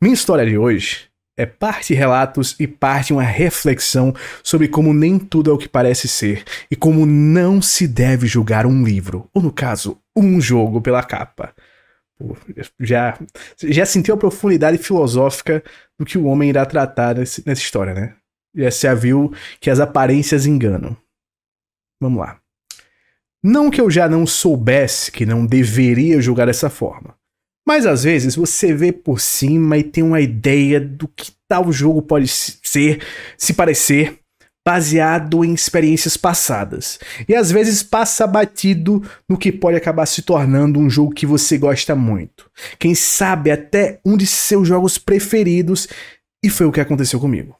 Minha 0.01 0.13
história 0.13 0.45
de 0.45 0.57
hoje 0.57 1.09
é 1.37 1.45
parte 1.45 1.93
relatos 1.93 2.55
e 2.59 2.67
parte 2.67 3.13
uma 3.13 3.23
reflexão 3.23 4.13
sobre 4.43 4.67
como 4.67 4.93
nem 4.93 5.17
tudo 5.17 5.49
é 5.49 5.53
o 5.53 5.57
que 5.57 5.69
parece 5.69 6.07
ser 6.07 6.43
e 6.69 6.75
como 6.75 7.05
não 7.05 7.61
se 7.61 7.87
deve 7.87 8.27
julgar 8.27 8.65
um 8.65 8.83
livro, 8.83 9.29
ou 9.33 9.41
no 9.41 9.51
caso, 9.51 9.97
um 10.15 10.41
jogo 10.41 10.81
pela 10.81 11.01
capa. 11.01 11.53
Já, 12.79 13.17
já 13.63 13.85
sentiu 13.85 14.15
a 14.15 14.17
profundidade 14.17 14.77
filosófica 14.77 15.63
do 15.97 16.05
que 16.05 16.17
o 16.17 16.25
homem 16.25 16.49
irá 16.49 16.65
tratar 16.65 17.15
nesse, 17.15 17.45
nessa 17.45 17.61
história, 17.61 17.93
né? 17.93 18.15
Já 18.55 18.71
se 18.71 18.95
viu 18.95 19.33
que 19.59 19.69
as 19.69 19.79
aparências 19.79 20.45
enganam. 20.45 20.97
Vamos 22.01 22.19
lá. 22.19 22.39
Não 23.43 23.69
que 23.69 23.79
eu 23.79 23.89
já 23.89 24.09
não 24.09 24.27
soubesse 24.27 25.11
que 25.11 25.25
não 25.25 25.45
deveria 25.45 26.21
julgar 26.21 26.47
dessa 26.47 26.69
forma. 26.69 27.15
Mas 27.65 27.85
às 27.85 28.03
vezes 28.03 28.35
você 28.35 28.73
vê 28.73 28.91
por 28.91 29.21
cima 29.21 29.77
e 29.77 29.83
tem 29.83 30.03
uma 30.03 30.19
ideia 30.19 30.79
do 30.79 31.07
que 31.07 31.31
tal 31.47 31.71
jogo 31.71 32.01
pode 32.01 32.27
ser, 32.27 33.01
se 33.37 33.53
parecer, 33.53 34.19
baseado 34.65 35.43
em 35.43 35.53
experiências 35.53 36.15
passadas. 36.17 36.99
E 37.27 37.35
às 37.35 37.51
vezes 37.51 37.81
passa 37.81 38.27
batido 38.27 39.01
no 39.27 39.37
que 39.37 39.51
pode 39.51 39.77
acabar 39.77 40.05
se 40.05 40.21
tornando 40.21 40.79
um 40.79 40.89
jogo 40.89 41.13
que 41.13 41.25
você 41.25 41.57
gosta 41.57 41.95
muito. 41.95 42.49
Quem 42.77 42.93
sabe 42.93 43.51
até 43.51 43.99
um 44.05 44.15
de 44.15 44.27
seus 44.27 44.67
jogos 44.67 44.97
preferidos, 44.97 45.87
e 46.43 46.49
foi 46.49 46.65
o 46.65 46.71
que 46.71 46.81
aconteceu 46.81 47.19
comigo. 47.19 47.55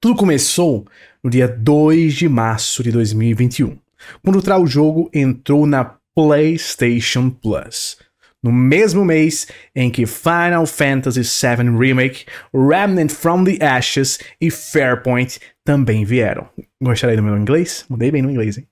Tudo 0.00 0.16
começou 0.16 0.86
no 1.22 1.30
dia 1.30 1.48
2 1.48 2.14
de 2.14 2.28
março 2.28 2.82
de 2.82 2.92
2021, 2.92 3.78
quando 4.22 4.38
o 4.38 4.42
tal 4.42 4.66
jogo 4.66 5.10
entrou 5.12 5.66
na 5.66 5.96
PlayStation 6.14 7.30
Plus 7.30 7.98
no 8.46 8.52
mesmo 8.52 9.04
mês 9.04 9.48
em 9.74 9.90
que 9.90 10.06
Final 10.06 10.66
Fantasy 10.66 11.22
VII 11.22 11.76
Remake, 11.76 12.26
Remnant 12.54 13.10
from 13.10 13.42
the 13.42 13.58
Ashes 13.64 14.20
e 14.40 14.52
Fairpoint 14.52 15.40
também 15.64 16.04
vieram. 16.04 16.48
Gostaria 16.80 17.16
do 17.16 17.24
meu 17.24 17.36
inglês? 17.36 17.84
Mudei 17.88 18.12
bem 18.12 18.22
no 18.22 18.30
inglês, 18.30 18.56
hein? 18.56 18.68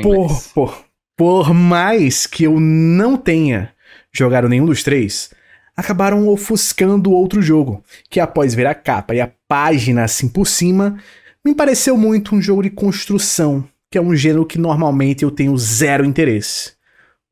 Por, 0.00 0.42
por, 0.54 0.84
por 1.16 1.52
mais 1.52 2.24
que 2.24 2.44
eu 2.44 2.60
não 2.60 3.16
tenha 3.16 3.72
jogado 4.12 4.48
nenhum 4.48 4.66
dos 4.66 4.84
três, 4.84 5.30
acabaram 5.76 6.28
ofuscando 6.28 7.10
outro 7.10 7.42
jogo, 7.42 7.82
que 8.08 8.20
após 8.20 8.54
ver 8.54 8.66
a 8.66 8.74
capa 8.76 9.12
e 9.12 9.20
a 9.20 9.32
página 9.48 10.04
assim 10.04 10.28
por 10.28 10.46
cima, 10.46 11.02
me 11.44 11.52
pareceu 11.52 11.96
muito 11.96 12.36
um 12.36 12.40
jogo 12.40 12.62
de 12.62 12.70
construção, 12.70 13.68
que 13.90 13.98
é 13.98 14.00
um 14.00 14.14
gênero 14.14 14.46
que 14.46 14.58
normalmente 14.58 15.24
eu 15.24 15.32
tenho 15.32 15.56
zero 15.56 16.04
interesse. 16.04 16.74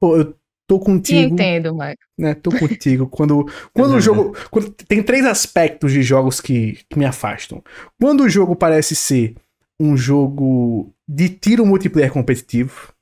Pô, 0.00 0.16
eu 0.16 0.34
tô 0.66 0.78
contigo. 0.78 1.20
Eu 1.20 1.28
entendo, 1.28 1.74
Mike. 1.74 1.98
Né, 2.18 2.34
tô 2.34 2.50
contigo. 2.50 3.06
quando 3.06 3.46
quando 3.72 3.94
o 3.94 4.00
jogo. 4.00 4.36
Quando, 4.50 4.70
tem 4.70 5.02
três 5.02 5.24
aspectos 5.24 5.92
de 5.92 6.02
jogos 6.02 6.40
que, 6.40 6.78
que 6.88 6.98
me 6.98 7.04
afastam. 7.04 7.62
Quando 8.00 8.24
o 8.24 8.28
jogo 8.28 8.56
parece 8.56 8.94
ser 8.94 9.34
um 9.78 9.96
jogo 9.96 10.92
de 11.08 11.28
tiro 11.28 11.64
multiplayer 11.64 12.12
competitivo. 12.12 12.92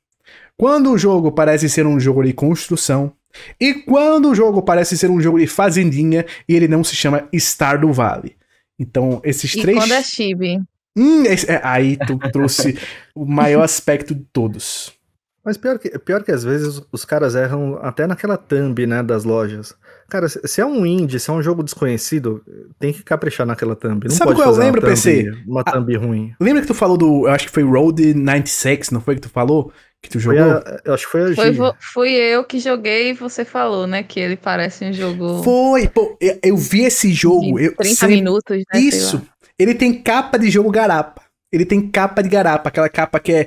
Quando 0.56 0.92
o 0.92 0.98
jogo 0.98 1.32
parece 1.32 1.68
ser 1.68 1.86
um 1.86 1.98
jogo 1.98 2.22
de 2.22 2.32
construção. 2.32 3.12
E 3.60 3.74
quando 3.74 4.30
o 4.30 4.34
jogo 4.34 4.62
parece 4.62 4.96
ser 4.96 5.10
um 5.10 5.20
jogo 5.20 5.38
de 5.38 5.46
fazendinha 5.46 6.24
e 6.48 6.54
ele 6.54 6.68
não 6.68 6.84
se 6.84 6.94
chama 6.94 7.28
Stardew 7.32 7.92
Valley. 7.92 8.36
Então, 8.78 9.20
esses 9.24 9.54
e 9.54 9.60
três. 9.60 9.78
Quando 9.78 9.92
é 9.92 10.02
chibi. 10.02 10.60
Hum, 10.96 11.24
esse, 11.24 11.50
é, 11.50 11.60
aí 11.64 11.96
tu 11.96 12.16
trouxe 12.30 12.78
o 13.14 13.24
maior 13.24 13.62
aspecto 13.62 14.14
de 14.14 14.24
todos. 14.32 14.92
Mas 15.44 15.56
pior 15.58 15.78
que, 15.78 15.98
pior 15.98 16.22
que 16.24 16.32
às 16.32 16.42
vezes 16.42 16.80
os 16.90 17.04
caras 17.04 17.34
erram 17.34 17.78
até 17.82 18.06
naquela 18.06 18.36
thumb, 18.38 18.86
né, 18.86 19.02
das 19.02 19.24
lojas. 19.24 19.74
Cara, 20.08 20.26
se 20.28 20.60
é 20.60 20.64
um 20.66 20.84
indie, 20.86 21.18
se 21.20 21.28
é 21.30 21.32
um 21.32 21.42
jogo 21.42 21.62
desconhecido, 21.62 22.42
tem 22.78 22.92
que 22.92 23.02
caprichar 23.02 23.46
naquela 23.46 23.74
thumb. 23.76 24.04
Não 24.08 24.14
Sabe 24.14 24.30
pode 24.32 24.42
qual 24.42 24.54
eu 24.54 24.58
lembro, 24.58 24.80
uma 24.80 24.86
thumb, 24.88 25.02
PC? 25.04 25.42
Uma 25.46 25.64
thumb 25.64 25.96
ruim. 25.96 26.34
Lembra 26.40 26.62
que 26.62 26.68
tu 26.68 26.74
falou 26.74 26.96
do. 26.96 27.26
Eu 27.26 27.32
acho 27.32 27.46
que 27.46 27.52
foi 27.52 27.62
Road 27.62 28.14
96, 28.14 28.90
não 28.90 29.00
foi 29.00 29.14
que 29.16 29.20
tu 29.22 29.28
falou? 29.28 29.72
Que 30.02 30.10
tu 30.10 30.18
jogou? 30.20 30.42
a- 30.42 30.80
eu 30.84 30.92
acho 30.94 31.06
que 31.06 31.12
foi 31.12 31.32
a 31.32 31.34
Foi, 31.34 31.50
vo- 31.52 31.74
fui 31.80 32.10
eu 32.12 32.44
que 32.44 32.58
joguei 32.58 33.10
e 33.10 33.12
você 33.14 33.44
falou, 33.44 33.86
né? 33.86 34.02
Que 34.02 34.20
ele 34.20 34.36
parece 34.36 34.84
um 34.84 34.92
jogo 34.92 35.42
Foi, 35.42 35.88
pô, 35.88 36.16
eu, 36.20 36.38
eu 36.42 36.56
vi 36.56 36.84
esse 36.84 37.10
jogo. 37.12 37.56
de 37.58 37.64
Eu 37.66 37.76
30 37.76 37.94
sempre- 37.96 38.16
minutos, 38.16 38.56
né? 38.58 38.64
sei 38.80 38.88
Isso. 38.88 39.16
lá. 39.16 39.22
Ele 39.58 39.74
tem 39.74 40.02
capa 40.02 40.38
de 40.38 40.50
jogo 40.50 40.70
garapa. 40.70 41.22
Ele 41.52 41.64
tem 41.64 41.88
capa 41.88 42.22
de 42.22 42.28
garapa, 42.28 42.68
aquela 42.68 42.88
capa 42.88 43.18
que 43.20 43.32
é 43.32 43.46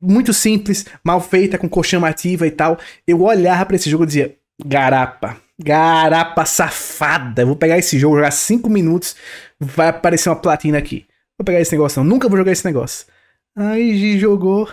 muito 0.00 0.32
simples, 0.32 0.86
mal 1.02 1.20
feita, 1.20 1.58
com 1.58 1.68
cor 1.68 1.84
chamativa 1.84 2.46
e 2.46 2.50
tal. 2.50 2.78
Eu 3.06 3.22
olhava 3.22 3.66
pra 3.66 3.76
esse 3.76 3.88
jogo 3.90 4.04
e 4.04 4.06
dizia: 4.06 4.34
garapa. 4.64 5.36
Garapa 5.62 6.44
safada. 6.44 7.42
Eu 7.42 7.46
vou 7.46 7.56
pegar 7.56 7.78
esse 7.78 7.98
jogo, 7.98 8.16
jogar 8.16 8.32
5 8.32 8.68
minutos, 8.68 9.14
vai 9.60 9.88
aparecer 9.88 10.28
uma 10.28 10.36
platina 10.36 10.78
aqui. 10.78 11.06
Vou 11.38 11.44
pegar 11.44 11.60
esse 11.60 11.72
negócio, 11.72 12.02
não. 12.02 12.08
Nunca 12.10 12.28
vou 12.28 12.36
jogar 12.38 12.50
esse 12.52 12.64
negócio. 12.64 13.06
Aí 13.56 14.18
jogou 14.18 14.68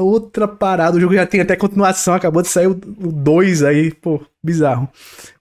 outra 0.00 0.48
parada. 0.48 0.96
O 0.96 1.00
jogo 1.00 1.14
já 1.14 1.24
tem 1.24 1.40
até 1.40 1.54
continuação, 1.54 2.14
acabou 2.14 2.42
de 2.42 2.48
sair 2.48 2.66
o 2.66 2.74
2 2.74 3.62
aí, 3.62 3.92
pô, 3.92 4.20
bizarro. 4.42 4.88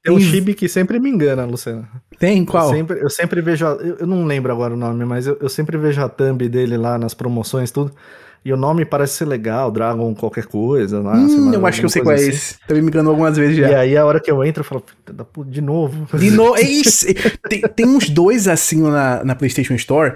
Tem 0.04 0.14
um 0.14 0.20
chibi 0.20 0.54
que 0.54 0.68
sempre 0.70 1.00
me 1.00 1.10
engana, 1.10 1.44
Luciano. 1.46 1.88
Tem 2.20 2.46
qual? 2.46 2.68
Eu 2.70 2.76
sempre, 2.76 3.00
eu 3.02 3.10
sempre 3.10 3.42
vejo. 3.42 3.66
a- 3.66 3.72
eu, 3.82 3.98
eu 4.02 4.08
não 4.08 4.26
lembro 4.26 4.52
agora 4.52 4.74
o 4.74 4.78
nome, 4.78 5.06
mas 5.06 5.26
eu, 5.26 5.38
eu 5.42 5.50
sempre 5.50 5.76
vejo 5.78 6.02
a 6.04 6.10
thumb 6.10 6.48
dele 6.48 6.78
lá 6.78 6.98
nas 7.00 7.14
promoções, 7.16 7.72
tudo. 7.72 7.92
E 8.46 8.52
o 8.52 8.58
nome 8.58 8.84
parece 8.84 9.14
ser 9.14 9.26
legal, 9.26 9.72
Dragon 9.72 10.14
qualquer 10.14 10.46
coisa 10.46 10.98
sei 10.98 11.40
Hum, 11.40 11.46
lá, 11.50 11.56
eu 11.56 11.66
acho 11.66 11.80
que 11.80 11.86
eu 11.86 11.90
sei 11.90 12.02
qual 12.02 12.12
é 12.14 12.16
assim. 12.16 12.30
esse. 12.30 12.60
Também 12.68 12.84
me 12.84 12.90
enganou 12.90 13.12
algumas 13.12 13.38
vezes 13.38 13.56
já. 13.58 13.70
E 13.70 13.76
aí 13.76 13.98
a 13.98 14.06
hora 14.06 14.20
que 14.20 14.30
eu 14.30 14.44
entro, 14.44 14.62
eu 14.62 14.66
falo, 14.66 14.82
"Puta 14.82 15.14
da 15.14 15.24
puta, 15.24 15.50
de 15.50 15.62
novo. 15.62 16.18
De 16.18 16.30
novo, 16.30 16.58
é 16.58 16.62
isso. 16.62 17.06
tem, 17.50 17.62
tem 17.62 17.86
uns 17.88 18.10
dois 18.10 18.48
assim 18.48 18.82
na, 18.82 19.24
na 19.24 19.36
PlayStation 19.36 19.76
Store. 19.76 20.14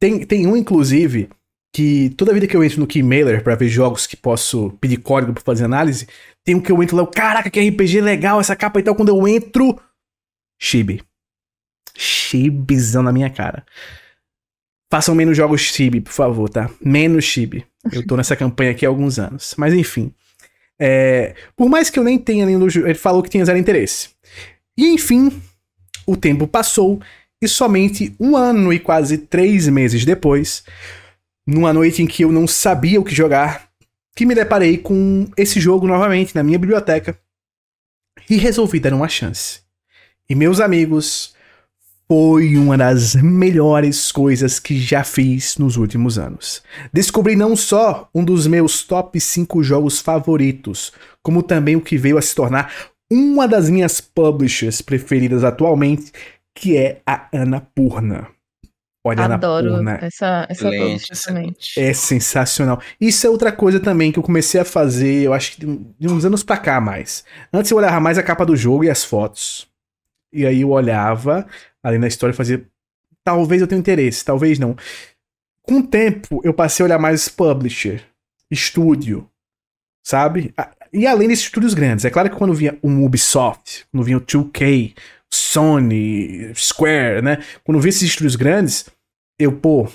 Tem, 0.00 0.24
tem 0.24 0.46
um, 0.46 0.56
inclusive, 0.56 1.28
que 1.74 2.10
toda 2.16 2.32
vida 2.34 2.46
que 2.46 2.56
eu 2.56 2.64
entro 2.64 2.80
no 2.80 2.86
Keymailer 2.86 3.42
pra 3.44 3.54
ver 3.54 3.68
jogos 3.68 4.06
que 4.06 4.16
posso 4.16 4.70
pedir 4.80 4.96
código 4.98 5.32
pra 5.32 5.42
fazer 5.42 5.64
análise, 5.64 6.08
tem 6.44 6.54
um 6.56 6.60
que 6.60 6.72
eu 6.72 6.82
entro 6.82 6.96
lá, 6.96 7.02
eu, 7.02 7.06
caraca, 7.06 7.50
que 7.50 7.60
RPG 7.60 8.00
legal 8.00 8.40
essa 8.40 8.56
capa 8.56 8.80
e 8.80 8.82
tal. 8.82 8.94
Quando 8.94 9.10
eu 9.10 9.28
entro, 9.28 9.78
Chibi. 10.60 11.02
Chibizão 11.96 13.02
na 13.02 13.12
minha 13.12 13.30
cara. 13.30 13.64
Façam 14.90 15.14
menos 15.14 15.36
jogos 15.36 15.60
Chibi, 15.60 16.00
por 16.00 16.12
favor, 16.12 16.48
tá? 16.48 16.70
Menos 16.82 17.24
Chibi. 17.24 17.66
Eu 17.92 18.06
tô 18.06 18.16
nessa 18.16 18.34
campanha 18.34 18.70
aqui 18.70 18.86
há 18.86 18.88
alguns 18.88 19.18
anos. 19.18 19.54
Mas 19.56 19.74
enfim. 19.74 20.12
É, 20.78 21.34
por 21.56 21.68
mais 21.68 21.90
que 21.90 21.98
eu 21.98 22.04
nem 22.04 22.18
tenha 22.18 22.46
nenhum. 22.46 22.66
Ele 22.66 22.94
falou 22.94 23.22
que 23.22 23.30
tinha 23.30 23.44
zero 23.44 23.58
interesse. 23.58 24.10
E 24.76 24.86
enfim, 24.88 25.30
o 26.06 26.16
tempo 26.16 26.46
passou 26.46 27.00
e 27.40 27.46
somente 27.46 28.14
um 28.18 28.36
ano 28.36 28.72
e 28.72 28.78
quase 28.78 29.18
três 29.18 29.68
meses 29.68 30.04
depois, 30.04 30.64
numa 31.46 31.72
noite 31.72 32.02
em 32.02 32.06
que 32.06 32.24
eu 32.24 32.32
não 32.32 32.46
sabia 32.46 33.00
o 33.00 33.04
que 33.04 33.14
jogar, 33.14 33.68
que 34.16 34.26
me 34.26 34.34
deparei 34.34 34.78
com 34.78 35.28
esse 35.36 35.60
jogo 35.60 35.86
novamente 35.86 36.34
na 36.34 36.42
minha 36.42 36.58
biblioteca 36.58 37.18
e 38.28 38.36
resolvi 38.36 38.80
dar 38.80 38.92
uma 38.92 39.08
chance. 39.08 39.60
E 40.28 40.34
meus 40.34 40.60
amigos, 40.60 41.34
foi 42.10 42.56
uma 42.56 42.76
das 42.78 43.14
melhores 43.14 44.10
coisas 44.10 44.58
que 44.58 44.80
já 44.80 45.04
fiz 45.04 45.58
nos 45.58 45.76
últimos 45.76 46.18
anos. 46.18 46.62
Descobri 46.90 47.36
não 47.36 47.54
só 47.54 48.08
um 48.14 48.24
dos 48.24 48.46
meus 48.46 48.82
top 48.82 49.20
5 49.20 49.62
jogos 49.62 50.00
favoritos, 50.00 50.90
como 51.22 51.42
também 51.42 51.76
o 51.76 51.82
que 51.82 51.98
veio 51.98 52.16
a 52.16 52.22
se 52.22 52.34
tornar 52.34 52.72
uma 53.10 53.46
das 53.46 53.68
minhas 53.68 54.00
publishers 54.00 54.80
preferidas 54.80 55.44
atualmente, 55.44 56.10
que 56.54 56.76
é 56.76 57.00
a 57.06 57.28
Annapurna. 57.32 58.28
Olha, 59.06 59.24
Adoro 59.24 59.74
Annapurna 59.74 59.98
essa, 60.02 60.46
essa 60.48 60.64
publisher 60.64 61.16
também. 61.24 61.54
é 61.76 61.92
sensacional. 61.92 62.80
Isso 63.00 63.26
é 63.26 63.30
outra 63.30 63.52
coisa 63.52 63.78
também 63.80 64.10
que 64.10 64.18
eu 64.18 64.22
comecei 64.22 64.60
a 64.60 64.64
fazer, 64.64 65.22
eu 65.22 65.32
acho 65.32 65.52
que 65.52 65.66
de 65.66 65.78
de 65.98 66.08
uns 66.08 66.24
anos 66.24 66.42
pra 66.42 66.56
cá 66.56 66.80
mais. 66.80 67.24
Antes 67.52 67.70
eu 67.70 67.76
olhava 67.76 68.00
mais 68.00 68.18
a 68.18 68.22
capa 68.22 68.44
do 68.46 68.56
jogo 68.56 68.84
e 68.84 68.90
as 68.90 69.04
fotos. 69.04 69.68
E 70.32 70.44
aí 70.44 70.60
eu 70.60 70.70
olhava 70.70 71.46
ali 71.82 71.98
na 71.98 72.08
história 72.08 72.34
e. 72.34 72.66
Talvez 73.24 73.60
eu 73.60 73.68
tenha 73.68 73.78
interesse, 73.78 74.24
talvez 74.24 74.58
não. 74.58 74.76
Com 75.62 75.80
o 75.80 75.86
tempo, 75.86 76.40
eu 76.44 76.54
passei 76.54 76.82
a 76.82 76.86
olhar 76.86 76.98
mais 76.98 77.28
publisher, 77.28 78.02
estúdio, 78.50 79.28
sabe? 80.02 80.54
E 80.92 81.06
além 81.06 81.28
desses 81.28 81.44
estúdios 81.44 81.74
grandes. 81.74 82.06
É 82.06 82.10
claro 82.10 82.30
que 82.30 82.36
quando 82.36 82.54
vinha 82.54 82.78
um 82.82 83.04
Ubisoft, 83.04 83.86
quando 83.90 84.04
vinha 84.04 84.16
o 84.16 84.20
2K, 84.22 84.94
Sony, 85.30 86.54
Square, 86.54 87.20
né? 87.22 87.38
Quando 87.64 87.80
vinha 87.80 87.90
esses 87.90 88.02
estúdios 88.02 88.34
grandes, 88.34 88.86
eu, 89.38 89.52
pô, 89.52 89.86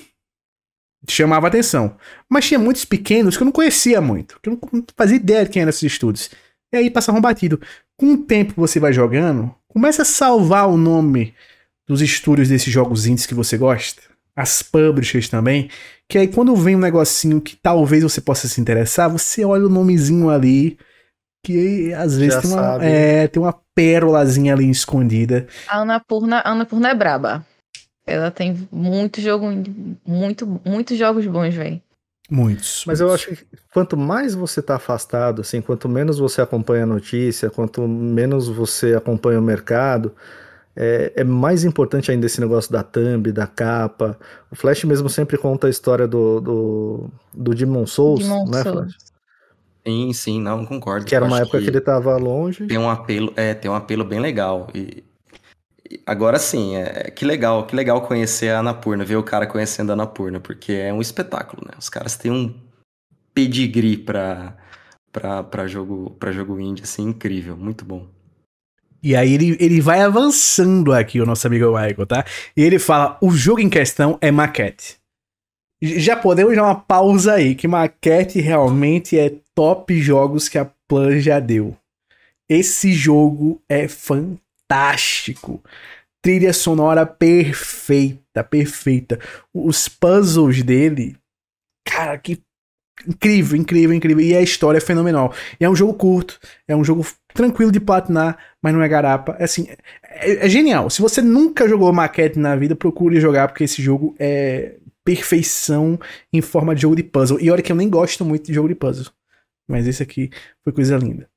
chamava 1.07 1.47
atenção. 1.47 1.97
Mas 2.29 2.45
tinha 2.45 2.59
muitos 2.59 2.85
pequenos 2.85 3.35
que 3.35 3.43
eu 3.43 3.45
não 3.45 3.51
conhecia 3.51 3.99
muito, 3.99 4.39
que 4.41 4.49
eu 4.49 4.59
não 4.71 4.83
fazia 4.95 5.17
ideia 5.17 5.43
de 5.43 5.49
quem 5.49 5.61
eram 5.63 5.69
esses 5.69 5.83
estúdios. 5.83 6.29
E 6.71 6.77
aí 6.77 6.89
passavam 6.89 7.21
batido. 7.21 7.59
Com 7.97 8.13
o 8.13 8.17
tempo 8.17 8.53
que 8.53 8.59
você 8.59 8.79
vai 8.79 8.93
jogando, 8.93 9.53
começa 9.67 10.03
a 10.03 10.05
salvar 10.05 10.67
o 10.67 10.77
nome 10.77 11.33
dos 11.87 12.01
estúdios 12.01 12.49
desses 12.49 12.71
jogos 12.71 13.05
indies 13.05 13.25
que 13.25 13.33
você 13.33 13.57
gosta, 13.57 14.01
as 14.35 14.63
publishers 14.63 15.29
também, 15.29 15.69
que 16.09 16.17
aí 16.17 16.27
quando 16.27 16.55
vem 16.55 16.75
um 16.75 16.79
negocinho 16.79 17.39
que 17.39 17.55
talvez 17.55 18.03
você 18.03 18.21
possa 18.21 18.47
se 18.47 18.59
interessar, 18.59 19.09
você 19.09 19.45
olha 19.45 19.65
o 19.65 19.69
nomezinho 19.69 20.29
ali, 20.29 20.77
que 21.45 21.93
às 21.93 22.17
vezes 22.17 22.41
tem 22.41 22.51
uma, 22.51 22.83
é, 22.83 23.27
tem 23.27 23.41
uma 23.41 23.53
pérolazinha 23.75 24.53
ali 24.53 24.69
escondida. 24.69 25.47
A 25.67 25.79
Annapurna, 25.79 26.37
a 26.37 26.51
Annapurna 26.51 26.89
é 26.89 26.95
braba. 26.95 27.45
Ela 28.05 28.31
tem 28.31 28.67
muito 28.71 29.21
jogo, 29.21 29.45
muito, 30.05 30.61
muitos 30.65 30.97
jogos 30.97 31.25
bons, 31.25 31.53
velho. 31.53 31.81
Muitos. 32.29 32.83
Mas 32.87 32.99
eu 32.99 33.13
acho 33.13 33.35
que 33.35 33.45
quanto 33.73 33.95
mais 33.95 34.33
você 34.33 34.61
tá 34.61 34.75
afastado, 34.75 35.41
assim, 35.41 35.61
quanto 35.61 35.87
menos 35.87 36.17
você 36.17 36.41
acompanha 36.41 36.83
a 36.83 36.87
notícia, 36.87 37.49
quanto 37.49 37.87
menos 37.87 38.47
você 38.47 38.95
acompanha 38.95 39.39
o 39.39 39.43
mercado, 39.43 40.13
é, 40.75 41.13
é 41.17 41.23
mais 41.23 41.63
importante 41.63 42.11
ainda 42.11 42.25
esse 42.25 42.41
negócio 42.41 42.71
da 42.71 42.83
thumb, 42.83 43.31
da 43.31 43.45
capa. 43.45 44.17
O 44.51 44.55
Flash 44.55 44.83
mesmo 44.85 45.09
sempre 45.09 45.37
conta 45.37 45.67
a 45.67 45.69
história 45.69 46.07
do, 46.07 46.39
do, 46.41 47.09
do 47.33 47.55
Demon 47.55 47.85
Souls, 47.85 48.21
Demon 48.21 48.45
né, 48.45 48.63
Souls. 48.63 48.93
Flash? 48.93 49.13
Sim, 49.85 50.13
sim, 50.13 50.41
não 50.41 50.65
concordo. 50.65 51.05
Que 51.05 51.15
era 51.15 51.25
uma 51.25 51.39
época 51.39 51.59
que... 51.59 51.67
ele 51.67 51.81
tava 51.81 52.15
longe. 52.15 52.65
tem 52.67 52.77
um 52.77 52.89
apelo, 52.89 53.33
é, 53.35 53.53
tem 53.53 53.69
um 53.69 53.75
apelo 53.75 54.03
bem 54.05 54.19
legal. 54.19 54.69
E, 54.73 55.03
e 55.89 56.01
agora 56.05 56.39
sim, 56.39 56.75
é, 56.77 57.11
que 57.11 57.25
legal, 57.25 57.67
que 57.67 57.75
legal 57.75 58.01
conhecer 58.01 58.49
a 58.49 58.59
Anapurna, 58.59 59.03
ver 59.03 59.17
o 59.17 59.23
cara 59.23 59.45
conhecendo 59.45 59.91
a 59.91 59.93
Anapurna, 59.93 60.39
porque 60.39 60.71
é 60.71 60.93
um 60.93 61.01
espetáculo, 61.01 61.63
né? 61.65 61.73
Os 61.77 61.89
caras 61.89 62.15
têm 62.15 62.31
um 62.31 62.55
pedigree 63.33 63.97
pra, 63.97 64.55
pra, 65.11 65.43
pra, 65.43 65.67
jogo, 65.67 66.11
pra 66.17 66.31
jogo 66.31 66.59
indie, 66.59 66.83
assim, 66.83 67.03
incrível, 67.03 67.57
muito 67.57 67.83
bom. 67.83 68.07
E 69.03 69.17
aí 69.17 69.33
ele, 69.33 69.57
ele 69.59 69.81
vai 69.81 69.99
avançando 70.01 70.93
aqui, 70.93 71.19
o 71.19 71.25
nosso 71.25 71.45
amigo 71.45 71.67
Michael, 71.67 72.05
tá? 72.07 72.25
E 72.55 72.63
ele 72.63 72.79
fala: 72.79 73.17
o 73.21 73.31
jogo 73.31 73.59
em 73.59 73.69
questão 73.69 74.17
é 74.21 74.31
maquete. 74.31 74.97
Já 75.81 76.15
podemos 76.15 76.55
dar 76.55 76.63
uma 76.63 76.75
pausa 76.75 77.33
aí, 77.33 77.53
que 77.53 77.67
maquete 77.67 78.39
realmente 78.39 79.19
é 79.19 79.35
top 79.53 79.99
jogos 80.01 80.47
que 80.47 80.57
a 80.57 80.71
Plan 80.87 81.19
já 81.19 81.39
deu. 81.39 81.75
Esse 82.47 82.93
jogo 82.93 83.61
é 83.67 83.87
fantástico. 83.87 85.61
Trilha 86.21 86.53
sonora 86.53 87.05
perfeita, 87.05 88.43
perfeita. 88.43 89.19
Os 89.53 89.89
puzzles 89.89 90.63
dele, 90.63 91.17
cara, 91.85 92.17
que 92.17 92.41
incrível, 93.07 93.57
incrível, 93.57 93.95
incrível. 93.95 94.25
E 94.25 94.35
a 94.35 94.41
história 94.41 94.77
é 94.77 94.81
fenomenal. 94.81 95.33
E 95.59 95.65
é 95.65 95.69
um 95.69 95.75
jogo 95.75 95.93
curto, 95.93 96.39
é 96.67 96.75
um 96.75 96.83
jogo 96.83 97.05
tranquilo 97.33 97.71
de 97.71 97.79
platinar, 97.79 98.37
mas 98.61 98.73
não 98.73 98.81
é 98.81 98.87
garapa. 98.87 99.35
É 99.39 99.43
assim, 99.43 99.67
é, 100.03 100.45
é 100.45 100.49
genial. 100.49 100.89
Se 100.89 101.01
você 101.01 101.21
nunca 101.21 101.67
jogou 101.67 101.91
maquete 101.91 102.39
na 102.39 102.55
vida, 102.55 102.75
procure 102.75 103.19
jogar, 103.19 103.47
porque 103.47 103.63
esse 103.63 103.81
jogo 103.81 104.15
é 104.19 104.75
perfeição 105.03 105.99
em 106.31 106.41
forma 106.41 106.73
de 106.73 106.81
jogo 106.81 106.95
de 106.95 107.03
puzzle. 107.03 107.39
E 107.41 107.51
olha 107.51 107.61
que 107.61 107.71
eu 107.71 107.75
nem 107.75 107.89
gosto 107.89 108.23
muito 108.23 108.45
de 108.45 108.53
jogo 108.53 108.69
de 108.69 108.75
puzzle. 108.75 109.11
Mas 109.67 109.87
esse 109.87 110.03
aqui 110.03 110.29
foi 110.63 110.71
coisa 110.73 110.97
linda. 110.97 111.29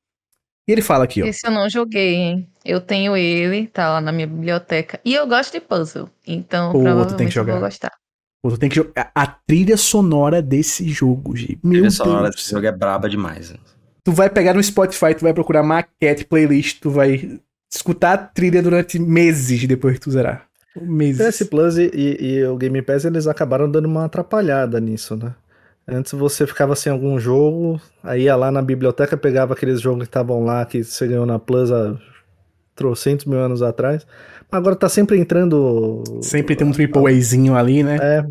E 0.69 0.73
ele 0.73 0.83
fala 0.83 1.05
aqui, 1.05 1.23
ó. 1.23 1.27
Esse 1.27 1.47
eu 1.47 1.53
não 1.53 1.69
joguei, 1.71 2.15
hein? 2.15 2.49
Eu 2.65 2.81
tenho 2.81 3.17
ele, 3.17 3.69
tá 3.69 3.89
lá 3.89 4.01
na 4.01 4.11
minha 4.11 4.27
biblioteca. 4.27 5.01
E 5.05 5.15
eu 5.15 5.27
gosto 5.27 5.53
de 5.53 5.61
puzzle. 5.61 6.11
Então, 6.27 6.73
Pô, 6.73 6.79
tu 6.79 6.83
provavelmente 6.83 7.17
tem 7.17 7.29
que 7.29 7.39
eu 7.39 7.45
vou 7.45 7.55
jogar. 7.55 7.67
gostar. 7.67 7.93
Tu 8.51 8.59
tem 8.59 8.69
que 8.69 8.77
jogar. 8.77 9.11
A 9.15 9.27
trilha 9.27 9.77
sonora 9.77 10.41
desse 10.43 10.89
jogo, 10.89 11.37
gente. 11.37 11.59
A 11.65 11.69
trilha 11.69 11.83
Deus. 11.83 11.95
sonora 11.95 12.31
desse 12.31 12.51
jogo 12.51 12.67
é 12.67 12.73
braba 12.73 13.09
demais. 13.09 13.51
né? 13.51 13.57
Tu 14.05 14.13
vai 14.13 14.31
pegar 14.31 14.55
no 14.55 14.63
Spotify, 14.63 15.15
tu 15.15 15.23
vai 15.23 15.35
procurar 15.35 15.63
maquete, 15.63 16.25
playlist, 16.25 16.81
tu 16.81 16.91
vai 16.91 17.41
escutar 17.73 18.13
a 18.13 18.19
trilha 18.19 18.63
durante 18.63 18.99
meses 18.99 19.67
depois 19.67 19.95
que 19.95 20.01
tu 20.01 20.11
zerar. 20.11 20.47
Meses. 20.81 21.37
PS 21.39 21.49
Plus 21.49 21.79
e, 21.79 21.91
e 21.93 22.45
o 22.45 22.57
Game 22.57 22.81
Pass 22.83 23.05
eles 23.05 23.27
acabaram 23.27 23.71
dando 23.71 23.87
uma 23.87 24.05
atrapalhada 24.05 24.79
nisso, 24.79 25.17
né? 25.17 25.35
Antes 25.89 26.13
você 26.13 26.47
ficava 26.47 26.75
sem 26.77 26.91
algum 26.93 27.19
jogo, 27.19 27.81
aí 28.03 28.23
ia 28.25 28.37
lá 28.37 28.51
na 28.51 28.61
biblioteca, 28.61 29.17
pegava 29.17 29.55
aqueles 29.55 29.81
jogos 29.81 30.01
que 30.03 30.09
estavam 30.09 30.45
lá, 30.45 30.65
que 30.67 30.83
você 30.85 31.07
ganhou 31.07 31.25
na 31.25 31.39
Plus 31.39 31.71
há 31.71 31.97
trocentos 32.75 33.25
mil 33.25 33.39
anos 33.39 33.63
atrás. 33.63 34.07
Agora 34.51 34.77
tá 34.77 34.89
sempre 34.89 35.19
entrando. 35.19 36.03
Sempre 36.23 36.55
tem 36.57 36.67
um 36.67 36.73
triple 36.73 37.07
Azinho 37.15 37.55
ali, 37.57 37.83
né? 37.83 37.97
É, 38.01 38.27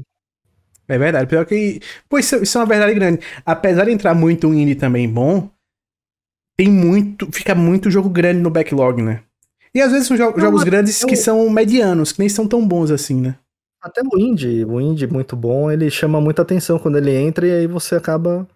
É 0.87 0.97
verdade. 0.97 1.27
Pior 1.27 1.45
que. 1.45 1.79
Pô, 2.09 2.17
isso, 2.19 2.37
isso 2.37 2.57
é 2.57 2.61
uma 2.61 2.67
verdade 2.67 2.93
grande. 2.93 3.19
Apesar 3.45 3.85
de 3.85 3.91
entrar 3.91 4.13
muito 4.13 4.47
um 4.47 4.53
indie 4.53 4.75
também 4.75 5.09
bom, 5.09 5.49
tem 6.57 6.69
muito. 6.69 7.27
Fica 7.31 7.53
muito 7.55 7.89
jogo 7.91 8.09
grande 8.09 8.39
no 8.41 8.49
backlog, 8.49 9.01
né? 9.01 9.21
E 9.73 9.81
às 9.81 9.91
vezes 9.91 10.07
são 10.07 10.15
jo- 10.15 10.31
Não, 10.31 10.39
jogos 10.39 10.63
grandes 10.63 11.03
que 11.03 11.13
eu- 11.13 11.17
são 11.17 11.49
medianos, 11.49 12.11
que 12.13 12.19
nem 12.19 12.29
são 12.29 12.47
tão 12.47 12.65
bons 12.65 12.91
assim, 12.91 13.19
né? 13.19 13.35
até 13.81 14.01
o 14.01 14.17
indie, 14.19 14.65
o 14.65 14.81
indie 14.81 15.05
muito 15.05 15.35
bom, 15.35 15.69
ele 15.71 15.91
chama 15.91 16.19
muita 16.19 16.41
atenção 16.41 16.79
quando 16.79 16.97
ele 16.97 17.11
entra 17.15 17.45
e 17.45 17.51
aí 17.51 17.67
você 17.67 17.93
acaba. 17.93 18.47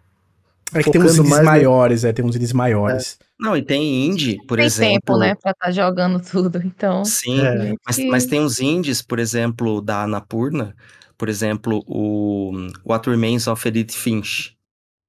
É 0.74 0.82
que 0.82 0.90
tem 0.90 1.00
uns 1.00 1.18
indies 1.20 1.40
maiores, 1.42 2.04
é, 2.04 2.12
tem 2.12 2.26
uns 2.26 2.36
indies 2.36 2.52
maiores. 2.52 3.20
Não, 3.40 3.56
e 3.56 3.62
tem 3.62 4.06
indie, 4.06 4.38
por 4.46 4.58
tem 4.58 4.66
exemplo. 4.66 4.94
tempo, 4.96 5.18
né, 5.18 5.34
pra 5.36 5.52
estar 5.52 5.72
jogando 5.72 6.20
tudo. 6.30 6.62
Então, 6.64 7.06
Sim, 7.06 7.40
É. 7.40 7.74
mas, 7.86 7.98
mas 8.06 8.26
tem 8.26 8.42
uns 8.42 8.60
indies, 8.60 9.02
por 9.02 9.18
exemplo, 9.18 9.82
da 9.82 10.04
Anapurna, 10.04 10.76
por 11.18 11.30
exemplo, 11.30 11.84
o 11.88 12.52
What 12.86 13.10
Remains 13.10 13.48
of 13.48 13.66
Edith 13.68 13.94
Finch. 13.94 14.58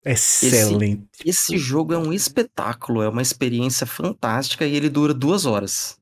Excelente. 0.04 1.04
Esse 1.24 1.58
jogo 1.58 1.92
é 1.92 1.98
um 1.98 2.12
espetáculo, 2.12 3.02
é 3.02 3.08
uma 3.08 3.20
experiência 3.20 3.86
fantástica 3.86 4.64
e 4.66 4.74
ele 4.74 4.88
dura 4.88 5.12
duas 5.12 5.44
horas. 5.44 5.98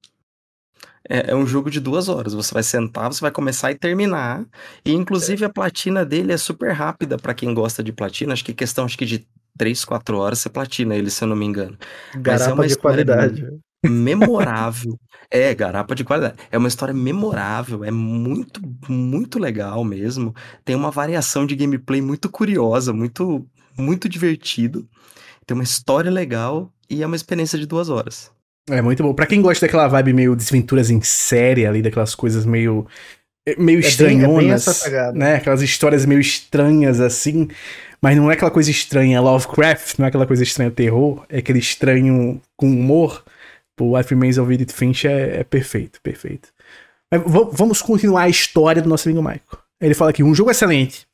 É, 1.09 1.31
é 1.31 1.35
um 1.35 1.47
jogo 1.47 1.71
de 1.71 1.81
duas 1.81 2.09
horas. 2.09 2.35
Você 2.35 2.53
vai 2.53 2.63
sentar, 2.63 3.13
você 3.13 3.21
vai 3.21 3.31
começar 3.31 3.73
e 3.73 3.75
terminar. 3.75 4.45
E 4.85 4.93
inclusive 4.93 5.45
a 5.45 5.49
platina 5.51 6.05
dele 6.05 6.33
é 6.33 6.37
super 6.37 6.73
rápida 6.73 7.17
pra 7.17 7.35
quem 7.35 7.53
gosta 7.55 7.83
de 7.83 7.93
platina. 7.93 8.33
Acho 8.35 8.45
que 8.45 8.53
questão 8.55 8.85
acho 8.85 8.99
que 8.99 9.07
de 9.07 9.27
três, 9.59 9.85
quatro 9.85 10.17
horas 10.19 10.39
você 10.39 10.49
platina 10.49 10.95
ele, 10.97 11.11
se 11.11 11.23
eu 11.23 11.29
não 11.29 11.37
me 11.37 11.45
engano. 11.45 11.77
Garapa 12.17 12.55
uma 12.55 12.67
de 12.67 12.73
história 12.73 13.05
qualidade. 13.05 13.47
memorável. 13.85 14.99
É, 15.31 15.55
garapa 15.55 15.95
de 15.95 16.05
qualidade. 16.05 16.37
É 16.51 16.57
uma 16.57 16.69
história 16.69 16.95
memorável, 16.95 17.85
é 17.85 17.91
muito, 17.91 18.61
muito 18.89 19.39
legal 19.39 19.85
mesmo. 19.85 20.35
Tem 20.65 20.75
uma 20.75 20.91
variação 20.91 21.45
de 21.45 21.55
gameplay 21.55 22.01
muito 22.01 22.31
curiosa, 22.31 22.93
muito, 22.93 23.47
muito 23.77 24.09
divertido. 24.09 24.89
Tem 25.47 25.55
uma 25.55 25.65
história 25.65 26.11
legal 26.11 26.73
e 26.89 27.03
é 27.03 27.07
uma 27.07 27.17
experiência 27.17 27.59
de 27.59 27.67
duas 27.67 27.89
horas. 27.91 28.31
É 28.71 28.81
muito 28.83 29.03
bom. 29.03 29.15
Pra 29.15 29.27
quem 29.27 29.41
gosta 29.41 29.67
daquela 29.67 29.89
vibe 29.89 30.13
meio 30.13 30.37
desventuras 30.37 30.91
em 30.91 31.01
série 31.01 31.67
ali, 31.67 31.81
daquelas 31.83 32.15
coisas 32.15 32.45
meio. 32.45 32.87
meio 33.59 33.65
bem- 33.67 33.77
é 33.77 33.89
estranhonas. 33.89 34.45
bem 34.45 34.51
essa 34.53 34.85
pegada. 34.85 35.19
né? 35.19 35.37
Aquelas 35.37 35.63
histórias 35.63 36.05
meio 36.05 36.21
estranhas 36.21 37.01
assim. 37.01 37.49
Mas 38.01 38.17
não 38.17 38.31
é 38.31 38.35
aquela 38.35 38.51
coisa 38.51 38.71
estranha 38.71 39.21
Lovecraft, 39.21 39.99
não 39.99 40.07
é 40.07 40.09
aquela 40.09 40.27
coisa 40.27 40.43
estranha 40.43 40.71
terror, 40.71 41.25
é 41.29 41.39
aquele 41.39 41.59
estranho 41.59 42.41
com 42.57 42.67
humor. 42.67 43.25
O 43.81 43.97
Life 43.97 44.11
Remains 44.11 44.39
of 44.39 44.53
Edith 44.53 44.73
Finch 44.73 45.07
é, 45.07 45.41
é 45.41 45.45
perfeito, 45.45 46.01
perfeito. 46.03 46.49
Mas 47.11 47.23
vamos 47.53 47.81
continuar 47.81 48.23
a 48.23 48.29
história 48.29 48.83
do 48.83 48.89
nosso 48.89 49.09
amigo 49.09 49.23
Michael. 49.23 49.41
Ele 49.81 49.95
fala 49.95 50.11
aqui: 50.11 50.23
um 50.23 50.35
jogo 50.35 50.51
excelente, 50.51 51.07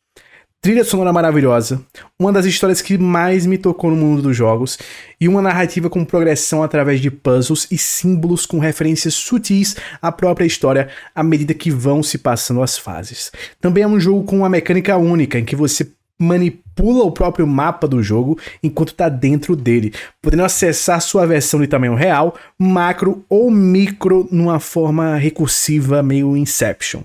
trilha 0.60 0.82
sonora 0.82 1.12
maravilhosa, 1.12 1.84
uma 2.18 2.32
das 2.32 2.46
histórias 2.46 2.80
que 2.80 2.96
mais 2.96 3.44
me 3.44 3.58
tocou 3.58 3.90
no 3.90 3.96
mundo 3.96 4.22
dos 4.22 4.36
jogos, 4.36 4.78
e 5.20 5.28
uma 5.28 5.42
narrativa 5.42 5.90
com 5.90 6.04
progressão 6.04 6.62
através 6.62 7.00
de 7.00 7.10
puzzles 7.10 7.66
e 7.70 7.76
símbolos 7.76 8.46
com 8.46 8.58
referências 8.58 9.14
sutis 9.14 9.76
à 10.00 10.10
própria 10.10 10.46
história 10.46 10.88
à 11.14 11.22
medida 11.22 11.52
que 11.52 11.70
vão 11.70 12.02
se 12.02 12.18
passando 12.18 12.62
as 12.62 12.78
fases. 12.78 13.30
Também 13.60 13.84
é 13.84 13.86
um 13.86 14.00
jogo 14.00 14.24
com 14.24 14.38
uma 14.38 14.48
mecânica 14.48 14.96
única, 14.96 15.38
em 15.38 15.44
que 15.44 15.54
você 15.54 15.86
manipula 16.24 17.04
o 17.04 17.12
próprio 17.12 17.46
mapa 17.46 17.86
do 17.86 18.02
jogo 18.02 18.38
enquanto 18.62 18.88
está 18.88 19.08
dentro 19.08 19.54
dele, 19.54 19.92
podendo 20.20 20.44
acessar 20.44 21.00
sua 21.00 21.26
versão 21.26 21.60
de 21.60 21.66
tamanho 21.66 21.94
real, 21.94 22.34
macro 22.58 23.24
ou 23.28 23.50
micro 23.50 24.26
numa 24.30 24.58
forma 24.58 25.16
recursiva 25.16 26.02
meio 26.02 26.36
Inception. 26.36 27.02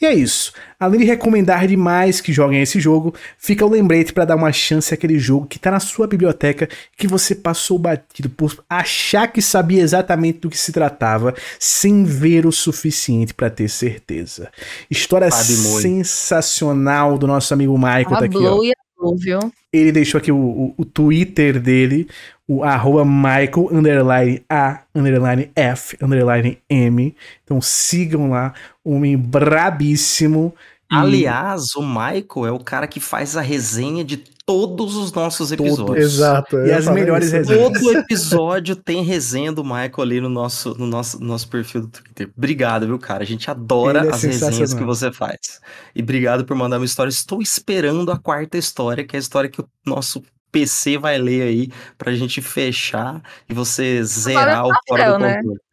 E 0.00 0.06
é 0.06 0.14
isso. 0.14 0.52
Além 0.78 1.00
de 1.00 1.06
recomendar 1.06 1.66
demais 1.66 2.20
que 2.20 2.32
joguem 2.32 2.60
esse 2.60 2.80
jogo, 2.80 3.14
fica 3.38 3.64
o 3.64 3.70
lembrete 3.70 4.12
para 4.12 4.24
dar 4.24 4.36
uma 4.36 4.52
chance 4.52 4.92
àquele 4.92 5.18
jogo 5.18 5.46
que 5.46 5.58
tá 5.58 5.70
na 5.70 5.78
sua 5.78 6.06
biblioteca 6.06 6.68
que 6.96 7.06
você 7.06 7.34
passou 7.34 7.78
batido 7.78 8.28
por 8.28 8.64
achar 8.68 9.28
que 9.28 9.40
sabia 9.40 9.80
exatamente 9.80 10.40
do 10.40 10.50
que 10.50 10.58
se 10.58 10.72
tratava, 10.72 11.34
sem 11.58 12.04
ver 12.04 12.46
o 12.46 12.52
suficiente 12.52 13.32
para 13.32 13.48
ter 13.48 13.68
certeza. 13.68 14.50
História 14.90 15.30
sensacional 15.30 17.16
do 17.16 17.26
nosso 17.26 17.54
amigo 17.54 17.78
Michael 17.78 18.08
tá 18.08 18.24
aqui, 18.24 18.36
ó. 18.38 18.62
E 18.64 18.72
viu? 19.16 19.40
Ele 19.72 19.90
deixou 19.90 20.18
aqui 20.18 20.30
o, 20.30 20.36
o, 20.36 20.74
o 20.78 20.84
Twitter 20.84 21.60
dele, 21.60 22.08
o 22.46 22.62
arroba 22.62 23.04
Michael, 23.04 23.68
underline 23.72 24.42
A, 24.48 24.82
underline 24.94 25.50
F, 25.56 25.96
underline 26.00 26.58
M. 26.68 27.14
Então 27.44 27.60
sigam 27.60 28.30
lá, 28.30 28.54
homem 28.84 29.16
brabíssimo. 29.16 30.54
Aliás, 30.90 31.74
o 31.74 31.80
Michael 31.82 32.46
é 32.46 32.52
o 32.52 32.58
cara 32.58 32.86
que 32.86 33.00
faz 33.00 33.36
a 33.36 33.40
resenha 33.40 34.04
de 34.04 34.18
todos 34.46 34.96
os 34.96 35.12
nossos 35.12 35.50
Todos. 35.50 35.66
episódios. 35.66 36.14
Exato. 36.14 36.56
E 36.58 36.72
as 36.72 36.86
melhores 36.88 37.28
isso. 37.28 37.36
resenhas. 37.36 37.72
Todo 37.72 37.98
episódio 37.98 38.76
tem 38.76 39.02
resenha 39.02 39.52
do 39.52 39.62
Michael 39.62 40.00
ali 40.00 40.20
no 40.20 40.28
nosso, 40.28 40.76
no 40.78 40.86
nosso, 40.86 41.20
no 41.20 41.26
nosso 41.26 41.48
perfil 41.48 41.82
do 41.82 41.88
Twitter. 41.88 42.30
Obrigado, 42.36 42.86
viu, 42.86 42.98
cara? 42.98 43.22
A 43.22 43.26
gente 43.26 43.50
adora 43.50 44.06
é 44.06 44.10
as 44.10 44.22
resenhas 44.22 44.74
que 44.74 44.84
você 44.84 45.12
faz. 45.12 45.60
E 45.94 46.02
obrigado 46.02 46.44
por 46.44 46.56
mandar 46.56 46.78
uma 46.78 46.84
história. 46.84 47.10
Estou 47.10 47.40
esperando 47.40 48.10
a 48.10 48.18
quarta 48.18 48.58
história, 48.58 49.04
que 49.04 49.16
é 49.16 49.18
a 49.18 49.20
história 49.20 49.50
que 49.50 49.60
o 49.60 49.68
nosso 49.86 50.22
PC 50.50 50.98
vai 50.98 51.18
ler 51.18 51.42
aí 51.42 51.70
pra 51.96 52.12
gente 52.14 52.42
fechar 52.42 53.22
e 53.48 53.54
você 53.54 54.04
zerar 54.04 54.66
o 54.66 54.70
fora 54.86 55.12
do 55.12 55.18
né? 55.18 55.36
controle. 55.36 55.71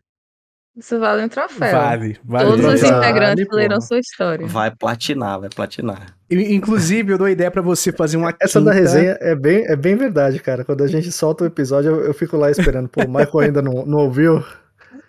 Isso 0.80 0.98
vale 1.00 1.24
um 1.26 1.30
troféu. 1.30 1.72
Vale, 1.72 2.18
vale. 2.24 2.46
Todos 2.50 2.66
os. 2.66 2.82
Vale, 2.82 2.98
integrantes 2.98 3.48
pô. 3.48 3.56
leram 3.56 3.82
sua 3.82 4.00
história. 4.00 4.48
Vai 4.48 4.72
platinar, 4.72 5.40
vai 5.40 5.50
platinar. 5.50 6.16
Inclusive, 6.32 7.12
eu 7.14 7.18
dou 7.18 7.28
a 7.28 7.32
ideia 7.32 7.52
pra 7.52 7.62
você 7.62 7.92
fazer 7.92 8.16
uma 8.18 8.34
Essa 8.40 8.62
da 8.62 8.72
quinta- 8.72 8.82
resenha 8.82 9.18
é 9.20 9.36
bem, 9.36 9.66
é 9.66 9.76
bem 9.76 9.96
verdade, 9.96 10.40
cara. 10.40 10.64
Quando 10.64 10.84
a 10.84 10.88
gente 10.88 11.12
solta 11.12 11.44
o 11.44 11.48
episódio, 11.48 11.92
eu, 11.92 12.06
eu 12.06 12.14
fico 12.14 12.38
lá 12.38 12.50
esperando. 12.50 12.88
Pô, 12.88 13.02
o 13.04 13.08
Michael 13.10 13.40
ainda 13.40 13.62
não, 13.62 13.86
não 13.86 14.00
ouviu. 14.00 14.44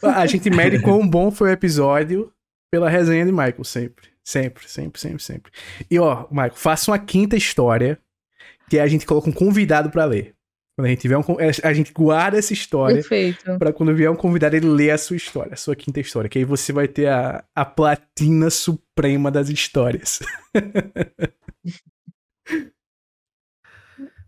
A 0.02 0.26
gente 0.26 0.50
mede 0.50 0.80
quão 0.80 1.06
bom 1.06 1.30
foi 1.30 1.50
o 1.50 1.52
episódio 1.52 2.32
pela 2.70 2.88
resenha 2.88 3.24
de 3.24 3.32
Michael, 3.32 3.64
sempre. 3.64 4.08
Sempre, 4.24 4.68
sempre, 4.68 5.00
sempre, 5.00 5.22
sempre. 5.22 5.52
E 5.90 5.98
ó, 5.98 6.26
Michael, 6.30 6.52
faça 6.54 6.90
uma 6.90 6.98
quinta 6.98 7.36
história 7.36 7.98
que 8.68 8.78
a 8.78 8.86
gente 8.86 9.04
coloca 9.06 9.28
um 9.28 9.32
convidado 9.32 9.90
pra 9.90 10.04
ler. 10.04 10.34
Quando 10.80 10.86
a 10.86 10.88
gente 10.88 11.00
tiver 11.02 11.18
um. 11.18 11.22
con- 11.22 11.36
A 11.62 11.72
gente 11.72 11.92
guarda 11.92 12.38
essa 12.38 12.52
história 12.52 13.02
pra 13.58 13.72
quando 13.72 13.94
vier 13.94 14.10
um 14.10 14.16
convidado 14.16 14.56
ele 14.56 14.66
ler 14.68 14.90
a 14.92 14.98
sua 14.98 15.16
história, 15.16 15.52
a 15.52 15.56
sua 15.56 15.76
quinta 15.76 16.00
história. 16.00 16.28
Que 16.30 16.38
aí 16.38 16.44
você 16.44 16.72
vai 16.72 16.88
ter 16.88 17.06
a, 17.08 17.44
a 17.54 17.64
platina 17.64 18.48
suprema 18.50 19.30
das 19.30 19.48
histórias. 19.50 20.20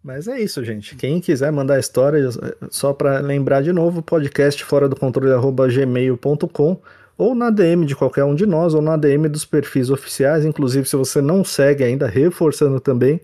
Mas 0.03 0.27
é 0.27 0.41
isso, 0.41 0.65
gente. 0.65 0.97
Quem 0.97 1.20
quiser 1.20 1.53
mandar 1.53 1.79
história, 1.79 2.29
só 2.70 2.93
pra 2.93 3.20
lembrar 3.20 3.62
de 3.62 3.73
novo, 3.73 4.03
podcast 4.03 4.65
fora 4.65 4.89
do 4.89 4.97
controle 4.97 5.33
arroba 5.33 5.69
gmail.com 5.69 6.81
ou 7.16 7.35
na 7.37 7.51
DM 7.51 7.87
de 7.87 7.95
qualquer 7.95 8.24
um 8.24 8.35
de 8.35 8.45
nós, 8.45 8.74
ou 8.74 8.83
na 8.83 8.97
DM 8.97 9.29
dos 9.29 9.45
perfis 9.45 9.91
oficiais. 9.91 10.45
Inclusive, 10.45 10.89
se 10.89 10.97
você 10.97 11.23
não 11.23 11.45
segue 11.45 11.85
ainda, 11.85 12.09
reforçando 12.09 12.81
também, 12.81 13.20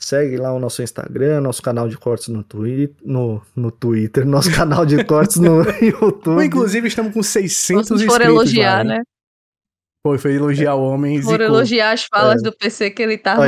segue 0.00 0.38
lá 0.38 0.52
o 0.52 0.58
nosso 0.58 0.82
Instagram, 0.82 1.42
nosso 1.42 1.62
canal 1.62 1.86
de 1.86 1.98
cortes 1.98 2.28
no, 2.28 2.42
twi 2.42 2.92
no, 3.04 3.42
no 3.54 3.70
Twitter, 3.70 4.24
nosso 4.26 4.50
canal 4.50 4.86
de 4.86 5.04
cortes 5.04 5.36
no 5.36 5.62
YouTube. 5.80 6.36
Ou, 6.36 6.42
inclusive, 6.42 6.88
estamos 6.88 7.12
com 7.12 7.22
600 7.22 7.86
Se 7.86 8.06
for 8.06 8.20
inscritos. 8.20 8.26
elogiar, 8.26 8.76
lá, 8.76 8.80
hein? 8.80 8.98
né? 8.98 9.02
Foi, 10.02 10.16
foi 10.16 10.34
elogiar 10.34 10.76
o 10.76 10.82
homem. 10.82 11.20
Por 11.20 11.42
elogiar 11.42 11.92
as 11.92 12.04
falas 12.04 12.40
é. 12.40 12.44
do 12.44 12.56
PC 12.56 12.90
que 12.90 13.02
ele 13.02 13.18
tava 13.18 13.44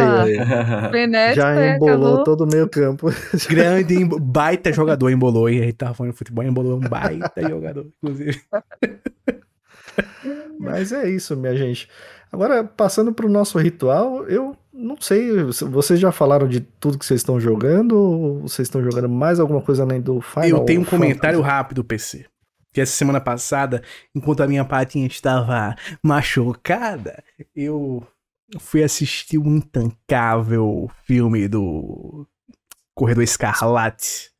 frenético. 0.90 1.40
Já 1.40 1.76
embolou 1.76 1.94
acabou. 1.94 2.24
todo 2.24 2.42
o 2.42 2.46
meio 2.46 2.68
campo. 2.68 3.08
Grande, 3.48 4.04
baita 4.20 4.70
jogador 4.70 5.08
embolou. 5.08 5.48
E 5.48 5.62
aí 5.62 5.72
tava 5.72 5.94
falando 5.94 6.12
futebol, 6.12 6.44
embolou 6.44 6.76
um 6.76 6.80
baita 6.80 7.48
jogador, 7.48 7.86
inclusive. 7.96 8.38
Mas 10.60 10.92
é 10.92 11.08
isso, 11.08 11.34
minha 11.38 11.56
gente. 11.56 11.88
Agora, 12.30 12.62
passando 12.62 13.14
para 13.14 13.24
o 13.24 13.30
nosso 13.30 13.58
ritual, 13.58 14.28
eu 14.28 14.54
não 14.72 14.96
sei, 14.98 15.30
vocês 15.42 16.00
já 16.00 16.10
falaram 16.10 16.48
de 16.48 16.60
tudo 16.60 16.98
que 16.98 17.04
vocês 17.04 17.20
estão 17.20 17.38
jogando 17.38 17.92
ou 17.92 18.40
vocês 18.40 18.66
estão 18.66 18.82
jogando 18.82 19.08
mais 19.08 19.38
alguma 19.38 19.60
coisa 19.60 19.82
além 19.82 20.00
do 20.00 20.20
Final? 20.20 20.48
Eu 20.48 20.60
tenho 20.60 20.80
um 20.80 20.84
comentário 20.84 21.40
rápido, 21.40 21.84
PC. 21.84 22.24
Que 22.72 22.80
essa 22.80 22.92
semana 22.92 23.20
passada, 23.20 23.82
enquanto 24.14 24.42
a 24.42 24.46
minha 24.46 24.64
patinha 24.64 25.06
estava 25.06 25.76
machucada, 26.02 27.22
eu 27.54 28.06
fui 28.58 28.82
assistir 28.82 29.36
o 29.36 29.46
um 29.46 29.56
intancável 29.56 30.90
filme 31.04 31.46
do 31.48 32.26
Corredor 32.94 33.22
Escarlate. 33.22 34.30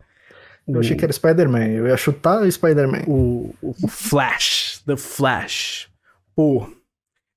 Eu 0.67 0.81
achei 0.81 0.97
que 0.97 1.05
era 1.05 1.13
Spider-Man, 1.13 1.67
eu 1.67 1.89
ia 1.89 1.97
chutar 1.97 2.51
Spider-Man. 2.51 3.03
O, 3.07 3.55
o 3.61 3.89
Flash, 3.89 4.83
The 4.87 4.97
Flash. 4.97 5.91
Pô, 6.35 6.67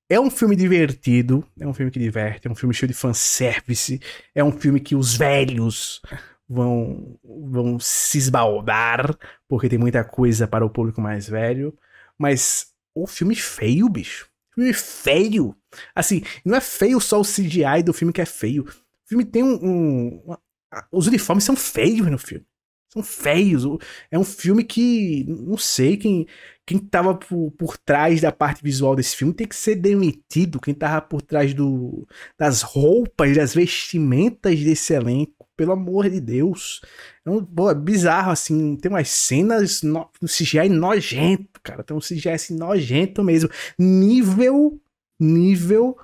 é 0.08 0.20
um 0.20 0.30
filme 0.30 0.54
divertido, 0.54 1.44
é 1.58 1.66
um 1.66 1.74
filme 1.74 1.90
que 1.90 1.98
diverte, 1.98 2.46
é 2.46 2.50
um 2.50 2.54
filme 2.54 2.74
cheio 2.74 2.88
de 2.88 2.94
fanservice, 2.94 4.00
é 4.34 4.42
um 4.42 4.52
filme 4.52 4.80
que 4.80 4.94
os 4.94 5.16
velhos 5.16 6.00
vão, 6.48 7.18
vão 7.24 7.78
se 7.80 8.18
esbaldar, 8.18 9.16
porque 9.48 9.68
tem 9.68 9.78
muita 9.78 10.04
coisa 10.04 10.46
para 10.46 10.64
o 10.64 10.70
público 10.70 11.00
mais 11.00 11.28
velho. 11.28 11.76
Mas 12.18 12.68
o 12.94 13.06
filme 13.06 13.34
feio, 13.34 13.88
bicho. 13.88 14.28
Filme 14.54 14.72
feio. 14.72 15.56
Assim, 15.94 16.22
não 16.44 16.56
é 16.56 16.60
feio 16.60 17.00
só 17.00 17.20
o 17.20 17.24
CGI 17.24 17.82
do 17.84 17.92
filme 17.92 18.12
que 18.12 18.20
é 18.20 18.26
feio. 18.26 18.64
O 18.64 19.08
filme 19.08 19.24
tem 19.24 19.42
um. 19.42 20.22
um 20.26 20.36
os 20.90 21.06
uniformes 21.06 21.44
são 21.44 21.56
feios 21.56 22.06
no 22.06 22.18
filme. 22.18 22.46
São 22.96 23.02
feios. 23.02 23.64
É 24.10 24.18
um 24.18 24.24
filme 24.24 24.64
que. 24.64 25.24
Não 25.28 25.56
sei 25.56 25.96
quem 25.96 26.26
quem 26.66 26.78
tava 26.78 27.14
por, 27.14 27.52
por 27.52 27.78
trás 27.78 28.20
da 28.20 28.32
parte 28.32 28.60
visual 28.60 28.96
desse 28.96 29.14
filme 29.14 29.32
tem 29.32 29.46
que 29.46 29.54
ser 29.54 29.76
demitido. 29.76 30.60
Quem 30.60 30.74
tava 30.74 31.00
por 31.00 31.22
trás 31.22 31.54
do, 31.54 32.08
das 32.36 32.62
roupas, 32.62 33.36
das 33.36 33.54
vestimentas 33.54 34.58
desse 34.58 34.92
elenco, 34.92 35.46
pelo 35.56 35.70
amor 35.70 36.10
de 36.10 36.20
Deus. 36.20 36.80
É 37.24 37.30
um 37.30 37.42
pô, 37.44 37.70
é 37.70 37.74
bizarro, 37.74 38.32
assim. 38.32 38.74
Tem 38.76 38.90
umas 38.90 39.08
cenas 39.08 39.80
no, 39.82 40.10
no 40.20 40.26
CGI 40.26 40.68
nojento, 40.68 41.60
cara. 41.62 41.84
Tem 41.84 41.96
um 41.96 42.00
CGI 42.00 42.30
assim, 42.30 42.56
nojento 42.56 43.22
mesmo. 43.22 43.48
Nível. 43.78 44.80
Nível. 45.20 45.96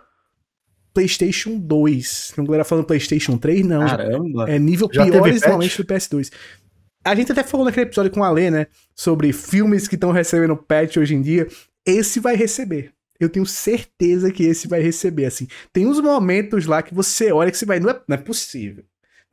PlayStation 0.95 1.59
2. 1.59 2.35
Tem 2.37 2.45
galera 2.45 2.65
falando 2.65 2.85
PlayStation 2.85 3.37
3, 3.37 3.67
não. 3.67 3.87
Caramba. 3.87 4.49
É 4.49 4.59
nível 4.59 4.89
Já 4.93 5.05
piores 5.05 5.41
normalmente 5.41 5.83
do 5.83 5.85
PS2. 5.85 6.31
A 7.05 7.15
gente 7.15 7.33
até 7.33 7.43
falou 7.43 7.67
naquele 7.67 7.87
episódio 7.87 8.13
com 8.13 8.21
o 8.21 8.25
Alê, 8.25 8.51
né? 8.51 8.67
Sobre 8.95 9.33
filmes 9.33 9.89
que 9.89 9.97
estão 9.97 10.13
recebendo 10.13 10.57
patch 10.57 10.99
hoje 10.99 11.15
em 11.15 11.23
dia. 11.23 11.49
Esse 11.85 12.21
vai 12.21 12.37
receber. 12.37 12.93
Eu 13.19 13.29
tenho 13.29 13.47
certeza 13.47 14.31
que 14.33 14.45
esse 14.45 14.69
vai 14.69 14.81
receber, 14.81 15.27
assim. 15.27 15.47
Tem 15.73 15.87
uns 15.87 16.01
momentos 16.01 16.67
lá 16.67 16.83
que 16.83 16.95
você 16.95 17.33
olha 17.33 17.51
que 17.51 17.59
você 17.59 17.67
vai... 17.67 17.81
Não 17.81 17.91
é, 17.91 18.01
não 18.09 18.15
é 18.15 18.19
possível. 18.19 18.85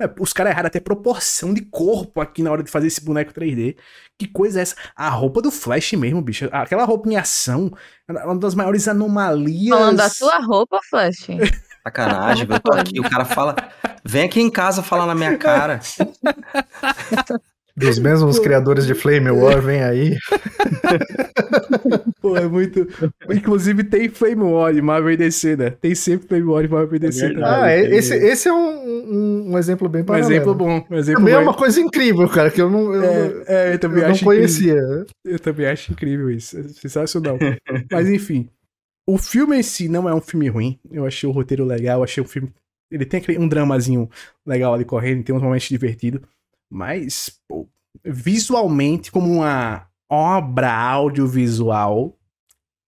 É, 0.01 0.09
os 0.19 0.31
caras 0.31 0.53
erraram 0.53 0.67
até 0.67 0.79
proporção 0.79 1.53
de 1.53 1.61
corpo 1.61 2.21
aqui 2.21 2.41
na 2.41 2.51
hora 2.51 2.63
de 2.63 2.71
fazer 2.71 2.87
esse 2.87 3.03
boneco 3.03 3.33
3D. 3.33 3.75
Que 4.17 4.27
coisa 4.27 4.59
é 4.59 4.61
essa? 4.61 4.75
A 4.95 5.09
roupa 5.09 5.41
do 5.41 5.51
Flash 5.51 5.93
mesmo, 5.93 6.21
bicho. 6.21 6.47
Aquela 6.51 6.85
roupa 6.85 7.09
em 7.09 7.17
ação 7.17 7.71
é 8.07 8.13
uma 8.13 8.37
das 8.37 8.55
maiores 8.55 8.87
anomalias. 8.87 9.77
Falando 9.77 9.97
da 9.97 10.09
tua 10.09 10.39
roupa, 10.39 10.79
Flash. 10.89 11.27
Sacanagem, 11.83 12.47
eu 12.49 12.59
tô 12.59 12.71
aqui. 12.71 12.99
O 12.99 13.09
cara 13.09 13.25
fala. 13.25 13.55
Vem 14.03 14.23
aqui 14.23 14.39
em 14.39 14.49
casa 14.49 14.81
falar 14.81 15.05
na 15.05 15.15
minha 15.15 15.37
cara. 15.37 15.79
Dos 17.79 17.99
mesmos 17.99 18.39
criadores 18.39 18.85
de 18.85 18.93
Flame 18.93 19.31
War, 19.31 19.61
vem 19.61 19.81
aí. 19.81 20.17
Pô, 22.21 22.35
é 22.35 22.47
muito. 22.47 22.85
Inclusive 23.29 23.85
tem 23.85 24.09
Flame 24.09 24.43
War 24.43 24.73
de 24.73 24.81
Marvel 24.81 25.11
e 25.11 25.17
DC, 25.17 25.55
né? 25.55 25.69
Tem 25.69 25.95
sempre 25.95 26.27
Flame 26.27 26.43
War 26.43 26.63
de 26.63 26.69
Marvel 26.69 26.95
e 26.95 26.99
DC 26.99 27.25
é 27.25 27.29
também. 27.29 27.43
Ah, 27.45 27.77
esse, 27.77 28.13
esse 28.13 28.49
é 28.49 28.53
um, 28.53 28.57
um, 28.57 29.53
um 29.53 29.57
exemplo 29.57 29.87
bem 29.87 30.03
paralelo. 30.03 30.29
Um 30.29 30.33
exemplo 30.33 30.53
bom. 30.53 30.85
Um 30.89 30.95
exemplo 30.95 31.21
também 31.21 31.33
bom. 31.33 31.39
é 31.39 31.43
uma 31.43 31.53
coisa 31.53 31.79
incrível, 31.79 32.27
cara, 32.27 32.51
que 32.51 32.61
eu 32.61 32.69
não. 32.69 32.93
Eu, 32.93 33.03
é, 33.03 33.43
é, 33.47 33.73
eu 33.73 33.79
também 33.79 34.03
eu 34.03 34.09
acho 34.09 34.25
não 34.25 34.33
conhecia. 34.33 34.73
Incrível. 34.73 35.05
Eu 35.25 35.39
também 35.39 35.67
acho 35.67 35.91
incrível 35.91 36.29
isso. 36.29 36.59
É 36.59 36.63
sensacional. 36.63 37.37
Mas 37.89 38.09
enfim. 38.09 38.49
O 39.07 39.17
filme 39.17 39.57
em 39.57 39.63
si 39.63 39.87
não 39.87 40.07
é 40.07 40.13
um 40.13 40.21
filme 40.21 40.49
ruim. 40.49 40.77
Eu 40.91 41.05
achei 41.05 41.27
o 41.27 41.31
roteiro 41.31 41.65
legal, 41.65 42.03
achei 42.03 42.21
o 42.21 42.27
filme. 42.27 42.51
Ele 42.91 43.05
tem 43.05 43.23
um 43.39 43.47
dramazinho 43.47 44.09
legal 44.45 44.73
ali 44.73 44.83
correndo, 44.83 45.23
tem 45.23 45.33
uns 45.33 45.41
momentos 45.41 45.67
divertidos. 45.67 46.21
Mas, 46.69 47.31
pô, 47.47 47.67
visualmente, 48.03 49.11
como 49.11 49.31
uma 49.31 49.87
obra 50.09 50.71
audiovisual, 50.71 52.17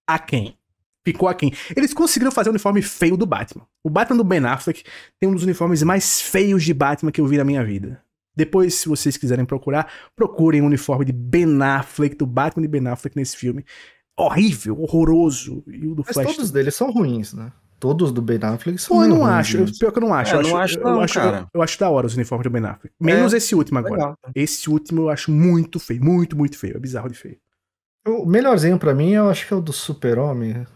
a 0.07 0.19
quem? 0.19 0.57
Ficou 1.03 1.27
a 1.27 1.33
quem? 1.33 1.51
Eles 1.75 1.93
conseguiram 1.93 2.31
fazer 2.31 2.49
o 2.49 2.51
uniforme 2.51 2.81
feio 2.81 3.17
do 3.17 3.25
Batman. 3.25 3.65
O 3.83 3.89
Batman 3.89 4.17
do 4.17 4.23
Ben 4.23 4.45
Affleck 4.45 4.83
tem 5.19 5.27
um 5.27 5.33
dos 5.33 5.43
uniformes 5.43 5.81
mais 5.81 6.21
feios 6.21 6.63
de 6.63 6.73
Batman 6.73 7.11
que 7.11 7.19
eu 7.19 7.25
vi 7.25 7.37
na 7.37 7.43
minha 7.43 7.65
vida. 7.65 8.03
Depois, 8.35 8.75
se 8.75 8.87
vocês 8.87 9.17
quiserem 9.17 9.43
procurar, 9.43 9.91
procurem 10.15 10.61
o 10.61 10.65
uniforme 10.65 11.05
de 11.05 11.11
Ben 11.11 11.61
Affleck, 11.61 12.15
do 12.15 12.25
Batman 12.25 12.61
de 12.61 12.67
Ben 12.67 12.87
Affleck 12.87 13.17
nesse 13.17 13.35
filme. 13.35 13.65
Horrível, 14.17 14.79
horroroso. 14.79 15.63
E 15.67 15.87
o 15.87 15.95
do 15.95 16.03
Mas 16.05 16.13
Flash. 16.13 16.35
todos 16.35 16.51
deles 16.51 16.75
são 16.75 16.91
ruins, 16.91 17.33
né? 17.33 17.51
Todos 17.81 18.11
do 18.11 18.21
Ben 18.21 18.37
Affleck 18.43 18.77
são 18.79 18.95
Pô, 18.95 19.03
eu 19.03 19.09
não 19.09 19.25
acho. 19.25 19.57
Eu, 19.57 19.65
pior 19.65 19.91
que 19.91 19.97
eu 19.97 20.01
não 20.01 20.13
acho. 20.13 20.35
É, 20.35 20.37
eu, 20.37 20.43
não 20.43 20.55
acho, 20.55 20.77
eu, 20.79 20.83
não, 20.83 21.01
acho, 21.01 21.13
cara. 21.15 21.37
Eu, 21.39 21.47
eu, 21.55 21.61
acho 21.63 21.79
da 21.79 21.89
hora 21.89 22.05
os 22.05 22.13
uniformes 22.13 22.43
do 22.43 22.49
Ben 22.51 22.63
Affleck. 22.63 22.95
Menos 23.01 23.33
É, 23.33 23.37
esse 23.37 23.55
último 23.55 23.79
agora. 23.79 23.93
legal. 23.95 24.17
Esse 24.35 24.69
último 24.69 25.01
eu 25.01 25.09
acho 25.09 25.31
muito 25.31 25.79
feio. 25.79 26.05
Muito, 26.05 26.37
muito 26.37 26.59
feio. 26.59 26.77
É 26.77 26.79
bizarro 26.79 27.09
de 27.09 27.17
feio. 27.17 27.37
O 28.07 28.23
melhorzinho 28.23 28.77
pra 28.77 28.93
mim, 28.93 29.13
eu 29.13 29.27
acho 29.31 29.47
que 29.47 29.53
é 29.53 29.57
o 29.57 29.61
do 29.61 29.73
Super-Homem. 29.73 30.67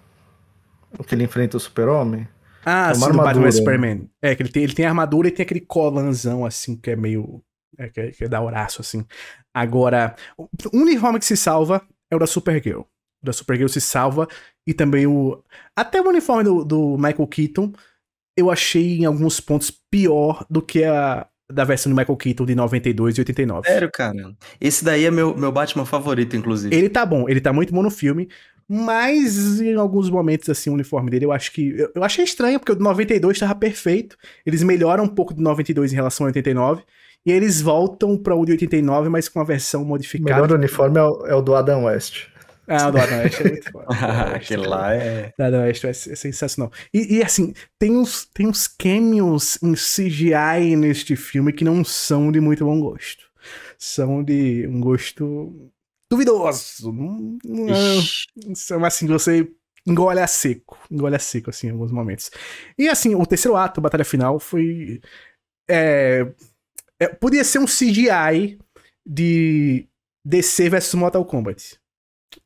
O 0.97 1.03
que 1.03 1.13
ele 1.13 1.23
enfrenta 1.25 1.57
o 1.57 1.59
Super-Homem. 1.59 2.27
Ah, 2.65 2.87
É 2.89 2.93
uma 2.93 2.95
sim, 2.95 2.99
do 3.01 3.05
Batman 3.05 3.21
armadura. 3.27 3.45
vs 3.51 3.57
Superman. 3.57 4.09
É, 4.19 4.35
que 4.35 4.41
ele 4.41 4.49
tem, 4.49 4.63
ele 4.63 4.73
tem 4.73 4.85
armadura 4.87 5.27
e 5.27 5.31
tem 5.31 5.43
aquele 5.43 5.61
colanzão, 5.61 6.43
assim, 6.43 6.75
que 6.75 6.89
é 6.89 6.95
meio. 6.95 7.43
É, 7.77 7.87
que, 7.89 7.99
é, 7.99 8.11
que 8.11 8.23
é 8.23 8.27
da 8.27 8.41
horaço, 8.41 8.81
assim. 8.81 9.05
Agora, 9.53 10.15
o 10.39 10.47
uniforme 10.73 11.19
que 11.19 11.25
se 11.25 11.37
salva 11.37 11.83
é 12.09 12.15
o 12.15 12.19
da 12.19 12.25
Supergirl. 12.25 12.81
O 13.25 13.27
da 13.27 13.33
Supergirl 13.33 13.67
se 13.67 13.81
salva. 13.81 14.27
E 14.67 14.73
também 14.73 15.05
o. 15.05 15.41
Até 15.75 16.01
o 16.01 16.07
uniforme 16.07 16.43
do, 16.43 16.63
do 16.63 16.97
Michael 16.97 17.27
Keaton, 17.27 17.73
eu 18.37 18.49
achei 18.51 18.99
em 18.99 19.05
alguns 19.05 19.39
pontos 19.39 19.71
pior 19.91 20.45
do 20.49 20.61
que 20.61 20.83
a 20.83 21.27
da 21.51 21.63
versão 21.63 21.91
do 21.91 21.95
Michael 21.95 22.17
Keaton 22.17 22.45
de 22.45 22.55
92 22.55 23.17
e 23.17 23.21
89. 23.21 23.67
Sério, 23.67 23.89
cara. 23.93 24.35
Esse 24.59 24.83
daí 24.83 25.05
é 25.05 25.11
meu, 25.11 25.37
meu 25.37 25.51
Batman 25.51 25.85
favorito, 25.85 26.35
inclusive. 26.35 26.75
Ele 26.75 26.89
tá 26.89 27.05
bom, 27.05 27.29
ele 27.29 27.39
tá 27.39 27.53
muito 27.53 27.71
bom 27.71 27.83
no 27.83 27.91
filme, 27.91 28.27
mas 28.67 29.61
em 29.61 29.75
alguns 29.75 30.09
momentos, 30.09 30.49
assim, 30.49 30.71
o 30.71 30.73
uniforme 30.73 31.11
dele 31.11 31.25
eu 31.25 31.31
acho 31.31 31.51
que. 31.51 31.69
Eu, 31.77 31.91
eu 31.95 32.03
achei 32.03 32.23
estranho, 32.23 32.59
porque 32.59 32.71
o 32.71 32.75
de 32.75 32.81
92 32.81 33.37
tava 33.37 33.53
perfeito. 33.55 34.17
Eles 34.45 34.63
melhoram 34.63 35.03
um 35.03 35.07
pouco 35.07 35.33
de 35.33 35.41
92 35.41 35.93
em 35.93 35.95
relação 35.95 36.25
ao 36.25 36.29
89. 36.29 36.83
E 37.25 37.31
eles 37.31 37.59
voltam 37.61 38.17
pra 38.17 38.35
o 38.35 38.45
de 38.45 38.51
89, 38.51 39.09
mas 39.09 39.27
com 39.27 39.39
a 39.39 39.43
versão 39.43 39.81
O 39.81 39.85
modificada. 39.85 40.41
melhor 40.41 40.51
uniforme 40.51 40.99
é 40.99 41.03
o, 41.03 41.25
é 41.27 41.35
o 41.35 41.41
do 41.41 41.55
Adam 41.55 41.85
West. 41.85 42.27
Ah, 42.67 42.87
o 42.87 42.91
do 42.91 42.97
Adam 42.99 43.19
West 43.19 43.41
é 43.41 43.43
muito 43.45 43.69
foda. 43.71 43.87
West 43.89 44.35
Aquele 44.35 44.67
lá 44.67 44.93
é. 44.93 45.33
O 45.37 45.43
Adam 45.43 45.61
West 45.61 45.83
é, 45.83 45.93
sensacional. 45.93 46.71
E, 46.93 47.17
e, 47.17 47.23
assim, 47.23 47.53
tem 47.79 47.95
uns, 47.95 48.25
tem 48.25 48.47
uns 48.47 48.67
cameos 48.67 49.57
em 49.61 49.73
CGI 49.73 50.75
neste 50.75 51.15
filme 51.15 51.53
que 51.53 51.63
não 51.63 51.83
são 51.83 52.31
de 52.31 52.39
muito 52.39 52.65
bom 52.65 52.79
gosto. 52.79 53.23
São 53.77 54.23
de 54.23 54.67
um 54.67 54.79
gosto 54.81 55.71
duvidoso. 56.09 56.93
É- 57.69 58.55
são 58.55 58.83
assim, 58.83 59.05
você 59.07 59.47
engole 59.85 60.19
a 60.19 60.27
seco. 60.27 60.77
Engole 60.89 61.15
a 61.15 61.19
seco, 61.19 61.49
assim, 61.49 61.67
em 61.67 61.71
alguns 61.71 61.91
momentos. 61.91 62.31
E 62.77 62.87
assim, 62.89 63.13
o 63.15 63.25
terceiro 63.25 63.55
ato, 63.55 63.79
a 63.79 63.83
batalha 63.83 64.05
final, 64.05 64.39
foi. 64.39 65.01
é, 65.69 66.25
é, 66.99 67.07
podia 67.07 67.43
ser 67.43 67.59
um 67.59 67.65
CGI 67.65 68.57
de 69.05 69.87
DC 70.25 70.69
vs 70.69 70.93
Mortal 70.95 71.23
Kombat. 71.25 71.79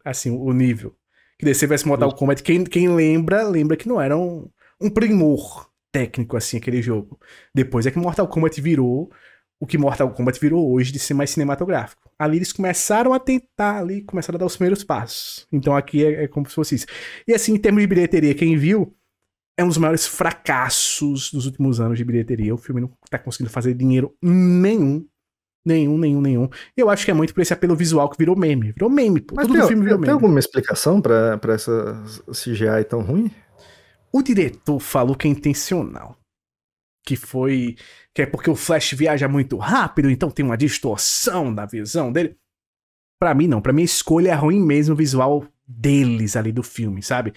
Assim, 0.03 0.29
o 0.31 0.51
nível. 0.53 0.95
Que 1.37 1.45
DC 1.45 1.67
vs 1.67 1.83
Mortal 1.83 2.13
Kombat, 2.13 2.43
quem, 2.43 2.63
quem 2.63 2.89
lembra, 2.89 3.43
lembra 3.43 3.77
que 3.77 3.87
não 3.87 3.99
era 4.01 4.17
um, 4.17 4.49
um 4.79 4.89
primor 4.89 5.69
técnico, 5.91 6.35
assim, 6.35 6.57
aquele 6.57 6.81
jogo. 6.81 7.19
Depois 7.53 7.85
é 7.85 7.91
que 7.91 7.97
Mortal 7.97 8.27
Kombat 8.27 8.59
virou 8.61 9.11
o 9.59 9.67
que 9.67 9.77
Mortal 9.77 10.11
Kombat 10.13 10.39
virou 10.39 10.71
hoje 10.71 10.91
de 10.91 10.99
ser 10.99 11.13
mais 11.13 11.31
cinematográfico. 11.31 12.09
Ali 12.17 12.37
eles 12.37 12.53
começaram 12.53 13.13
a 13.13 13.19
tentar 13.19 13.79
ali, 13.79 14.01
começaram 14.01 14.37
a 14.37 14.39
dar 14.39 14.45
os 14.45 14.55
primeiros 14.55 14.83
passos. 14.83 15.45
Então 15.51 15.75
aqui 15.75 16.05
é, 16.05 16.23
é 16.23 16.27
como 16.27 16.47
se 16.47 16.55
fosse 16.55 16.75
isso. 16.75 16.85
E 17.27 17.33
assim, 17.33 17.53
em 17.53 17.57
termos 17.57 17.81
de 17.81 17.87
bilheteria, 17.87 18.33
quem 18.33 18.55
viu, 18.55 18.95
é 19.57 19.63
um 19.63 19.67
dos 19.67 19.77
maiores 19.77 20.07
fracassos 20.07 21.31
dos 21.31 21.45
últimos 21.45 21.81
anos 21.81 21.97
de 21.97 22.05
bilheteria. 22.05 22.55
O 22.55 22.57
filme 22.57 22.79
não 22.79 22.89
tá 23.09 23.19
conseguindo 23.19 23.49
fazer 23.49 23.73
dinheiro 23.73 24.15
nenhum. 24.21 25.05
Nenhum, 25.65 25.97
nenhum, 25.97 26.21
nenhum. 26.21 26.49
Eu 26.75 26.89
acho 26.89 27.05
que 27.05 27.11
é 27.11 27.13
muito 27.13 27.33
por 27.33 27.41
esse 27.41 27.53
apelo 27.53 27.75
visual 27.75 28.09
que 28.09 28.17
virou 28.17 28.35
meme. 28.35 28.71
Virou 28.71 28.89
meme, 28.89 29.21
pô. 29.21 29.35
Mas 29.35 29.45
Tudo 29.45 29.53
tem, 29.55 29.61
do 29.61 29.67
filme 29.67 29.83
virou 29.83 29.97
tem 29.97 30.07
meme. 30.07 30.13
alguma 30.13 30.39
explicação 30.39 31.01
pra, 31.01 31.37
pra 31.37 31.53
essa 31.53 32.01
CGI 32.31 32.85
tão 32.87 33.01
ruim? 33.01 33.29
O 34.11 34.21
diretor 34.21 34.79
falou 34.79 35.15
que 35.15 35.27
é 35.27 35.31
intencional. 35.31 36.17
Que 37.05 37.15
foi. 37.15 37.75
Que 38.13 38.23
é 38.23 38.25
porque 38.25 38.49
o 38.49 38.55
Flash 38.55 38.93
viaja 38.93 39.27
muito 39.27 39.57
rápido, 39.57 40.09
então 40.09 40.31
tem 40.31 40.45
uma 40.45 40.57
distorção 40.57 41.53
da 41.53 41.65
visão 41.65 42.11
dele. 42.11 42.35
Pra 43.19 43.33
mim, 43.33 43.47
não. 43.47 43.61
Pra 43.61 43.73
mim, 43.73 43.81
a 43.81 43.85
escolha 43.85 44.31
é 44.31 44.33
ruim 44.33 44.61
mesmo 44.61 44.93
o 44.93 44.97
visual 44.97 45.45
deles 45.67 46.35
ali 46.35 46.51
do 46.51 46.63
filme, 46.63 47.03
sabe? 47.03 47.33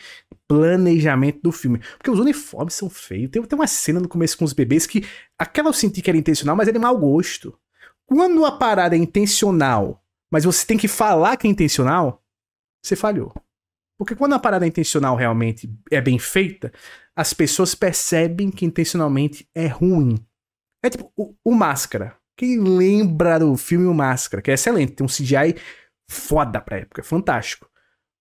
Planejamento 0.48 1.40
do 1.42 1.52
filme. 1.52 1.80
Porque 1.98 2.10
os 2.10 2.18
uniformes 2.18 2.74
são 2.74 2.88
feios. 2.88 3.30
Tem, 3.30 3.42
tem 3.42 3.58
uma 3.58 3.66
cena 3.66 4.00
no 4.00 4.08
começo 4.08 4.38
com 4.38 4.44
os 4.44 4.52
bebês 4.52 4.86
que. 4.86 5.04
Aquela 5.38 5.68
eu 5.68 5.72
senti 5.72 6.00
que 6.00 6.08
era 6.08 6.16
intencional, 6.16 6.56
mas 6.56 6.68
é 6.68 6.72
de 6.72 6.78
mau 6.78 6.96
gosto. 6.96 7.58
Quando 8.12 8.44
a 8.44 8.52
parada 8.52 8.94
é 8.94 8.98
intencional, 8.98 10.04
mas 10.30 10.44
você 10.44 10.66
tem 10.66 10.76
que 10.76 10.86
falar 10.86 11.36
que 11.38 11.46
é 11.46 11.50
intencional, 11.50 12.22
você 12.84 12.94
falhou. 12.94 13.32
Porque 13.98 14.14
quando 14.14 14.34
a 14.34 14.38
parada 14.38 14.66
é 14.66 14.68
intencional 14.68 15.16
realmente 15.16 15.72
é 15.90 15.98
bem 16.00 16.18
feita, 16.18 16.70
as 17.16 17.32
pessoas 17.32 17.74
percebem 17.74 18.50
que 18.50 18.66
intencionalmente 18.66 19.48
é 19.54 19.66
ruim. 19.66 20.18
É 20.84 20.90
tipo 20.90 21.10
o, 21.16 21.34
o 21.42 21.54
Máscara. 21.54 22.14
Quem 22.36 22.58
lembra 22.58 23.38
do 23.38 23.56
filme 23.56 23.86
O 23.86 23.94
Máscara, 23.94 24.42
que 24.42 24.50
é 24.50 24.54
excelente, 24.54 24.92
tem 24.92 25.04
um 25.04 25.08
CGI 25.08 25.56
foda 26.10 26.60
pra 26.60 26.78
época, 26.78 27.00
é 27.00 27.04
fantástico. 27.04 27.66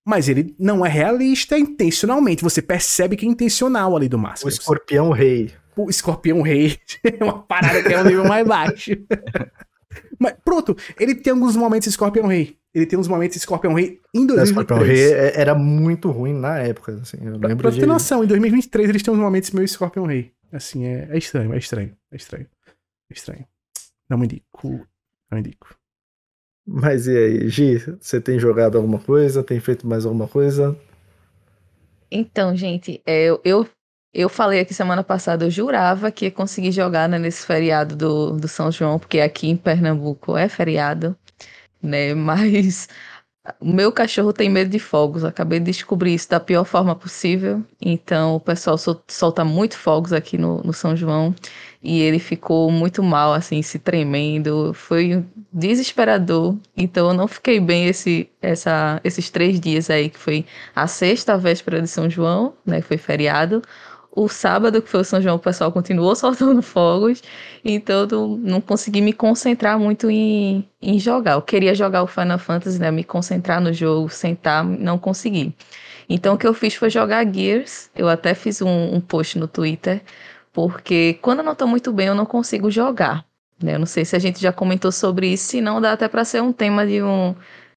Mas 0.08 0.30
ele 0.30 0.56
não 0.58 0.86
é 0.86 0.90
realista 0.90 1.58
intencionalmente. 1.58 2.44
Você 2.44 2.62
percebe 2.62 3.18
que 3.18 3.26
é 3.26 3.30
intencional 3.30 3.96
ali 3.96 4.08
do 4.08 4.18
O 4.18 4.20
Máscara. 4.20 4.54
escorpião 4.54 5.12
rei. 5.12 5.54
O 5.76 5.90
Escorpião 5.90 6.42
Rei 6.42 6.78
é 7.04 7.24
uma 7.24 7.42
parada 7.44 7.82
que 7.82 7.94
é 7.94 8.00
um 8.00 8.04
nível 8.04 8.26
mais 8.26 8.48
baixo. 8.48 8.92
Mas 10.20 10.34
pronto, 10.44 10.76
ele 11.00 11.16
tem 11.16 11.32
alguns 11.34 11.56
momentos 11.56 11.88
Escorpião 11.88 12.28
Rei. 12.28 12.58
Ele 12.74 12.86
tem 12.86 12.98
uns 12.98 13.08
momentos 13.08 13.36
Escorpião 13.38 13.74
Rei 13.74 14.00
em 14.14 14.24
O 14.24 14.28
2023. 14.28 14.50
escorpião 14.50 14.80
rei 14.80 15.14
é- 15.14 15.40
era 15.42 15.54
muito 15.54 16.10
ruim 16.10 16.34
na 16.34 16.60
época, 16.60 16.94
assim. 17.02 17.18
Eu 17.22 17.38
Pra, 17.40 17.50
lembro 17.50 17.64
pra 17.64 17.72
de... 17.72 17.80
ter 17.80 17.86
noção, 17.86 18.24
em 18.24 18.28
2023 18.28 18.90
eles 18.90 19.04
têm 19.04 19.14
uns 19.14 19.20
momentos 19.20 19.52
meio 19.52 19.68
Scorpion 19.68 20.06
Rei. 20.06 20.32
Assim, 20.54 20.86
é, 20.86 21.08
é 21.12 21.18
estranho, 21.18 21.54
é 21.54 21.58
estranho, 21.58 21.96
é 22.12 22.16
estranho. 22.16 22.48
É 23.10 23.14
estranho. 23.14 23.46
Não 24.10 24.18
me 24.18 24.26
indico. 24.26 24.86
Não 25.30 25.40
indico. 25.40 25.76
Mas 26.66 27.08
e 27.08 27.18
aí, 27.18 27.50
Gi, 27.50 27.78
você 28.00 28.22
tem 28.22 28.38
jogado 28.40 28.78
alguma 28.78 29.00
coisa? 29.00 29.44
Tem 29.44 29.60
feito 29.60 29.88
mais 29.88 30.06
alguma 30.06 30.28
coisa? 30.28 30.78
Então, 32.10 32.56
gente, 32.56 33.02
é, 33.06 33.24
eu, 33.26 33.42
eu, 33.44 33.68
eu 34.14 34.30
falei 34.30 34.60
aqui 34.62 34.74
semana 34.74 35.04
passada, 35.04 35.46
eu 35.46 35.52
jurava 35.52 36.12
que 36.12 36.26
ia 36.26 36.32
conseguir 36.32 36.72
jogar 36.72 37.08
né, 37.10 37.18
nesse 37.20 37.46
feriado 37.46 37.96
do, 37.96 38.32
do 38.38 38.48
São 38.48 38.72
João, 38.72 39.00
porque 39.00 39.20
aqui 39.20 39.50
em 39.50 39.58
Pernambuco 39.58 40.38
é 40.38 40.50
feriado, 40.50 41.16
né? 41.82 42.14
Mas 42.16 42.88
o 43.60 43.66
meu 43.74 43.92
cachorro 43.92 44.32
tem 44.34 44.50
medo 44.50 44.70
de 44.70 44.80
fogos. 44.80 45.24
Acabei 45.24 45.60
de 45.60 45.66
descobrir 45.66 46.14
isso 46.14 46.30
da 46.30 46.40
pior 46.40 46.64
forma 46.66 46.96
possível. 46.96 47.64
Então, 47.82 48.36
o 48.36 48.40
pessoal 48.40 48.78
sol- 48.78 49.02
solta 49.08 49.44
muito 49.44 49.78
fogos 49.78 50.14
aqui 50.14 50.38
no, 50.38 50.62
no 50.64 50.74
São 50.74 50.96
João. 50.96 51.34
E 51.84 52.00
ele 52.02 52.20
ficou 52.20 52.70
muito 52.72 53.02
mal, 53.02 53.34
assim, 53.34 53.62
se 53.64 53.80
tremendo. 53.80 54.74
Foi 54.74 55.26
desesperador. 55.52 56.56
Então, 56.78 57.08
eu 57.10 57.14
não 57.16 57.28
fiquei 57.28 57.60
bem 57.60 57.88
esse, 57.88 58.30
essa, 58.42 59.02
esses 59.04 59.30
três 59.32 59.60
dias 59.60 59.90
aí, 59.90 60.10
que 60.10 60.20
foi 60.20 60.46
a 60.76 60.86
sexta 60.88 61.38
véspera 61.38 61.82
de 61.82 61.88
São 61.88 62.10
João, 62.10 62.54
né? 62.66 62.82
Foi 62.82 62.98
feriado. 62.98 63.62
O 64.14 64.28
sábado, 64.28 64.82
que 64.82 64.90
foi 64.90 65.02
o 65.02 65.04
São 65.04 65.22
João, 65.22 65.38
o 65.38 65.40
pessoal 65.40 65.72
continuou 65.72 66.14
soltando 66.16 66.62
fogos. 66.62 67.24
Então, 67.64 68.06
não, 68.08 68.28
não 68.38 68.62
consegui 68.62 69.02
me 69.02 69.14
concentrar 69.14 69.80
muito 69.80 70.10
em, 70.10 70.68
em 70.82 71.00
jogar. 71.00 71.34
Eu 71.34 71.42
queria 71.42 71.74
jogar 71.74 72.04
o 72.04 72.08
Final 72.08 72.38
Fantasy, 72.40 72.80
né? 72.80 72.92
Me 72.92 73.04
concentrar 73.04 73.62
no 73.62 73.72
jogo, 73.72 74.10
sentar, 74.10 74.64
não 74.64 74.98
consegui. 74.98 75.56
Então, 76.10 76.36
o 76.36 76.38
que 76.38 76.46
eu 76.46 76.54
fiz 76.54 76.76
foi 76.76 76.90
jogar 76.90 77.26
Gears. 77.34 77.90
Eu 77.96 78.10
até 78.10 78.34
fiz 78.34 78.62
um, 78.62 78.96
um 78.96 79.00
post 79.00 79.40
no 79.40 79.48
Twitter, 79.48 80.02
porque 80.52 81.18
quando 81.22 81.40
eu 81.40 81.46
não 81.46 81.56
tô 81.56 81.66
muito 81.66 81.94
bem, 81.94 82.08
eu 82.08 82.16
não 82.16 82.26
consigo 82.26 82.70
jogar. 82.70 83.26
Né? 83.64 83.76
Eu 83.76 83.80
não 83.80 83.86
sei 83.86 84.04
se 84.04 84.16
a 84.16 84.20
gente 84.20 84.42
já 84.42 84.52
comentou 84.52 84.92
sobre 84.92 85.28
isso, 85.28 85.46
se 85.46 85.62
não 85.62 85.80
dá 85.80 85.94
até 85.94 86.08
para 86.08 86.26
ser 86.26 86.42
um 86.42 86.52
tema 86.52 86.86
de 86.86 87.02
um, 87.02 87.36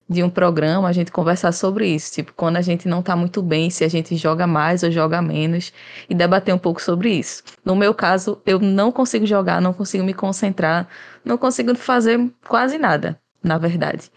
de 0.08 0.22
um 0.22 0.28
programa, 0.28 0.88
a 0.88 0.92
gente 0.92 1.10
conversar 1.10 1.52
sobre 1.52 1.88
isso. 1.88 2.12
Tipo, 2.12 2.32
quando 2.34 2.56
a 2.56 2.62
gente 2.62 2.86
não 2.86 3.02
tá 3.02 3.16
muito 3.16 3.42
bem, 3.42 3.70
se 3.70 3.84
a 3.84 3.88
gente 3.88 4.16
joga 4.16 4.46
mais 4.46 4.82
ou 4.82 4.90
joga 4.90 5.22
menos, 5.22 5.72
e 6.08 6.14
debater 6.14 6.54
um 6.54 6.58
pouco 6.58 6.80
sobre 6.82 7.10
isso. 7.12 7.42
No 7.64 7.74
meu 7.74 7.94
caso, 7.94 8.40
eu 8.44 8.58
não 8.58 8.92
consigo 8.92 9.26
jogar, 9.26 9.60
não 9.60 9.72
consigo 9.72 10.04
me 10.04 10.14
concentrar, 10.14 10.88
não 11.24 11.38
consigo 11.38 11.74
fazer 11.74 12.30
quase 12.46 12.78
nada, 12.78 13.18
na 13.42 13.58
verdade. 13.58 14.10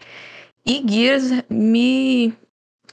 E 0.64 0.84
Gears 0.86 1.44
me. 1.48 2.34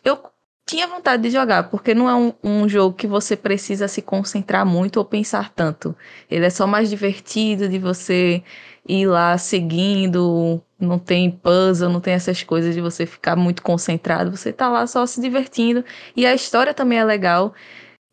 Eu 0.03 0.17
tinha 0.65 0.87
vontade 0.87 1.23
de 1.23 1.29
jogar, 1.29 1.69
porque 1.69 1.93
não 1.93 2.09
é 2.09 2.15
um, 2.15 2.33
um 2.43 2.69
jogo 2.69 2.95
que 2.95 3.05
você 3.05 3.35
precisa 3.35 3.87
se 3.87 4.01
concentrar 4.01 4.65
muito 4.65 4.97
ou 4.97 5.05
pensar 5.05 5.49
tanto. 5.53 5.95
Ele 6.29 6.45
é 6.45 6.49
só 6.49 6.65
mais 6.65 6.89
divertido 6.89 7.67
de 7.69 7.77
você 7.77 8.41
ir 8.87 9.07
lá 9.07 9.37
seguindo, 9.37 10.61
não 10.79 10.99
tem 10.99 11.31
puzzle, 11.31 11.89
não 11.89 12.01
tem 12.01 12.13
essas 12.13 12.43
coisas 12.43 12.75
de 12.75 12.81
você 12.81 13.05
ficar 13.05 13.35
muito 13.35 13.61
concentrado, 13.61 14.35
você 14.35 14.51
tá 14.51 14.69
lá 14.69 14.85
só 14.87 15.05
se 15.05 15.21
divertindo. 15.21 15.83
E 16.15 16.25
a 16.25 16.33
história 16.33 16.73
também 16.73 16.99
é 16.99 17.03
legal. 17.03 17.53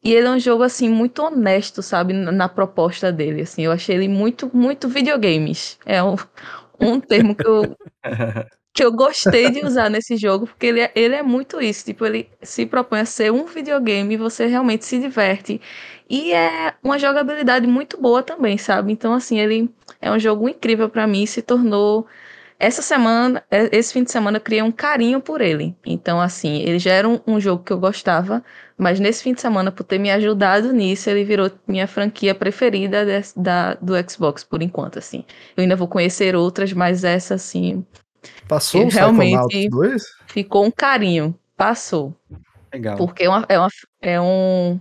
E 0.04 0.12
ele 0.12 0.26
é 0.26 0.30
um 0.30 0.38
jogo, 0.38 0.64
assim, 0.64 0.88
muito 0.88 1.22
honesto, 1.22 1.80
sabe, 1.82 2.12
na, 2.12 2.48
proposta 2.48 3.12
dele, 3.12 3.42
assim. 3.42 3.62
Eu 3.62 3.72
achei 3.72 3.94
ele 3.96 4.08
muito, 4.08 4.50
muito 4.54 4.88
videogames. 4.88 5.78
É 5.86 6.02
um, 6.02 6.16
um 6.80 7.00
termo 7.00 7.36
que 7.36 7.46
eu, 7.46 7.76
que 8.74 8.84
eu 8.84 8.90
gostei 8.90 9.50
de 9.50 9.64
usar 9.64 9.88
nesse 9.88 10.16
jogo, 10.16 10.46
porque 10.48 10.66
ele 10.66 10.80
é, 10.80 10.92
ele 10.96 11.14
é 11.14 11.22
muito 11.22 11.60
isso. 11.60 11.84
Tipo, 11.84 12.04
ele 12.04 12.28
se 12.42 12.66
propõe 12.66 13.00
a 13.00 13.04
ser 13.04 13.30
um 13.30 13.46
videogame 13.46 14.14
e 14.14 14.16
você 14.16 14.46
realmente 14.46 14.84
se 14.84 14.98
diverte. 14.98 15.60
E 16.10 16.32
é 16.32 16.74
uma 16.82 16.98
jogabilidade 16.98 17.66
muito 17.66 18.00
boa 18.00 18.22
também, 18.24 18.58
sabe? 18.58 18.92
Então, 18.92 19.14
assim, 19.14 19.38
ele 19.38 19.70
é 20.00 20.10
um 20.10 20.18
jogo 20.18 20.48
incrível 20.48 20.88
pra 20.88 21.06
mim 21.06 21.26
se 21.26 21.42
tornou. 21.42 22.06
Essa 22.64 22.80
semana, 22.80 23.42
é, 23.50 23.76
esse 23.76 23.92
fim 23.92 24.04
de 24.04 24.12
semana, 24.12 24.36
eu 24.36 24.40
criei 24.40 24.62
um 24.62 24.70
carinho 24.70 25.20
por 25.20 25.40
ele. 25.40 25.76
Então, 25.84 26.20
assim, 26.20 26.60
ele 26.62 26.78
já 26.78 26.92
era 26.92 27.08
um, 27.08 27.18
um 27.26 27.40
jogo 27.40 27.64
que 27.64 27.72
eu 27.72 27.78
gostava, 27.80 28.40
mas 28.78 29.00
nesse 29.00 29.20
fim 29.24 29.34
de 29.34 29.40
semana, 29.40 29.72
por 29.72 29.82
ter 29.82 29.98
me 29.98 30.12
ajudado 30.12 30.72
nisso, 30.72 31.10
ele 31.10 31.24
virou 31.24 31.50
minha 31.66 31.88
franquia 31.88 32.34
preferida 32.36 33.04
des- 33.04 33.34
da, 33.36 33.74
do 33.74 33.94
Xbox, 34.08 34.44
por 34.44 34.62
enquanto, 34.62 34.96
assim. 35.00 35.24
Eu 35.56 35.62
ainda 35.62 35.74
vou 35.74 35.88
conhecer 35.88 36.36
outras, 36.36 36.72
mas 36.72 37.02
essa, 37.02 37.34
assim, 37.34 37.84
Passou 38.46 38.84
o 38.84 38.88
Realmente- 38.88 39.48
Psychonauts 39.48 39.70
2? 39.70 40.02
ficou 40.28 40.64
um 40.64 40.70
carinho. 40.70 41.34
Passou. 41.56 42.14
Legal. 42.72 42.96
Porque 42.96 43.24
é, 43.24 43.28
uma, 43.28 43.44
é, 43.48 43.58
uma, 43.58 43.68
é 44.00 44.20
um. 44.20 44.78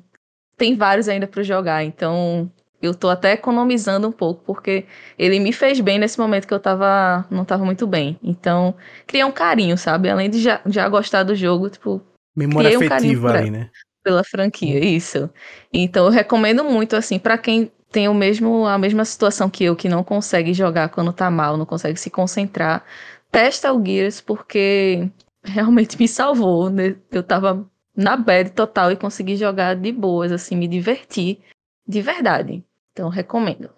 Tem 0.55 0.75
vários 0.75 1.09
ainda 1.09 1.25
pra 1.25 1.41
jogar, 1.41 1.83
então 1.83 2.51
eu 2.81 2.93
tô 2.95 3.09
até 3.09 3.33
economizando 3.33 4.07
um 4.07 4.11
pouco, 4.11 4.43
porque 4.45 4.85
ele 5.17 5.39
me 5.39 5.53
fez 5.53 5.79
bem 5.79 5.99
nesse 5.99 6.19
momento 6.19 6.47
que 6.47 6.53
eu 6.53 6.59
tava. 6.59 7.25
não 7.29 7.45
tava 7.45 7.63
muito 7.65 7.85
bem. 7.87 8.19
Então, 8.23 8.75
criei 9.05 9.23
um 9.23 9.31
carinho, 9.31 9.77
sabe? 9.77 10.09
Além 10.09 10.29
de 10.29 10.41
já, 10.41 10.61
já 10.65 10.87
gostar 10.89 11.23
do 11.23 11.35
jogo, 11.35 11.69
tipo, 11.69 12.01
Memória 12.35 12.69
Criei 12.69 12.77
um 12.77 12.89
carinho 12.89 13.11
afetiva 13.11 13.27
por 13.27 13.37
ali, 13.37 13.51
né? 13.51 13.69
pela 14.03 14.23
franquia, 14.23 14.83
isso. 14.83 15.29
Então 15.71 16.05
eu 16.05 16.11
recomendo 16.11 16.63
muito, 16.63 16.95
assim, 16.95 17.19
pra 17.19 17.37
quem 17.37 17.71
tem 17.91 18.07
o 18.07 18.13
mesmo, 18.13 18.65
a 18.65 18.77
mesma 18.77 19.03
situação 19.05 19.49
que 19.49 19.63
eu, 19.63 19.75
que 19.75 19.89
não 19.89 20.03
consegue 20.03 20.53
jogar 20.53 20.89
quando 20.89 21.13
tá 21.13 21.29
mal, 21.29 21.57
não 21.57 21.65
consegue 21.65 21.99
se 21.99 22.09
concentrar, 22.09 22.85
testa 23.29 23.71
o 23.73 23.85
Gears, 23.85 24.21
porque 24.21 25.09
realmente 25.43 25.97
me 25.99 26.07
salvou, 26.07 26.69
né? 26.69 26.95
Eu 27.11 27.21
tava 27.21 27.69
na 27.95 28.15
bad 28.15 28.51
total 28.51 28.91
e 28.91 28.95
consegui 28.95 29.35
jogar 29.35 29.75
de 29.75 29.91
boas, 29.91 30.31
assim, 30.31 30.55
me 30.55 30.67
divertir 30.67 31.39
de 31.87 32.01
verdade. 32.01 32.63
Então 32.91 33.09
recomendo. 33.09 33.69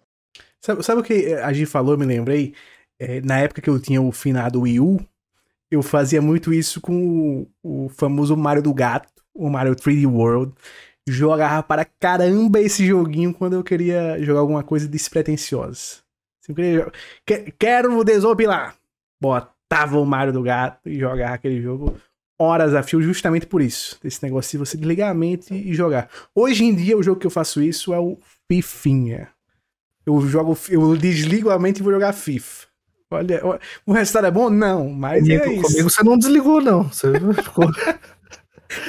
Sabe, 0.59 0.83
sabe 0.83 1.01
o 1.01 1.03
que 1.03 1.33
a 1.33 1.51
Gi 1.51 1.65
falou, 1.65 1.97
me 1.97 2.05
lembrei? 2.05 2.53
É, 2.97 3.19
na 3.21 3.39
época 3.39 3.61
que 3.61 3.69
eu 3.69 3.79
tinha 3.79 4.01
o 4.01 4.11
finado 4.11 4.61
Wii 4.61 4.79
U, 4.79 4.99
eu 5.69 5.81
fazia 5.81 6.21
muito 6.21 6.53
isso 6.53 6.79
com 6.79 7.47
o, 7.63 7.85
o 7.85 7.89
famoso 7.89 8.37
Mario 8.37 8.63
do 8.63 8.73
Gato, 8.73 9.23
o 9.33 9.49
Mario 9.49 9.75
3D 9.75 10.07
World. 10.07 10.53
Jogava 11.05 11.61
para 11.61 11.83
caramba 11.83 12.61
esse 12.61 12.85
joguinho 12.85 13.33
quando 13.33 13.53
eu 13.53 13.63
queria 13.63 14.21
jogar 14.23 14.39
alguma 14.39 14.63
coisa 14.63 14.87
despretensiosa. 14.87 16.01
Se 16.39 16.51
eu 16.51 16.55
queria, 16.55 16.91
quero 17.59 18.03
desopilar. 18.03 18.75
Botava 19.21 19.99
o 19.99 20.05
Mario 20.05 20.31
do 20.31 20.41
Gato 20.41 20.87
e 20.87 20.97
jogava 20.97 21.33
aquele 21.33 21.61
jogo 21.61 21.97
horas 22.39 22.73
a 22.73 22.83
fio, 22.83 23.01
justamente 23.01 23.45
por 23.45 23.61
isso. 23.61 23.99
Esse 24.03 24.23
negócio 24.23 24.51
de 24.51 24.57
você 24.57 24.77
desligar 24.77 25.09
a 25.09 25.13
mente 25.13 25.53
e 25.53 25.73
jogar. 25.73 26.09
Hoje 26.33 26.63
em 26.63 26.75
dia, 26.75 26.97
o 26.97 27.03
jogo 27.03 27.19
que 27.19 27.27
eu 27.27 27.31
faço 27.31 27.61
isso 27.61 27.93
é 27.93 27.99
o 27.99 28.17
Fifinha. 28.51 29.29
Eu 30.05 30.19
jogo, 30.21 30.57
eu 30.69 30.95
desligo 30.97 31.49
a 31.49 31.57
mente 31.57 31.79
e 31.79 31.83
vou 31.83 31.93
jogar 31.93 32.11
FIFA. 32.13 32.67
Olha, 33.11 33.41
o- 33.85 33.93
resultado 33.93 34.27
é 34.27 34.31
bom? 34.31 34.49
Não, 34.49 34.89
mas 34.89 35.27
é 35.29 35.39
Comigo, 35.39 35.61
isso. 35.61 35.69
comigo 35.71 35.89
você 35.89 36.03
não 36.03 36.17
desligou, 36.17 36.61
não. 36.61 36.83
Você 36.83 37.07
ficou. 37.41 37.65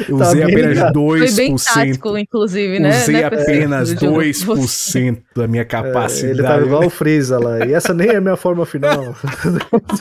Eu 0.09 0.16
Tá 0.16 0.28
usei 0.28 0.43
apenas 0.43 0.70
ligado. 0.70 0.98
2%. 0.98 1.18
Foi 1.18 1.31
bem 1.36 1.56
tático, 1.56 2.16
inclusive, 2.16 2.78
né? 2.81 3.02
Usei 3.02 3.16
né, 3.16 3.24
apenas 3.24 3.93
Do 3.93 4.01
jogo. 4.01 4.22
2% 4.22 5.22
da 5.36 5.47
minha 5.47 5.60
É, 5.60 5.64
capacidade. 5.66 6.39
ele 6.39 6.43
tá 6.43 6.59
igual 6.59 6.86
o 6.86 6.90
Freeza 6.90 7.39
lá. 7.39 7.66
E 7.66 7.74
essa 7.74 7.93
nem 7.93 8.09
é 8.09 8.16
a 8.16 8.20
minha 8.20 8.35
forma 8.36 8.64
final. 8.64 9.14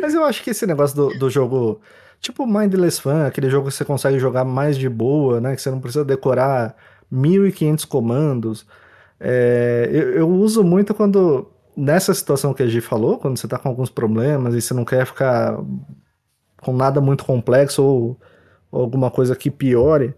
Mas 0.00 0.14
eu 0.14 0.24
acho 0.24 0.42
que 0.42 0.50
esse 0.50 0.66
negócio 0.66 0.96
do, 0.96 1.08
do 1.18 1.28
jogo, 1.28 1.80
tipo 2.22 2.46
Mindless 2.46 3.00
Fun, 3.00 3.26
aquele 3.26 3.50
jogo 3.50 3.68
que 3.68 3.74
você 3.74 3.84
consegue 3.84 4.18
jogar 4.18 4.44
mais 4.44 4.78
de 4.78 4.88
boa, 4.88 5.40
né? 5.40 5.56
Que 5.56 5.60
você 5.60 5.70
não 5.70 5.80
precisa 5.80 6.04
decorar 6.04 6.76
1500 7.10 7.84
comandos. 7.84 8.64
É, 9.18 9.88
eu, 9.92 10.10
eu 10.14 10.28
uso 10.30 10.62
muito 10.62 10.94
quando, 10.94 11.50
nessa 11.76 12.14
situação 12.14 12.54
que 12.54 12.62
a 12.62 12.66
gente 12.66 12.80
falou, 12.80 13.18
quando 13.18 13.36
você 13.36 13.48
tá 13.48 13.58
com 13.58 13.68
alguns 13.68 13.90
problemas 13.90 14.54
e 14.54 14.60
você 14.62 14.72
não 14.72 14.84
quer 14.84 15.04
ficar 15.04 15.58
com 16.62 16.72
nada 16.72 17.00
muito 17.00 17.24
complexo 17.24 17.82
ou, 17.82 18.20
ou 18.70 18.82
alguma 18.82 19.10
coisa 19.10 19.34
que 19.34 19.50
piore. 19.50 20.14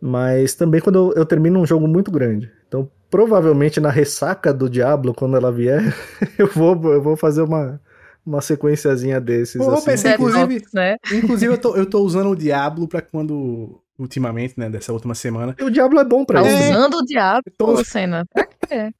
Mas 0.00 0.54
também 0.54 0.80
quando 0.80 0.96
eu, 0.96 1.20
eu 1.20 1.26
termino 1.26 1.60
um 1.60 1.66
jogo 1.66 1.86
muito 1.86 2.10
grande. 2.10 2.50
Então, 2.66 2.90
provavelmente 3.10 3.78
na 3.80 3.90
ressaca 3.90 4.52
do 4.52 4.68
Diablo, 4.68 5.12
quando 5.12 5.36
ela 5.36 5.52
vier, 5.52 5.94
eu 6.38 6.46
vou, 6.48 6.72
eu 6.90 7.02
vou 7.02 7.16
fazer 7.16 7.42
uma, 7.42 7.78
uma 8.24 8.40
sequenciazinha 8.40 9.20
desses. 9.20 9.60
Assim. 9.60 10.12
Inclusive- 10.14 10.64
né? 10.74 10.96
Inclusive, 11.12 11.52
eu 11.52 11.58
tô, 11.58 11.76
eu 11.76 11.86
tô 11.86 12.00
usando 12.02 12.30
o 12.30 12.36
Diablo 12.36 12.86
pra 12.88 13.00
quando. 13.02 13.78
Ultimamente, 13.98 14.54
né? 14.58 14.68
Dessa 14.70 14.92
última 14.92 15.14
semana. 15.14 15.54
E 15.60 15.62
o 15.62 15.70
Diablo 15.70 16.00
é 16.00 16.04
bom 16.04 16.24
pra 16.24 16.42
Tá 16.42 16.48
isso. 16.48 16.58
né? 16.58 16.70
usando 16.70 16.94
o 16.94 17.04
diabo, 17.04 17.42
Eu 17.46 17.52
tô- 17.56 17.72
Lucena. 17.72 18.26
Pra 18.32 18.46
quê? 18.46 18.92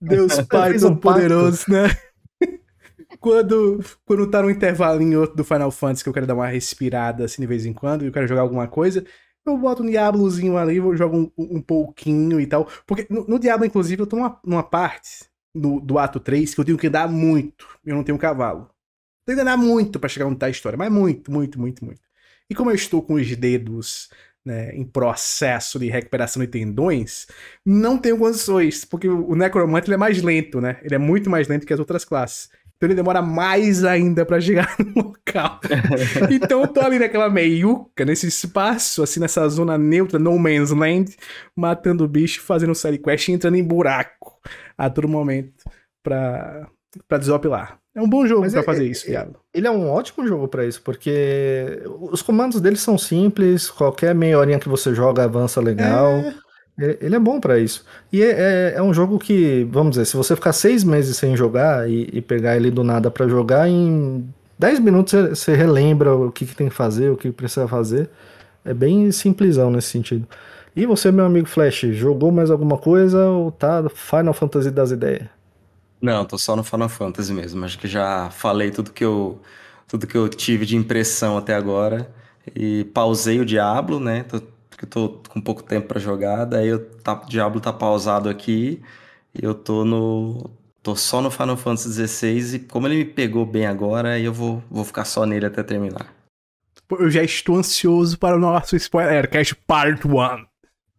Deus 0.00 0.38
Pai 0.48 0.72
fiz 0.74 0.84
um 0.84 0.88
Todo-Poderoso, 0.94 1.64
né? 1.68 1.84
quando, 3.18 3.80
quando 4.04 4.30
tá 4.30 4.42
no 4.42 4.50
intervalinho 4.50 5.26
do 5.34 5.42
Final 5.42 5.70
Fantasy 5.70 6.02
que 6.04 6.08
eu 6.08 6.12
quero 6.12 6.26
dar 6.26 6.34
uma 6.34 6.46
respirada 6.46 7.24
assim 7.24 7.40
de 7.42 7.46
vez 7.48 7.64
em 7.66 7.72
quando 7.72 8.02
e 8.04 8.08
eu 8.08 8.12
quero 8.12 8.28
jogar 8.28 8.42
alguma 8.42 8.68
coisa, 8.68 9.04
eu 9.44 9.56
boto 9.56 9.82
um 9.82 9.86
Diablozinho 9.90 10.56
ali, 10.56 10.76
eu 10.76 10.96
jogo 10.96 11.16
um, 11.36 11.56
um 11.56 11.60
pouquinho 11.62 12.38
e 12.40 12.46
tal. 12.46 12.68
Porque 12.86 13.06
no, 13.10 13.24
no 13.26 13.38
Diablo, 13.38 13.64
inclusive, 13.66 14.02
eu 14.02 14.06
tô 14.06 14.16
numa, 14.16 14.38
numa 14.44 14.62
parte 14.62 15.24
do, 15.56 15.80
do 15.80 15.98
ato 15.98 16.20
3 16.20 16.54
que 16.54 16.60
eu 16.60 16.64
tenho 16.64 16.78
que 16.78 16.86
andar 16.86 17.08
muito. 17.08 17.66
Eu 17.84 17.96
não 17.96 18.04
tenho 18.04 18.18
cavalo. 18.18 18.70
Tenho 19.24 19.38
que 19.38 19.42
andar 19.42 19.56
muito 19.56 19.98
pra 19.98 20.08
chegar 20.08 20.26
onde 20.26 20.38
tá 20.38 20.46
a 20.46 20.50
história, 20.50 20.76
mas 20.76 20.90
muito, 20.90 21.32
muito, 21.32 21.58
muito, 21.58 21.84
muito. 21.84 22.00
E 22.48 22.54
como 22.54 22.70
eu 22.70 22.74
estou 22.74 23.02
com 23.02 23.14
os 23.14 23.36
dedos 23.36 24.08
né, 24.44 24.72
em 24.76 24.84
processo 24.84 25.78
de 25.78 25.88
recuperação 25.88 26.40
de 26.40 26.46
tendões, 26.46 27.26
não 27.64 27.98
tenho 27.98 28.16
condições, 28.16 28.84
porque 28.84 29.08
o 29.08 29.34
necromante 29.34 29.88
ele 29.88 29.94
é 29.94 29.98
mais 29.98 30.22
lento, 30.22 30.60
né? 30.60 30.78
Ele 30.84 30.94
é 30.94 30.98
muito 30.98 31.28
mais 31.28 31.48
lento 31.48 31.66
que 31.66 31.72
as 31.72 31.80
outras 31.80 32.04
classes. 32.04 32.48
Então 32.76 32.86
ele 32.86 32.94
demora 32.94 33.20
mais 33.20 33.84
ainda 33.84 34.24
pra 34.24 34.40
chegar 34.40 34.76
no 34.78 35.08
local. 35.08 35.60
então 36.30 36.60
eu 36.60 36.68
tô 36.68 36.80
ali 36.80 36.98
naquela 36.98 37.28
meiuca, 37.28 38.04
nesse 38.04 38.28
espaço, 38.28 39.02
assim, 39.02 39.18
nessa 39.18 39.48
zona 39.48 39.76
neutra, 39.76 40.18
no 40.18 40.38
man's 40.38 40.70
land, 40.70 41.16
matando 41.56 42.04
o 42.04 42.08
bicho, 42.08 42.42
fazendo 42.42 42.74
side 42.74 42.98
quest 42.98 43.28
e 43.28 43.32
entrando 43.32 43.56
em 43.56 43.64
buraco 43.64 44.35
a 44.76 44.88
todo 44.90 45.08
momento 45.08 45.52
pra, 46.02 46.66
pra 47.08 47.18
desopilar. 47.18 47.78
É 47.94 48.00
um 48.00 48.08
bom 48.08 48.26
jogo 48.26 48.42
Mas 48.42 48.52
pra 48.52 48.60
é- 48.60 48.64
fazer 48.64 48.84
é- 48.84 48.88
isso, 48.88 49.06
é- 49.06 49.10
Diablo. 49.10 49.36
Ele 49.54 49.66
é 49.66 49.70
um 49.70 49.88
ótimo 49.88 50.26
jogo 50.26 50.46
pra 50.48 50.66
isso, 50.66 50.82
porque 50.82 51.82
os 52.10 52.20
comandos 52.22 52.60
dele 52.60 52.76
são 52.76 52.98
simples, 52.98 53.70
qualquer 53.70 54.14
meia 54.14 54.38
horinha 54.38 54.58
que 54.58 54.68
você 54.68 54.94
joga 54.94 55.24
avança 55.24 55.60
legal. 55.60 56.22
Ele 56.78 56.98
ele 57.00 57.14
é 57.16 57.18
bom 57.18 57.40
pra 57.40 57.58
isso. 57.58 57.86
E 58.12 58.22
é, 58.22 58.30
é- 58.32 58.74
é 58.76 58.82
um 58.82 58.92
jogo 58.92 59.18
que, 59.18 59.66
vamos 59.70 59.92
dizer, 59.92 60.04
se 60.04 60.14
você 60.16 60.36
ficar 60.36 60.52
seis 60.52 60.84
meses 60.84 61.16
sem 61.16 61.34
jogar 61.34 61.88
e, 61.88 62.10
e 62.12 62.20
pegar 62.20 62.54
ele 62.54 62.70
do 62.70 62.84
nada 62.84 63.10
pra 63.10 63.26
jogar, 63.26 63.66
em 63.66 64.28
10 64.58 64.78
minutos 64.78 65.14
você- 65.14 65.28
você 65.30 65.54
relembra 65.54 66.14
o 66.14 66.30
que, 66.30 66.44
que 66.44 66.54
tem 66.54 66.68
que 66.68 66.74
fazer, 66.74 67.10
o 67.10 67.16
que 67.16 67.32
precisa 67.32 67.66
fazer. 67.66 68.10
É 68.62 68.74
bem 68.74 69.10
simplesão 69.10 69.70
nesse 69.70 69.88
sentido. 69.88 70.26
E 70.76 70.84
você, 70.84 71.10
meu 71.10 71.24
amigo 71.24 71.48
Flash, 71.48 71.86
jogou 71.92 72.30
mais 72.30 72.50
alguma 72.50 72.76
coisa 72.76 73.30
ou 73.30 73.50
tá 73.50 73.82
Final 73.88 74.34
Fantasy 74.34 74.70
das 74.70 74.90
ideias? 74.90 75.26
Não, 76.02 76.22
tô 76.26 76.36
só 76.36 76.54
no 76.54 76.62
Final 76.62 76.90
Fantasy 76.90 77.32
mesmo. 77.32 77.64
Acho 77.64 77.78
que 77.78 77.88
já 77.88 78.28
falei 78.28 78.70
tudo 78.70 78.92
que 78.92 79.02
eu, 79.02 79.40
tudo 79.88 80.06
que 80.06 80.14
eu 80.14 80.28
tive 80.28 80.66
de 80.66 80.76
impressão 80.76 81.38
até 81.38 81.54
agora. 81.54 82.12
E 82.54 82.84
pausei 82.92 83.40
o 83.40 83.46
Diablo, 83.46 83.98
né? 83.98 84.24
Tô, 84.24 84.42
porque 84.68 84.84
eu 84.84 84.88
tô 84.88 85.08
com 85.30 85.40
pouco 85.40 85.62
tempo 85.62 85.88
pra 85.88 85.98
jogar. 85.98 86.44
Daí 86.44 86.68
eu, 86.68 86.84
tá, 87.00 87.14
o 87.14 87.26
Diablo 87.26 87.58
tá 87.58 87.72
pausado 87.72 88.28
aqui. 88.28 88.82
E 89.34 89.42
eu 89.42 89.54
tô 89.54 89.82
no. 89.82 90.50
Tô 90.82 90.94
só 90.94 91.22
no 91.22 91.30
Final 91.30 91.56
Fantasy 91.56 92.06
XVI. 92.06 92.56
E 92.56 92.58
como 92.58 92.86
ele 92.86 92.96
me 92.96 93.04
pegou 93.06 93.46
bem 93.46 93.64
agora, 93.66 94.10
aí 94.10 94.26
eu 94.26 94.32
vou, 94.32 94.62
vou 94.70 94.84
ficar 94.84 95.06
só 95.06 95.24
nele 95.24 95.46
até 95.46 95.62
terminar. 95.62 96.14
Eu 96.90 97.10
já 97.10 97.22
estou 97.22 97.56
ansioso 97.56 98.18
para 98.18 98.36
o 98.36 98.38
nosso 98.38 98.76
Spoilercast 98.76 99.56
Part 99.66 100.06
1. 100.06 100.55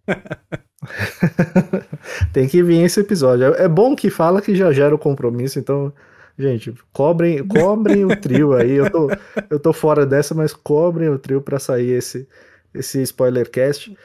Tem 2.33 2.47
que 2.47 2.63
vir 2.63 2.83
esse 2.83 2.99
episódio. 2.99 3.53
É 3.53 3.65
é 3.65 3.67
bom 3.67 3.95
que 3.95 4.09
fala 4.09 4.41
que 4.41 4.55
já 4.55 4.71
gera 4.71 4.95
o 4.95 4.99
compromisso, 4.99 5.59
então, 5.59 5.93
gente, 6.37 6.73
cobrem, 6.93 7.45
cobrem 7.47 8.05
o 8.05 8.15
trio 8.15 8.53
aí. 8.53 8.71
Eu 8.71 8.89
tô, 8.89 9.09
eu 9.49 9.59
tô 9.59 9.73
fora 9.73 10.05
dessa, 10.05 10.33
mas 10.33 10.53
cobrem 10.53 11.09
o 11.09 11.19
trio 11.19 11.41
pra 11.41 11.59
sair 11.59 11.91
esse, 11.91 12.27
esse 12.73 13.01
spoilercast. 13.01 13.95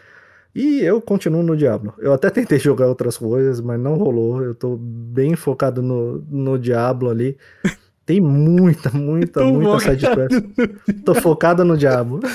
E 0.54 0.80
eu 0.80 1.00
continuo 1.00 1.42
no 1.42 1.56
Diablo. 1.56 1.94
Eu 1.98 2.12
até 2.12 2.28
tentei 2.28 2.58
jogar 2.58 2.86
outras 2.86 3.16
coisas, 3.16 3.60
mas 3.60 3.80
não 3.80 3.94
rolou. 3.94 4.42
Eu 4.42 4.54
tô 4.54 4.76
bem 4.76 5.34
focado 5.34 5.80
no, 5.80 6.18
no 6.28 6.58
Diablo 6.58 7.08
ali. 7.08 7.38
Tem 8.04 8.20
muita, 8.20 8.90
muita, 8.90 9.44
muita 9.44 9.78
focado 9.78 9.80
sidequest. 9.80 11.04
Tô 11.04 11.14
focado 11.14 11.64
no 11.64 11.76
Diablo. 11.76 12.20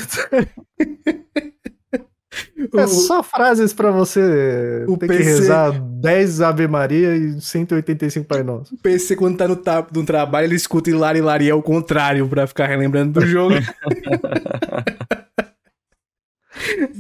É 2.76 2.84
O- 2.84 2.88
só 2.88 3.24
frases 3.24 3.74
pra 3.74 3.90
você 3.90 4.84
o 4.88 4.98
ter 4.98 5.08
que 5.08 5.16
PC 5.18 5.24
rezar 5.30 5.72
10 5.80 6.42
Ave 6.42 6.68
Maria 6.68 7.16
e 7.16 7.40
185 7.40 8.28
Pai 8.28 8.44
Nosso. 8.44 8.76
O 8.76 8.78
PC, 8.78 9.16
quando 9.16 9.38
tá 9.38 9.48
no, 9.48 9.56
ta- 9.56 9.88
no 9.94 10.04
trabalho, 10.06 10.46
ele 10.46 10.56
escuta 10.56 10.90
Hilari 10.90 11.20
Hilari 11.20 11.50
ao 11.50 11.64
contrário 11.64 12.28
pra 12.28 12.46
ficar 12.46 12.68
relembrando 12.68 13.20
do 13.20 13.26
jogo. 13.26 13.56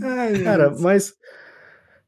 Ai, 0.03 0.43
Cara, 0.43 0.69
Deus. 0.69 0.81
mas 0.81 1.13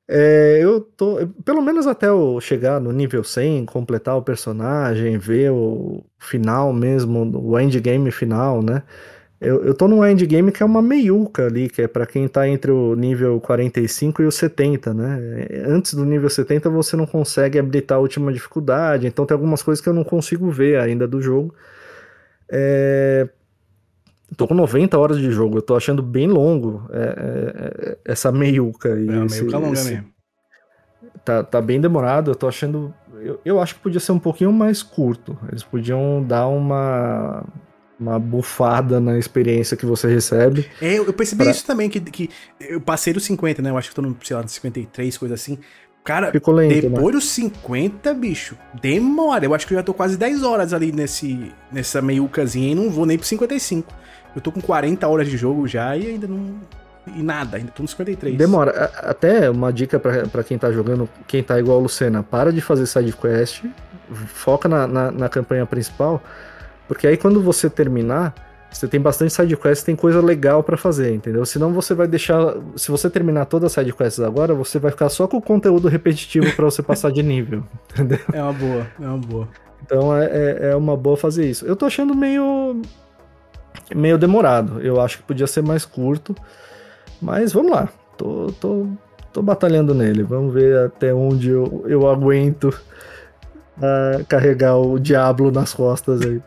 é, 0.07 0.59
eu 0.61 0.81
tô, 0.81 1.17
pelo 1.43 1.61
menos 1.61 1.87
até 1.87 2.07
eu 2.07 2.39
chegar 2.41 2.79
no 2.79 2.91
nível 2.91 3.23
100, 3.23 3.65
completar 3.65 4.15
o 4.17 4.21
personagem, 4.23 5.17
ver 5.17 5.51
o 5.51 6.03
final 6.19 6.71
mesmo, 6.73 7.29
o 7.37 7.59
endgame 7.59 8.11
final, 8.11 8.61
né? 8.61 8.83
Eu, 9.41 9.63
eu 9.63 9.73
tô 9.73 9.87
num 9.87 10.05
endgame 10.05 10.51
que 10.51 10.61
é 10.61 10.65
uma 10.65 10.81
meiuca 10.81 11.45
ali, 11.45 11.69
que 11.69 11.81
é 11.81 11.87
pra 11.87 12.05
quem 12.05 12.27
tá 12.27 12.45
entre 12.47 12.71
o 12.71 12.93
nível 12.93 13.39
45 13.39 14.21
e 14.21 14.25
o 14.25 14.31
70, 14.31 14.93
né? 14.93 15.47
Antes 15.65 15.93
do 15.93 16.03
nível 16.03 16.29
70 16.29 16.69
você 16.69 16.97
não 16.97 17.05
consegue 17.05 17.57
habilitar 17.57 17.97
a 17.97 18.01
última 18.01 18.33
dificuldade, 18.33 19.07
então 19.07 19.25
tem 19.25 19.33
algumas 19.35 19.63
coisas 19.63 19.81
que 19.81 19.87
eu 19.87 19.93
não 19.93 20.03
consigo 20.03 20.49
ver 20.51 20.77
ainda 20.79 21.07
do 21.07 21.21
jogo. 21.21 21.53
É, 22.49 23.29
Tô 24.37 24.47
com 24.47 24.53
90 24.53 24.95
horas 24.99 25.17
de 25.17 25.31
jogo, 25.31 25.57
eu 25.57 25.61
tô 25.61 25.75
achando 25.75 26.03
bem 26.03 26.27
longo 26.27 26.87
é, 26.91 26.99
é, 27.01 27.89
é, 27.91 27.97
essa 28.05 28.31
meiuca. 28.31 28.93
aí, 28.93 29.09
É 29.09 29.25
esse- 29.25 29.39
meio 29.41 29.51
calonga 29.51 29.73
esse- 29.73 29.89
mesmo. 29.91 30.07
Tá, 31.25 31.43
tá 31.43 31.59
bem 31.61 31.81
demorado, 31.81 32.29
eu 32.31 32.35
tô 32.35 32.47
achando. 32.47 32.93
Eu, 33.21 33.39
eu 33.43 33.59
acho 33.59 33.73
que 33.75 33.81
podia 33.81 33.99
ser 33.99 34.11
um 34.11 34.19
pouquinho 34.19 34.51
mais 34.53 34.83
curto. 34.83 35.35
Eles 35.49 35.63
podiam 35.63 36.23
dar 36.23 36.47
uma. 36.47 37.43
Uma 37.99 38.17
bufada 38.17 38.99
na 38.99 39.17
experiência 39.17 39.75
que 39.75 39.85
você 39.85 40.07
recebe. 40.07 40.65
É, 40.81 40.99
eu 40.99 41.11
percebi 41.13 41.43
Pra- 41.43 41.51
isso 41.51 41.65
também, 41.65 41.89
que, 41.89 41.99
que 41.99 42.29
eu 42.59 42.79
passei 42.79 43.11
dos 43.11 43.23
50, 43.25 43.61
né? 43.61 43.69
Eu 43.71 43.77
acho 43.77 43.89
que 43.89 43.95
tô 43.95 44.01
no, 44.01 44.15
sei 44.23 44.35
lá, 44.35 44.41
no 44.41 44.47
53, 44.47 45.17
coisa 45.17 45.33
assim. 45.35 45.57
Cara, 46.01 46.31
Ficou 46.31 46.53
lento, 46.53 46.73
né? 46.73 46.95
depois 46.95 47.13
dos 47.13 47.25
50, 47.29 48.13
bicho, 48.13 48.55
demora. 48.81 49.43
Eu 49.43 49.53
acho 49.53 49.67
que 49.67 49.73
eu 49.73 49.77
já 49.77 49.83
tô 49.83 49.93
quase 49.93 50.17
10 50.17 50.43
horas 50.43 50.73
ali 50.73 50.93
nesse, 50.93 51.51
nessa 51.71 52.01
meiucazinha 52.01 52.71
e 52.71 52.75
não 52.75 52.89
vou 52.89 53.05
nem 53.05 53.17
pro 53.17 53.27
55. 53.27 53.93
Eu 54.33 54.41
tô 54.41 54.49
com 54.51 54.61
40 54.61 55.05
horas 55.07 55.27
de 55.27 55.35
jogo 55.35 55.67
já 55.67 55.95
e 55.97 56.07
ainda 56.07 56.25
não. 56.25 56.55
E 57.17 57.21
nada, 57.21 57.57
ainda 57.57 57.71
tô 57.71 57.81
no 57.83 57.89
53. 57.89 58.37
Demora. 58.37 58.91
Até 58.97 59.49
uma 59.49 59.73
dica 59.73 59.99
pra 59.99 60.25
pra 60.27 60.43
quem 60.43 60.57
tá 60.57 60.71
jogando, 60.71 61.09
quem 61.27 61.43
tá 61.43 61.59
igual 61.59 61.79
a 61.79 61.81
Lucena, 61.81 62.23
para 62.23 62.53
de 62.53 62.61
fazer 62.61 62.85
side 62.85 63.11
quest, 63.13 63.63
foca 64.27 64.69
na, 64.69 64.87
na, 64.87 65.11
na 65.11 65.27
campanha 65.29 65.65
principal, 65.65 66.23
porque 66.89 67.05
aí 67.07 67.15
quando 67.15 67.39
você 67.41 67.69
terminar, 67.69 68.33
você 68.71 68.87
tem 68.87 68.99
bastante 68.99 69.31
side 69.31 69.55
quest, 69.55 69.85
tem 69.85 69.95
coisa 69.95 70.19
legal 70.21 70.61
pra 70.63 70.75
fazer, 70.75 71.13
entendeu? 71.13 71.45
Senão 71.45 71.71
você 71.71 71.93
vai 71.93 72.07
deixar, 72.07 72.55
se 72.75 72.91
você 72.91 73.09
terminar 73.09 73.45
todas 73.45 73.67
as 73.67 73.73
side 73.73 73.93
quests 73.93 74.19
agora, 74.19 74.53
você 74.53 74.77
vai 74.79 74.91
ficar 74.91 75.07
só 75.09 75.27
com 75.27 75.37
o 75.37 75.41
conteúdo 75.41 75.87
repetitivo 75.87 76.51
pra 76.55 76.65
você 76.65 76.81
passar 76.83 77.11
de 77.11 77.23
nível, 77.23 77.63
entendeu? 77.93 78.19
É 78.33 78.41
uma 78.43 78.53
boa, 78.53 78.87
é 78.99 79.05
uma 79.05 79.17
boa. 79.17 79.47
Então 79.85 80.15
é, 80.17 80.25
é- 80.25 80.69
é 80.71 80.75
uma 80.75 80.97
boa 80.97 81.15
fazer 81.15 81.47
isso. 81.49 81.65
Eu 81.65 81.75
tô 81.75 81.85
achando 81.85 82.13
meio 82.15 82.81
meio 83.95 84.17
demorado. 84.17 84.81
Eu 84.81 84.99
acho 84.99 85.17
que 85.17 85.23
podia 85.23 85.47
ser 85.47 85.61
mais 85.63 85.85
curto. 85.85 86.35
Mas 87.21 87.53
vamos 87.53 87.71
lá. 87.71 87.89
Tô, 88.17 88.47
tô, 88.59 88.87
tô 89.31 89.41
batalhando 89.41 89.93
nele. 89.93 90.23
Vamos 90.23 90.53
ver 90.53 90.85
até 90.85 91.13
onde 91.13 91.49
eu, 91.49 91.83
eu 91.87 92.07
aguento 92.09 92.73
ah, 93.81 94.21
carregar 94.27 94.77
o 94.77 94.99
diabo 94.99 95.51
nas 95.51 95.73
costas 95.73 96.21
aí. 96.21 96.41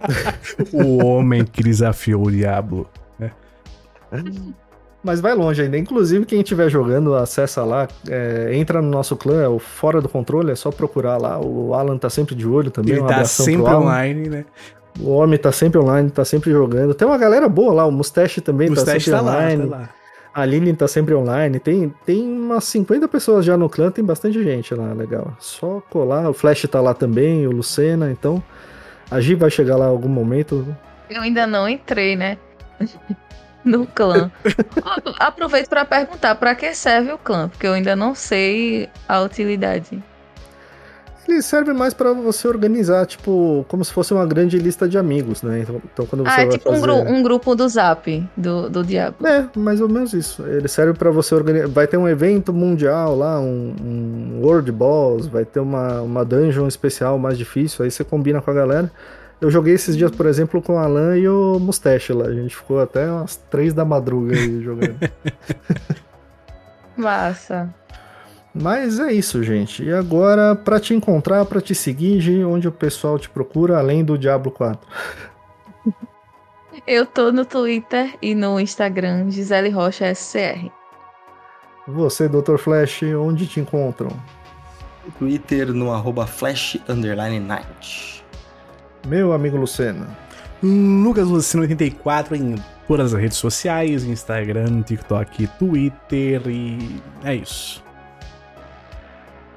o 0.72 1.04
homem 1.04 1.44
que 1.44 1.62
desafiou 1.62 2.26
o 2.26 2.30
diabo. 2.30 2.88
Mas 5.02 5.20
vai 5.20 5.34
longe 5.34 5.62
ainda. 5.62 5.78
Inclusive, 5.78 6.24
quem 6.24 6.40
estiver 6.40 6.68
jogando, 6.68 7.14
acessa 7.14 7.64
lá, 7.64 7.86
é, 8.08 8.50
entra 8.54 8.82
no 8.82 8.90
nosso 8.90 9.14
clã, 9.16 9.40
é 9.40 9.48
o 9.48 9.58
Fora 9.58 10.00
do 10.00 10.08
Controle, 10.08 10.50
é 10.50 10.56
só 10.56 10.72
procurar 10.72 11.16
lá. 11.16 11.38
O 11.38 11.74
Alan 11.74 11.96
tá 11.96 12.10
sempre 12.10 12.34
de 12.34 12.46
olho 12.46 12.72
também. 12.72 12.94
Ele 12.94 13.02
um 13.02 13.06
tá 13.06 13.24
sempre 13.24 13.72
online, 13.72 14.28
né? 14.28 14.44
O 14.98 15.10
homem 15.10 15.38
tá 15.38 15.52
sempre 15.52 15.78
online, 15.78 16.10
tá 16.10 16.24
sempre 16.24 16.50
jogando. 16.50 16.92
Tem 16.92 17.06
uma 17.06 17.18
galera 17.18 17.48
boa 17.48 17.72
lá, 17.72 17.86
o 17.86 17.92
Mustache 17.92 18.40
também 18.40 18.66
tá 18.66 18.74
Mustache 18.74 19.04
sempre 19.04 19.12
tá 19.12 19.20
lá, 19.20 19.38
online. 19.38 19.62
tá 19.62 19.76
lá. 19.76 19.90
A 20.34 20.44
Lilian 20.44 20.74
tá 20.74 20.88
sempre 20.88 21.14
online. 21.14 21.60
Tem, 21.60 21.94
tem 22.04 22.22
umas 22.26 22.64
50 22.64 23.06
pessoas 23.06 23.44
já 23.44 23.56
no 23.56 23.70
clã, 23.70 23.90
tem 23.92 24.04
bastante 24.04 24.42
gente 24.42 24.74
lá, 24.74 24.92
legal. 24.92 25.36
Só 25.38 25.80
colar. 25.88 26.28
O 26.28 26.34
Flash 26.34 26.66
tá 26.68 26.80
lá 26.80 26.92
também, 26.92 27.46
o 27.46 27.52
Lucena, 27.52 28.10
então. 28.10 28.42
A 29.10 29.20
Gi 29.20 29.34
vai 29.34 29.50
chegar 29.50 29.76
lá 29.76 29.86
em 29.86 29.90
algum 29.90 30.08
momento. 30.08 30.76
Eu 31.08 31.22
ainda 31.22 31.46
não 31.46 31.68
entrei, 31.68 32.16
né? 32.16 32.38
no 33.64 33.86
clã. 33.86 34.30
Aproveito 35.18 35.68
para 35.68 35.84
perguntar 35.84 36.34
para 36.36 36.54
que 36.54 36.72
serve 36.74 37.12
o 37.12 37.18
clã, 37.18 37.48
porque 37.48 37.66
eu 37.66 37.72
ainda 37.72 37.96
não 37.96 38.14
sei 38.14 38.88
a 39.08 39.20
utilidade. 39.20 40.02
Ele 41.28 41.42
serve 41.42 41.72
mais 41.72 41.92
pra 41.92 42.12
você 42.12 42.46
organizar, 42.46 43.04
tipo, 43.04 43.64
como 43.68 43.84
se 43.84 43.92
fosse 43.92 44.14
uma 44.14 44.24
grande 44.24 44.56
lista 44.58 44.88
de 44.88 44.96
amigos, 44.96 45.42
né? 45.42 45.60
Então, 45.60 45.82
então 45.92 46.06
quando 46.06 46.22
você 46.24 46.30
Ah, 46.30 46.42
é 46.42 46.46
vai 46.46 46.58
tipo 46.58 46.70
um, 46.70 46.74
fazer... 46.74 46.86
gru- 46.86 47.12
um 47.12 47.22
grupo 47.22 47.54
do 47.56 47.68
Zap 47.68 48.28
do, 48.36 48.70
do 48.70 48.84
Diabo. 48.84 49.26
É, 49.26 49.44
mais 49.56 49.80
ou 49.80 49.88
menos 49.88 50.12
isso. 50.12 50.44
Ele 50.46 50.68
serve 50.68 50.96
pra 50.96 51.10
você 51.10 51.34
organizar. 51.34 51.66
Vai 51.66 51.88
ter 51.88 51.96
um 51.96 52.08
evento 52.08 52.52
mundial 52.52 53.16
lá, 53.16 53.40
um, 53.40 53.74
um 53.82 54.40
World 54.42 54.70
Boss, 54.70 55.26
vai 55.26 55.44
ter 55.44 55.58
uma, 55.58 56.00
uma 56.00 56.24
dungeon 56.24 56.68
especial 56.68 57.18
mais 57.18 57.36
difícil, 57.36 57.84
aí 57.84 57.90
você 57.90 58.04
combina 58.04 58.40
com 58.40 58.50
a 58.50 58.54
galera. 58.54 58.90
Eu 59.40 59.50
joguei 59.50 59.74
esses 59.74 59.96
dias, 59.96 60.10
por 60.12 60.26
exemplo, 60.26 60.62
com 60.62 60.76
o 60.76 60.78
Alan 60.78 61.18
e 61.18 61.28
o 61.28 61.58
Mustache 61.58 62.12
lá. 62.12 62.26
A 62.26 62.32
gente 62.32 62.54
ficou 62.56 62.80
até 62.80 63.10
umas 63.10 63.36
três 63.50 63.74
da 63.74 63.84
madruga 63.84 64.32
aí 64.34 64.62
jogando. 64.62 64.96
Massa. 66.96 67.68
Mas 68.60 68.98
é 68.98 69.12
isso, 69.12 69.42
gente. 69.42 69.84
E 69.84 69.92
agora, 69.92 70.54
pra 70.56 70.80
te 70.80 70.94
encontrar, 70.94 71.44
pra 71.44 71.60
te 71.60 71.74
seguir, 71.74 72.20
Gi, 72.20 72.42
onde 72.44 72.66
o 72.66 72.72
pessoal 72.72 73.18
te 73.18 73.28
procura, 73.28 73.78
além 73.78 74.02
do 74.02 74.16
Diablo 74.16 74.50
4? 74.50 74.80
Eu 76.86 77.04
tô 77.04 77.32
no 77.32 77.44
Twitter 77.44 78.14
e 78.22 78.34
no 78.34 78.58
Instagram, 78.58 79.30
Gisele 79.30 79.70
Rocha 79.70 80.14
SCR. 80.14 80.70
Você, 81.86 82.28
Dr. 82.28 82.56
Flash, 82.56 83.02
onde 83.02 83.46
te 83.46 83.60
encontram? 83.60 84.10
No 85.04 85.12
Twitter 85.12 85.72
no 85.72 85.92
arroba 85.92 86.26
flash 86.26 86.78
underline 86.88 87.40
night. 87.40 88.24
Meu 89.06 89.32
amigo 89.32 89.56
Lucena. 89.56 90.08
Lucas 90.62 91.28
Lucino 91.28 91.62
84 91.62 92.34
em 92.34 92.56
todas 92.88 93.12
as 93.12 93.20
redes 93.20 93.36
sociais, 93.36 94.04
Instagram, 94.04 94.82
TikTok, 94.82 95.46
Twitter 95.58 96.42
e 96.48 97.00
é 97.22 97.34
isso. 97.34 97.85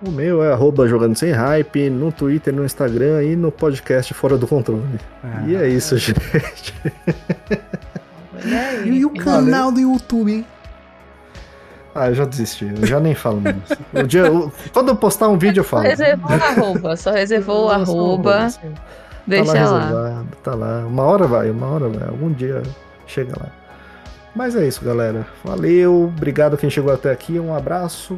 O 0.01 0.09
meu 0.11 0.41
é 0.41 0.53
arroba 0.53 0.87
jogando 0.87 1.15
sem 1.17 1.31
hype, 1.31 1.89
no 1.89 2.09
Twitter, 2.11 2.53
no 2.53 2.63
Instagram 2.63 3.21
e 3.23 3.35
no 3.35 3.51
podcast 3.51 4.13
Fora 4.13 4.37
do 4.37 4.47
Controle. 4.47 4.81
Ah. 5.23 5.43
E 5.45 5.55
é 5.55 5.67
isso, 5.67 5.97
gente. 5.99 6.23
E 8.85 9.05
o 9.05 9.09
canal 9.13 9.71
do 9.71 9.79
YouTube, 9.79 10.31
hein? 10.31 10.45
Ah, 11.93 12.07
eu 12.07 12.15
já 12.15 12.23
desisti, 12.23 12.71
eu 12.79 12.87
já 12.87 12.99
nem 12.99 13.13
falo 13.13 13.41
mais. 13.41 13.55
O 13.93 14.03
dia, 14.07 14.31
o- 14.31 14.51
quando 14.71 14.89
eu 14.89 14.95
postar 14.95 15.27
um 15.27 15.37
vídeo 15.37 15.59
eu 15.59 15.63
Só 15.65 15.69
falo. 15.71 15.83
reservou 15.83 16.29
o 16.29 16.33
arroba, 16.43 16.95
só 16.95 17.11
reservou 17.11 17.65
o 17.65 17.67
Só 17.67 17.73
arroba, 17.75 18.37
assim. 18.45 18.73
deixa 19.27 19.53
tá 19.53 19.65
lá. 19.69 19.89
lá. 19.89 20.23
Tá 20.43 20.55
lá. 20.55 20.85
Uma 20.85 21.03
hora 21.03 21.27
vai, 21.27 21.49
uma 21.51 21.67
hora 21.67 21.89
vai. 21.89 22.07
Algum 22.07 22.31
dia 22.31 22.63
chega 23.05 23.33
lá. 23.37 23.47
Mas 24.33 24.55
é 24.55 24.65
isso, 24.65 24.85
galera. 24.85 25.27
Valeu, 25.43 26.05
obrigado 26.15 26.55
quem 26.55 26.69
chegou 26.69 26.93
até 26.93 27.11
aqui. 27.11 27.37
Um 27.39 27.53
abraço. 27.53 28.17